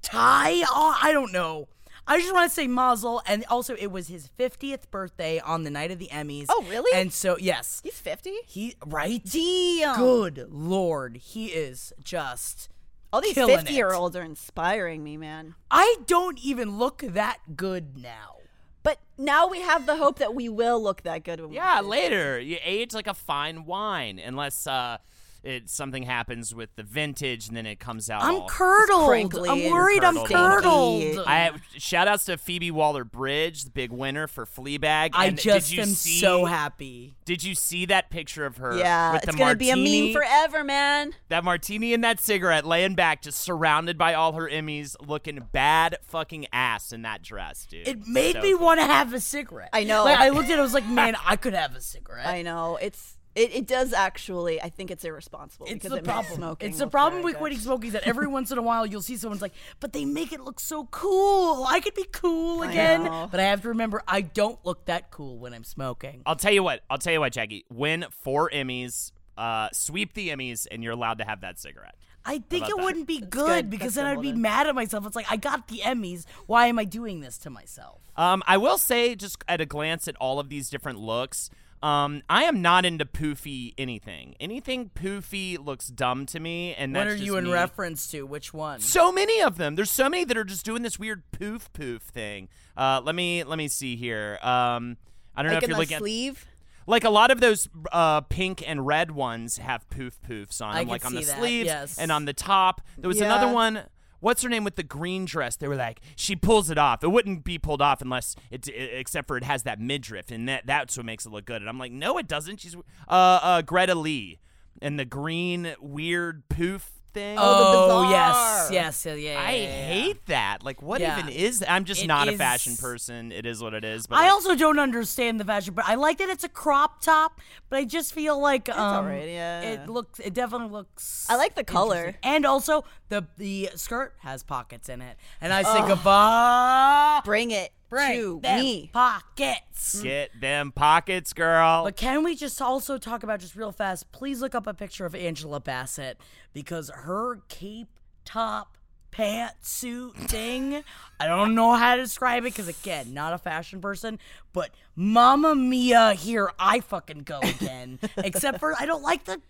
tie. 0.00 0.62
on. 0.62 0.94
I 1.02 1.12
don't 1.12 1.32
know. 1.32 1.68
I 2.06 2.18
just 2.18 2.32
want 2.32 2.48
to 2.48 2.54
say 2.54 2.66
Mazel, 2.66 3.20
and 3.26 3.44
also 3.50 3.74
it 3.76 3.88
was 3.88 4.08
his 4.08 4.30
50th 4.38 4.90
birthday 4.90 5.38
on 5.38 5.64
the 5.64 5.70
night 5.70 5.90
of 5.90 5.98
the 5.98 6.08
Emmys. 6.08 6.46
Oh, 6.48 6.64
really? 6.68 6.90
And 6.98 7.12
so 7.12 7.36
yes, 7.38 7.80
He's 7.84 7.98
50? 8.00 8.32
he 8.46 8.74
right. 8.86 9.22
Damn. 9.24 9.96
Good 9.96 10.46
lord, 10.50 11.18
he 11.18 11.46
is 11.46 11.92
just. 12.02 12.68
All 13.12 13.20
these 13.20 13.34
50 13.34 13.72
year 13.72 13.92
olds 13.92 14.14
are 14.16 14.22
inspiring 14.22 15.02
me, 15.02 15.16
man. 15.16 15.56
I 15.70 15.96
don't 16.06 16.38
even 16.44 16.78
look 16.78 16.98
that 16.98 17.56
good 17.56 17.96
now. 17.96 18.36
But 18.82 18.98
now 19.18 19.46
we 19.46 19.60
have 19.60 19.86
the 19.86 19.96
hope 19.96 20.18
that 20.18 20.34
we 20.34 20.48
will 20.48 20.82
look 20.82 21.02
that 21.02 21.24
good 21.24 21.40
when 21.40 21.52
Yeah, 21.52 21.80
later. 21.80 22.40
You 22.40 22.58
age 22.64 22.94
like 22.94 23.06
a 23.06 23.14
fine 23.14 23.66
wine, 23.66 24.18
unless 24.18 24.66
uh, 24.66 24.98
it 25.42 25.70
something 25.70 26.02
happens 26.02 26.54
with 26.54 26.74
the 26.76 26.82
vintage 26.82 27.48
and 27.48 27.56
then 27.56 27.66
it 27.66 27.80
comes 27.80 28.10
out. 28.10 28.22
I'm 28.22 28.36
all- 28.42 28.48
curdled. 28.48 29.10
I'm 29.48 29.60
and 29.60 29.70
worried 29.72 30.04
I'm 30.04 30.14
curdled. 30.24 30.28
curdled. 30.28 31.24
I 31.26 31.52
shout 31.76 32.08
outs 32.08 32.26
to 32.26 32.36
Phoebe 32.36 32.70
Waller 32.70 33.04
Bridge, 33.04 33.64
the 33.64 33.70
big 33.70 33.90
winner 33.92 34.26
for 34.26 34.44
Fleabag. 34.46 35.10
I 35.14 35.26
and 35.26 35.38
just 35.38 35.68
did 35.70 35.76
you 35.76 35.82
am 35.82 35.88
see, 35.88 36.20
so 36.20 36.44
happy. 36.44 37.16
Did 37.24 37.42
you 37.42 37.54
see 37.54 37.86
that 37.86 38.10
picture 38.10 38.44
of 38.46 38.58
her? 38.58 38.76
Yeah, 38.76 39.12
with 39.12 39.22
it's 39.24 39.32
the 39.32 39.38
gonna 39.38 39.56
be 39.56 39.70
a 39.70 39.76
meme 39.76 40.12
forever, 40.12 40.62
man. 40.64 41.14
That 41.28 41.44
martini 41.44 41.94
and 41.94 42.04
that 42.04 42.20
cigarette, 42.20 42.66
laying 42.66 42.94
back, 42.94 43.22
just 43.22 43.40
surrounded 43.40 43.96
by 43.96 44.14
all 44.14 44.32
her 44.34 44.48
Emmys, 44.48 44.96
looking 45.06 45.48
bad 45.52 45.98
fucking 46.02 46.46
ass 46.52 46.92
in 46.92 47.02
that 47.02 47.22
dress, 47.22 47.66
dude. 47.66 47.86
It 47.88 48.06
made 48.06 48.36
So 48.36 48.42
me 48.42 48.52
cool. 48.52 48.60
want 48.66 48.80
to 48.80 48.86
have 48.86 49.14
a 49.14 49.20
cigarette. 49.20 49.70
I 49.72 49.84
know. 49.84 50.04
Like, 50.04 50.18
I 50.18 50.28
looked 50.30 50.50
at 50.50 50.54
it, 50.54 50.58
I 50.58 50.62
was 50.62 50.74
like, 50.74 50.86
man, 50.86 51.16
I 51.24 51.36
could 51.36 51.54
have 51.54 51.74
a 51.74 51.80
cigarette. 51.80 52.26
I 52.26 52.42
know 52.42 52.76
it's 52.80 53.16
it, 53.34 53.54
it 53.54 53.66
does 53.66 53.92
actually. 53.92 54.60
I 54.60 54.68
think 54.68 54.90
it's 54.90 55.04
irresponsible 55.04 55.66
It's 55.66 55.74
because 55.74 55.90
the 55.90 55.96
it 55.98 56.06
makes 56.06 56.12
problem. 56.12 56.34
smoking. 56.36 56.68
It's 56.70 56.78
the 56.78 56.86
problem 56.88 57.14
very 57.22 57.24
with 57.24 57.34
good. 57.34 57.38
quitting 57.40 57.58
smoking 57.58 57.86
is 57.88 57.92
that 57.94 58.02
every 58.06 58.26
once 58.38 58.50
in 58.50 58.58
a 58.58 58.62
while 58.62 58.84
you'll 58.86 59.02
see 59.02 59.16
someone's 59.16 59.42
like, 59.42 59.52
but 59.78 59.92
they 59.92 60.04
make 60.04 60.32
it 60.32 60.40
look 60.40 60.58
so 60.60 60.86
cool. 60.90 61.64
I 61.68 61.80
could 61.80 61.94
be 61.94 62.04
cool 62.12 62.62
again. 62.62 63.04
know. 63.04 63.28
But 63.30 63.40
I 63.40 63.44
have 63.44 63.62
to 63.62 63.68
remember 63.68 64.02
I 64.08 64.20
don't 64.22 64.58
look 64.64 64.86
that 64.86 65.10
cool 65.10 65.38
when 65.38 65.54
I'm 65.54 65.64
smoking. 65.64 66.22
I'll 66.26 66.36
tell 66.36 66.52
you 66.52 66.62
what. 66.62 66.82
I'll 66.90 66.98
tell 66.98 67.12
you 67.12 67.20
what, 67.20 67.32
Jackie. 67.32 67.64
Win 67.70 68.06
four 68.10 68.50
Emmys, 68.50 69.12
uh, 69.38 69.68
sweep 69.72 70.14
the 70.14 70.30
Emmys, 70.30 70.66
and 70.70 70.82
you're 70.82 70.92
allowed 70.92 71.18
to 71.18 71.24
have 71.24 71.40
that 71.42 71.58
cigarette. 71.58 71.94
I 72.22 72.38
think 72.50 72.68
it 72.68 72.76
that? 72.76 72.84
wouldn't 72.84 73.06
be 73.06 73.18
good, 73.20 73.30
good. 73.30 73.70
because 73.70 73.94
That's 73.94 74.04
then 74.04 74.06
I'd 74.06 74.20
be 74.20 74.28
Holden. 74.28 74.42
mad 74.42 74.66
at 74.66 74.74
myself. 74.74 75.06
It's 75.06 75.16
like 75.16 75.30
I 75.30 75.36
got 75.36 75.68
the 75.68 75.78
Emmys. 75.78 76.26
Why 76.46 76.66
am 76.66 76.78
I 76.78 76.84
doing 76.84 77.20
this 77.20 77.38
to 77.38 77.50
myself? 77.50 78.02
Um, 78.16 78.42
I 78.46 78.58
will 78.58 78.76
say, 78.76 79.14
just 79.14 79.42
at 79.48 79.60
a 79.62 79.66
glance 79.66 80.06
at 80.06 80.16
all 80.16 80.38
of 80.38 80.50
these 80.50 80.68
different 80.68 80.98
looks, 80.98 81.48
um, 81.82 82.22
I 82.28 82.44
am 82.44 82.60
not 82.60 82.84
into 82.84 83.04
poofy 83.04 83.72
anything. 83.78 84.34
Anything 84.38 84.90
poofy 84.90 85.58
looks 85.64 85.86
dumb 85.88 86.26
to 86.26 86.40
me, 86.40 86.74
and 86.74 86.94
What 86.94 87.06
are 87.06 87.14
you 87.16 87.36
in 87.36 87.44
me. 87.44 87.52
reference 87.52 88.08
to? 88.10 88.24
Which 88.26 88.52
one? 88.52 88.80
So 88.80 89.10
many 89.10 89.40
of 89.40 89.56
them. 89.56 89.76
There's 89.76 89.90
so 89.90 90.08
many 90.08 90.24
that 90.24 90.36
are 90.36 90.44
just 90.44 90.64
doing 90.64 90.82
this 90.82 90.98
weird 90.98 91.22
poof 91.32 91.72
poof 91.72 92.02
thing. 92.02 92.48
Uh, 92.76 93.00
let 93.04 93.14
me 93.14 93.44
let 93.44 93.56
me 93.58 93.68
see 93.68 93.96
here. 93.96 94.38
Um, 94.42 94.96
I 95.34 95.42
don't 95.42 95.52
know 95.52 95.54
Like 95.54 95.62
if 95.62 95.64
in 95.64 95.70
you're 95.70 95.78
looking 95.78 95.94
at 95.94 96.00
sleeve. 96.00 96.46
like 96.86 97.04
a 97.04 97.10
lot 97.10 97.30
of 97.30 97.40
those 97.40 97.68
uh, 97.92 98.20
pink 98.22 98.62
and 98.66 98.86
red 98.86 99.10
ones 99.12 99.56
have 99.58 99.88
poof 99.88 100.18
poofs 100.28 100.60
on 100.60 100.74
them, 100.74 100.88
like 100.88 101.06
on 101.06 101.14
the 101.14 101.22
that, 101.22 101.38
sleeves 101.38 101.66
yes. 101.66 101.98
and 101.98 102.12
on 102.12 102.24
the 102.26 102.32
top. 102.34 102.82
There 102.98 103.08
was 103.08 103.20
another 103.20 103.48
one. 103.52 103.82
What's 104.20 104.42
her 104.42 104.48
name 104.48 104.64
with 104.64 104.76
the 104.76 104.82
green 104.82 105.24
dress? 105.24 105.56
They 105.56 105.68
were 105.68 105.76
like, 105.76 106.00
she 106.14 106.36
pulls 106.36 106.70
it 106.70 106.78
off. 106.78 107.02
It 107.02 107.08
wouldn't 107.08 107.44
be 107.44 107.58
pulled 107.58 107.82
off 107.82 108.00
unless 108.02 108.36
it, 108.50 108.68
except 108.68 109.28
for 109.28 109.36
it 109.36 109.44
has 109.44 109.64
that 109.64 109.80
midriff, 109.80 110.30
and 110.30 110.48
that 110.48 110.66
that's 110.66 110.96
what 110.96 111.06
makes 111.06 111.26
it 111.26 111.32
look 111.32 111.44
good. 111.44 111.62
And 111.62 111.68
I'm 111.68 111.78
like, 111.78 111.92
no, 111.92 112.18
it 112.18 112.28
doesn't. 112.28 112.60
She's 112.60 112.76
uh, 112.76 112.80
uh 113.08 113.62
Greta 113.62 113.94
Lee 113.94 114.38
and 114.80 114.98
the 114.98 115.04
green 115.04 115.74
weird 115.80 116.48
poof 116.48 116.99
thing. 117.12 117.36
Oh, 117.38 117.88
bazaar. 117.88 118.10
yes, 118.10 118.70
yes, 118.72 119.06
yeah, 119.06 119.14
yeah. 119.14 119.40
I 119.40 119.52
yeah, 119.52 119.86
hate 119.86 120.26
that. 120.26 120.62
Like, 120.62 120.82
what 120.82 121.00
even 121.00 121.28
is? 121.28 121.60
that? 121.60 121.70
I'm 121.70 121.84
just 121.84 122.04
It 122.04 122.06
not 122.06 122.28
a 122.28 122.36
fashion 122.36 122.76
person. 122.76 123.32
It 123.32 123.46
is 123.46 123.62
what 123.62 123.74
it 123.74 123.84
is. 123.84 124.06
But 124.06 124.18
I 124.18 124.22
like, 124.22 124.32
also 124.32 124.54
don't 124.54 124.78
understand 124.78 125.40
the 125.40 125.44
fashion, 125.44 125.74
but 125.74 125.84
I 125.86 125.94
like 125.94 126.18
that 126.18 126.28
it's 126.28 126.44
a 126.44 126.48
crop 126.48 127.02
top. 127.02 127.40
But 127.68 127.78
I 127.78 127.84
just 127.84 128.12
feel 128.14 128.40
like 128.40 128.68
um, 128.68 129.06
it 129.08 129.88
looks. 129.88 130.18
It 130.20 130.34
definitely 130.34 130.68
looks. 130.68 131.26
I 131.28 131.36
like 131.36 131.54
the 131.54 131.64
color. 131.64 132.14
and 132.22 132.44
also 132.44 132.84
the 133.08 133.26
the 133.36 133.70
skirt 133.74 134.14
has 134.20 134.42
pockets 134.42 134.88
in 134.88 135.02
it, 135.02 135.16
and 135.40 135.52
I 135.52 135.62
say 135.62 135.86
goodbye. 135.86 137.20
Bring 137.24 137.50
it 137.50 137.72
Bring 137.90 138.20
to 138.20 138.40
them 138.40 138.60
me. 138.60 138.90
pockets. 138.92 139.96
Mm. 139.96 140.02
get 140.02 140.40
them 140.40 140.72
pockets, 140.72 141.32
girl. 141.32 141.84
But 141.84 141.96
can 141.96 142.22
we 142.22 142.36
just 142.36 142.62
also 142.62 142.96
talk 142.96 143.22
about 143.22 143.40
just 143.40 143.56
real 143.56 143.72
fast? 143.72 144.12
Please 144.12 144.40
look 144.40 144.54
up 144.54 144.66
a 144.66 144.72
picture 144.72 145.04
of 145.04 145.14
Angela 145.14 145.60
Bassett 145.60 146.18
because 146.52 146.90
her 146.94 147.40
cape 147.48 147.88
top 148.24 148.78
pantsuit 149.12 150.14
thing. 150.28 150.84
I 151.18 151.26
don't 151.26 151.54
know 151.54 151.74
how 151.74 151.96
to 151.96 152.02
describe 152.02 152.44
it 152.44 152.54
because 152.54 152.68
again, 152.68 153.12
not 153.12 153.32
a 153.32 153.38
fashion 153.38 153.80
person. 153.80 154.18
But 154.52 154.70
mama 154.94 155.54
Mia, 155.54 156.14
here 156.14 156.52
I 156.58 156.80
fucking 156.80 157.20
go 157.20 157.40
again. 157.40 157.98
Except 158.18 158.60
for 158.60 158.74
I 158.78 158.86
don't 158.86 159.02
like 159.02 159.24
the, 159.24 159.40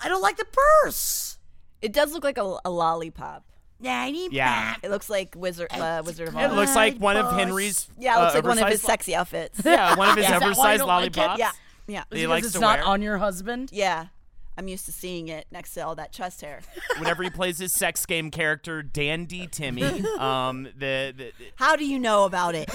I 0.00 0.08
don't 0.08 0.22
like 0.22 0.36
the 0.36 0.46
purse. 0.82 1.38
It 1.80 1.92
does 1.92 2.12
look 2.12 2.24
like 2.24 2.38
a, 2.38 2.58
a 2.64 2.70
lollipop. 2.70 3.44
Yeah. 3.80 4.74
It 4.82 4.90
looks 4.90 5.08
like 5.10 5.34
Wizard 5.36 5.68
uh, 5.72 6.02
Wizard 6.04 6.28
of 6.28 6.36
Oz. 6.36 6.52
it 6.52 6.54
looks 6.54 6.74
like 6.76 6.96
one 6.98 7.16
of 7.16 7.32
Henry's. 7.32 7.88
yeah, 7.98 8.18
it 8.18 8.20
looks 8.22 8.34
uh, 8.34 8.38
like 8.38 8.44
one 8.44 8.58
of 8.58 8.68
his 8.68 8.74
oversized- 8.80 8.82
sexy 8.86 9.14
outfits. 9.14 9.60
Yeah, 9.64 9.96
one 9.96 10.08
of 10.10 10.16
his 10.16 10.24
Is 10.26 10.30
that 10.30 10.40
why 10.40 10.46
you 10.46 10.52
oversized 10.52 10.78
don't 10.80 10.88
like 10.88 11.06
it? 11.06 11.16
lollipops. 11.16 11.38
yeah, 11.38 11.50
yeah, 11.86 12.04
He 12.10 12.16
because 12.16 12.28
likes 12.28 12.46
it's 12.46 12.54
to 12.54 12.60
not 12.60 12.78
wear. 12.80 12.86
on 12.88 13.02
your 13.02 13.18
husband. 13.18 13.70
yeah. 13.72 14.06
I'm 14.58 14.68
used 14.68 14.84
to 14.86 14.92
seeing 14.92 15.28
it 15.28 15.46
next 15.50 15.72
to 15.74 15.80
all 15.86 15.94
that 15.94 16.12
chest 16.12 16.42
hair. 16.42 16.60
Whenever 16.98 17.22
he 17.22 17.30
plays 17.30 17.56
his 17.58 17.72
sex 17.72 18.04
game 18.04 18.30
character, 18.30 18.82
Dandy 18.82 19.46
Timmy. 19.46 19.84
um, 20.18 20.64
the, 20.76 21.14
the 21.16 21.32
How 21.54 21.76
do 21.76 21.86
you 21.86 21.98
know 21.98 22.24
about 22.24 22.54
it? 22.54 22.68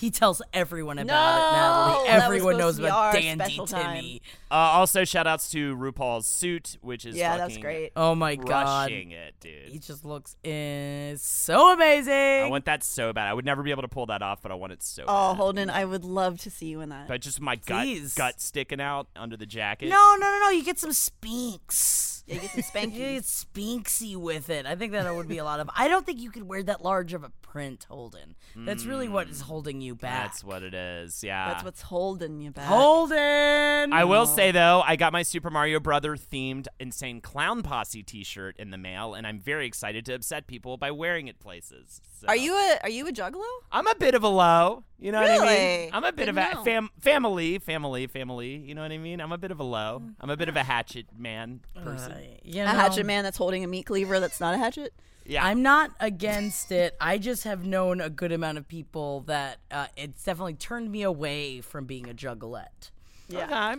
He 0.00 0.10
tells 0.10 0.42
everyone 0.52 0.98
about 0.98 1.06
No, 1.06 1.14
it, 1.14 1.56
Natalie. 1.56 2.08
that 2.08 2.14
was 2.16 2.24
Everyone 2.24 2.54
supposed 2.54 2.58
knows 2.58 2.76
to 2.76 2.82
be 2.82 2.86
about 2.88 2.98
our 2.98 3.12
Dandy 3.12 3.44
special 3.44 3.66
time. 3.66 3.96
Timmy. 3.96 4.22
Uh, 4.50 4.54
also 4.54 5.04
shout 5.04 5.26
outs 5.26 5.48
to 5.50 5.76
RuPaul's 5.76 6.26
suit, 6.26 6.76
which 6.80 7.04
is 7.06 7.16
yeah, 7.16 7.36
that's 7.36 7.56
great. 7.58 7.92
Oh 7.96 8.14
my 8.14 8.36
god. 8.36 8.46
crushing 8.88 9.12
it, 9.12 9.34
dude. 9.40 9.68
He 9.68 9.78
just 9.78 10.04
looks 10.04 10.34
uh, 10.44 11.16
so 11.16 11.72
amazing. 11.72 12.12
I 12.44 12.48
want 12.50 12.64
that 12.64 12.82
so 12.82 13.12
bad. 13.12 13.28
I 13.28 13.34
would 13.34 13.44
never 13.44 13.62
be 13.62 13.70
able 13.70 13.82
to 13.82 13.88
pull 13.88 14.06
that 14.06 14.22
off, 14.22 14.42
but 14.42 14.50
I 14.50 14.54
want 14.56 14.72
it 14.72 14.82
so 14.82 15.04
Oh, 15.06 15.30
bad. 15.32 15.36
Holden, 15.36 15.70
I 15.70 15.84
would 15.84 16.04
love 16.04 16.40
to 16.40 16.50
see 16.50 16.66
you 16.66 16.80
in 16.80 16.88
that. 16.88 17.06
But 17.08 17.20
just 17.20 17.40
my 17.40 17.56
gut 17.56 17.84
Please. 17.84 18.14
gut 18.14 18.40
sticking 18.40 18.80
out 18.80 19.06
under 19.14 19.36
the 19.36 19.46
jacket. 19.46 19.88
no, 19.88 20.16
no, 20.18 20.26
no, 20.30 20.40
no. 20.42 20.50
You 20.50 20.64
get 20.64 20.78
some 20.78 20.92
spinks. 20.92 22.19
yeah, 22.34 22.40
get 22.40 22.50
some 22.50 22.90
You 22.90 22.98
get 22.98 23.22
spankies. 23.24 23.46
spinksy 23.52 24.16
with 24.16 24.50
it. 24.50 24.66
I 24.66 24.76
think 24.76 24.92
that 24.92 25.12
would 25.14 25.28
be 25.28 25.38
a 25.38 25.44
lot 25.44 25.60
of. 25.60 25.68
I 25.74 25.88
don't 25.88 26.06
think 26.06 26.20
you 26.20 26.30
could 26.30 26.48
wear 26.48 26.62
that 26.62 26.82
large 26.82 27.12
of 27.12 27.24
a 27.24 27.30
print, 27.42 27.86
Holden. 27.88 28.36
That's 28.54 28.84
really 28.84 29.08
what 29.08 29.28
is 29.28 29.40
holding 29.40 29.80
you 29.80 29.94
back. 29.94 30.24
That's 30.24 30.44
what 30.44 30.62
it 30.62 30.74
is. 30.74 31.24
Yeah. 31.24 31.48
That's 31.48 31.64
what's 31.64 31.82
holding 31.82 32.40
you 32.40 32.52
back. 32.52 32.66
Holden. 32.66 33.92
I 33.92 34.04
will 34.04 34.22
oh. 34.22 34.24
say 34.36 34.52
though, 34.52 34.82
I 34.86 34.96
got 34.96 35.12
my 35.12 35.22
Super 35.22 35.50
Mario 35.50 35.80
Brother 35.80 36.16
themed 36.16 36.66
Insane 36.78 37.20
Clown 37.20 37.62
Posse 37.62 38.02
T-shirt 38.02 38.56
in 38.58 38.70
the 38.70 38.78
mail, 38.78 39.14
and 39.14 39.26
I'm 39.26 39.40
very 39.40 39.66
excited 39.66 40.06
to 40.06 40.14
upset 40.14 40.46
people 40.46 40.76
by 40.76 40.90
wearing 40.90 41.26
it 41.26 41.40
places. 41.40 42.00
So. 42.20 42.28
Are 42.28 42.36
you 42.36 42.54
a 42.54 42.78
Are 42.82 42.90
you 42.90 43.06
a 43.08 43.12
juggalo? 43.12 43.42
I'm 43.72 43.86
a 43.86 43.94
bit 43.94 44.14
of 44.14 44.22
a 44.22 44.28
low. 44.28 44.84
You 44.98 45.10
know 45.12 45.22
what 45.22 45.30
I 45.30 45.38
mean? 45.46 45.90
I'm 45.94 46.04
a 46.04 46.12
bit 46.12 46.26
Didn't 46.26 46.36
of 46.38 46.52
a 46.52 46.54
know. 46.56 46.64
fam- 46.64 46.90
family, 47.00 47.58
family, 47.58 48.06
family. 48.06 48.56
You 48.56 48.74
know 48.74 48.82
what 48.82 48.92
I 48.92 48.98
mean? 48.98 49.20
I'm 49.22 49.32
a 49.32 49.38
bit 49.38 49.50
of 49.50 49.58
a 49.58 49.64
low. 49.64 50.02
I'm 50.20 50.28
a 50.28 50.36
bit 50.36 50.50
of 50.50 50.56
a 50.56 50.62
hatchet 50.62 51.06
man 51.16 51.60
person. 51.82 52.12
Uh, 52.12 52.20
you 52.44 52.60
A 52.60 52.66
know, 52.66 52.70
hatchet 52.72 53.06
man 53.06 53.24
that's 53.24 53.38
holding 53.38 53.64
a 53.64 53.66
meat 53.66 53.86
cleaver 53.86 54.20
that's 54.20 54.38
not 54.40 54.52
a 54.52 54.58
hatchet. 54.58 54.92
yeah. 55.24 55.42
I'm 55.42 55.62
not 55.62 55.92
against 56.00 56.70
it. 56.70 56.94
I 57.00 57.16
just 57.16 57.44
have 57.44 57.64
known 57.64 58.02
a 58.02 58.10
good 58.10 58.32
amount 58.32 58.58
of 58.58 58.68
people 58.68 59.20
that 59.20 59.56
uh, 59.70 59.86
it's 59.96 60.22
definitely 60.22 60.54
turned 60.54 60.92
me 60.92 61.00
away 61.02 61.62
from 61.62 61.86
being 61.86 62.06
a 62.10 62.12
juggalette. 62.12 62.90
Okay. 63.32 63.76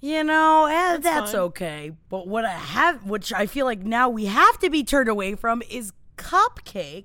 You 0.00 0.22
know, 0.24 0.66
eh, 0.66 0.98
that's, 0.98 1.32
fine. 1.32 1.40
okay. 1.40 1.92
But 2.10 2.28
what 2.28 2.44
I 2.44 2.50
have, 2.52 3.04
which 3.06 3.32
I 3.32 3.46
feel 3.46 3.64
like 3.64 3.80
now 3.80 4.10
we 4.10 4.26
have 4.26 4.58
to 4.58 4.68
be 4.68 4.84
turned 4.84 5.08
away 5.08 5.34
from, 5.34 5.62
is 5.70 5.92
CupcakKe. 6.18 7.04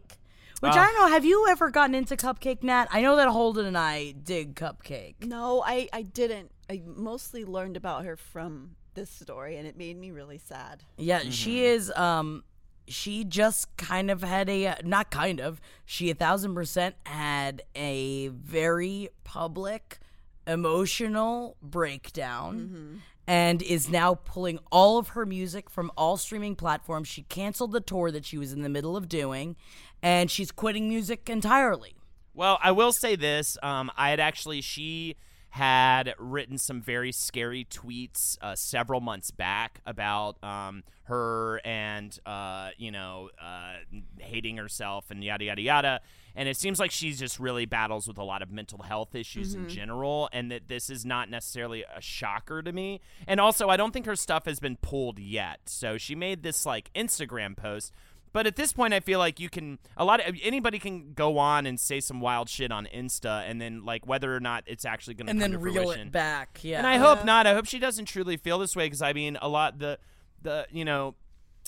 Which 0.63 0.73
I 0.73 0.85
don't 0.85 0.95
know. 0.95 1.07
Have 1.07 1.25
you 1.25 1.47
ever 1.49 1.69
gotten 1.69 1.93
into 1.95 2.15
CupcakKe, 2.15 2.63
Nat? 2.63 2.87
I 2.91 3.01
know 3.01 3.15
that 3.17 3.27
Holden 3.27 3.65
and 3.65 3.77
I 3.77 4.11
dig 4.11 4.55
CupcakKe. 4.55 5.25
No, 5.25 5.61
I 5.65 5.89
I 5.93 6.01
didn't. 6.03 6.51
I 6.69 6.81
mostly 6.85 7.43
learned 7.45 7.75
about 7.77 8.05
her 8.05 8.15
from 8.15 8.75
this 8.93 9.09
story, 9.09 9.57
and 9.57 9.67
it 9.67 9.77
made 9.77 9.97
me 9.97 10.11
really 10.11 10.37
sad. 10.37 10.83
Yeah, 10.97 11.19
Mm-hmm. 11.19 11.29
she 11.31 11.65
is. 11.65 11.91
Um, 11.91 12.43
she 12.87 13.23
just 13.23 13.75
kind 13.77 14.11
of 14.11 14.21
had 14.23 14.49
a 14.49 14.75
not 14.83 15.09
kind 15.11 15.39
of. 15.39 15.59
She 15.85 16.09
a 16.09 16.13
thousand 16.15 16.53
percent 16.55 16.95
had 17.05 17.63
a 17.75 18.27
very 18.29 19.09
public, 19.23 19.99
emotional 20.47 21.57
breakdown, 21.61 23.01
and 23.27 23.61
is 23.61 23.89
now 23.89 24.15
pulling 24.15 24.59
all 24.71 24.97
of 24.97 25.09
her 25.09 25.25
music 25.25 25.69
from 25.69 25.91
all 25.97 26.17
streaming 26.17 26.55
platforms. 26.55 27.07
She 27.07 27.23
canceled 27.23 27.71
the 27.71 27.79
tour 27.81 28.11
that 28.11 28.25
she 28.25 28.37
was 28.37 28.53
in 28.53 28.61
the 28.61 28.69
middle 28.69 28.95
of 28.97 29.07
doing, 29.09 29.55
and 30.03 30.29
she's 30.29 30.51
quitting 30.51 30.89
music 30.89 31.29
entirely. 31.29 31.95
Well, 32.35 32.59
I 32.61 32.71
will 32.71 32.91
say 32.91 33.15
this. 33.15 33.57
Um, 33.63 33.89
I 33.95 34.09
had 34.09 34.19
actually 34.19 34.61
she 34.61 35.15
had 35.49 36.15
written 36.17 36.57
some 36.57 36.81
very 36.81 37.11
scary 37.11 37.63
tweets 37.63 38.37
uh, 38.41 38.55
several 38.55 38.99
months 38.99 39.29
back 39.29 39.81
about 39.85 40.43
um, 40.43 40.83
her 41.03 41.61
and 41.63 42.17
uh, 42.25 42.71
you 42.77 42.91
know 42.91 43.29
uh, 43.39 43.75
hating 44.19 44.57
herself 44.57 45.09
and 45.09 45.23
yada 45.23 45.45
yada 45.45 45.61
yada. 45.61 46.01
And 46.35 46.49
it 46.49 46.57
seems 46.57 46.79
like 46.79 46.89
she 46.89 47.13
just 47.13 47.39
really 47.39 47.67
battles 47.67 48.07
with 48.07 48.17
a 48.17 48.23
lot 48.23 48.41
of 48.41 48.49
mental 48.51 48.81
health 48.81 49.13
issues 49.13 49.53
in 49.53 49.69
general, 49.69 50.29
and 50.33 50.49
that 50.49 50.67
this 50.67 50.89
is 50.89 51.05
not 51.05 51.29
necessarily 51.29 51.83
a 51.83 52.01
shocker 52.01 52.63
to 52.63 52.73
me. 52.73 53.01
And 53.27 53.39
also, 53.39 53.69
I 53.69 53.77
don't 53.77 53.91
think 53.91 54.07
her 54.07 54.15
stuff 54.15 54.45
has 54.45 54.59
been 54.59 54.77
pulled 54.77 55.19
yet. 55.19 55.59
So 55.67 55.99
she 55.99 56.15
made 56.15 56.41
this 56.41 56.65
like 56.65 56.91
Instagram 56.95 57.55
post 57.55 57.93
but 58.33 58.47
at 58.47 58.55
this 58.55 58.73
point, 58.73 58.93
I 58.93 58.99
feel 58.99 59.19
like 59.19 59.39
you 59.39 59.47
can 59.47 59.79
a 59.95 60.03
lot 60.03 60.19
of 60.27 60.35
anybody 60.43 60.79
can 60.79 61.13
go 61.13 61.37
on 61.37 61.65
and 61.65 61.79
say 61.79 61.99
some 61.99 62.19
wild 62.19 62.49
shit 62.49 62.71
on 62.71 62.87
Insta, 62.93 63.49
and 63.49 63.61
then 63.61 63.85
like 63.85 64.05
whether 64.07 64.35
or 64.35 64.39
not 64.39 64.63
it's 64.67 64.85
actually 64.85 65.13
going 65.13 65.27
to 65.27 65.31
And 65.31 65.41
then 65.41 65.61
reel 65.61 65.83
fruition. 65.83 66.07
it 66.07 66.11
back. 66.11 66.59
Yeah. 66.63 66.79
And 66.79 66.87
I 66.87 66.97
hope 66.97 67.23
not. 67.23 67.47
I 67.47 67.53
hope 67.53 67.65
she 67.67 67.79
doesn't 67.79 68.05
truly 68.05 68.35
feel 68.35 68.57
this 68.59 68.75
way 68.75 68.87
because 68.87 69.01
I 69.01 69.13
mean, 69.13 69.37
a 69.41 69.47
lot 69.47 69.79
the 69.79 69.99
the 70.41 70.67
you 70.71 70.83
know. 70.83 71.15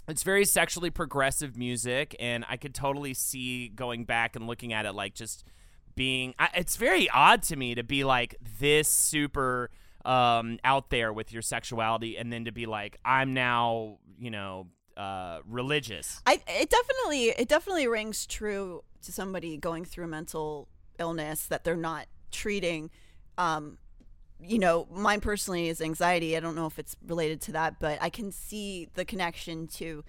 It's 0.08 0.22
very 0.22 0.46
sexually 0.46 0.92
progressive 0.92 1.58
music, 1.58 2.16
and 2.20 2.46
I 2.48 2.58
could 2.58 2.76
totally 2.76 3.16
see 3.16 3.70
going 3.70 4.06
back 4.06 4.36
and 4.36 4.46
looking 4.46 4.72
at 4.72 4.86
it 4.86 4.92
like 4.94 5.16
just 5.16 5.44
being. 5.96 6.36
I, 6.38 6.50
it's 6.54 6.76
very 6.76 7.10
odd 7.10 7.42
to 7.44 7.56
me 7.56 7.74
to 7.74 7.84
be 7.84 8.04
like 8.04 8.36
this 8.60 8.88
super 8.88 9.72
um, 10.04 10.60
out 10.64 10.92
there 10.92 11.12
with 11.12 11.34
your 11.34 11.42
sexuality, 11.42 12.18
and 12.18 12.32
then 12.32 12.46
to 12.46 12.52
be 12.52 12.68
like, 12.68 12.98
I'm 13.04 13.34
now, 13.34 13.98
you 14.20 14.30
know, 14.30 14.68
uh, 14.98 15.40
religious. 15.48 16.22
I 16.26 16.42
it 16.48 16.70
definitely 16.70 17.30
it 17.30 17.48
definitely 17.48 17.88
rings 17.88 18.26
true 18.26 18.84
to 19.04 19.12
somebody 19.12 19.58
going 19.58 19.86
through 19.86 20.06
a 20.06 20.08
mental 20.08 20.68
illness 21.00 21.46
that 21.48 21.64
they're 21.64 21.76
not 21.76 22.08
treating. 22.32 22.90
Um, 23.38 23.78
you 24.42 24.60
know, 24.60 24.88
mine 24.92 25.22
personally 25.22 25.70
is 25.70 25.82
anxiety. 25.82 26.36
I 26.36 26.40
don't 26.40 26.56
know 26.56 26.66
if 26.68 26.78
it's 26.80 26.96
related 27.06 27.42
to 27.42 27.52
that, 27.54 27.80
but 27.80 27.98
I 28.02 28.10
can 28.10 28.32
see 28.32 28.90
the 28.94 29.06
connection 29.06 29.68
to 29.68 30.04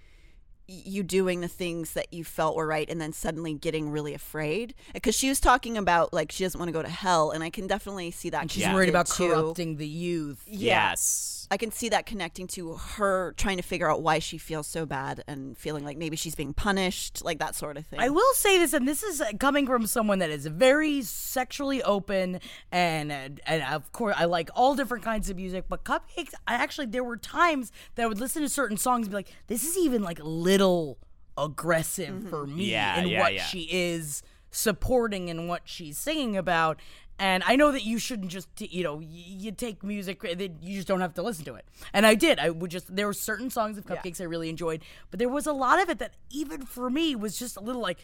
you 0.69 1.05
doing 1.05 1.43
the 1.43 1.49
things 1.49 1.93
that 1.93 2.13
you 2.13 2.25
felt 2.25 2.57
were 2.57 2.67
right 2.67 2.91
and 2.91 3.01
then 3.01 3.13
suddenly 3.13 3.55
getting 3.55 3.89
really 3.89 4.15
afraid 4.15 4.75
because 4.93 5.15
she 5.15 5.29
was 5.29 5.39
talking 5.39 5.79
about 5.79 6.13
like 6.13 6.33
she 6.33 6.43
doesn't 6.43 6.59
want 6.59 6.69
to 6.69 6.73
go 6.73 6.83
to 6.83 6.89
hell 6.89 7.31
and 7.31 7.45
i 7.45 7.51
can 7.51 7.69
definitely 7.69 8.11
see 8.11 8.31
that 8.31 8.51
She's 8.51 8.67
worried 8.67 8.89
about 8.89 9.07
connected 9.09 9.29
to- 9.37 9.43
corrupting 9.43 9.77
the 9.77 9.87
youth. 9.87 10.43
Yeah. 10.49 10.91
Yes. 10.91 11.36
I 11.51 11.57
can 11.57 11.71
see 11.71 11.89
that 11.91 12.07
connecting 12.07 12.47
to 12.49 12.75
her 12.75 13.33
trying 13.37 13.57
to 13.59 13.63
figure 13.63 13.91
out 13.91 14.03
why 14.03 14.19
she 14.19 14.37
feels 14.39 14.67
so 14.67 14.85
bad 14.85 15.23
and 15.29 15.57
feeling 15.57 15.85
like 15.85 15.97
maybe 15.97 16.17
she's 16.17 16.35
being 16.35 16.53
punished, 16.53 17.25
like 17.25 17.39
that 17.39 17.55
sort 17.55 17.77
of 17.77 17.87
thing. 17.87 18.01
I 18.01 18.09
will 18.09 18.35
say 18.35 18.59
this, 18.59 18.73
and 18.73 18.87
this 18.89 19.03
is 19.03 19.21
uh, 19.21 19.31
coming 19.39 19.67
from 19.67 19.87
someone 19.87 20.19
that 20.19 20.31
is 20.31 20.47
very 20.47 21.03
sexually 21.03 21.83
open, 21.83 22.41
and 22.73 23.13
and, 23.13 23.41
and 23.47 23.63
of 23.63 23.93
course 23.93 24.17
I 24.19 24.25
like 24.25 24.51
all 24.55 24.75
different 24.75 25.05
kinds 25.05 25.31
of 25.31 25.37
music. 25.37 25.67
But 25.69 25.85
CupcakKe's, 25.85 26.35
I 26.49 26.55
actually 26.55 26.87
there 26.87 27.05
were 27.05 27.17
times 27.17 27.71
that 27.95 28.03
I 28.03 28.07
would 28.07 28.21
listen 28.21 28.43
to 28.43 28.49
certain 28.49 28.77
songs 28.77 29.07
and 29.07 29.11
be 29.13 29.17
like, 29.17 29.33
this 29.47 29.65
is 29.65 29.77
even 29.79 30.03
like 30.03 30.19
a 30.19 30.25
little 30.29 30.99
aggressive 31.39 32.29
for 32.29 32.47
me 32.47 32.71
Yeah, 32.73 33.01
in 33.01 33.09
yeah, 33.09 33.21
what 33.21 33.35
yeah. 33.35 33.43
she 33.45 33.69
is 33.71 34.23
supporting 34.51 35.29
and 35.31 35.49
what 35.49 35.63
she's 35.65 35.99
singing 35.99 36.37
about. 36.37 36.81
And 37.19 37.43
I 37.47 37.57
know 37.57 37.73
that 37.73 37.83
you 37.85 37.99
shouldn't 37.99 38.31
just, 38.31 38.55
t- 38.57 38.69
you 38.71 38.83
know, 38.85 38.97
y- 38.97 39.05
you 39.09 39.51
take 39.53 39.83
music 39.83 40.21
that 40.21 40.63
you 40.63 40.75
just 40.77 40.87
don't 40.87 41.01
have 41.01 41.15
to 41.15 41.23
listen 41.23 41.45
to 41.47 41.55
it. 41.55 41.65
And 41.95 42.05
I 42.07 42.15
did. 42.15 42.39
I 42.39 42.51
would 42.51 42.71
just 42.71 42.95
there 42.95 43.07
were 43.07 43.15
certain 43.15 43.49
songs 43.49 43.79
of 43.79 43.87
CupcakKe's 43.87 44.21
I 44.21 44.25
really 44.25 44.51
enjoyed, 44.51 44.83
but 45.11 45.19
there 45.19 45.29
was 45.29 45.47
a 45.47 45.53
lot 45.53 45.83
of 45.83 45.89
it 45.89 45.99
that 45.99 46.13
even 46.31 46.67
for 46.67 46.91
me 46.91 47.17
was 47.17 47.39
just 47.39 47.57
a 47.57 47.61
little 47.61 47.81
like, 47.81 47.99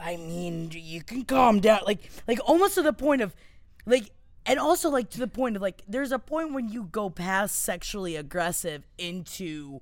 I 0.00 0.16
mean, 0.16 0.70
you 0.72 1.02
can 1.02 1.24
calm 1.24 1.60
down, 1.60 1.80
like, 1.86 2.08
like 2.28 2.38
almost 2.46 2.74
to 2.76 2.82
the 2.82 2.92
point 2.92 3.20
of, 3.20 3.34
like, 3.84 4.10
and 4.46 4.58
also 4.60 4.88
like 4.90 5.10
to 5.10 5.18
the 5.18 5.26
point 5.26 5.56
of 5.56 5.60
like, 5.62 5.82
there's 5.88 6.12
a 6.12 6.18
point 6.18 6.52
when 6.52 6.68
you 6.68 6.84
go 6.84 7.10
past 7.10 7.56
sexually 7.62 8.14
aggressive 8.16 8.86
into 8.96 9.80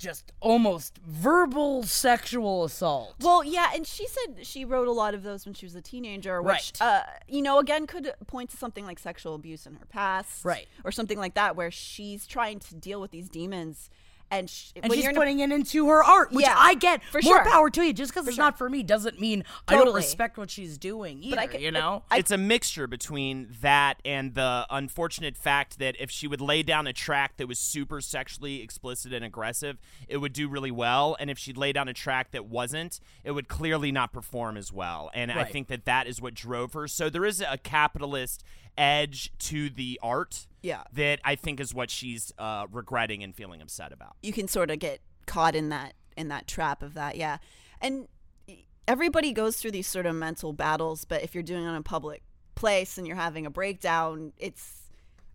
just 0.00 0.32
almost 0.40 0.98
verbal 1.06 1.82
sexual 1.82 2.64
assault. 2.64 3.14
Well, 3.20 3.44
yeah, 3.44 3.70
and 3.74 3.86
she 3.86 4.06
said 4.06 4.46
she 4.46 4.64
wrote 4.64 4.88
a 4.88 4.92
lot 4.92 5.12
of 5.14 5.22
those 5.22 5.44
when 5.44 5.54
she 5.54 5.66
was 5.66 5.74
a 5.74 5.82
teenager, 5.82 6.40
which, 6.40 6.72
Right. 6.80 6.82
uh, 6.82 7.02
you 7.28 7.42
know, 7.42 7.58
again, 7.58 7.86
could 7.86 8.12
point 8.26 8.48
to 8.50 8.56
something 8.56 8.86
like 8.86 8.98
sexual 8.98 9.34
abuse 9.34 9.66
in 9.66 9.74
her 9.74 9.84
past, 9.86 10.44
Right. 10.44 10.66
or 10.84 10.90
something 10.90 11.18
like 11.18 11.34
that, 11.34 11.54
where 11.54 11.70
she's 11.70 12.26
trying 12.26 12.58
to 12.60 12.74
deal 12.74 13.00
with 13.00 13.10
these 13.10 13.28
demons, 13.28 13.90
and, 14.30 14.48
sh- 14.48 14.72
and 14.76 14.92
she's 14.92 15.02
you're 15.02 15.10
in 15.10 15.16
a- 15.16 15.20
putting 15.20 15.40
it 15.40 15.50
into 15.52 15.88
her 15.88 16.02
art, 16.04 16.32
which 16.32 16.44
Yeah, 16.46 16.54
I 16.56 16.74
get. 16.74 17.02
for 17.04 17.20
More 17.22 17.36
sure. 17.36 17.44
power 17.50 17.70
to 17.70 17.82
you. 17.82 17.92
Just 17.92 18.12
because 18.12 18.26
it's 18.26 18.36
sure. 18.36 18.44
not 18.44 18.56
for 18.58 18.68
me 18.70 18.82
doesn't 18.82 19.20
mean 19.20 19.44
I 19.68 19.74
don't 19.74 19.94
respect 19.94 20.38
what 20.38 20.50
she's 20.50 20.78
doing 20.78 21.22
either. 21.22 21.36
But 21.36 21.42
I 21.42 21.46
could- 21.46 21.60
you 21.60 21.70
know, 21.70 22.02
it's 22.12 22.30
a 22.30 22.38
mixture 22.38 22.86
between 22.86 23.54
that 23.60 24.00
and 24.04 24.34
the 24.34 24.66
unfortunate 24.70 25.36
fact 25.36 25.78
that 25.78 25.96
if 25.98 26.10
she 26.10 26.26
would 26.26 26.40
lay 26.40 26.62
down 26.62 26.86
a 26.86 26.92
track 26.92 27.36
that 27.38 27.46
was 27.48 27.58
super 27.58 28.00
sexually 28.00 28.62
explicit 28.62 29.12
and 29.12 29.24
aggressive, 29.24 29.78
it 30.08 30.18
would 30.18 30.32
do 30.32 30.48
really 30.48 30.70
well. 30.70 31.16
And 31.18 31.30
if 31.30 31.38
she'd 31.38 31.56
lay 31.56 31.72
down 31.72 31.88
a 31.88 31.92
track 31.94 32.30
that 32.32 32.46
wasn't, 32.46 33.00
it 33.24 33.32
would 33.32 33.48
clearly 33.48 33.90
not 33.92 34.12
perform 34.12 34.56
as 34.56 34.72
well. 34.72 35.10
And 35.14 35.30
I 35.32 35.44
think 35.44 35.68
that 35.68 35.84
that 35.84 36.06
is 36.06 36.20
what 36.20 36.34
drove 36.34 36.72
her. 36.74 36.86
So 36.88 37.10
there 37.10 37.24
is 37.24 37.40
a 37.40 37.58
capitalist 37.58 38.44
edge 38.80 39.30
to 39.38 39.68
the 39.68 40.00
art 40.02 40.46
Yeah. 40.62 40.82
that 40.94 41.20
I 41.24 41.34
think 41.36 41.60
is 41.60 41.74
what 41.74 41.90
she's 41.90 42.32
uh, 42.38 42.66
regretting 42.72 43.22
and 43.22 43.34
feeling 43.34 43.60
upset 43.60 43.92
about. 43.92 44.16
you 44.22 44.32
can 44.32 44.48
sort 44.48 44.70
of 44.70 44.78
get 44.78 45.00
caught 45.26 45.54
in 45.54 45.68
that 45.68 45.92
in 46.16 46.28
that 46.28 46.46
trap 46.48 46.82
of 46.82 46.94
that 46.94 47.16
yeah 47.16 47.36
and 47.80 48.08
everybody 48.88 49.32
goes 49.32 49.56
through 49.58 49.70
these 49.70 49.86
sort 49.86 50.06
of 50.06 50.14
mental 50.14 50.52
battles 50.52 51.04
but 51.04 51.22
if 51.22 51.34
you're 51.34 51.42
doing 51.42 51.64
it 51.64 51.68
in 51.68 51.74
a 51.74 51.82
public 51.82 52.22
place 52.54 52.98
and 52.98 53.06
you're 53.06 53.16
having 53.16 53.46
a 53.46 53.50
breakdown 53.50 54.32
it's 54.38 54.76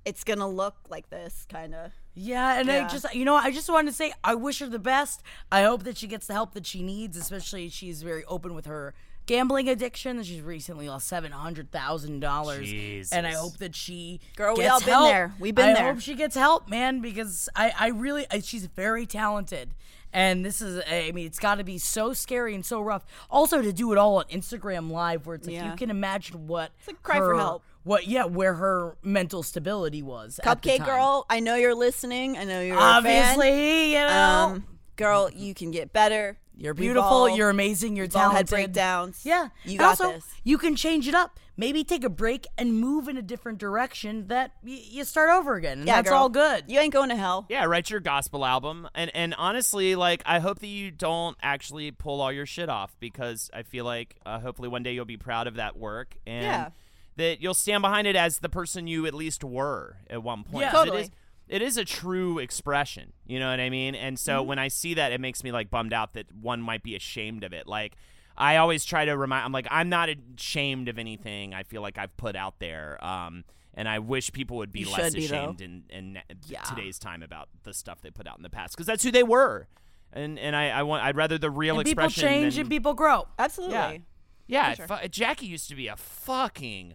it's 0.05 0.23
gonna 0.23 0.47
look 0.49 0.75
like 0.89 1.09
this 1.09 1.45
kind 1.49 1.73
of 1.73 1.91
Yeah, 2.13 2.59
and 2.59 2.69
I 2.69 2.87
just, 2.87 3.11
you 3.15 3.25
know, 3.25 3.35
I 3.35 3.51
just 3.51 3.67
wanted 3.69 3.89
to 3.89 3.95
say 3.95 4.13
I 4.23 4.35
wish 4.35 4.59
her 4.59 4.67
the 4.69 4.77
best. 4.79 5.23
I 5.51 5.63
hope 5.63 5.83
that 5.83 5.97
she 5.97 6.05
gets 6.07 6.27
the 6.27 6.33
help 6.33 6.53
that 6.53 6.65
she 6.65 6.83
needs, 6.83 7.17
especially 7.17 7.69
she's 7.69 8.03
very 8.03 8.23
open 8.25 8.53
with 8.53 8.67
her 8.67 8.93
gambling 9.25 9.69
addiction. 9.69 10.21
She's 10.23 10.41
recently 10.41 10.87
lost 10.89 11.07
seven 11.07 11.31
hundred 11.31 11.71
thousand 11.71 12.19
dollars, 12.19 12.69
and 13.11 13.25
I 13.27 13.31
hope 13.31 13.57
that 13.57 13.75
she 13.75 14.19
Girl, 14.35 14.55
we 14.55 14.63
gets 14.63 14.73
all 14.73 14.79
been 14.79 14.89
help. 14.89 15.07
there. 15.09 15.33
We 15.39 15.51
been 15.51 15.69
I 15.69 15.73
there. 15.73 15.87
I 15.87 15.91
hope 15.91 16.01
she 16.01 16.15
gets 16.15 16.35
help, 16.35 16.69
man, 16.69 17.01
because 17.01 17.49
I, 17.55 17.73
I 17.77 17.87
really, 17.89 18.25
I, 18.31 18.39
she's 18.39 18.65
very 18.65 19.05
talented. 19.05 19.73
And 20.13 20.45
this 20.45 20.61
is, 20.61 20.81
I 20.89 21.11
mean, 21.11 21.25
it's 21.27 21.39
got 21.39 21.55
to 21.55 21.65
be 21.65 21.77
so 21.77 22.13
scary 22.13 22.55
and 22.55 22.65
so 22.65 22.79
rough. 22.79 23.05
Also, 23.29 23.61
to 23.61 23.73
do 23.73 23.91
it 23.91 23.97
all 23.97 24.17
on 24.19 24.23
Instagram 24.25 24.89
Live, 24.89 25.25
where 25.27 25.35
it's 25.35 25.45
like 25.45 25.55
Yeah. 25.57 25.69
you 25.71 25.75
can 25.75 25.89
imagine 25.89 26.47
what 26.47 26.71
It's 26.79 26.87
like 26.87 27.03
cry 27.03 27.17
for 27.17 27.35
help. 27.35 27.63
What, 27.83 28.07
yeah, 28.07 28.23
where 28.23 28.53
her 28.53 28.95
mental 29.03 29.43
stability 29.43 30.01
was. 30.01 30.39
at 30.41 30.61
the 30.61 30.69
CupcakKe 30.69 30.77
time. 30.77 30.85
girl 30.87 31.25
i 31.29 31.39
know 31.41 31.55
you're 31.55 31.75
listening 31.75 32.37
i 32.37 32.43
know 32.45 32.61
you're 32.61 32.77
Obviously, 32.79 33.49
a 33.49 33.87
you 33.89 33.99
know. 34.07 34.07
um 34.55 34.65
girl 34.95 35.29
you 35.33 35.53
can 35.53 35.69
get 35.71 35.91
better 35.91 36.37
You're 36.57 36.73
beautiful. 36.73 37.03
all- 37.09 37.29
you're 37.29 37.49
amazing. 37.49 37.95
You're 37.95 38.05
we've 38.05 38.15
all 38.15 38.29
had 38.29 38.47
breakdowns 38.47 39.25
Yeah, 39.25 39.49
you 39.63 39.71
And 39.71 39.79
got 39.79 39.89
also, 40.01 40.13
this 40.13 40.25
You 40.43 40.57
can 40.57 40.75
change 40.75 41.07
it 41.07 41.13
up. 41.15 41.39
Maybe 41.57 41.83
take 41.85 42.03
a 42.03 42.09
break 42.09 42.47
and 42.57 42.73
move 42.79 43.07
in 43.07 43.17
a 43.17 43.21
different 43.21 43.59
direction. 43.59 44.27
That 44.27 44.51
y- 44.63 44.79
you 44.89 45.03
start 45.05 45.29
over 45.29 45.55
again, 45.55 45.79
and 45.79 45.87
yeah 45.87 45.95
that's 45.97 46.09
girl. 46.09 46.17
all 46.23 46.29
good. 46.29 46.65
you 46.67 46.79
ain't 46.79 46.91
going 46.93 47.09
to 47.09 47.15
hell 47.15 47.45
Yeah, 47.49 47.63
write 47.65 47.89
your 47.89 47.99
gospel 48.01 48.45
album, 48.45 48.87
and 48.93 49.09
and 49.15 49.33
honestly, 49.37 49.95
like 49.95 50.21
I 50.25 50.39
hope 50.39 50.59
that 50.59 50.67
you 50.67 50.91
don't 50.91 51.37
actually 51.41 51.91
pull 51.91 52.21
all 52.21 52.31
your 52.31 52.45
shit 52.45 52.67
off 52.69 52.95
because 52.99 53.49
I 53.53 53.63
feel 53.63 53.85
like 53.85 54.15
uh, 54.25 54.39
hopefully 54.39 54.67
one 54.69 54.83
day 54.83 54.93
you'll 54.93 55.05
be 55.05 55.17
proud 55.17 55.47
of 55.47 55.55
that 55.55 55.77
work 55.77 56.15
and 56.27 56.43
Yeah. 56.43 56.69
that 57.17 57.41
you'll 57.41 57.53
stand 57.53 57.81
behind 57.81 58.05
it 58.07 58.15
as 58.17 58.39
the 58.39 58.49
person 58.49 58.87
you 58.87 59.05
at 59.05 59.13
least 59.13 59.43
were 59.43 59.95
at 60.09 60.21
one 60.23 60.43
point. 60.43 60.63
Yeah. 60.65 60.71
'Cause 60.71 60.85
Totally. 60.85 61.09
It 61.47 61.61
is, 61.61 61.61
it 61.61 61.65
is 61.65 61.77
a 61.77 61.85
true 61.85 62.39
expression, 62.39 63.13
you 63.25 63.39
know 63.39 63.49
what 63.49 63.59
I 63.59 63.69
mean? 63.69 63.95
And 63.95 64.17
so 64.19 64.39
Mm-hmm. 64.39 64.47
when 64.49 64.59
I 64.59 64.67
see 64.67 64.93
that, 64.95 65.11
it 65.11 65.21
makes 65.21 65.43
me 65.43 65.51
like 65.51 65.69
bummed 65.69 65.93
out 65.93 66.13
that 66.13 66.27
one 66.33 66.61
might 66.61 66.83
be 66.83 66.95
ashamed 66.95 67.43
of 67.43 67.53
it. 67.53 67.67
Like 67.67 67.95
I 68.37 68.57
always 68.57 68.83
try 68.85 69.05
to 69.05 69.15
remind, 69.17 69.45
I'm 69.45 69.51
like 69.51 69.67
I'm 69.71 69.89
not 69.89 70.09
ashamed 70.37 70.89
of 70.89 70.97
anything. 70.99 71.53
I 71.53 71.63
feel 71.63 71.81
like 71.81 71.97
I've 71.97 72.15
put 72.17 72.35
out 72.35 72.59
there. 72.59 73.03
Um, 73.03 73.43
and 73.77 73.89
I 73.89 73.99
wish 73.99 74.31
people 74.31 74.57
would 74.57 74.71
be 74.71 74.81
You 74.81 74.91
less 74.91 75.11
should 75.11 75.13
be, 75.15 75.27
though. 75.27 75.35
ashamed 75.35 75.61
in, 75.61 75.83
in 75.89 76.19
today's 76.67 76.97
time 76.97 77.21
about 77.21 77.49
the 77.63 77.73
stuff 77.73 78.01
they 78.01 78.09
put 78.09 78.25
out 78.27 78.37
in 78.37 78.43
the 78.43 78.49
past 78.49 78.73
because 78.75 78.85
that's 78.87 79.03
who 79.03 79.11
they 79.11 79.23
were. 79.23 79.67
And 80.13 80.39
and 80.39 80.55
I, 80.55 80.69
I 80.69 80.83
want 80.83 81.03
I'd 81.03 81.17
rather 81.17 81.37
the 81.37 81.51
real 81.51 81.77
And 81.79 81.85
people 81.85 82.09
change 82.09 82.55
than, 82.55 82.61
and 82.61 82.69
people 82.69 82.93
grow. 82.93 83.27
absolutely 83.37 84.03
yeah. 84.47 84.73
sure. 84.75 84.87
fu- 84.87 85.07
Jackie 85.09 85.47
used 85.47 85.67
to 85.69 85.75
be 85.75 85.87
a 85.87 85.97
fucking 85.97 86.93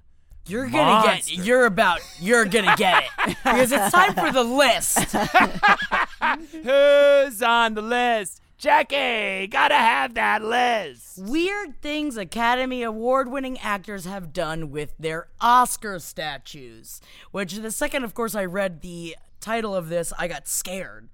You're 0.51 0.67
gonna 0.69 1.07
Monster. 1.07 1.37
get. 1.37 1.45
You're 1.47 1.67
about. 1.67 2.01
You're 2.19 2.45
gonna 2.45 2.75
get 2.77 3.05
it 3.05 3.11
because 3.45 3.71
it's 3.73 3.93
time 3.95 4.15
for 4.15 4.33
the 4.33 4.43
list. 4.43 4.99
Who's 6.53 7.43
on 7.43 7.75
the 7.75 7.83
list? 7.83 8.41
Jackie, 8.59 9.47
gotta 9.47 9.75
have 9.77 10.15
that 10.15 10.43
list. 10.45 11.19
Weird 11.19 11.81
things 11.81 12.17
Academy 12.17 12.83
Award 12.83 13.31
winning 13.31 13.59
actors 13.59 14.05
have 14.05 14.33
done 14.33 14.71
with 14.71 14.93
their 14.99 15.29
Oscar 15.41 15.99
statues. 15.99 17.01
Which 17.31 17.55
the 17.55 17.71
second, 17.71 18.05
of 18.05 18.13
course, 18.15 18.35
I 18.35 18.45
read 18.45 18.83
the 18.83 19.17
title 19.41 19.75
of 19.75 19.89
this, 19.89 20.13
I 20.19 20.29
got 20.29 20.47
scared. 20.47 21.09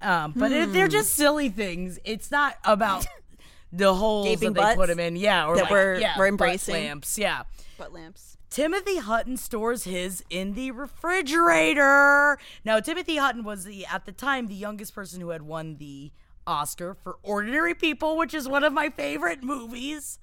Um, 0.00 0.32
but 0.36 0.52
it, 0.52 0.72
they're 0.72 0.88
just 0.88 1.14
silly 1.14 1.48
things. 1.48 1.98
It's 2.04 2.30
not 2.30 2.56
about 2.64 3.06
the 3.72 3.94
holes 3.94 4.26
Gaping 4.26 4.52
that 4.52 4.70
they 4.70 4.76
put 4.76 4.88
them 4.88 5.00
in. 5.00 5.16
Yeah, 5.16 5.46
or 5.46 5.56
that 5.56 5.62
like, 5.62 5.70
we're- 5.72 6.00
yeah, 6.00 6.14
we're 6.18 6.24
butt 6.26 6.28
embracing. 6.28 6.74
lamps. 6.74 7.18
Yeah. 7.18 7.42
butt 7.78 7.92
lamps 7.92 8.31
Timothy 8.52 8.98
Hutton 8.98 9.38
stores 9.38 9.84
his 9.84 10.22
in 10.28 10.52
the 10.52 10.72
refrigerator. 10.72 12.38
Now, 12.66 12.80
Timothy 12.80 13.16
Hutton 13.16 13.44
was 13.44 13.64
the 13.64 13.86
at 13.86 14.04
the 14.04 14.12
time 14.12 14.46
the 14.46 14.54
youngest 14.54 14.94
person 14.94 15.22
who 15.22 15.30
had 15.30 15.40
won 15.40 15.76
the 15.76 16.12
Oscar 16.46 16.92
for 16.92 17.16
Ordinary 17.22 17.74
People, 17.74 18.18
which 18.18 18.34
is 18.34 18.46
one 18.46 18.62
of 18.62 18.74
my 18.74 18.90
favorite 18.90 19.42
movies. 19.42 20.18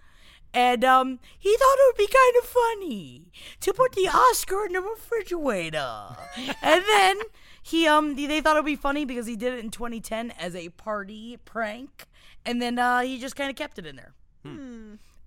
And 0.54 0.84
um, 0.86 1.20
he 1.40 1.58
thought 1.58 1.76
it 1.80 1.88
would 1.88 1.98
be 1.98 2.14
kind 2.14 2.36
of 2.38 2.46
funny 2.48 3.32
to 3.62 3.74
put 3.74 3.94
the 3.94 4.08
Oscar 4.08 4.64
in 4.68 4.74
the 4.74 4.82
refrigerator. 4.82 6.16
and 6.62 6.84
then 6.88 7.18
he 7.64 7.88
um 7.88 8.16
they 8.16 8.42
thought 8.42 8.58
it 8.58 8.60
would 8.60 8.66
be 8.68 8.76
funny 8.76 9.06
because 9.06 9.26
he 9.26 9.36
did 9.36 9.54
it 9.54 9.60
in 9.66 9.72
2010 9.72 10.30
as 10.40 10.56
a 10.56 10.70
party 10.70 11.38
prank, 11.46 12.06
and 12.46 12.62
then 12.62 12.78
uh, 12.78 13.00
he 13.02 13.18
just 13.18 13.36
kind 13.36 13.50
of 13.50 13.56
kept 13.56 13.80
it 13.80 13.88
in 13.88 13.96
there. 13.96 14.14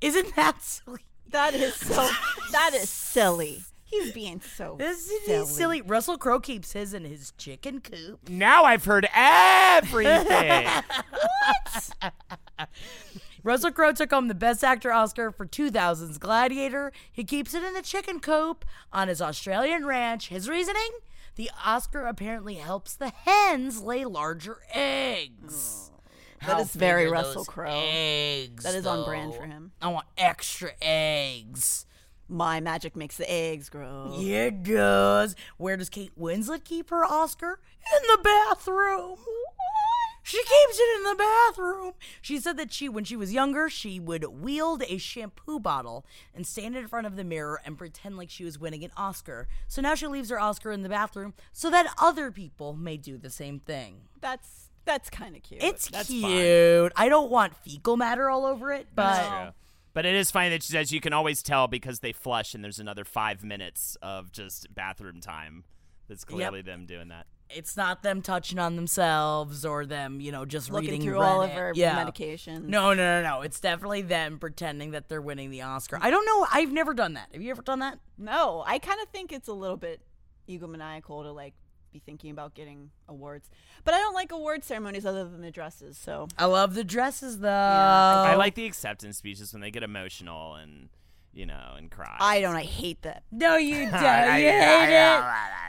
Isn't 0.01 0.37
that 0.37 0.63
silly? 0.63 1.01
That 1.33 1.55
is 1.55 1.75
so 1.75 2.09
that 2.53 2.71
is 2.75 2.89
silly 2.89 3.63
he's 3.85 4.13
being 4.13 4.41
so 4.41 4.77
This 4.79 5.11
is 5.11 5.25
silly. 5.27 5.47
silly. 5.47 5.83
Russell 5.83 6.17
Crowe 6.19 6.41
keeps 6.41 6.73
his 6.73 6.95
in 6.95 7.05
his 7.05 7.33
chicken 7.37 7.81
coop. 7.81 8.29
Now 8.31 8.65
I've 8.65 8.85
heard 8.85 9.07
everything. 9.15 10.67
What? 11.45 12.13
Russell 13.43 13.73
Crowe 13.73 13.93
took 13.93 14.11
home 14.13 14.29
the 14.29 14.35
Best 14.35 14.63
Actor 14.63 14.93
Oscar 14.93 15.31
for 15.33 15.45
2000's 15.47 16.19
Gladiator. 16.19 16.93
He 17.13 17.25
keeps 17.25 17.55
it 17.55 17.65
in 17.65 17.75
the 17.75 17.83
chicken 17.83 18.21
coop 18.21 18.65
on 18.93 19.09
his 19.09 19.21
Australian 19.21 19.85
ranch. 19.85 20.29
His 20.29 20.49
reasoning? 20.49 20.91
The 21.35 21.51
Oscar 21.65 22.07
apparently 22.07 22.55
helps 22.55 22.95
the 22.95 23.09
hens 23.11 23.83
lay 23.83 24.05
larger 24.05 24.59
eggs. 24.73 25.92
That 26.47 26.61
is 26.61 26.73
very 26.73 27.09
Russell 27.11 27.45
Crowe. 27.45 27.85
Eggs. 27.87 28.65
That 28.65 28.75
is 28.75 28.87
on 28.87 29.05
brand 29.05 29.35
for 29.35 29.47
him. 29.47 29.73
I 29.81 29.89
want 29.89 30.07
extra 30.17 30.73
eggs. 30.81 31.87
My 32.29 32.61
magic 32.61 32.97
makes 32.97 33.17
the 33.17 33.31
eggs 33.31 33.69
grow. 33.69 34.17
Yeah, 34.19 34.45
it 34.45 34.63
does. 34.63 35.37
Where 35.59 35.77
does 35.77 35.89
Kate 35.89 36.13
Winslet 36.19 36.65
keep 36.65 36.91
her 36.91 37.05
Oscar? 37.05 37.61
In 37.95 38.03
the 38.09 38.23
bathroom. 38.23 39.19
She 40.25 40.39
keeps 40.39 40.79
it 40.79 40.97
in 40.99 41.03
the 41.03 41.17
bathroom. 41.17 41.93
She 42.21 42.39
said 42.39 42.57
that 42.57 42.73
she, 42.73 42.89
when 42.89 43.05
she 43.05 43.17
was 43.17 43.33
younger, 43.33 43.69
she 43.69 43.99
would 43.99 44.25
wield 44.25 44.83
a 44.89 44.97
shampoo 44.97 45.59
bottle 45.59 46.07
and 46.33 46.47
stand 46.47 46.77
in 46.77 46.87
front 46.87 47.09
of 47.09 47.17
the 47.17 47.25
mirror 47.25 47.61
and 47.67 47.77
pretend 47.77 48.17
like 48.17 48.31
she 48.31 48.45
was 48.45 48.59
winning 48.59 48.85
an 48.85 48.93
Oscar. 48.97 49.49
So 49.67 49.83
now 49.83 49.97
she 49.97 50.07
leaves 50.07 50.31
her 50.31 50.39
Oscar 50.39 50.71
in 50.71 50.85
the 50.85 50.89
bathroom 50.89 51.35
so 51.53 51.71
that 51.71 51.93
other 52.01 52.31
people 52.31 52.73
may 52.73 52.97
do 52.97 53.19
the 53.19 53.31
same 53.31 53.59
thing. 53.59 54.03
That's 54.21 54.71
that's 54.85 55.11
kind 55.11 55.37
of 55.37 55.43
cute. 55.43 55.63
It's 55.63 55.89
That's 55.89 56.09
cute. 56.09 56.93
I 56.97 57.09
don't 57.09 57.31
want 57.31 57.57
fecal 57.57 57.97
matter 57.97 58.29
all 58.29 58.45
over 58.45 58.73
it, 58.73 58.89
but 58.95 59.29
True. 59.29 59.53
But 59.95 60.07
it 60.07 60.15
is 60.15 60.31
funny 60.31 60.49
that 60.51 60.63
she 60.63 60.73
says 60.73 60.91
you 60.91 61.01
can 61.01 61.13
always 61.13 61.43
tell 61.43 61.69
because 61.69 62.01
they 62.01 62.13
flush 62.13 62.55
and 62.55 62.65
there's 62.65 62.79
another 62.79 63.05
five 63.05 63.45
minutes 63.45 63.97
of 64.01 64.33
just 64.33 64.75
bathroom 64.75 65.21
time. 65.21 65.65
That's 66.09 66.25
clearly 66.25 66.63
them 66.63 66.87
doing 66.87 67.09
that. 67.09 67.27
it's 67.51 67.77
not 67.77 68.03
them 68.03 68.23
touching 68.23 68.59
on 68.59 68.77
themselves 68.77 69.65
or 69.67 69.85
them, 69.85 70.21
you 70.21 70.33
know, 70.33 70.45
just 70.47 70.71
looking 70.71 70.91
reading 70.93 71.03
through 71.07 71.21
all 71.21 71.43
of 71.43 71.51
Reddit. 71.51 71.55
her 71.55 71.73
yeah. 71.75 72.03
medications. 72.05 72.65
No, 72.65 72.95
no, 72.95 73.21
no, 73.21 73.23
no. 73.23 73.43
It's 73.43 73.61
definitely 73.61 74.03
them 74.03 74.39
pretending 74.39 74.93
that 74.93 75.09
they're 75.09 75.21
winning 75.23 75.51
the 75.51 75.63
Oscar. 75.63 75.99
I 76.01 76.11
don't 76.11 76.25
know. 76.25 76.47
I've 76.51 76.73
never 76.73 76.95
done 76.95 77.13
that. 77.15 77.29
Have 77.33 77.43
you 77.43 77.51
ever 77.51 77.63
done 77.63 77.81
that? 77.81 77.99
no. 78.19 78.65
I 78.67 78.79
kind 78.79 79.01
of 79.03 79.09
think 79.09 79.33
it's 79.33 79.49
a 79.49 79.53
little 79.53 79.77
bit 79.77 80.01
egomaniacal 80.49 81.23
to 81.23 81.33
like 81.33 81.55
be 81.93 81.99
thinking 81.99 82.31
about 82.31 82.55
getting 82.55 82.91
awards, 83.09 83.49
but 83.85 83.95
I 83.95 83.99
don't 83.99 84.15
like 84.15 84.33
award 84.33 84.65
ceremonies 84.65 85.05
other 85.07 85.25
than 85.25 85.41
the 85.43 85.51
dresses. 85.51 85.97
So 85.99 86.29
I 86.39 86.47
love 86.47 86.75
the 86.75 86.85
dresses 86.85 87.41
though. 87.41 87.49
I 87.49 88.33
I 88.33 88.35
like 88.35 88.55
the 88.55 88.67
acceptance 88.67 89.19
speeches 89.19 89.53
when 89.53 89.61
they 89.61 89.71
get 89.71 89.83
emotional 89.83 90.55
and 90.55 90.89
you 91.35 91.47
know, 91.47 91.75
and 91.77 91.91
cry. 91.91 92.17
I 92.21 92.41
don't. 92.41 92.55
I 92.55 92.63
hate 92.63 93.03
that. 93.03 93.23
No, 93.31 93.57
you 93.57 93.77
don't. 93.91 93.93
You 93.93 94.51
hate 94.51 95.15
it. 95.15 95.23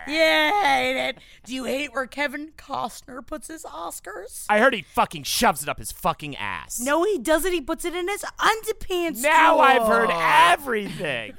You 0.08 0.14
hate 0.16 1.08
it. 1.10 1.18
Do 1.45 1.56
you 1.56 1.64
hate 1.64 1.94
where 1.94 2.06
Kevin 2.06 2.52
Costner 2.58 3.26
puts 3.26 3.48
his 3.48 3.64
Oscars? 3.64 4.45
I 4.50 4.60
heard 4.60 4.74
he 4.74 4.82
fucking 4.82 5.24
shoves 5.24 5.64
it 5.64 5.70
up 5.70 5.80
his 5.80 5.91
fucking 5.91 6.36
ass. 6.36 6.82
No, 6.82 7.04
he 7.06 7.18
doesn't. 7.18 7.54
He 7.54 7.62
puts 7.62 7.86
it 7.86 7.95
in 7.95 8.08
his 8.10 8.26
underpants. 8.40 9.22
Now 9.22 9.60
I've 9.60 9.88
heard 9.88 10.10
everything. 10.14 11.34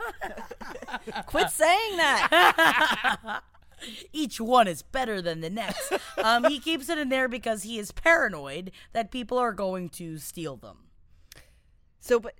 Quit 1.26 1.50
saying 1.50 1.96
that. 1.98 3.42
Each 4.12 4.40
one 4.40 4.68
is 4.68 4.82
better 4.82 5.20
than 5.20 5.40
the 5.40 5.50
next. 5.50 5.92
um, 6.22 6.44
he 6.44 6.58
keeps 6.58 6.88
it 6.88 6.98
in 6.98 7.08
there 7.08 7.28
because 7.28 7.62
he 7.62 7.78
is 7.78 7.92
paranoid 7.92 8.70
that 8.92 9.10
people 9.10 9.38
are 9.38 9.52
going 9.52 9.88
to 9.90 10.18
steal 10.18 10.56
them. 10.56 10.78
so, 12.00 12.20
but 12.20 12.34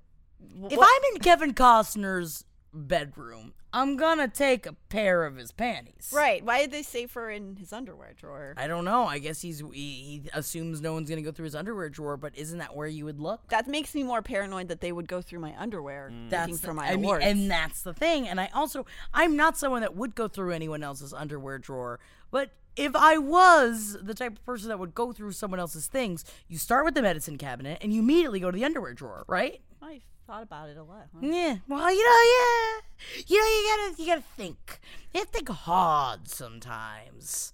If 0.69 0.79
I'm 0.79 1.13
in 1.13 1.21
Kevin 1.21 1.53
Costner's 1.53 2.45
bedroom, 2.75 3.53
I'm 3.73 3.97
gonna 3.97 4.27
take 4.27 4.65
a 4.65 4.73
pair 4.89 5.25
of 5.25 5.35
his 5.35 5.51
panties. 5.51 6.11
right, 6.13 6.43
why 6.43 6.61
did 6.61 6.71
they 6.71 6.81
say 6.81 7.07
for 7.07 7.29
in 7.29 7.55
his 7.55 7.73
underwear 7.73 8.13
drawer? 8.13 8.53
I 8.57 8.67
don't 8.67 8.85
know. 8.85 9.05
I 9.05 9.19
guess 9.19 9.41
he's 9.41 9.59
he, 9.59 9.65
he 9.73 10.23
assumes 10.33 10.81
no 10.81 10.93
one's 10.93 11.09
gonna 11.09 11.21
go 11.21 11.31
through 11.31 11.45
his 11.45 11.55
underwear 11.55 11.89
drawer, 11.89 12.17
but 12.17 12.37
isn't 12.37 12.59
that 12.59 12.75
where 12.75 12.87
you 12.87 13.05
would 13.05 13.19
look? 13.19 13.47
That 13.49 13.67
makes 13.67 13.95
me 13.95 14.03
more 14.03 14.21
paranoid 14.21 14.67
that 14.69 14.81
they 14.81 14.91
would 14.91 15.07
go 15.07 15.21
through 15.21 15.39
my 15.39 15.55
underwear 15.57 16.09
mm. 16.11 16.13
looking 16.13 16.29
That's 16.29 16.59
for 16.59 16.67
the, 16.67 16.73
my 16.73 16.89
I 16.89 16.95
mean, 16.95 17.21
and 17.21 17.51
that's 17.51 17.81
the 17.81 17.93
thing. 17.93 18.27
And 18.27 18.39
I 18.39 18.49
also, 18.53 18.85
I'm 19.13 19.35
not 19.35 19.57
someone 19.57 19.81
that 19.81 19.95
would 19.95 20.15
go 20.15 20.27
through 20.27 20.51
anyone 20.51 20.83
else's 20.83 21.13
underwear 21.13 21.57
drawer. 21.57 21.99
But 22.31 22.51
if 22.75 22.95
I 22.95 23.17
was 23.17 23.97
the 24.01 24.13
type 24.13 24.33
of 24.33 24.45
person 24.45 24.69
that 24.69 24.79
would 24.79 24.93
go 24.93 25.13
through 25.13 25.31
someone 25.31 25.59
else's 25.59 25.87
things, 25.87 26.25
you 26.47 26.57
start 26.57 26.85
with 26.85 26.93
the 26.93 27.01
medicine 27.01 27.37
cabinet 27.37 27.79
and 27.81 27.93
you 27.93 28.01
immediately 28.01 28.39
go 28.39 28.51
to 28.51 28.55
the 28.55 28.65
underwear 28.65 28.93
drawer, 28.93 29.23
right? 29.27 29.61
I 29.81 30.01
thought 30.27 30.43
about 30.43 30.69
it 30.69 30.77
a 30.77 30.83
lot. 30.83 31.07
huh? 31.13 31.19
Yeah. 31.21 31.57
Well, 31.67 31.91
you 31.91 32.03
know, 32.03 32.21
yeah. 32.37 32.81
You 33.27 33.39
know, 33.39 33.45
you 33.45 33.77
gotta, 33.77 34.01
you 34.01 34.07
gotta 34.07 34.23
think. 34.35 34.79
You 35.13 35.19
have 35.21 35.31
to 35.31 35.33
think 35.37 35.49
hard 35.49 36.27
sometimes. 36.27 37.53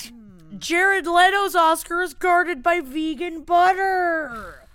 Hmm. 0.00 0.58
Jared 0.58 1.06
Leto's 1.06 1.54
Oscar 1.56 2.02
is 2.02 2.14
guarded 2.14 2.62
by 2.62 2.80
vegan 2.80 3.42
butter. 3.42 4.68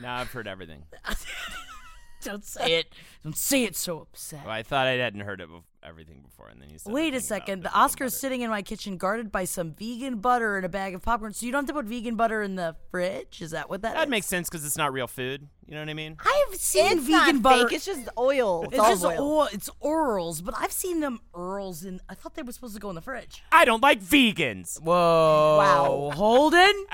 now 0.00 0.16
I've 0.16 0.30
heard 0.32 0.48
everything. 0.48 0.84
Don't 2.22 2.44
say 2.44 2.74
it. 2.80 2.92
Don't 3.24 3.36
say 3.36 3.64
it 3.64 3.76
so 3.76 4.00
upset. 4.00 4.44
Well, 4.44 4.52
I 4.54 4.62
thought 4.62 4.86
I 4.86 4.92
hadn't 4.92 5.20
heard 5.20 5.40
it 5.40 5.48
bef- 5.48 5.62
everything 5.90 6.22
before, 6.22 6.48
and 6.48 6.62
then 6.62 6.70
you 6.70 6.78
said. 6.78 6.90
Wait 6.92 7.12
a 7.14 7.20
second. 7.20 7.60
The 7.64 7.68
vegan 7.68 7.80
Oscar's 7.82 8.12
butter. 8.12 8.18
sitting 8.20 8.40
in 8.40 8.48
my 8.48 8.62
kitchen 8.62 8.96
guarded 8.96 9.30
by 9.30 9.44
some 9.44 9.72
vegan 9.74 10.16
butter 10.20 10.56
and 10.56 10.64
a 10.64 10.68
bag 10.70 10.94
of 10.94 11.02
popcorn. 11.02 11.34
So 11.34 11.44
you 11.44 11.52
don't 11.52 11.62
have 11.66 11.68
to 11.68 11.74
put 11.74 11.84
vegan 11.84 12.14
butter 12.16 12.40
in 12.42 12.54
the 12.54 12.76
fridge? 12.90 13.42
Is 13.42 13.50
that 13.50 13.68
what 13.68 13.82
that 13.82 13.94
That 13.94 14.04
is? 14.04 14.10
makes 14.10 14.26
sense 14.26 14.48
because 14.48 14.64
it's 14.64 14.78
not 14.78 14.92
real 14.92 15.06
food. 15.06 15.48
You 15.66 15.74
know 15.74 15.80
what 15.80 15.88
I 15.90 15.94
mean? 15.94 16.16
I've 16.20 16.54
seen 16.56 16.92
It's 16.98 17.02
vegan 17.06 17.10
not 17.36 17.42
butter. 17.42 17.68
fake. 17.68 17.76
It's 17.76 17.84
just 17.84 18.08
oil. 18.16 18.62
It's, 18.64 18.74
It's 18.74 18.88
just 18.88 19.04
oil. 19.04 19.20
oil. 19.40 19.48
It's 19.52 19.68
Earls, 19.84 20.40
but 20.40 20.54
I've 20.56 20.72
seen 20.72 21.00
them 21.00 21.20
Earls 21.34 21.84
in. 21.84 22.00
I 22.08 22.14
thought 22.14 22.34
they 22.34 22.42
were 22.42 22.52
supposed 22.52 22.74
to 22.74 22.80
go 22.80 22.88
in 22.88 22.94
the 22.94 23.02
fridge. 23.02 23.42
I 23.52 23.64
don't 23.64 23.82
like 23.82 24.00
vegans. 24.00 24.80
Whoa. 24.80 25.56
Wow. 25.58 26.10
Holden? 26.16 26.86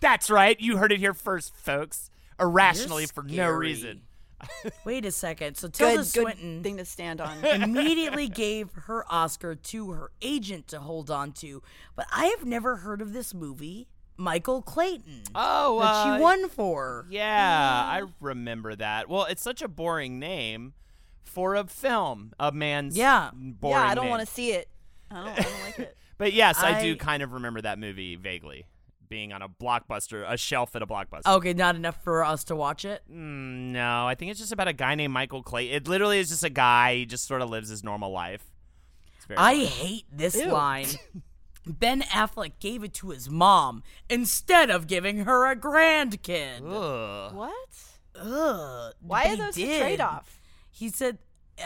That's 0.00 0.30
right. 0.30 0.60
You 0.60 0.76
heard 0.76 0.92
it 0.92 0.98
here 1.00 1.14
first, 1.14 1.56
folks. 1.56 2.10
Irrationally 2.40 3.06
for 3.06 3.22
no 3.24 3.48
reason. 3.48 4.02
Wait 4.84 5.04
a 5.04 5.12
second. 5.12 5.56
So 5.56 5.68
Tilda 5.68 5.96
Good, 5.98 6.06
Swinton 6.06 6.56
good 6.56 6.62
thing 6.62 6.76
to 6.78 6.84
stand 6.84 7.20
on. 7.20 7.44
immediately 7.44 8.28
gave 8.28 8.70
her 8.86 9.04
Oscar 9.08 9.54
to 9.54 9.90
her 9.90 10.10
agent 10.22 10.68
to 10.68 10.80
hold 10.80 11.10
on 11.10 11.32
to. 11.32 11.62
But 11.96 12.06
I 12.12 12.26
have 12.26 12.44
never 12.46 12.76
heard 12.76 13.00
of 13.00 13.12
this 13.12 13.34
movie, 13.34 13.88
Michael 14.16 14.62
Clayton, 14.62 15.22
Oh, 15.34 15.80
that 15.80 15.86
uh, 15.94 16.16
she 16.16 16.22
won 16.22 16.48
for. 16.48 17.06
Yeah, 17.10 17.26
I 17.84 18.02
remember 18.20 18.74
that. 18.76 19.08
Well, 19.08 19.24
it's 19.24 19.42
such 19.42 19.62
a 19.62 19.68
boring 19.68 20.18
name 20.18 20.74
for 21.24 21.54
a 21.54 21.64
film. 21.66 22.32
A 22.40 22.52
man's 22.52 22.96
Yeah. 22.96 23.30
boring 23.34 23.76
yeah, 23.82 23.86
I 23.90 23.94
don't 23.94 24.08
want 24.08 24.20
to 24.20 24.32
see 24.32 24.52
it. 24.52 24.68
I 25.10 25.14
don't, 25.24 25.28
I 25.28 25.42
don't 25.42 25.62
like 25.64 25.78
it. 25.80 25.94
But 26.18 26.32
yes, 26.32 26.60
I, 26.60 26.82
do 26.82 26.96
kind 26.96 27.22
of 27.22 27.32
remember 27.32 27.60
that 27.60 27.78
movie 27.78 28.16
vaguely, 28.16 28.66
being 29.08 29.32
on 29.32 29.42
a 29.42 29.48
blockbuster, 29.48 30.24
a 30.30 30.36
shelf 30.36 30.74
at 30.76 30.82
a 30.82 30.86
blockbuster. 30.86 31.26
Okay, 31.26 31.52
not 31.54 31.76
enough 31.76 32.02
for 32.02 32.24
us 32.24 32.44
to 32.44 32.56
watch 32.56 32.84
it. 32.84 33.02
Mm, 33.10 33.72
no, 33.72 34.06
I 34.06 34.14
think 34.14 34.30
it's 34.30 34.40
just 34.40 34.52
about 34.52 34.68
a 34.68 34.72
guy 34.72 34.94
named 34.94 35.12
Michael 35.12 35.42
Clay. 35.42 35.70
It 35.70 35.88
literally 35.88 36.18
is 36.18 36.28
just 36.28 36.44
a 36.44 36.50
guy. 36.50 36.96
He 36.96 37.06
just 37.06 37.26
sort 37.26 37.42
of 37.42 37.50
lives 37.50 37.68
his 37.68 37.82
normal 37.84 38.10
life. 38.12 38.44
It's 39.16 39.26
very 39.26 39.38
I 39.38 39.52
funny. 39.54 39.66
hate 39.66 40.04
this 40.12 40.36
Ew. 40.36 40.46
line. 40.52 40.86
Ben 41.66 42.00
Affleck 42.02 42.52
gave 42.60 42.82
it 42.82 42.94
to 42.94 43.10
his 43.10 43.28
mom 43.28 43.82
instead 44.08 44.70
of 44.70 44.86
giving 44.86 45.18
her 45.24 45.50
a 45.50 45.54
grandkid. 45.54 46.60
Ugh. 46.66 47.34
What? 47.34 47.52
Ugh. 48.14 48.94
Why 49.00 49.24
But 49.24 49.32
are 49.32 49.36
those 49.36 49.54
did. 49.54 49.70
a 49.70 49.78
trade 49.80 50.00
off? 50.00 50.40
He 50.70 50.88
said 50.88 51.18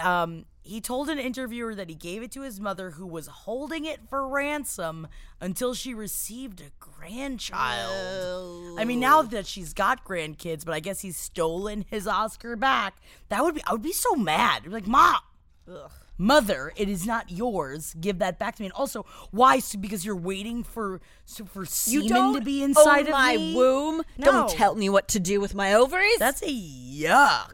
um, 0.02 0.46
he 0.62 0.80
told 0.80 1.08
an 1.08 1.18
interviewer 1.18 1.74
that 1.74 1.88
he 1.88 1.94
gave 1.94 2.22
it 2.22 2.30
to 2.32 2.42
his 2.42 2.60
mother 2.60 2.90
who 2.90 3.06
was 3.06 3.26
holding 3.26 3.84
it 3.84 4.00
for 4.08 4.26
ransom 4.28 5.08
until 5.40 5.74
she 5.74 5.92
received 5.92 6.60
a 6.60 6.70
grandchild. 6.78 8.78
I 8.78 8.84
mean, 8.84 9.00
now 9.00 9.22
that 9.22 9.46
she's 9.46 9.74
got 9.74 10.04
grandkids, 10.04 10.64
but 10.64 10.74
I 10.74 10.80
guess 10.80 11.00
he's 11.00 11.16
stolen 11.16 11.84
his 11.88 12.06
Oscar 12.06 12.56
back. 12.56 12.94
That 13.28 13.42
would 13.42 13.56
be 13.56 13.62
I 13.66 13.72
would 13.72 13.82
be 13.82 13.92
so 13.92 14.14
mad. 14.14 14.64
Be 14.64 14.70
like, 14.70 14.86
Mom, 14.86 15.16
mother, 16.18 16.72
it 16.76 16.88
is 16.88 17.06
not 17.06 17.30
yours. 17.30 17.94
Give 18.00 18.18
that 18.20 18.38
back 18.38 18.56
to 18.56 18.62
me. 18.62 18.66
And 18.66 18.72
also, 18.74 19.04
why? 19.30 19.58
So 19.58 19.78
because 19.78 20.04
you're 20.04 20.16
waiting 20.16 20.62
for 20.62 21.00
so 21.24 21.44
for 21.44 21.62
You 21.62 21.66
semen 21.66 22.34
to 22.34 22.40
be 22.40 22.62
inside 22.62 23.00
own 23.00 23.06
of 23.06 23.12
my 23.12 23.36
me? 23.36 23.56
womb. 23.56 24.02
No. 24.16 24.24
Don't 24.24 24.50
tell 24.50 24.74
me 24.74 24.88
what 24.88 25.08
to 25.08 25.20
do 25.20 25.40
with 25.40 25.54
my 25.54 25.74
ovaries. 25.74 26.18
That's 26.18 26.42
a 26.42 26.46
yuck. 26.46 27.52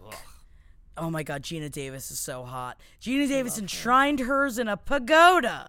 Oh 0.98 1.10
my 1.10 1.22
god, 1.22 1.42
Geena 1.42 1.70
Davis 1.70 2.10
is 2.10 2.18
so 2.18 2.42
hot. 2.44 2.78
Geena 3.00 3.28
Davis 3.28 3.58
enshrined 3.58 4.20
hers 4.20 4.58
in 4.58 4.68
a 4.68 4.76
pagoda. 4.76 5.68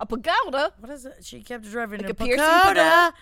a 0.00 0.06
pagoda. 0.06 0.72
What 0.80 0.90
is 0.90 1.06
it? 1.06 1.18
She 1.24 1.40
kept 1.42 1.64
it 1.66 1.70
driving 1.70 2.00
Like 2.00 2.08
a 2.10 2.12
a 2.12 2.14
pagoda. 2.14 2.42
pagoda? 2.62 3.14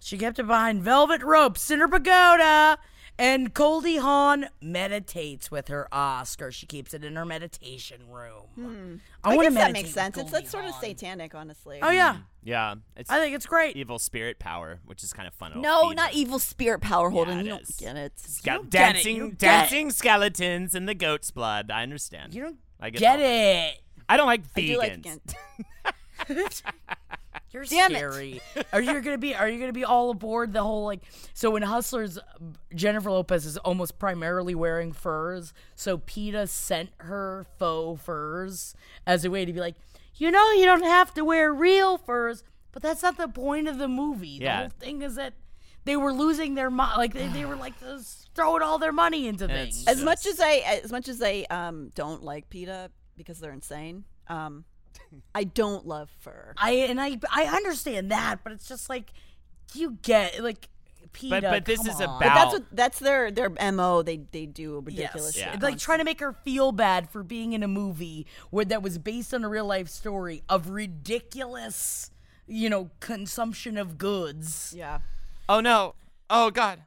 She 0.00 0.18
kept 0.18 0.38
it 0.38 0.46
behind 0.46 0.82
velvet 0.82 1.22
ropes 1.22 1.70
in 1.70 1.80
her 1.80 1.88
pagoda. 1.88 2.78
And 3.16 3.54
Goldie 3.54 3.98
Hawn 3.98 4.46
meditates 4.60 5.48
with 5.50 5.68
her 5.68 5.86
Oscar. 5.92 6.50
She 6.50 6.66
keeps 6.66 6.92
it 6.94 7.04
in 7.04 7.14
her 7.14 7.24
meditation 7.24 8.00
room. 8.10 8.42
Hmm. 8.56 8.94
I, 9.22 9.32
I, 9.32 9.36
want 9.36 9.48
to 9.48 9.54
guess 9.54 9.62
that 9.62 9.72
makes 9.72 9.86
with 9.88 9.94
sense. 9.94 10.16
It's 10.18 10.30
Goldie 10.30 10.42
that's 10.42 10.50
sort 10.50 10.64
of 10.64 10.70
Hawn. 10.72 10.80
satanic, 10.80 11.34
honestly. 11.34 11.78
Oh 11.80 11.90
yeah, 11.90 12.14
mm. 12.14 12.22
Yeah, 12.42 12.74
it's 12.96 13.10
I 13.10 13.20
think 13.20 13.36
it's 13.36 13.46
great. 13.46 13.76
evil 13.76 14.00
spirit 14.00 14.38
power, 14.40 14.80
which 14.84 15.04
is 15.04 15.12
kind 15.12 15.28
of 15.28 15.34
fun. 15.34 15.52
No, 15.60 15.90
not 15.90 16.10
us. 16.10 16.16
evil 16.16 16.38
spirit 16.40 16.80
power 16.80 17.08
holding. 17.10 17.38
it 17.38 17.44
you 17.44 17.50
don't 17.50 17.62
is. 17.62 17.76
get 17.76 17.96
it. 17.96 18.18
Sca- 18.18 18.50
don't 18.50 18.70
get 18.70 18.90
it. 18.90 18.92
dancing, 18.94 19.14
You 19.14 19.20
don't 19.22 19.38
get 19.38 19.60
dancing 19.60 19.90
skeletons 19.92 20.74
in 20.74 20.86
the 20.86 20.94
goat's 20.94 21.30
blood. 21.30 21.70
I 21.70 21.84
understand. 21.84 22.34
You 22.34 22.42
don't 22.42 22.58
I 22.80 22.90
get, 22.90 22.98
get 22.98 23.18
all- 23.20 23.24
it. 23.24 23.80
I 24.08 24.16
don't 24.16 24.26
like 24.26 24.42
I 24.56 24.60
do 24.60 24.78
like 24.78 24.92
vegans. 25.00 25.34
again. 26.28 26.48
You're 27.50 27.64
Damn 27.64 27.92
it. 27.92 27.98
scary. 27.98 28.40
are 28.72 28.80
you 28.80 29.00
gonna 29.00 29.18
be? 29.18 29.34
Are 29.34 29.48
you 29.48 29.58
gonna 29.60 29.72
be 29.72 29.84
all 29.84 30.10
aboard 30.10 30.52
the 30.52 30.62
whole 30.62 30.84
like? 30.84 31.00
So 31.34 31.54
in 31.56 31.62
Hustlers, 31.62 32.18
Jennifer 32.74 33.10
Lopez 33.10 33.46
is 33.46 33.56
almost 33.58 33.98
primarily 33.98 34.54
wearing 34.54 34.92
furs. 34.92 35.52
So 35.74 35.98
PETA 35.98 36.46
sent 36.48 36.90
her 36.98 37.46
faux 37.58 38.02
furs 38.02 38.74
as 39.06 39.24
a 39.24 39.30
way 39.30 39.44
to 39.44 39.52
be 39.52 39.60
like, 39.60 39.76
you 40.16 40.30
know, 40.30 40.50
you 40.52 40.64
don't 40.64 40.82
have 40.84 41.14
to 41.14 41.24
wear 41.24 41.52
real 41.52 41.98
furs. 41.98 42.42
But 42.72 42.82
that's 42.82 43.02
not 43.02 43.16
the 43.16 43.28
point 43.28 43.68
of 43.68 43.78
the 43.78 43.86
movie. 43.88 44.38
The 44.38 44.44
Yeah. 44.44 44.60
whole 44.62 44.68
thing 44.80 45.02
is 45.02 45.14
that 45.14 45.34
they 45.84 45.96
were 45.96 46.12
losing 46.12 46.54
their 46.56 46.70
money. 46.70 46.94
Like 46.96 47.14
they, 47.14 47.28
they 47.28 47.44
were 47.44 47.54
like 47.56 47.74
throwing 48.34 48.62
all 48.62 48.78
their 48.78 48.90
money 48.92 49.28
into 49.28 49.44
it's 49.44 49.52
things. 49.84 49.86
As 49.86 50.02
much 50.02 50.26
as 50.26 50.40
I, 50.40 50.80
as 50.82 50.90
much 50.90 51.08
as 51.08 51.22
I 51.22 51.46
um 51.50 51.92
don't 51.94 52.24
like 52.24 52.48
PETA 52.50 52.90
because 53.16 53.38
they're 53.38 53.52
insane. 53.52 54.04
Um, 54.28 54.64
I 55.34 55.44
don't 55.44 55.86
love 55.86 56.10
fur. 56.20 56.54
I 56.56 56.70
and 56.72 57.00
I 57.00 57.18
I 57.32 57.44
understand 57.44 58.10
that, 58.10 58.40
but 58.44 58.52
it's 58.52 58.66
just 58.68 58.88
like 58.88 59.12
you 59.74 59.98
get 60.02 60.42
like 60.42 60.68
PETA. 61.12 61.40
but 61.42 61.64
this 61.64 61.80
is 61.86 61.96
on. 61.96 62.02
about- 62.02 62.18
But 62.20 62.34
that's 62.34 62.52
what 62.52 62.64
that's 62.72 62.98
their 62.98 63.30
their 63.30 63.50
mo. 63.50 64.02
They 64.02 64.16
they 64.32 64.46
do 64.46 64.76
a 64.76 64.80
ridiculous 64.80 65.36
Yes. 65.36 65.52
shit. 65.52 65.62
Like 65.62 65.78
trying 65.78 65.98
to 65.98 66.04
make 66.04 66.18
her 66.20 66.32
feel 66.32 66.72
bad 66.72 67.08
for 67.10 67.22
being 67.22 67.52
in 67.52 67.62
a 67.62 67.68
movie 67.68 68.26
where 68.50 68.64
that 68.64 68.82
was 68.82 68.98
based 68.98 69.32
on 69.32 69.44
a 69.44 69.48
real 69.48 69.66
life 69.66 69.88
story 69.88 70.42
of 70.48 70.70
ridiculous, 70.70 72.10
you 72.46 72.68
know, 72.68 72.90
consumption 73.00 73.76
of 73.78 73.98
goods. 73.98 74.74
yeah. 74.76 75.00
oh 75.48 75.60
no! 75.60 75.94
Oh 76.28 76.50
god! 76.50 76.82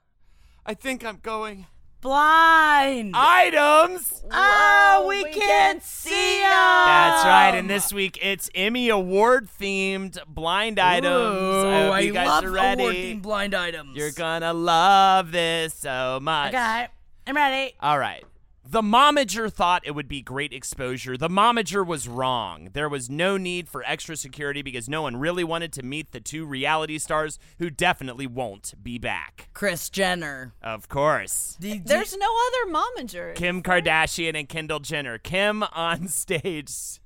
I 0.66 0.74
think 0.74 1.06
I'm 1.06 1.20
going. 1.22 1.68
Blind. 2.08 3.12
Items. 3.18 4.24
Ah, 4.32 5.04
we, 5.06 5.18
we 5.18 5.24
can't 5.26 5.36
can't 5.36 5.84
see 5.84 6.10
see 6.10 6.40
them. 6.40 6.52
That's 6.52 7.26
right. 7.26 7.52
And 7.54 7.70
this 7.70 7.92
week 7.92 8.18
it's 8.22 8.50
Emmy 8.56 8.88
Award 8.88 9.50
themed 9.60 10.18
blind 10.26 10.80
items. 10.80 11.66
I 11.66 11.82
hope 11.84 11.94
I 11.96 12.00
you 12.00 12.14
guys 12.14 12.28
love 12.28 12.46
are 12.46 12.52
ready. 12.52 12.82
award-themed 12.84 13.22
blind 13.22 13.54
items. 13.54 13.98
You're 13.98 14.12
gonna 14.12 14.54
love 14.54 15.34
this 15.34 15.74
so 15.74 16.20
much. 16.22 16.54
Okay, 16.54 16.88
I'm 17.28 17.36
ready. 17.36 17.74
All 17.82 18.00
right. 18.00 18.24
The 18.70 18.82
momager 18.82 19.50
thought 19.52 19.84
it 19.86 19.92
would 19.92 20.10
be 20.10 20.22
great 20.22 20.52
exposure. 20.52 21.16
The 21.16 21.30
momager 21.30 21.86
was 21.88 22.08
wrong. 22.10 22.70
There 22.74 22.90
was 22.90 23.10
no 23.10 23.38
need 23.38 23.70
for 23.70 23.82
extra 23.86 24.18
security 24.18 24.62
because 24.62 24.90
no 24.90 25.04
one 25.04 25.16
really 25.16 25.46
wanted 25.46 25.72
to 25.74 25.84
meet 25.84 26.12
the 26.12 26.20
two 26.20 26.46
reality 26.46 26.98
stars 26.98 27.40
who 27.60 27.70
definitely 27.70 28.28
won't 28.28 28.74
be 28.84 28.98
back. 28.98 29.48
Kris 29.54 29.90
Jenner. 29.90 30.54
Of 30.62 30.90
course. 30.90 31.56
The- 31.62 31.80
There's 31.80 32.18
no 32.18 32.28
other 32.28 32.74
momager. 32.78 33.34
Kim 33.36 33.64
Kardashian 33.64 34.38
and 34.38 34.50
Kendall 34.50 34.82
Jenner. 34.82 35.18
Kim 35.18 35.64
on 35.64 36.08
stage 36.10 37.00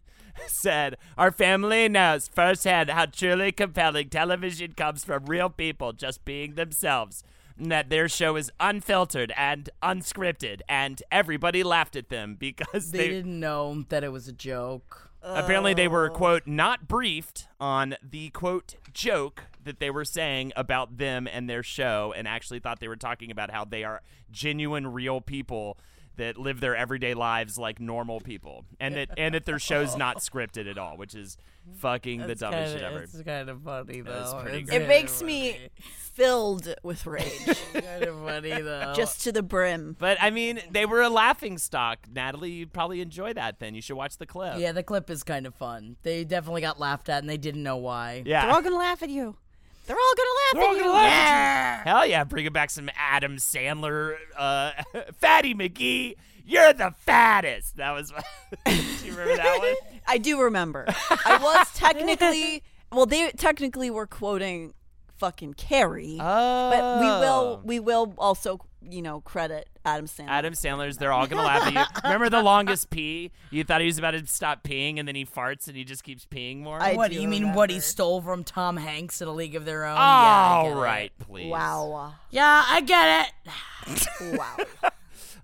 said, 0.47 0.97
Our 1.15 1.31
family 1.31 1.88
knows 1.88 2.27
firsthand 2.27 2.89
how 2.89 3.05
truly 3.05 3.51
compelling 3.51 4.09
television 4.09 4.73
comes 4.73 5.03
from 5.05 5.25
real 5.25 5.49
people 5.49 5.93
just 5.93 6.25
being 6.25 6.55
themselves. 6.55 7.23
And 7.57 7.72
that 7.72 7.90
their 7.90 8.07
show 8.07 8.36
is 8.36 8.52
unfiltered 8.60 9.34
and 9.38 9.69
unscripted, 9.84 10.61
and 10.68 11.02
everybody 11.11 11.64
laughed 11.64 11.95
at 11.95 12.10
them 12.10 12.36
because 12.36 12.91
they 12.91 12.98
they, 12.98 13.10
didn't 13.10 13.40
know 13.40 13.84
that 13.90 14.03
it 14.03 14.11
was 14.11 14.28
a 14.28 14.34
joke. 14.34 15.11
apparently 15.23 15.73
they 15.73 15.88
were 15.88 16.10
oh. 16.10 16.14
quote 16.14 16.48
not 16.48 16.88
briefed 16.88 17.48
on 17.60 17.95
the 18.02 18.30
quote 18.32 18.76
joke 18.94 19.44
that 19.64 19.80
they 19.80 19.90
were 19.90 20.06
saying 20.06 20.52
about 20.56 20.98
them 20.98 21.28
and 21.32 21.49
their 21.49 21.61
show 21.61 22.14
and 22.18 22.28
actually 22.28 22.60
thought 22.60 22.80
they 22.80 22.88
were 22.88 22.95
talking 22.95 23.30
about 23.30 23.52
how 23.52 23.64
they 23.64 23.84
are 23.84 24.02
genuine 24.32 24.88
real 24.88 25.22
people 25.22 25.78
that 26.17 26.38
live 26.38 26.59
their 26.59 26.75
everyday 26.75 27.13
lives 27.13 27.57
like 27.57 27.79
normal 27.79 28.19
people 28.19 28.65
and 28.79 28.95
that 28.95 29.09
and 29.17 29.33
that 29.33 29.45
their 29.45 29.59
show's 29.59 29.95
not 29.95 30.17
scripted 30.17 30.69
at 30.69 30.77
all 30.77 30.97
which 30.97 31.15
is 31.15 31.38
fucking 31.77 32.19
the 32.27 32.35
dumbest 32.35 32.73
shit 32.73 32.81
ever 32.83 33.03
It's 33.03 33.21
kind 33.23 33.49
of 33.49 33.61
funny 33.61 34.01
though. 34.01 34.39
Pretty 34.43 34.59
It's 34.59 34.69
great. 34.69 34.77
It 34.77 34.79
kinda 34.81 34.88
makes 34.88 35.21
me 35.23 35.51
funny. 35.53 35.69
filled 35.97 36.73
with 36.83 37.05
rage, 37.05 37.45
kind 37.73 38.03
of 38.03 38.19
funny 38.25 38.61
though. 38.61 38.93
just 38.95 39.23
to 39.23 39.31
the 39.31 39.41
brim. 39.43 39.95
but 39.97 40.17
I 40.21 40.29
mean, 40.31 40.59
they 40.69 40.85
were 40.85 41.01
a 41.01 41.09
laughing 41.09 41.57
stock. 41.57 41.99
Natalie, 42.13 42.51
you'd 42.51 42.73
probably 42.73 42.99
enjoy 43.01 43.33
that. 43.33 43.59
Then 43.59 43.73
you 43.75 43.81
should 43.81 43.95
watch 43.95 44.17
the 44.17 44.25
clip. 44.25 44.59
yeah, 44.59 44.71
the 44.71 44.83
clip 44.83 45.09
is 45.09 45.23
kind 45.23 45.45
of 45.47 45.55
fun. 45.55 45.95
They 46.03 46.23
definitely 46.25 46.61
got 46.61 46.79
laughed 46.79 47.09
at 47.09 47.19
and 47.19 47.29
they 47.29 47.38
didn't 47.38 47.63
know 47.63 47.77
why. 47.77 48.23
yeah. 48.25 48.45
They're 48.45 48.55
all 48.55 48.61
gonna 48.61 48.75
laugh 48.77 49.01
at 49.03 49.09
you. 49.09 49.38
They're 49.87 49.95
all 49.97 50.13
gonna 50.15 50.29
laugh 50.29 50.53
They're 50.53 50.63
all 50.63 50.69
at 50.71 50.77
you. 50.77 50.83
gonna 50.83 50.93
laugh 50.93 51.79
at 51.79 51.87
Hell 51.87 52.05
yeah, 52.07 52.23
bringing 52.23 52.53
back 52.53 52.69
some 52.69 52.89
Adam 52.97 53.37
Sandler, 53.37 54.15
uh, 54.37 54.71
Fatty 55.19 55.53
McGee. 55.53 56.15
You're 56.45 56.73
the 56.73 56.93
fattest. 56.99 57.77
That 57.77 57.91
was. 57.91 58.11
Do 58.65 58.71
you 59.05 59.11
remember 59.11 59.35
that 59.37 59.59
one? 59.59 59.75
I 60.07 60.17
do 60.17 60.41
remember. 60.41 60.85
I 61.25 61.37
was 61.41 61.67
technically 61.73 62.63
well. 62.91 63.05
They 63.05 63.31
technically 63.31 63.89
were 63.91 64.07
quoting 64.07 64.73
fucking 65.17 65.53
Carrie, 65.53 66.17
Oh. 66.19 66.69
but 66.71 66.99
we 66.99 67.05
will 67.05 67.61
we 67.63 67.79
will 67.79 68.13
also 68.17 68.59
you 68.89 69.01
know 69.01 69.21
credit 69.21 69.67
Adam 69.85 70.05
Sandler. 70.05 70.29
Adam 70.29 70.53
Sandler's. 70.53 70.97
They're 70.97 71.11
all 71.11 71.27
gonna 71.27 71.43
laugh 71.43 71.67
at 71.67 71.73
you. 71.73 72.01
Remember 72.03 72.29
the 72.29 72.41
longest 72.41 72.89
pee? 72.89 73.31
You 73.49 73.63
thought 73.63 73.81
he 73.81 73.87
was 73.87 73.97
about 73.97 74.11
to 74.11 74.25
stop 74.27 74.63
peeing, 74.63 74.99
and 74.99 75.07
then 75.07 75.15
he 75.15 75.25
farts, 75.25 75.67
and 75.67 75.75
he 75.75 75.83
just 75.83 76.03
keeps 76.03 76.25
peeing 76.25 76.59
more. 76.59 76.81
I 76.81 76.95
What 76.95 77.11
do 77.11 77.21
you 77.21 77.27
mean? 77.27 77.53
What 77.53 77.69
he 77.69 77.79
stole 77.79 78.21
from 78.21 78.43
Tom 78.43 78.77
Hanks 78.77 79.21
in 79.21 79.27
A 79.27 79.31
League 79.33 79.55
of 79.55 79.65
Their 79.65 79.85
Own? 79.85 79.95
yeah, 79.95 80.01
I 80.01 80.67
it. 80.67 80.73
right, 80.75 81.11
please. 81.19 81.49
Wow. 81.49 82.13
Yeah, 82.29 82.63
I 82.67 82.81
get 82.81 83.27
it. 83.27 84.07
Wow. 84.37 84.57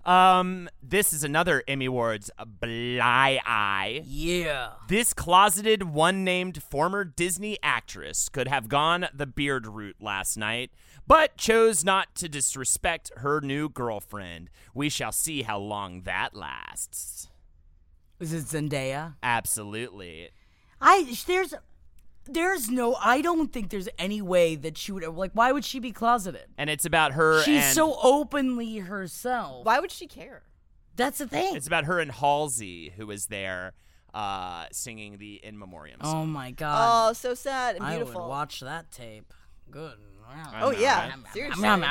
Um, 0.08 0.70
this 0.82 1.12
is 1.12 1.22
another 1.22 1.62
Emmy 1.68 1.84
Awards 1.84 2.30
Bly 2.38 3.40
Eye. 3.44 4.02
Yeah. 4.06 4.70
This 4.88 5.12
closeted, 5.12 5.82
one 5.82 6.24
named 6.24 6.62
former 6.62 7.04
Disney 7.04 7.58
actress 7.62 8.30
could 8.30 8.48
have 8.48 8.70
gone 8.70 9.08
the 9.12 9.26
beard 9.26 9.66
route 9.66 9.96
last 10.00 10.38
night, 10.38 10.70
but 11.08 11.36
chose 11.36 11.84
not 11.84 12.14
to 12.16 12.28
disrespect 12.28 13.10
her 13.16 13.40
new 13.40 13.68
girlfriend. 13.68 14.50
We 14.74 14.88
shall 14.90 15.10
see 15.12 15.42
how 15.42 15.58
long 15.58 16.02
that 16.02 16.34
lasts. 16.34 17.28
Is 18.20 18.32
it 18.32 18.44
Zendaya? 18.44 19.14
Absolutely. 19.22 20.30
I 20.80 21.16
there's 21.26 21.54
there's 22.26 22.68
no 22.68 22.94
I 22.96 23.22
don't 23.22 23.52
think 23.52 23.70
there's 23.70 23.88
any 23.98 24.20
way 24.20 24.54
that 24.56 24.76
she 24.76 24.92
would 24.92 25.02
like 25.06 25.32
why 25.32 25.50
would 25.50 25.64
she 25.64 25.78
be 25.80 25.92
closeted? 25.92 26.46
And 26.58 26.68
it's 26.68 26.84
about 26.84 27.12
her 27.12 27.42
She's 27.42 27.64
and 27.64 27.74
so 27.74 27.98
openly 28.02 28.78
herself. 28.78 29.64
Why 29.64 29.80
would 29.80 29.90
she 29.90 30.06
care? 30.06 30.42
That's 30.96 31.18
the 31.18 31.28
thing. 31.28 31.54
it's 31.56 31.66
about 31.68 31.84
her 31.84 32.00
and 32.00 32.10
Halsey, 32.10 32.92
who 32.96 33.06
was 33.06 33.26
there 33.26 33.72
uh, 34.12 34.66
singing 34.72 35.18
the 35.18 35.40
In 35.44 35.56
Memoriam 35.58 36.00
song. 36.02 36.22
oh 36.22 36.26
my 36.26 36.50
god. 36.50 37.10
Oh, 37.10 37.12
so 37.12 37.34
sad 37.34 37.76
and 37.76 37.84
I 37.84 37.96
beautiful. 37.96 38.22
would 38.22 38.28
watch 38.28 38.60
that 38.60 38.90
tape. 38.90 39.32
Good. 39.70 39.94
Oh 40.60 40.70
yeah, 40.70 41.12
seriously. 41.32 41.66
I'm 41.66 41.82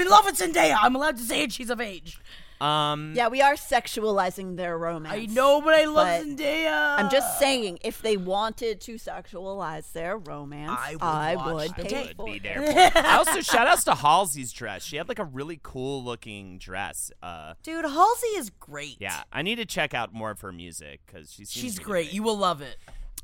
in 0.00 0.08
love 0.08 0.24
with 0.24 0.36
Zendaya. 0.38 0.76
I'm 0.80 0.96
allowed 0.96 1.16
to 1.18 1.22
say 1.22 1.42
it. 1.42 1.52
She's 1.52 1.70
of 1.70 1.80
age. 1.80 2.18
Um, 2.60 3.14
Yeah, 3.16 3.28
we 3.28 3.40
are 3.40 3.54
sexualizing 3.54 4.56
their 4.58 4.76
romance. 4.76 5.14
I 5.16 5.24
know, 5.32 5.62
but 5.62 5.72
I 5.72 5.86
love 5.86 6.06
But 6.06 6.26
Zendaya. 6.26 6.98
I'm 6.98 7.08
just 7.10 7.38
saying, 7.38 7.78
if 7.82 8.02
they 8.02 8.18
wanted 8.18 8.82
to 8.82 8.96
sexualize 8.96 9.90
their 9.92 10.18
romance, 10.18 10.78
I 10.78 10.92
would 10.92 11.02
I 11.02 11.36
watch 11.36 11.54
would 11.54 11.70
the 11.76 11.82
pay 11.84 11.88
tape. 12.06 12.16
for 12.16 12.26
be 12.26 12.32
it. 12.32 12.42
there. 12.42 12.56
for 12.92 12.98
it. 12.98 13.04
I 13.04 13.16
also 13.16 13.40
shout 13.40 13.66
outs 13.66 13.84
to 13.84 13.94
Halsey's 13.94 14.52
dress. 14.52 14.82
She 14.84 14.96
had 14.96 15.08
like 15.08 15.18
a 15.18 15.24
really 15.24 15.58
cool 15.62 16.04
looking 16.04 16.58
dress. 16.58 17.10
Uh, 17.22 17.54
Dude, 17.62 17.86
Halsey 17.86 18.26
is 18.36 18.50
great. 18.60 18.96
yeah, 19.00 19.22
I 19.32 19.40
need 19.40 19.56
to 19.56 19.64
check 19.64 19.94
out 19.94 20.12
more 20.12 20.30
of 20.30 20.42
her 20.42 20.52
music 20.52 21.00
because 21.06 21.32
she's 21.32 21.50
She's 21.50 21.78
great. 21.78 22.12
You 22.12 22.22
will 22.22 22.36
love 22.36 22.60
it. 22.60 22.76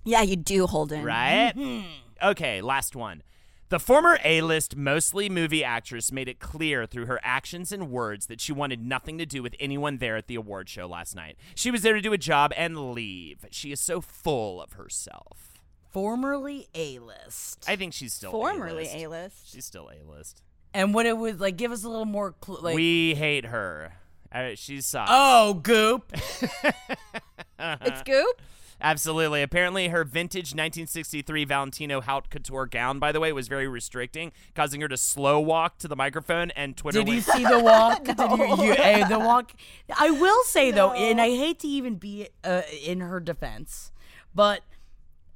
Yeah, 0.04 0.22
you 0.22 0.36
do, 0.36 0.66
Holden. 0.66 1.04
right? 1.04 1.52
Okay, 2.22 2.60
last 2.60 2.96
one. 2.96 3.22
The 3.68 3.80
former 3.80 4.18
A-list, 4.24 4.76
mostly 4.76 5.28
movie 5.28 5.64
actress 5.64 6.12
made 6.12 6.28
it 6.28 6.38
clear 6.38 6.86
through 6.86 7.06
her 7.06 7.18
actions 7.24 7.72
and 7.72 7.90
words 7.90 8.26
that 8.26 8.40
she 8.40 8.52
wanted 8.52 8.80
nothing 8.80 9.18
to 9.18 9.26
do 9.26 9.42
with 9.42 9.56
anyone 9.58 9.98
there 9.98 10.16
at 10.16 10.28
the 10.28 10.36
award 10.36 10.68
show 10.68 10.86
last 10.86 11.16
night. 11.16 11.36
She 11.56 11.72
was 11.72 11.82
there 11.82 11.94
to 11.94 12.00
do 12.00 12.12
a 12.12 12.18
job 12.18 12.52
and 12.56 12.92
leave. 12.92 13.44
She 13.50 13.72
is 13.72 13.80
so 13.80 14.00
full 14.00 14.62
of 14.62 14.74
herself. 14.74 15.60
Formerly 15.90 16.68
A-list. 16.76 17.64
I 17.66 17.74
think 17.74 17.92
she's 17.92 18.12
still 18.12 18.30
Formerly 18.30 18.84
A-list. 18.86 18.94
A-list. 18.96 19.52
She's 19.52 19.64
still 19.64 19.90
A-list. 19.90 20.42
and 20.72 20.94
what 20.94 21.06
it 21.06 21.16
was 21.16 21.40
like, 21.40 21.56
give 21.56 21.72
us 21.72 21.82
a 21.82 21.88
little 21.88 22.04
more 22.04 22.32
clue. 22.32 22.58
Like, 22.60 22.76
we 22.76 23.14
hate 23.16 23.46
her. 23.46 23.94
Uh, 24.30 24.50
she 24.54 24.80
sucks. 24.80 25.10
oh, 25.12 25.54
Goop. 25.54 26.12
It's 27.58 28.02
Goop. 28.02 28.40
Absolutely. 28.80 29.42
Apparently, 29.42 29.88
her 29.88 30.04
vintage 30.04 30.52
1963 30.52 31.44
Valentino 31.44 32.00
Haute 32.00 32.30
Couture 32.30 32.66
gown, 32.66 32.98
by 32.98 33.12
the 33.12 33.20
way, 33.20 33.32
was 33.32 33.48
very 33.48 33.66
restricting, 33.66 34.32
causing 34.54 34.80
her 34.80 34.88
to 34.88 34.96
slow 34.96 35.40
walk 35.40 35.78
to 35.78 35.88
the 35.88 35.96
microphone. 35.96 36.50
And 36.52 36.76
Twitter 36.76 37.02
Did 37.02 37.12
you 37.12 37.20
see 37.20 37.44
the 37.44 37.60
walk? 37.60 38.04
Did 38.04 38.18
you, 38.18 38.64
you 38.64 38.72
eh, 38.72 39.08
the 39.08 39.18
walk? 39.18 39.52
I 39.98 40.10
will 40.10 40.42
say 40.44 40.70
though, 40.70 40.92
and 40.92 41.20
I 41.20 41.30
hate 41.30 41.60
to 41.60 41.68
even 41.68 41.96
be 41.96 42.28
uh, 42.44 42.62
in 42.84 43.00
her 43.00 43.20
defense, 43.20 43.92
but 44.34 44.62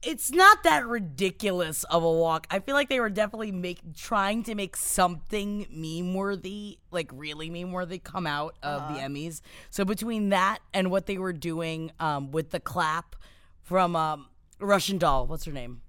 it's 0.03 0.31
not 0.31 0.63
that 0.63 0.87
ridiculous 0.87 1.85
of 1.85 2.03
a 2.03 2.11
walk. 2.11 2.47
I 2.51 2.61
feel 2.61 2.75
like 2.75 2.89
they 2.89 3.01
were 3.01 3.11
definitely 3.11 3.53
make 3.53 3.81
trying 3.95 4.43
to 4.45 4.55
make 4.55 4.77
something 4.77 5.67
meme 5.71 6.15
worthy, 6.15 6.79
like 6.91 7.11
really 7.13 7.51
meme 7.51 7.73
worthy, 7.73 7.99
come 7.99 8.27
out 8.27 8.57
of 8.63 8.95
the 8.95 9.01
Emmys. 9.01 9.41
So 9.69 9.85
between 9.85 10.31
that 10.31 10.61
and 10.73 10.91
what 10.91 11.07
they 11.07 11.19
were 11.19 11.33
doing 11.33 11.93
um, 12.01 12.31
with 12.31 12.51
the 12.51 12.61
clap 12.61 13.17
from 13.63 13.95
um, 13.95 14.29
Russian 14.59 14.99
Doll, 14.99 15.27
what's 15.27 15.45
her 15.45 15.53
name? 15.53 15.83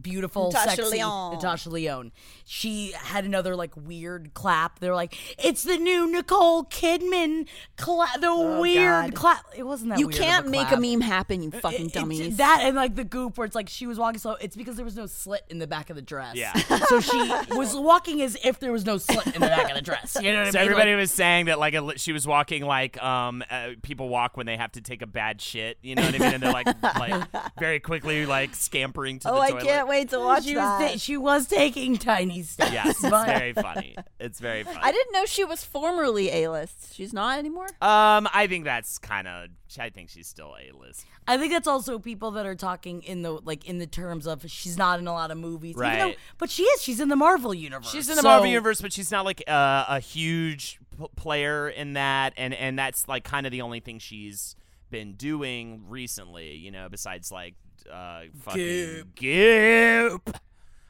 Beautiful, 0.00 0.52
Natasha 0.52 0.76
sexy 0.76 0.98
Lyonne. 0.98 1.34
Natasha 1.34 1.70
Lyonne. 1.70 2.12
She 2.44 2.92
had 2.92 3.24
another 3.24 3.54
like 3.56 3.76
weird 3.76 4.34
clap. 4.34 4.78
They're 4.78 4.94
like, 4.94 5.16
"It's 5.42 5.62
the 5.62 5.76
new 5.76 6.10
Nicole 6.10 6.64
Kidman 6.64 7.46
clap." 7.76 8.20
The 8.20 8.34
weird 8.60 9.12
God. 9.12 9.14
clap. 9.14 9.44
It 9.56 9.64
wasn't 9.64 9.90
that 9.90 9.98
You 9.98 10.06
weird 10.06 10.18
of 10.18 10.24
can't 10.24 10.46
a 10.46 10.50
make 10.50 10.70
a 10.70 10.76
meme 10.78 11.00
happen, 11.00 11.42
you 11.42 11.50
fucking 11.50 11.86
it's 11.86 11.94
dummies. 11.94 12.36
That 12.38 12.60
and 12.62 12.76
like 12.76 12.94
the 12.94 13.04
goop 13.04 13.36
where 13.38 13.44
it's 13.46 13.54
like 13.54 13.68
she 13.68 13.86
was 13.86 13.98
walking 13.98 14.18
slow. 14.18 14.36
It's 14.40 14.56
because 14.56 14.76
there 14.76 14.84
was 14.84 14.96
no 14.96 15.06
slit 15.06 15.42
in 15.48 15.58
the 15.58 15.66
back 15.66 15.90
of 15.90 15.96
the 15.96 16.02
dress. 16.02 16.36
Yeah. 16.36 16.52
so 16.88 17.00
she 17.00 17.32
was 17.50 17.76
walking 17.76 18.22
as 18.22 18.36
if 18.44 18.58
there 18.58 18.72
was 18.72 18.86
no 18.86 18.96
slit 18.98 19.26
in 19.34 19.40
the 19.40 19.46
back 19.48 19.68
of 19.68 19.76
the 19.76 19.82
dress. 19.82 20.16
You 20.20 20.32
know 20.32 20.38
what 20.38 20.40
I 20.40 20.44
mean? 20.44 20.52
So 20.52 20.58
everybody 20.60 20.92
Like, 20.92 21.00
was 21.00 21.12
saying 21.12 21.46
that 21.46 21.58
like 21.58 21.74
a, 21.74 21.98
she 21.98 22.12
was 22.12 22.26
walking 22.26 22.64
like 22.64 23.02
um 23.02 23.42
uh, 23.50 23.70
people 23.82 24.08
walk 24.08 24.36
when 24.36 24.46
they 24.46 24.56
have 24.56 24.72
to 24.72 24.80
take 24.80 25.02
a 25.02 25.06
bad 25.06 25.40
shit, 25.40 25.78
you 25.82 25.94
know 25.94 26.02
what 26.02 26.14
I 26.14 26.18
mean? 26.18 26.34
And 26.34 26.42
they're 26.42 26.52
like 26.52 26.66
like 26.98 27.28
very 27.58 27.80
quickly 27.80 28.26
like 28.26 28.54
scampering 28.54 29.18
to 29.20 29.30
oh, 29.30 29.34
the 29.34 29.40
I 29.40 29.50
toilet. 29.50 29.64
Can't 29.82 29.88
wait 29.88 30.10
to 30.10 30.18
watch 30.20 30.44
she 30.44 30.54
that. 30.54 30.80
was 30.80 30.90
ta- 30.92 30.98
she 30.98 31.16
was 31.16 31.46
taking 31.46 31.96
tiny 31.96 32.42
steps. 32.42 32.72
Yes, 32.72 32.90
it's 32.90 33.10
but- 33.10 33.26
very 33.26 33.52
funny. 33.52 33.96
It's 34.18 34.38
very 34.40 34.62
funny. 34.62 34.78
I 34.80 34.92
didn't 34.92 35.12
know 35.12 35.24
she 35.26 35.44
was 35.44 35.64
formerly 35.64 36.30
A-list. 36.30 36.94
She's 36.94 37.12
not 37.12 37.38
anymore. 37.38 37.66
Um, 37.80 38.28
I 38.32 38.46
think 38.48 38.64
that's 38.64 38.98
kind 38.98 39.26
of. 39.28 39.48
I 39.78 39.88
think 39.90 40.10
she's 40.10 40.26
still 40.28 40.54
a 40.60 40.76
list. 40.76 41.06
I 41.26 41.38
think 41.38 41.52
that's 41.52 41.66
also 41.66 41.98
people 41.98 42.32
that 42.32 42.44
are 42.44 42.54
talking 42.54 43.02
in 43.02 43.22
the 43.22 43.32
like 43.32 43.64
in 43.64 43.78
the 43.78 43.86
terms 43.86 44.26
of 44.26 44.44
she's 44.50 44.76
not 44.76 44.98
in 44.98 45.06
a 45.06 45.12
lot 45.12 45.30
of 45.30 45.38
movies, 45.38 45.76
even 45.76 45.98
though, 45.98 46.04
Right. 46.06 46.18
but 46.38 46.50
she 46.50 46.62
is. 46.64 46.82
She's 46.82 47.00
in 47.00 47.08
the 47.08 47.16
Marvel 47.16 47.54
universe. 47.54 47.90
She's 47.90 48.08
in 48.10 48.16
the 48.16 48.22
So- 48.22 48.28
Marvel 48.28 48.46
universe, 48.48 48.80
but 48.82 48.92
she's 48.92 49.10
not 49.10 49.24
like 49.24 49.42
uh, 49.48 49.84
a 49.88 49.98
huge 50.00 50.78
p- 50.98 51.06
player 51.16 51.68
in 51.70 51.94
that, 51.94 52.34
and 52.36 52.52
and 52.54 52.78
that's 52.78 53.08
like 53.08 53.24
kind 53.24 53.46
of 53.46 53.52
the 53.52 53.62
only 53.62 53.80
thing 53.80 53.98
she's 53.98 54.56
been 54.92 55.14
doing 55.14 55.82
recently. 55.88 56.54
You 56.54 56.70
know, 56.70 56.86
besides 56.88 57.32
like 57.32 57.56
uh, 57.92 58.22
fucking 58.42 58.60
Goop. 58.62 59.14
goop. 59.16 60.36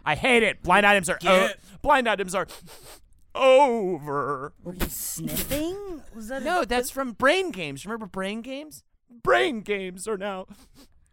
I 0.05 0.15
hate 0.17 0.43
it. 0.43 0.63
Blind 0.63 0.85
items 0.85 1.09
are 1.09 1.17
Goop. 1.19 1.53
blind 1.81 2.07
items 2.09 2.35
are 2.35 2.47
over. 3.35 4.53
Were 4.63 4.75
you 4.75 4.87
sniffing? 4.89 6.03
Was 6.15 6.29
that 6.29 6.43
No, 6.43 6.65
that's 6.65 6.91
from 6.91 7.13
Brain 7.13 7.51
Games. 7.51 7.87
Remember 7.87 8.07
Brain 8.07 8.43
Games? 8.43 8.83
Brain 9.23 9.61
Games 9.61 10.07
are 10.07 10.19
now 10.19 10.47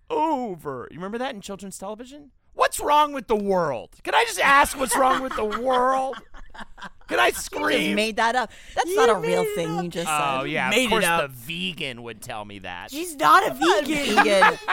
over. 0.10 0.88
You 0.92 0.98
remember 0.98 1.18
that 1.20 1.34
in 1.36 1.42
children's 1.42 1.78
television? 1.78 2.32
What's 2.54 2.80
wrong 2.80 3.14
with 3.14 3.28
the 3.28 3.36
world? 3.38 3.92
Can 4.04 4.14
I 4.16 4.26
just 4.26 4.40
ask 4.40 4.78
what's 4.78 4.98
wrong 4.98 5.22
with 5.24 5.36
the 5.36 5.46
world? 5.46 6.18
Can 7.08 7.20
I 7.20 7.28
You 7.28 7.32
just 7.34 7.46
scream? 7.46 7.96
made 7.96 8.16
that 8.18 8.36
up. 8.36 8.52
That's 8.76 8.90
You 8.90 8.96
not 8.96 9.10
a 9.10 9.16
real 9.16 9.44
thing 9.56 9.78
up. 9.78 9.84
you 9.84 9.90
just 9.90 10.08
Oh 10.10 10.42
said. 10.42 10.52
yeah, 10.52 10.70
Made 10.70 10.86
of 10.86 10.90
course 10.92 11.06
the 11.06 11.28
vegan 11.32 12.04
would 12.04 12.22
tell 12.22 12.46
me 12.46 12.60
that. 12.60 12.92
She's 12.92 13.16
not 13.16 13.44
a 13.44 13.52
I'm 13.52 13.60
not 13.60 13.86
vegan. 13.86 14.24
vegan. 14.24 14.60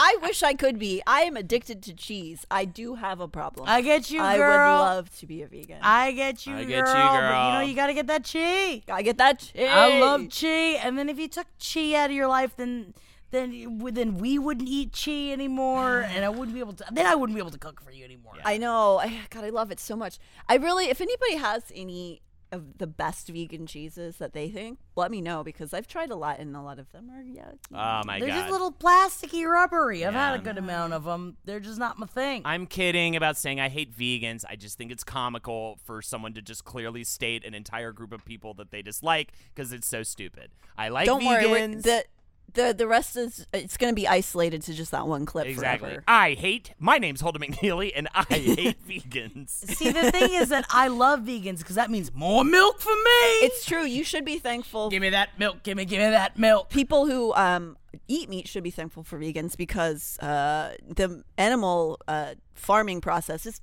I 0.00 0.16
wish 0.22 0.44
I 0.44 0.54
could 0.54 0.78
be. 0.78 1.02
I 1.08 1.22
am 1.22 1.36
addicted 1.36 1.82
to 1.82 1.92
cheese. 1.92 2.46
I 2.52 2.64
do 2.66 2.94
have 2.94 3.18
a 3.18 3.26
problem. 3.26 3.66
I 3.68 3.80
get 3.82 4.12
you, 4.12 4.18
girl. 4.20 4.26
I 4.26 4.36
would 4.38 4.80
love 4.94 5.18
to 5.18 5.26
be 5.26 5.42
a 5.42 5.48
vegan. 5.48 5.78
I 5.82 6.12
get 6.12 6.46
you, 6.46 6.54
I 6.54 6.58
girl. 6.64 6.68
get 6.68 6.86
you, 6.86 6.92
But 6.94 7.46
you 7.46 7.52
know 7.54 7.60
you 7.62 7.74
gotta 7.74 7.94
get 7.94 8.06
that 8.06 8.24
cheese. 8.24 8.82
I 8.88 9.02
get 9.02 9.18
that. 9.18 9.40
Cheese. 9.40 9.68
I 9.68 9.98
love 9.98 10.28
cheese. 10.28 10.78
and 10.84 10.96
then 10.96 11.08
if 11.08 11.18
you 11.18 11.26
took 11.26 11.48
cheese 11.58 11.96
out 11.96 12.10
of 12.10 12.16
your 12.16 12.28
life, 12.28 12.54
then 12.56 12.94
then 13.30 13.78
then 13.92 14.18
we 14.18 14.38
wouldn't 14.38 14.68
eat 14.68 14.98
chi 15.04 15.30
anymore, 15.32 16.00
and 16.08 16.24
I 16.24 16.28
wouldn't 16.28 16.54
be 16.54 16.60
able 16.60 16.72
to. 16.74 16.84
Then 16.92 17.06
I 17.06 17.14
wouldn't 17.14 17.34
be 17.36 17.40
able 17.40 17.50
to 17.50 17.58
cook 17.58 17.80
for 17.80 17.90
you 17.90 18.04
anymore. 18.04 18.34
I 18.44 18.58
know. 18.58 18.98
I, 18.98 19.20
God, 19.30 19.44
I 19.44 19.50
love 19.50 19.70
it 19.70 19.80
so 19.80 19.96
much. 19.96 20.18
I 20.48 20.56
really, 20.56 20.86
if 20.86 21.00
anybody 21.00 21.36
has 21.36 21.64
any 21.74 22.22
of 22.50 22.78
the 22.78 22.86
best 22.86 23.28
vegan 23.28 23.66
cheeses 23.66 24.16
that 24.16 24.32
they 24.32 24.48
think, 24.48 24.78
let 24.96 25.10
me 25.10 25.20
know 25.20 25.44
because 25.44 25.74
I've 25.74 25.86
tried 25.86 26.10
a 26.10 26.16
lot 26.16 26.38
and 26.38 26.56
a 26.56 26.62
lot 26.62 26.78
of 26.78 26.90
them 26.92 27.10
are 27.10 27.22
yucky. 27.22 27.58
oh 27.74 28.00
my 28.06 28.18
They're 28.18 28.28
god. 28.28 28.36
just 28.38 28.50
little 28.50 28.72
plasticky, 28.72 29.44
rubbery. 29.44 30.02
I've 30.06 30.14
had 30.14 30.40
a 30.40 30.42
good 30.42 30.56
amount 30.56 30.94
of 30.94 31.04
them. 31.04 31.36
They're 31.44 31.60
just 31.60 31.78
not 31.78 31.98
my 31.98 32.06
thing. 32.06 32.40
I'm 32.46 32.66
kidding 32.66 33.16
about 33.16 33.36
saying 33.36 33.60
I 33.60 33.68
hate 33.68 33.94
vegans. 33.94 34.44
I 34.48 34.56
just 34.56 34.78
think 34.78 34.90
it's 34.90 35.04
comical 35.04 35.78
for 35.84 36.00
someone 36.00 36.32
to 36.34 36.40
just 36.40 36.64
clearly 36.64 37.04
state 37.04 37.44
an 37.44 37.52
entire 37.52 37.92
group 37.92 38.12
of 38.14 38.24
people 38.24 38.54
that 38.54 38.70
they 38.70 38.80
dislike 38.80 39.32
because 39.54 39.70
it's 39.70 39.86
so 39.86 40.02
stupid. 40.02 40.50
I 40.78 40.88
like 40.88 41.04
Don't 41.04 41.26
worry. 41.26 41.46
we're- 41.46 41.74
The, 41.74 42.04
the 42.54 42.74
the 42.76 42.86
rest 42.86 43.16
is 43.16 43.46
it's 43.52 43.76
going 43.76 43.90
to 43.90 43.94
be 43.94 44.08
isolated 44.08 44.62
to 44.62 44.74
just 44.74 44.90
that 44.90 45.06
one 45.06 45.26
clip 45.26 45.46
exactly. 45.46 45.88
forever. 45.88 46.04
I 46.08 46.32
hate. 46.34 46.72
My 46.78 46.98
name's 46.98 47.20
Holden 47.20 47.42
McNeely, 47.42 47.92
and 47.94 48.08
I 48.14 48.24
hate 48.30 48.88
vegans. 48.88 49.50
See, 49.50 49.90
the 49.90 50.10
thing 50.10 50.32
is 50.32 50.48
that 50.48 50.64
I 50.70 50.88
love 50.88 51.20
vegans 51.20 51.58
because 51.58 51.76
that 51.76 51.90
means 51.90 52.12
more 52.14 52.44
milk 52.44 52.80
for 52.80 52.94
me. 52.94 53.28
It's 53.44 53.64
true. 53.64 53.84
You 53.84 54.04
should 54.04 54.24
be 54.24 54.38
thankful. 54.38 54.90
give 54.90 55.02
me 55.02 55.10
that 55.10 55.38
milk. 55.38 55.62
Give 55.62 55.76
me, 55.76 55.84
give 55.84 55.98
me 55.98 56.10
that 56.10 56.38
milk. 56.38 56.70
People 56.70 57.06
who 57.06 57.34
um, 57.34 57.76
eat 58.06 58.28
meat 58.28 58.48
should 58.48 58.64
be 58.64 58.70
thankful 58.70 59.02
for 59.02 59.18
vegans 59.18 59.56
because 59.56 60.18
uh, 60.20 60.74
the 60.88 61.22
animal 61.36 62.00
uh, 62.08 62.34
farming 62.54 63.00
process 63.00 63.46
is 63.46 63.60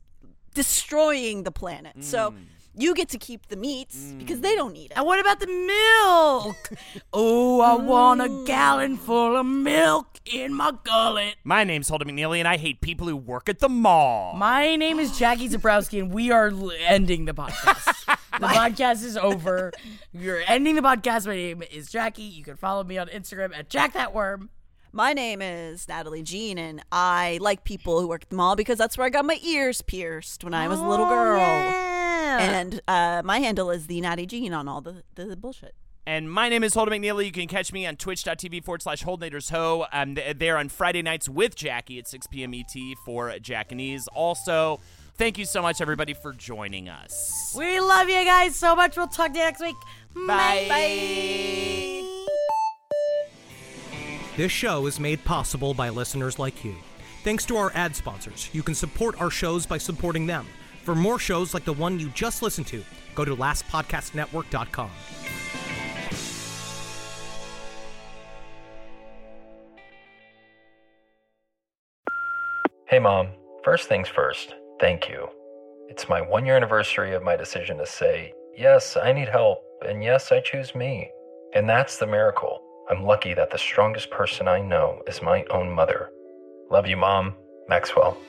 destroying 0.54 1.44
the 1.44 1.52
planet. 1.52 2.04
So 2.04 2.32
Mm. 2.32 2.38
You 2.78 2.94
get 2.94 3.08
to 3.10 3.18
keep 3.18 3.48
the 3.48 3.56
meats 3.56 4.14
because 4.18 4.42
they 4.42 4.54
mm. 4.54 4.58
don't 4.58 4.74
need 4.74 4.92
it. 4.92 4.98
And 4.98 5.06
what 5.06 5.18
about 5.18 5.40
the 5.40 5.48
milk? 5.48 6.72
oh, 7.14 7.62
I 7.62 7.76
want 7.76 8.20
a 8.20 8.26
mm. 8.26 8.46
gallon 8.46 8.98
full 8.98 9.38
of 9.38 9.46
milk 9.46 10.20
in 10.26 10.54
my 10.54 10.74
gullet. 10.84 11.36
My 11.46 11.64
name's 11.64 11.88
Holden 11.88 12.10
McNeely, 12.10 12.40
and 12.40 12.48
I 12.50 12.58
hate 12.58 12.82
people 12.82 13.08
who 13.08 13.16
work 13.16 13.48
at 13.48 13.60
the 13.60 13.70
mall. 13.70 14.36
My 14.36 14.76
name 14.76 15.00
is 15.00 15.18
Jackie 15.18 15.48
Zebrowski, 15.48 16.00
and 16.00 16.12
we 16.12 16.32
are 16.32 16.50
l- 16.50 16.74
ending 16.86 17.24
the 17.24 17.34
podcast. 17.34 18.06
the 18.40 18.48
podcast 18.48 19.06
is 19.06 19.16
over. 19.16 19.72
You're 20.12 20.42
ending 20.46 20.76
the 20.76 20.82
podcast. 20.82 21.28
My 21.28 21.36
name 21.36 21.64
is 21.72 21.90
Jackie. 21.90 22.24
You 22.24 22.44
can 22.44 22.58
follow 22.58 22.84
me 22.84 22.98
on 22.98 23.08
Instagram 23.08 23.58
at 23.58 23.70
jackthatworm. 23.70 24.50
My 24.92 25.14
name 25.14 25.42
is 25.42 25.88
Natalie 25.88 26.24
Jean, 26.24 26.58
and 26.58 26.84
I 26.92 27.38
like 27.42 27.64
people 27.64 28.02
who 28.02 28.08
work 28.08 28.24
at 28.24 28.30
the 28.30 28.36
mall 28.36 28.58
because 28.58 28.78
that's 28.78 28.98
where 28.98 29.08
I 29.08 29.10
got 29.10 29.24
my 29.24 29.40
ears 29.44 29.82
pierced 29.82 30.44
when 30.44 30.54
I 30.54 30.68
was 30.68 30.80
a 30.80 30.86
little 30.86 31.06
oh, 31.06 31.10
girl. 31.10 31.40
Yeah. 31.40 31.95
And 32.42 32.82
uh, 32.88 33.22
my 33.24 33.40
handle 33.40 33.72
is 33.72 33.88
the 33.88 34.02
Natty 34.02 34.26
Jean 34.26 34.54
on 34.54 34.68
all 34.68 34.82
the, 34.82 35.04
the 35.16 35.36
bullshit. 35.36 35.76
And 36.08 36.32
my 36.32 36.50
name 36.50 36.64
is 36.64 36.76
Holden 36.76 37.02
McNeely. 37.02 37.26
You 37.26 37.32
can 37.32 37.48
catch 37.48 37.74
me 37.74 37.88
on 37.88 37.96
twitch.tv 37.96 38.64
forward 38.64 38.84
slash 38.84 39.04
Holdenators 39.04 39.50
Ho. 39.50 39.88
I'm 39.92 40.14
th- 40.16 40.38
there 40.38 40.58
on 40.58 40.70
Friday 40.70 41.02
nights 41.02 41.28
with 41.28 41.56
Jackie 41.56 41.98
at 41.98 42.08
6 42.08 42.28
p.m. 42.28 42.54
ET 42.54 42.74
for 43.04 43.32
Jackanese. 43.32 44.06
Also, 44.14 44.80
thank 45.18 45.40
you 45.40 45.46
so 45.46 45.64
much, 45.64 45.82
everybody, 45.82 46.14
for 46.14 46.32
joining 46.34 46.90
us. 46.90 47.56
we 47.58 47.80
love 47.80 48.08
you 48.08 48.24
guys 48.24 48.56
so 48.56 48.76
much. 48.76 48.96
We'll 48.96 49.08
talk 49.08 49.34
to 49.34 49.40
you 49.40 49.46
next 49.46 49.62
week. 49.62 49.76
Bye. 50.28 52.04
This 54.38 54.52
show 54.52 54.86
is 54.86 55.00
made 55.00 55.24
possible 55.26 55.74
by 55.74 55.90
listeners 55.90 56.38
like 56.38 56.64
you. 56.64 56.76
Thanks 57.24 57.46
to 57.46 57.58
our 57.58 57.72
ad 57.74 57.96
sponsors, 57.96 58.50
you 58.54 58.62
can 58.62 58.76
support 58.76 59.20
our 59.20 59.32
shows 59.32 59.66
by 59.66 59.80
supporting 59.80 60.28
them. 60.28 60.46
For 60.86 60.94
more 60.94 61.18
shows 61.18 61.56
like 61.56 61.66
the 61.66 61.74
one 61.74 62.00
you 62.00 62.10
just 62.10 62.44
listened 62.44 62.68
to, 62.68 62.84
go 63.16 63.26
to 63.26 63.36
lastpodcastnetwork.com. 63.36 64.92
Hey, 72.88 73.00
Mom. 73.00 73.30
First 73.64 73.90
things 73.90 74.08
first, 74.08 74.54
thank 74.80 75.10
you. 75.10 75.28
It's 75.90 76.08
my 76.08 76.22
one 76.22 76.46
year 76.46 76.56
anniversary 76.56 77.16
of 77.16 77.24
my 77.24 77.36
decision 77.36 77.80
to 77.80 77.86
say, 77.88 78.32
yes, 78.56 78.96
I 78.96 79.12
need 79.12 79.28
help, 79.28 79.64
and 79.88 80.04
yes, 80.04 80.32
I 80.32 80.40
choose 80.40 80.76
me. 80.76 81.10
And 81.56 81.68
that's 81.68 81.98
the 81.98 82.06
miracle. 82.06 82.62
I'm 82.92 83.02
lucky 83.02 83.34
that 83.34 83.50
the 83.50 83.58
strongest 83.58 84.12
person 84.12 84.48
I 84.48 84.62
know 84.62 85.02
is 85.08 85.24
my 85.24 85.46
own 85.50 85.72
mother. 85.72 86.12
Love 86.70 86.86
you, 86.86 86.96
Mom. 86.96 87.34
Maxwell. 87.68 88.20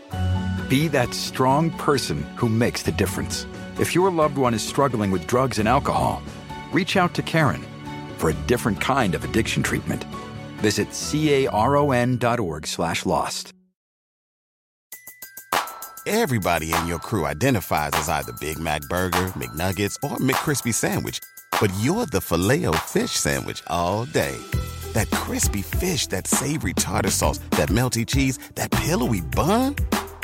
Be 0.69 0.89
that 0.89 1.15
strong 1.15 1.71
person 1.71 2.23
who 2.35 2.49
makes 2.49 2.83
the 2.83 2.91
difference. 2.91 3.47
If 3.79 3.95
your 3.95 4.11
loved 4.11 4.37
one 4.37 4.53
is 4.53 4.63
struggling 4.63 5.13
with 5.13 5.27
drugs 5.29 5.59
and 5.61 5.69
alcohol, 5.69 6.23
reach 6.73 6.97
out 6.97 7.15
to 7.15 7.23
Caron 7.23 7.65
for 8.19 8.31
a 8.31 8.35
different 8.49 8.81
kind 8.81 9.15
of 9.15 9.23
addiction 9.23 9.63
treatment. 9.63 10.05
Visit 10.59 10.89
caron.org 10.93 12.67
slash 12.67 13.07
lost. 13.07 13.53
Everybody 16.07 16.73
in 16.73 16.87
your 16.87 17.01
crew 17.01 17.27
identifies 17.27 17.91
as 17.95 18.09
either 18.09 18.33
Big 18.41 18.59
Mac 18.59 18.83
Burger, 18.83 19.33
McNuggets, 19.35 19.97
or 20.05 20.19
McCrispy 20.19 20.73
Sandwich. 20.73 21.19
But 21.61 21.73
you're 21.81 22.07
the 22.07 22.21
filet 22.21 22.65
fish 22.85 23.11
Sandwich 23.11 23.63
all 23.67 24.05
day. 24.05 24.37
That 24.93 25.11
crispy 25.11 25.63
fish, 25.63 26.07
that 26.09 26.27
savory 26.29 26.75
tartar 26.75 27.11
sauce, 27.11 27.39
that 27.53 27.71
melty 27.71 28.07
cheese, 28.07 28.39
that 28.55 28.71
pillowy 28.71 29.21
bun. 29.21 29.75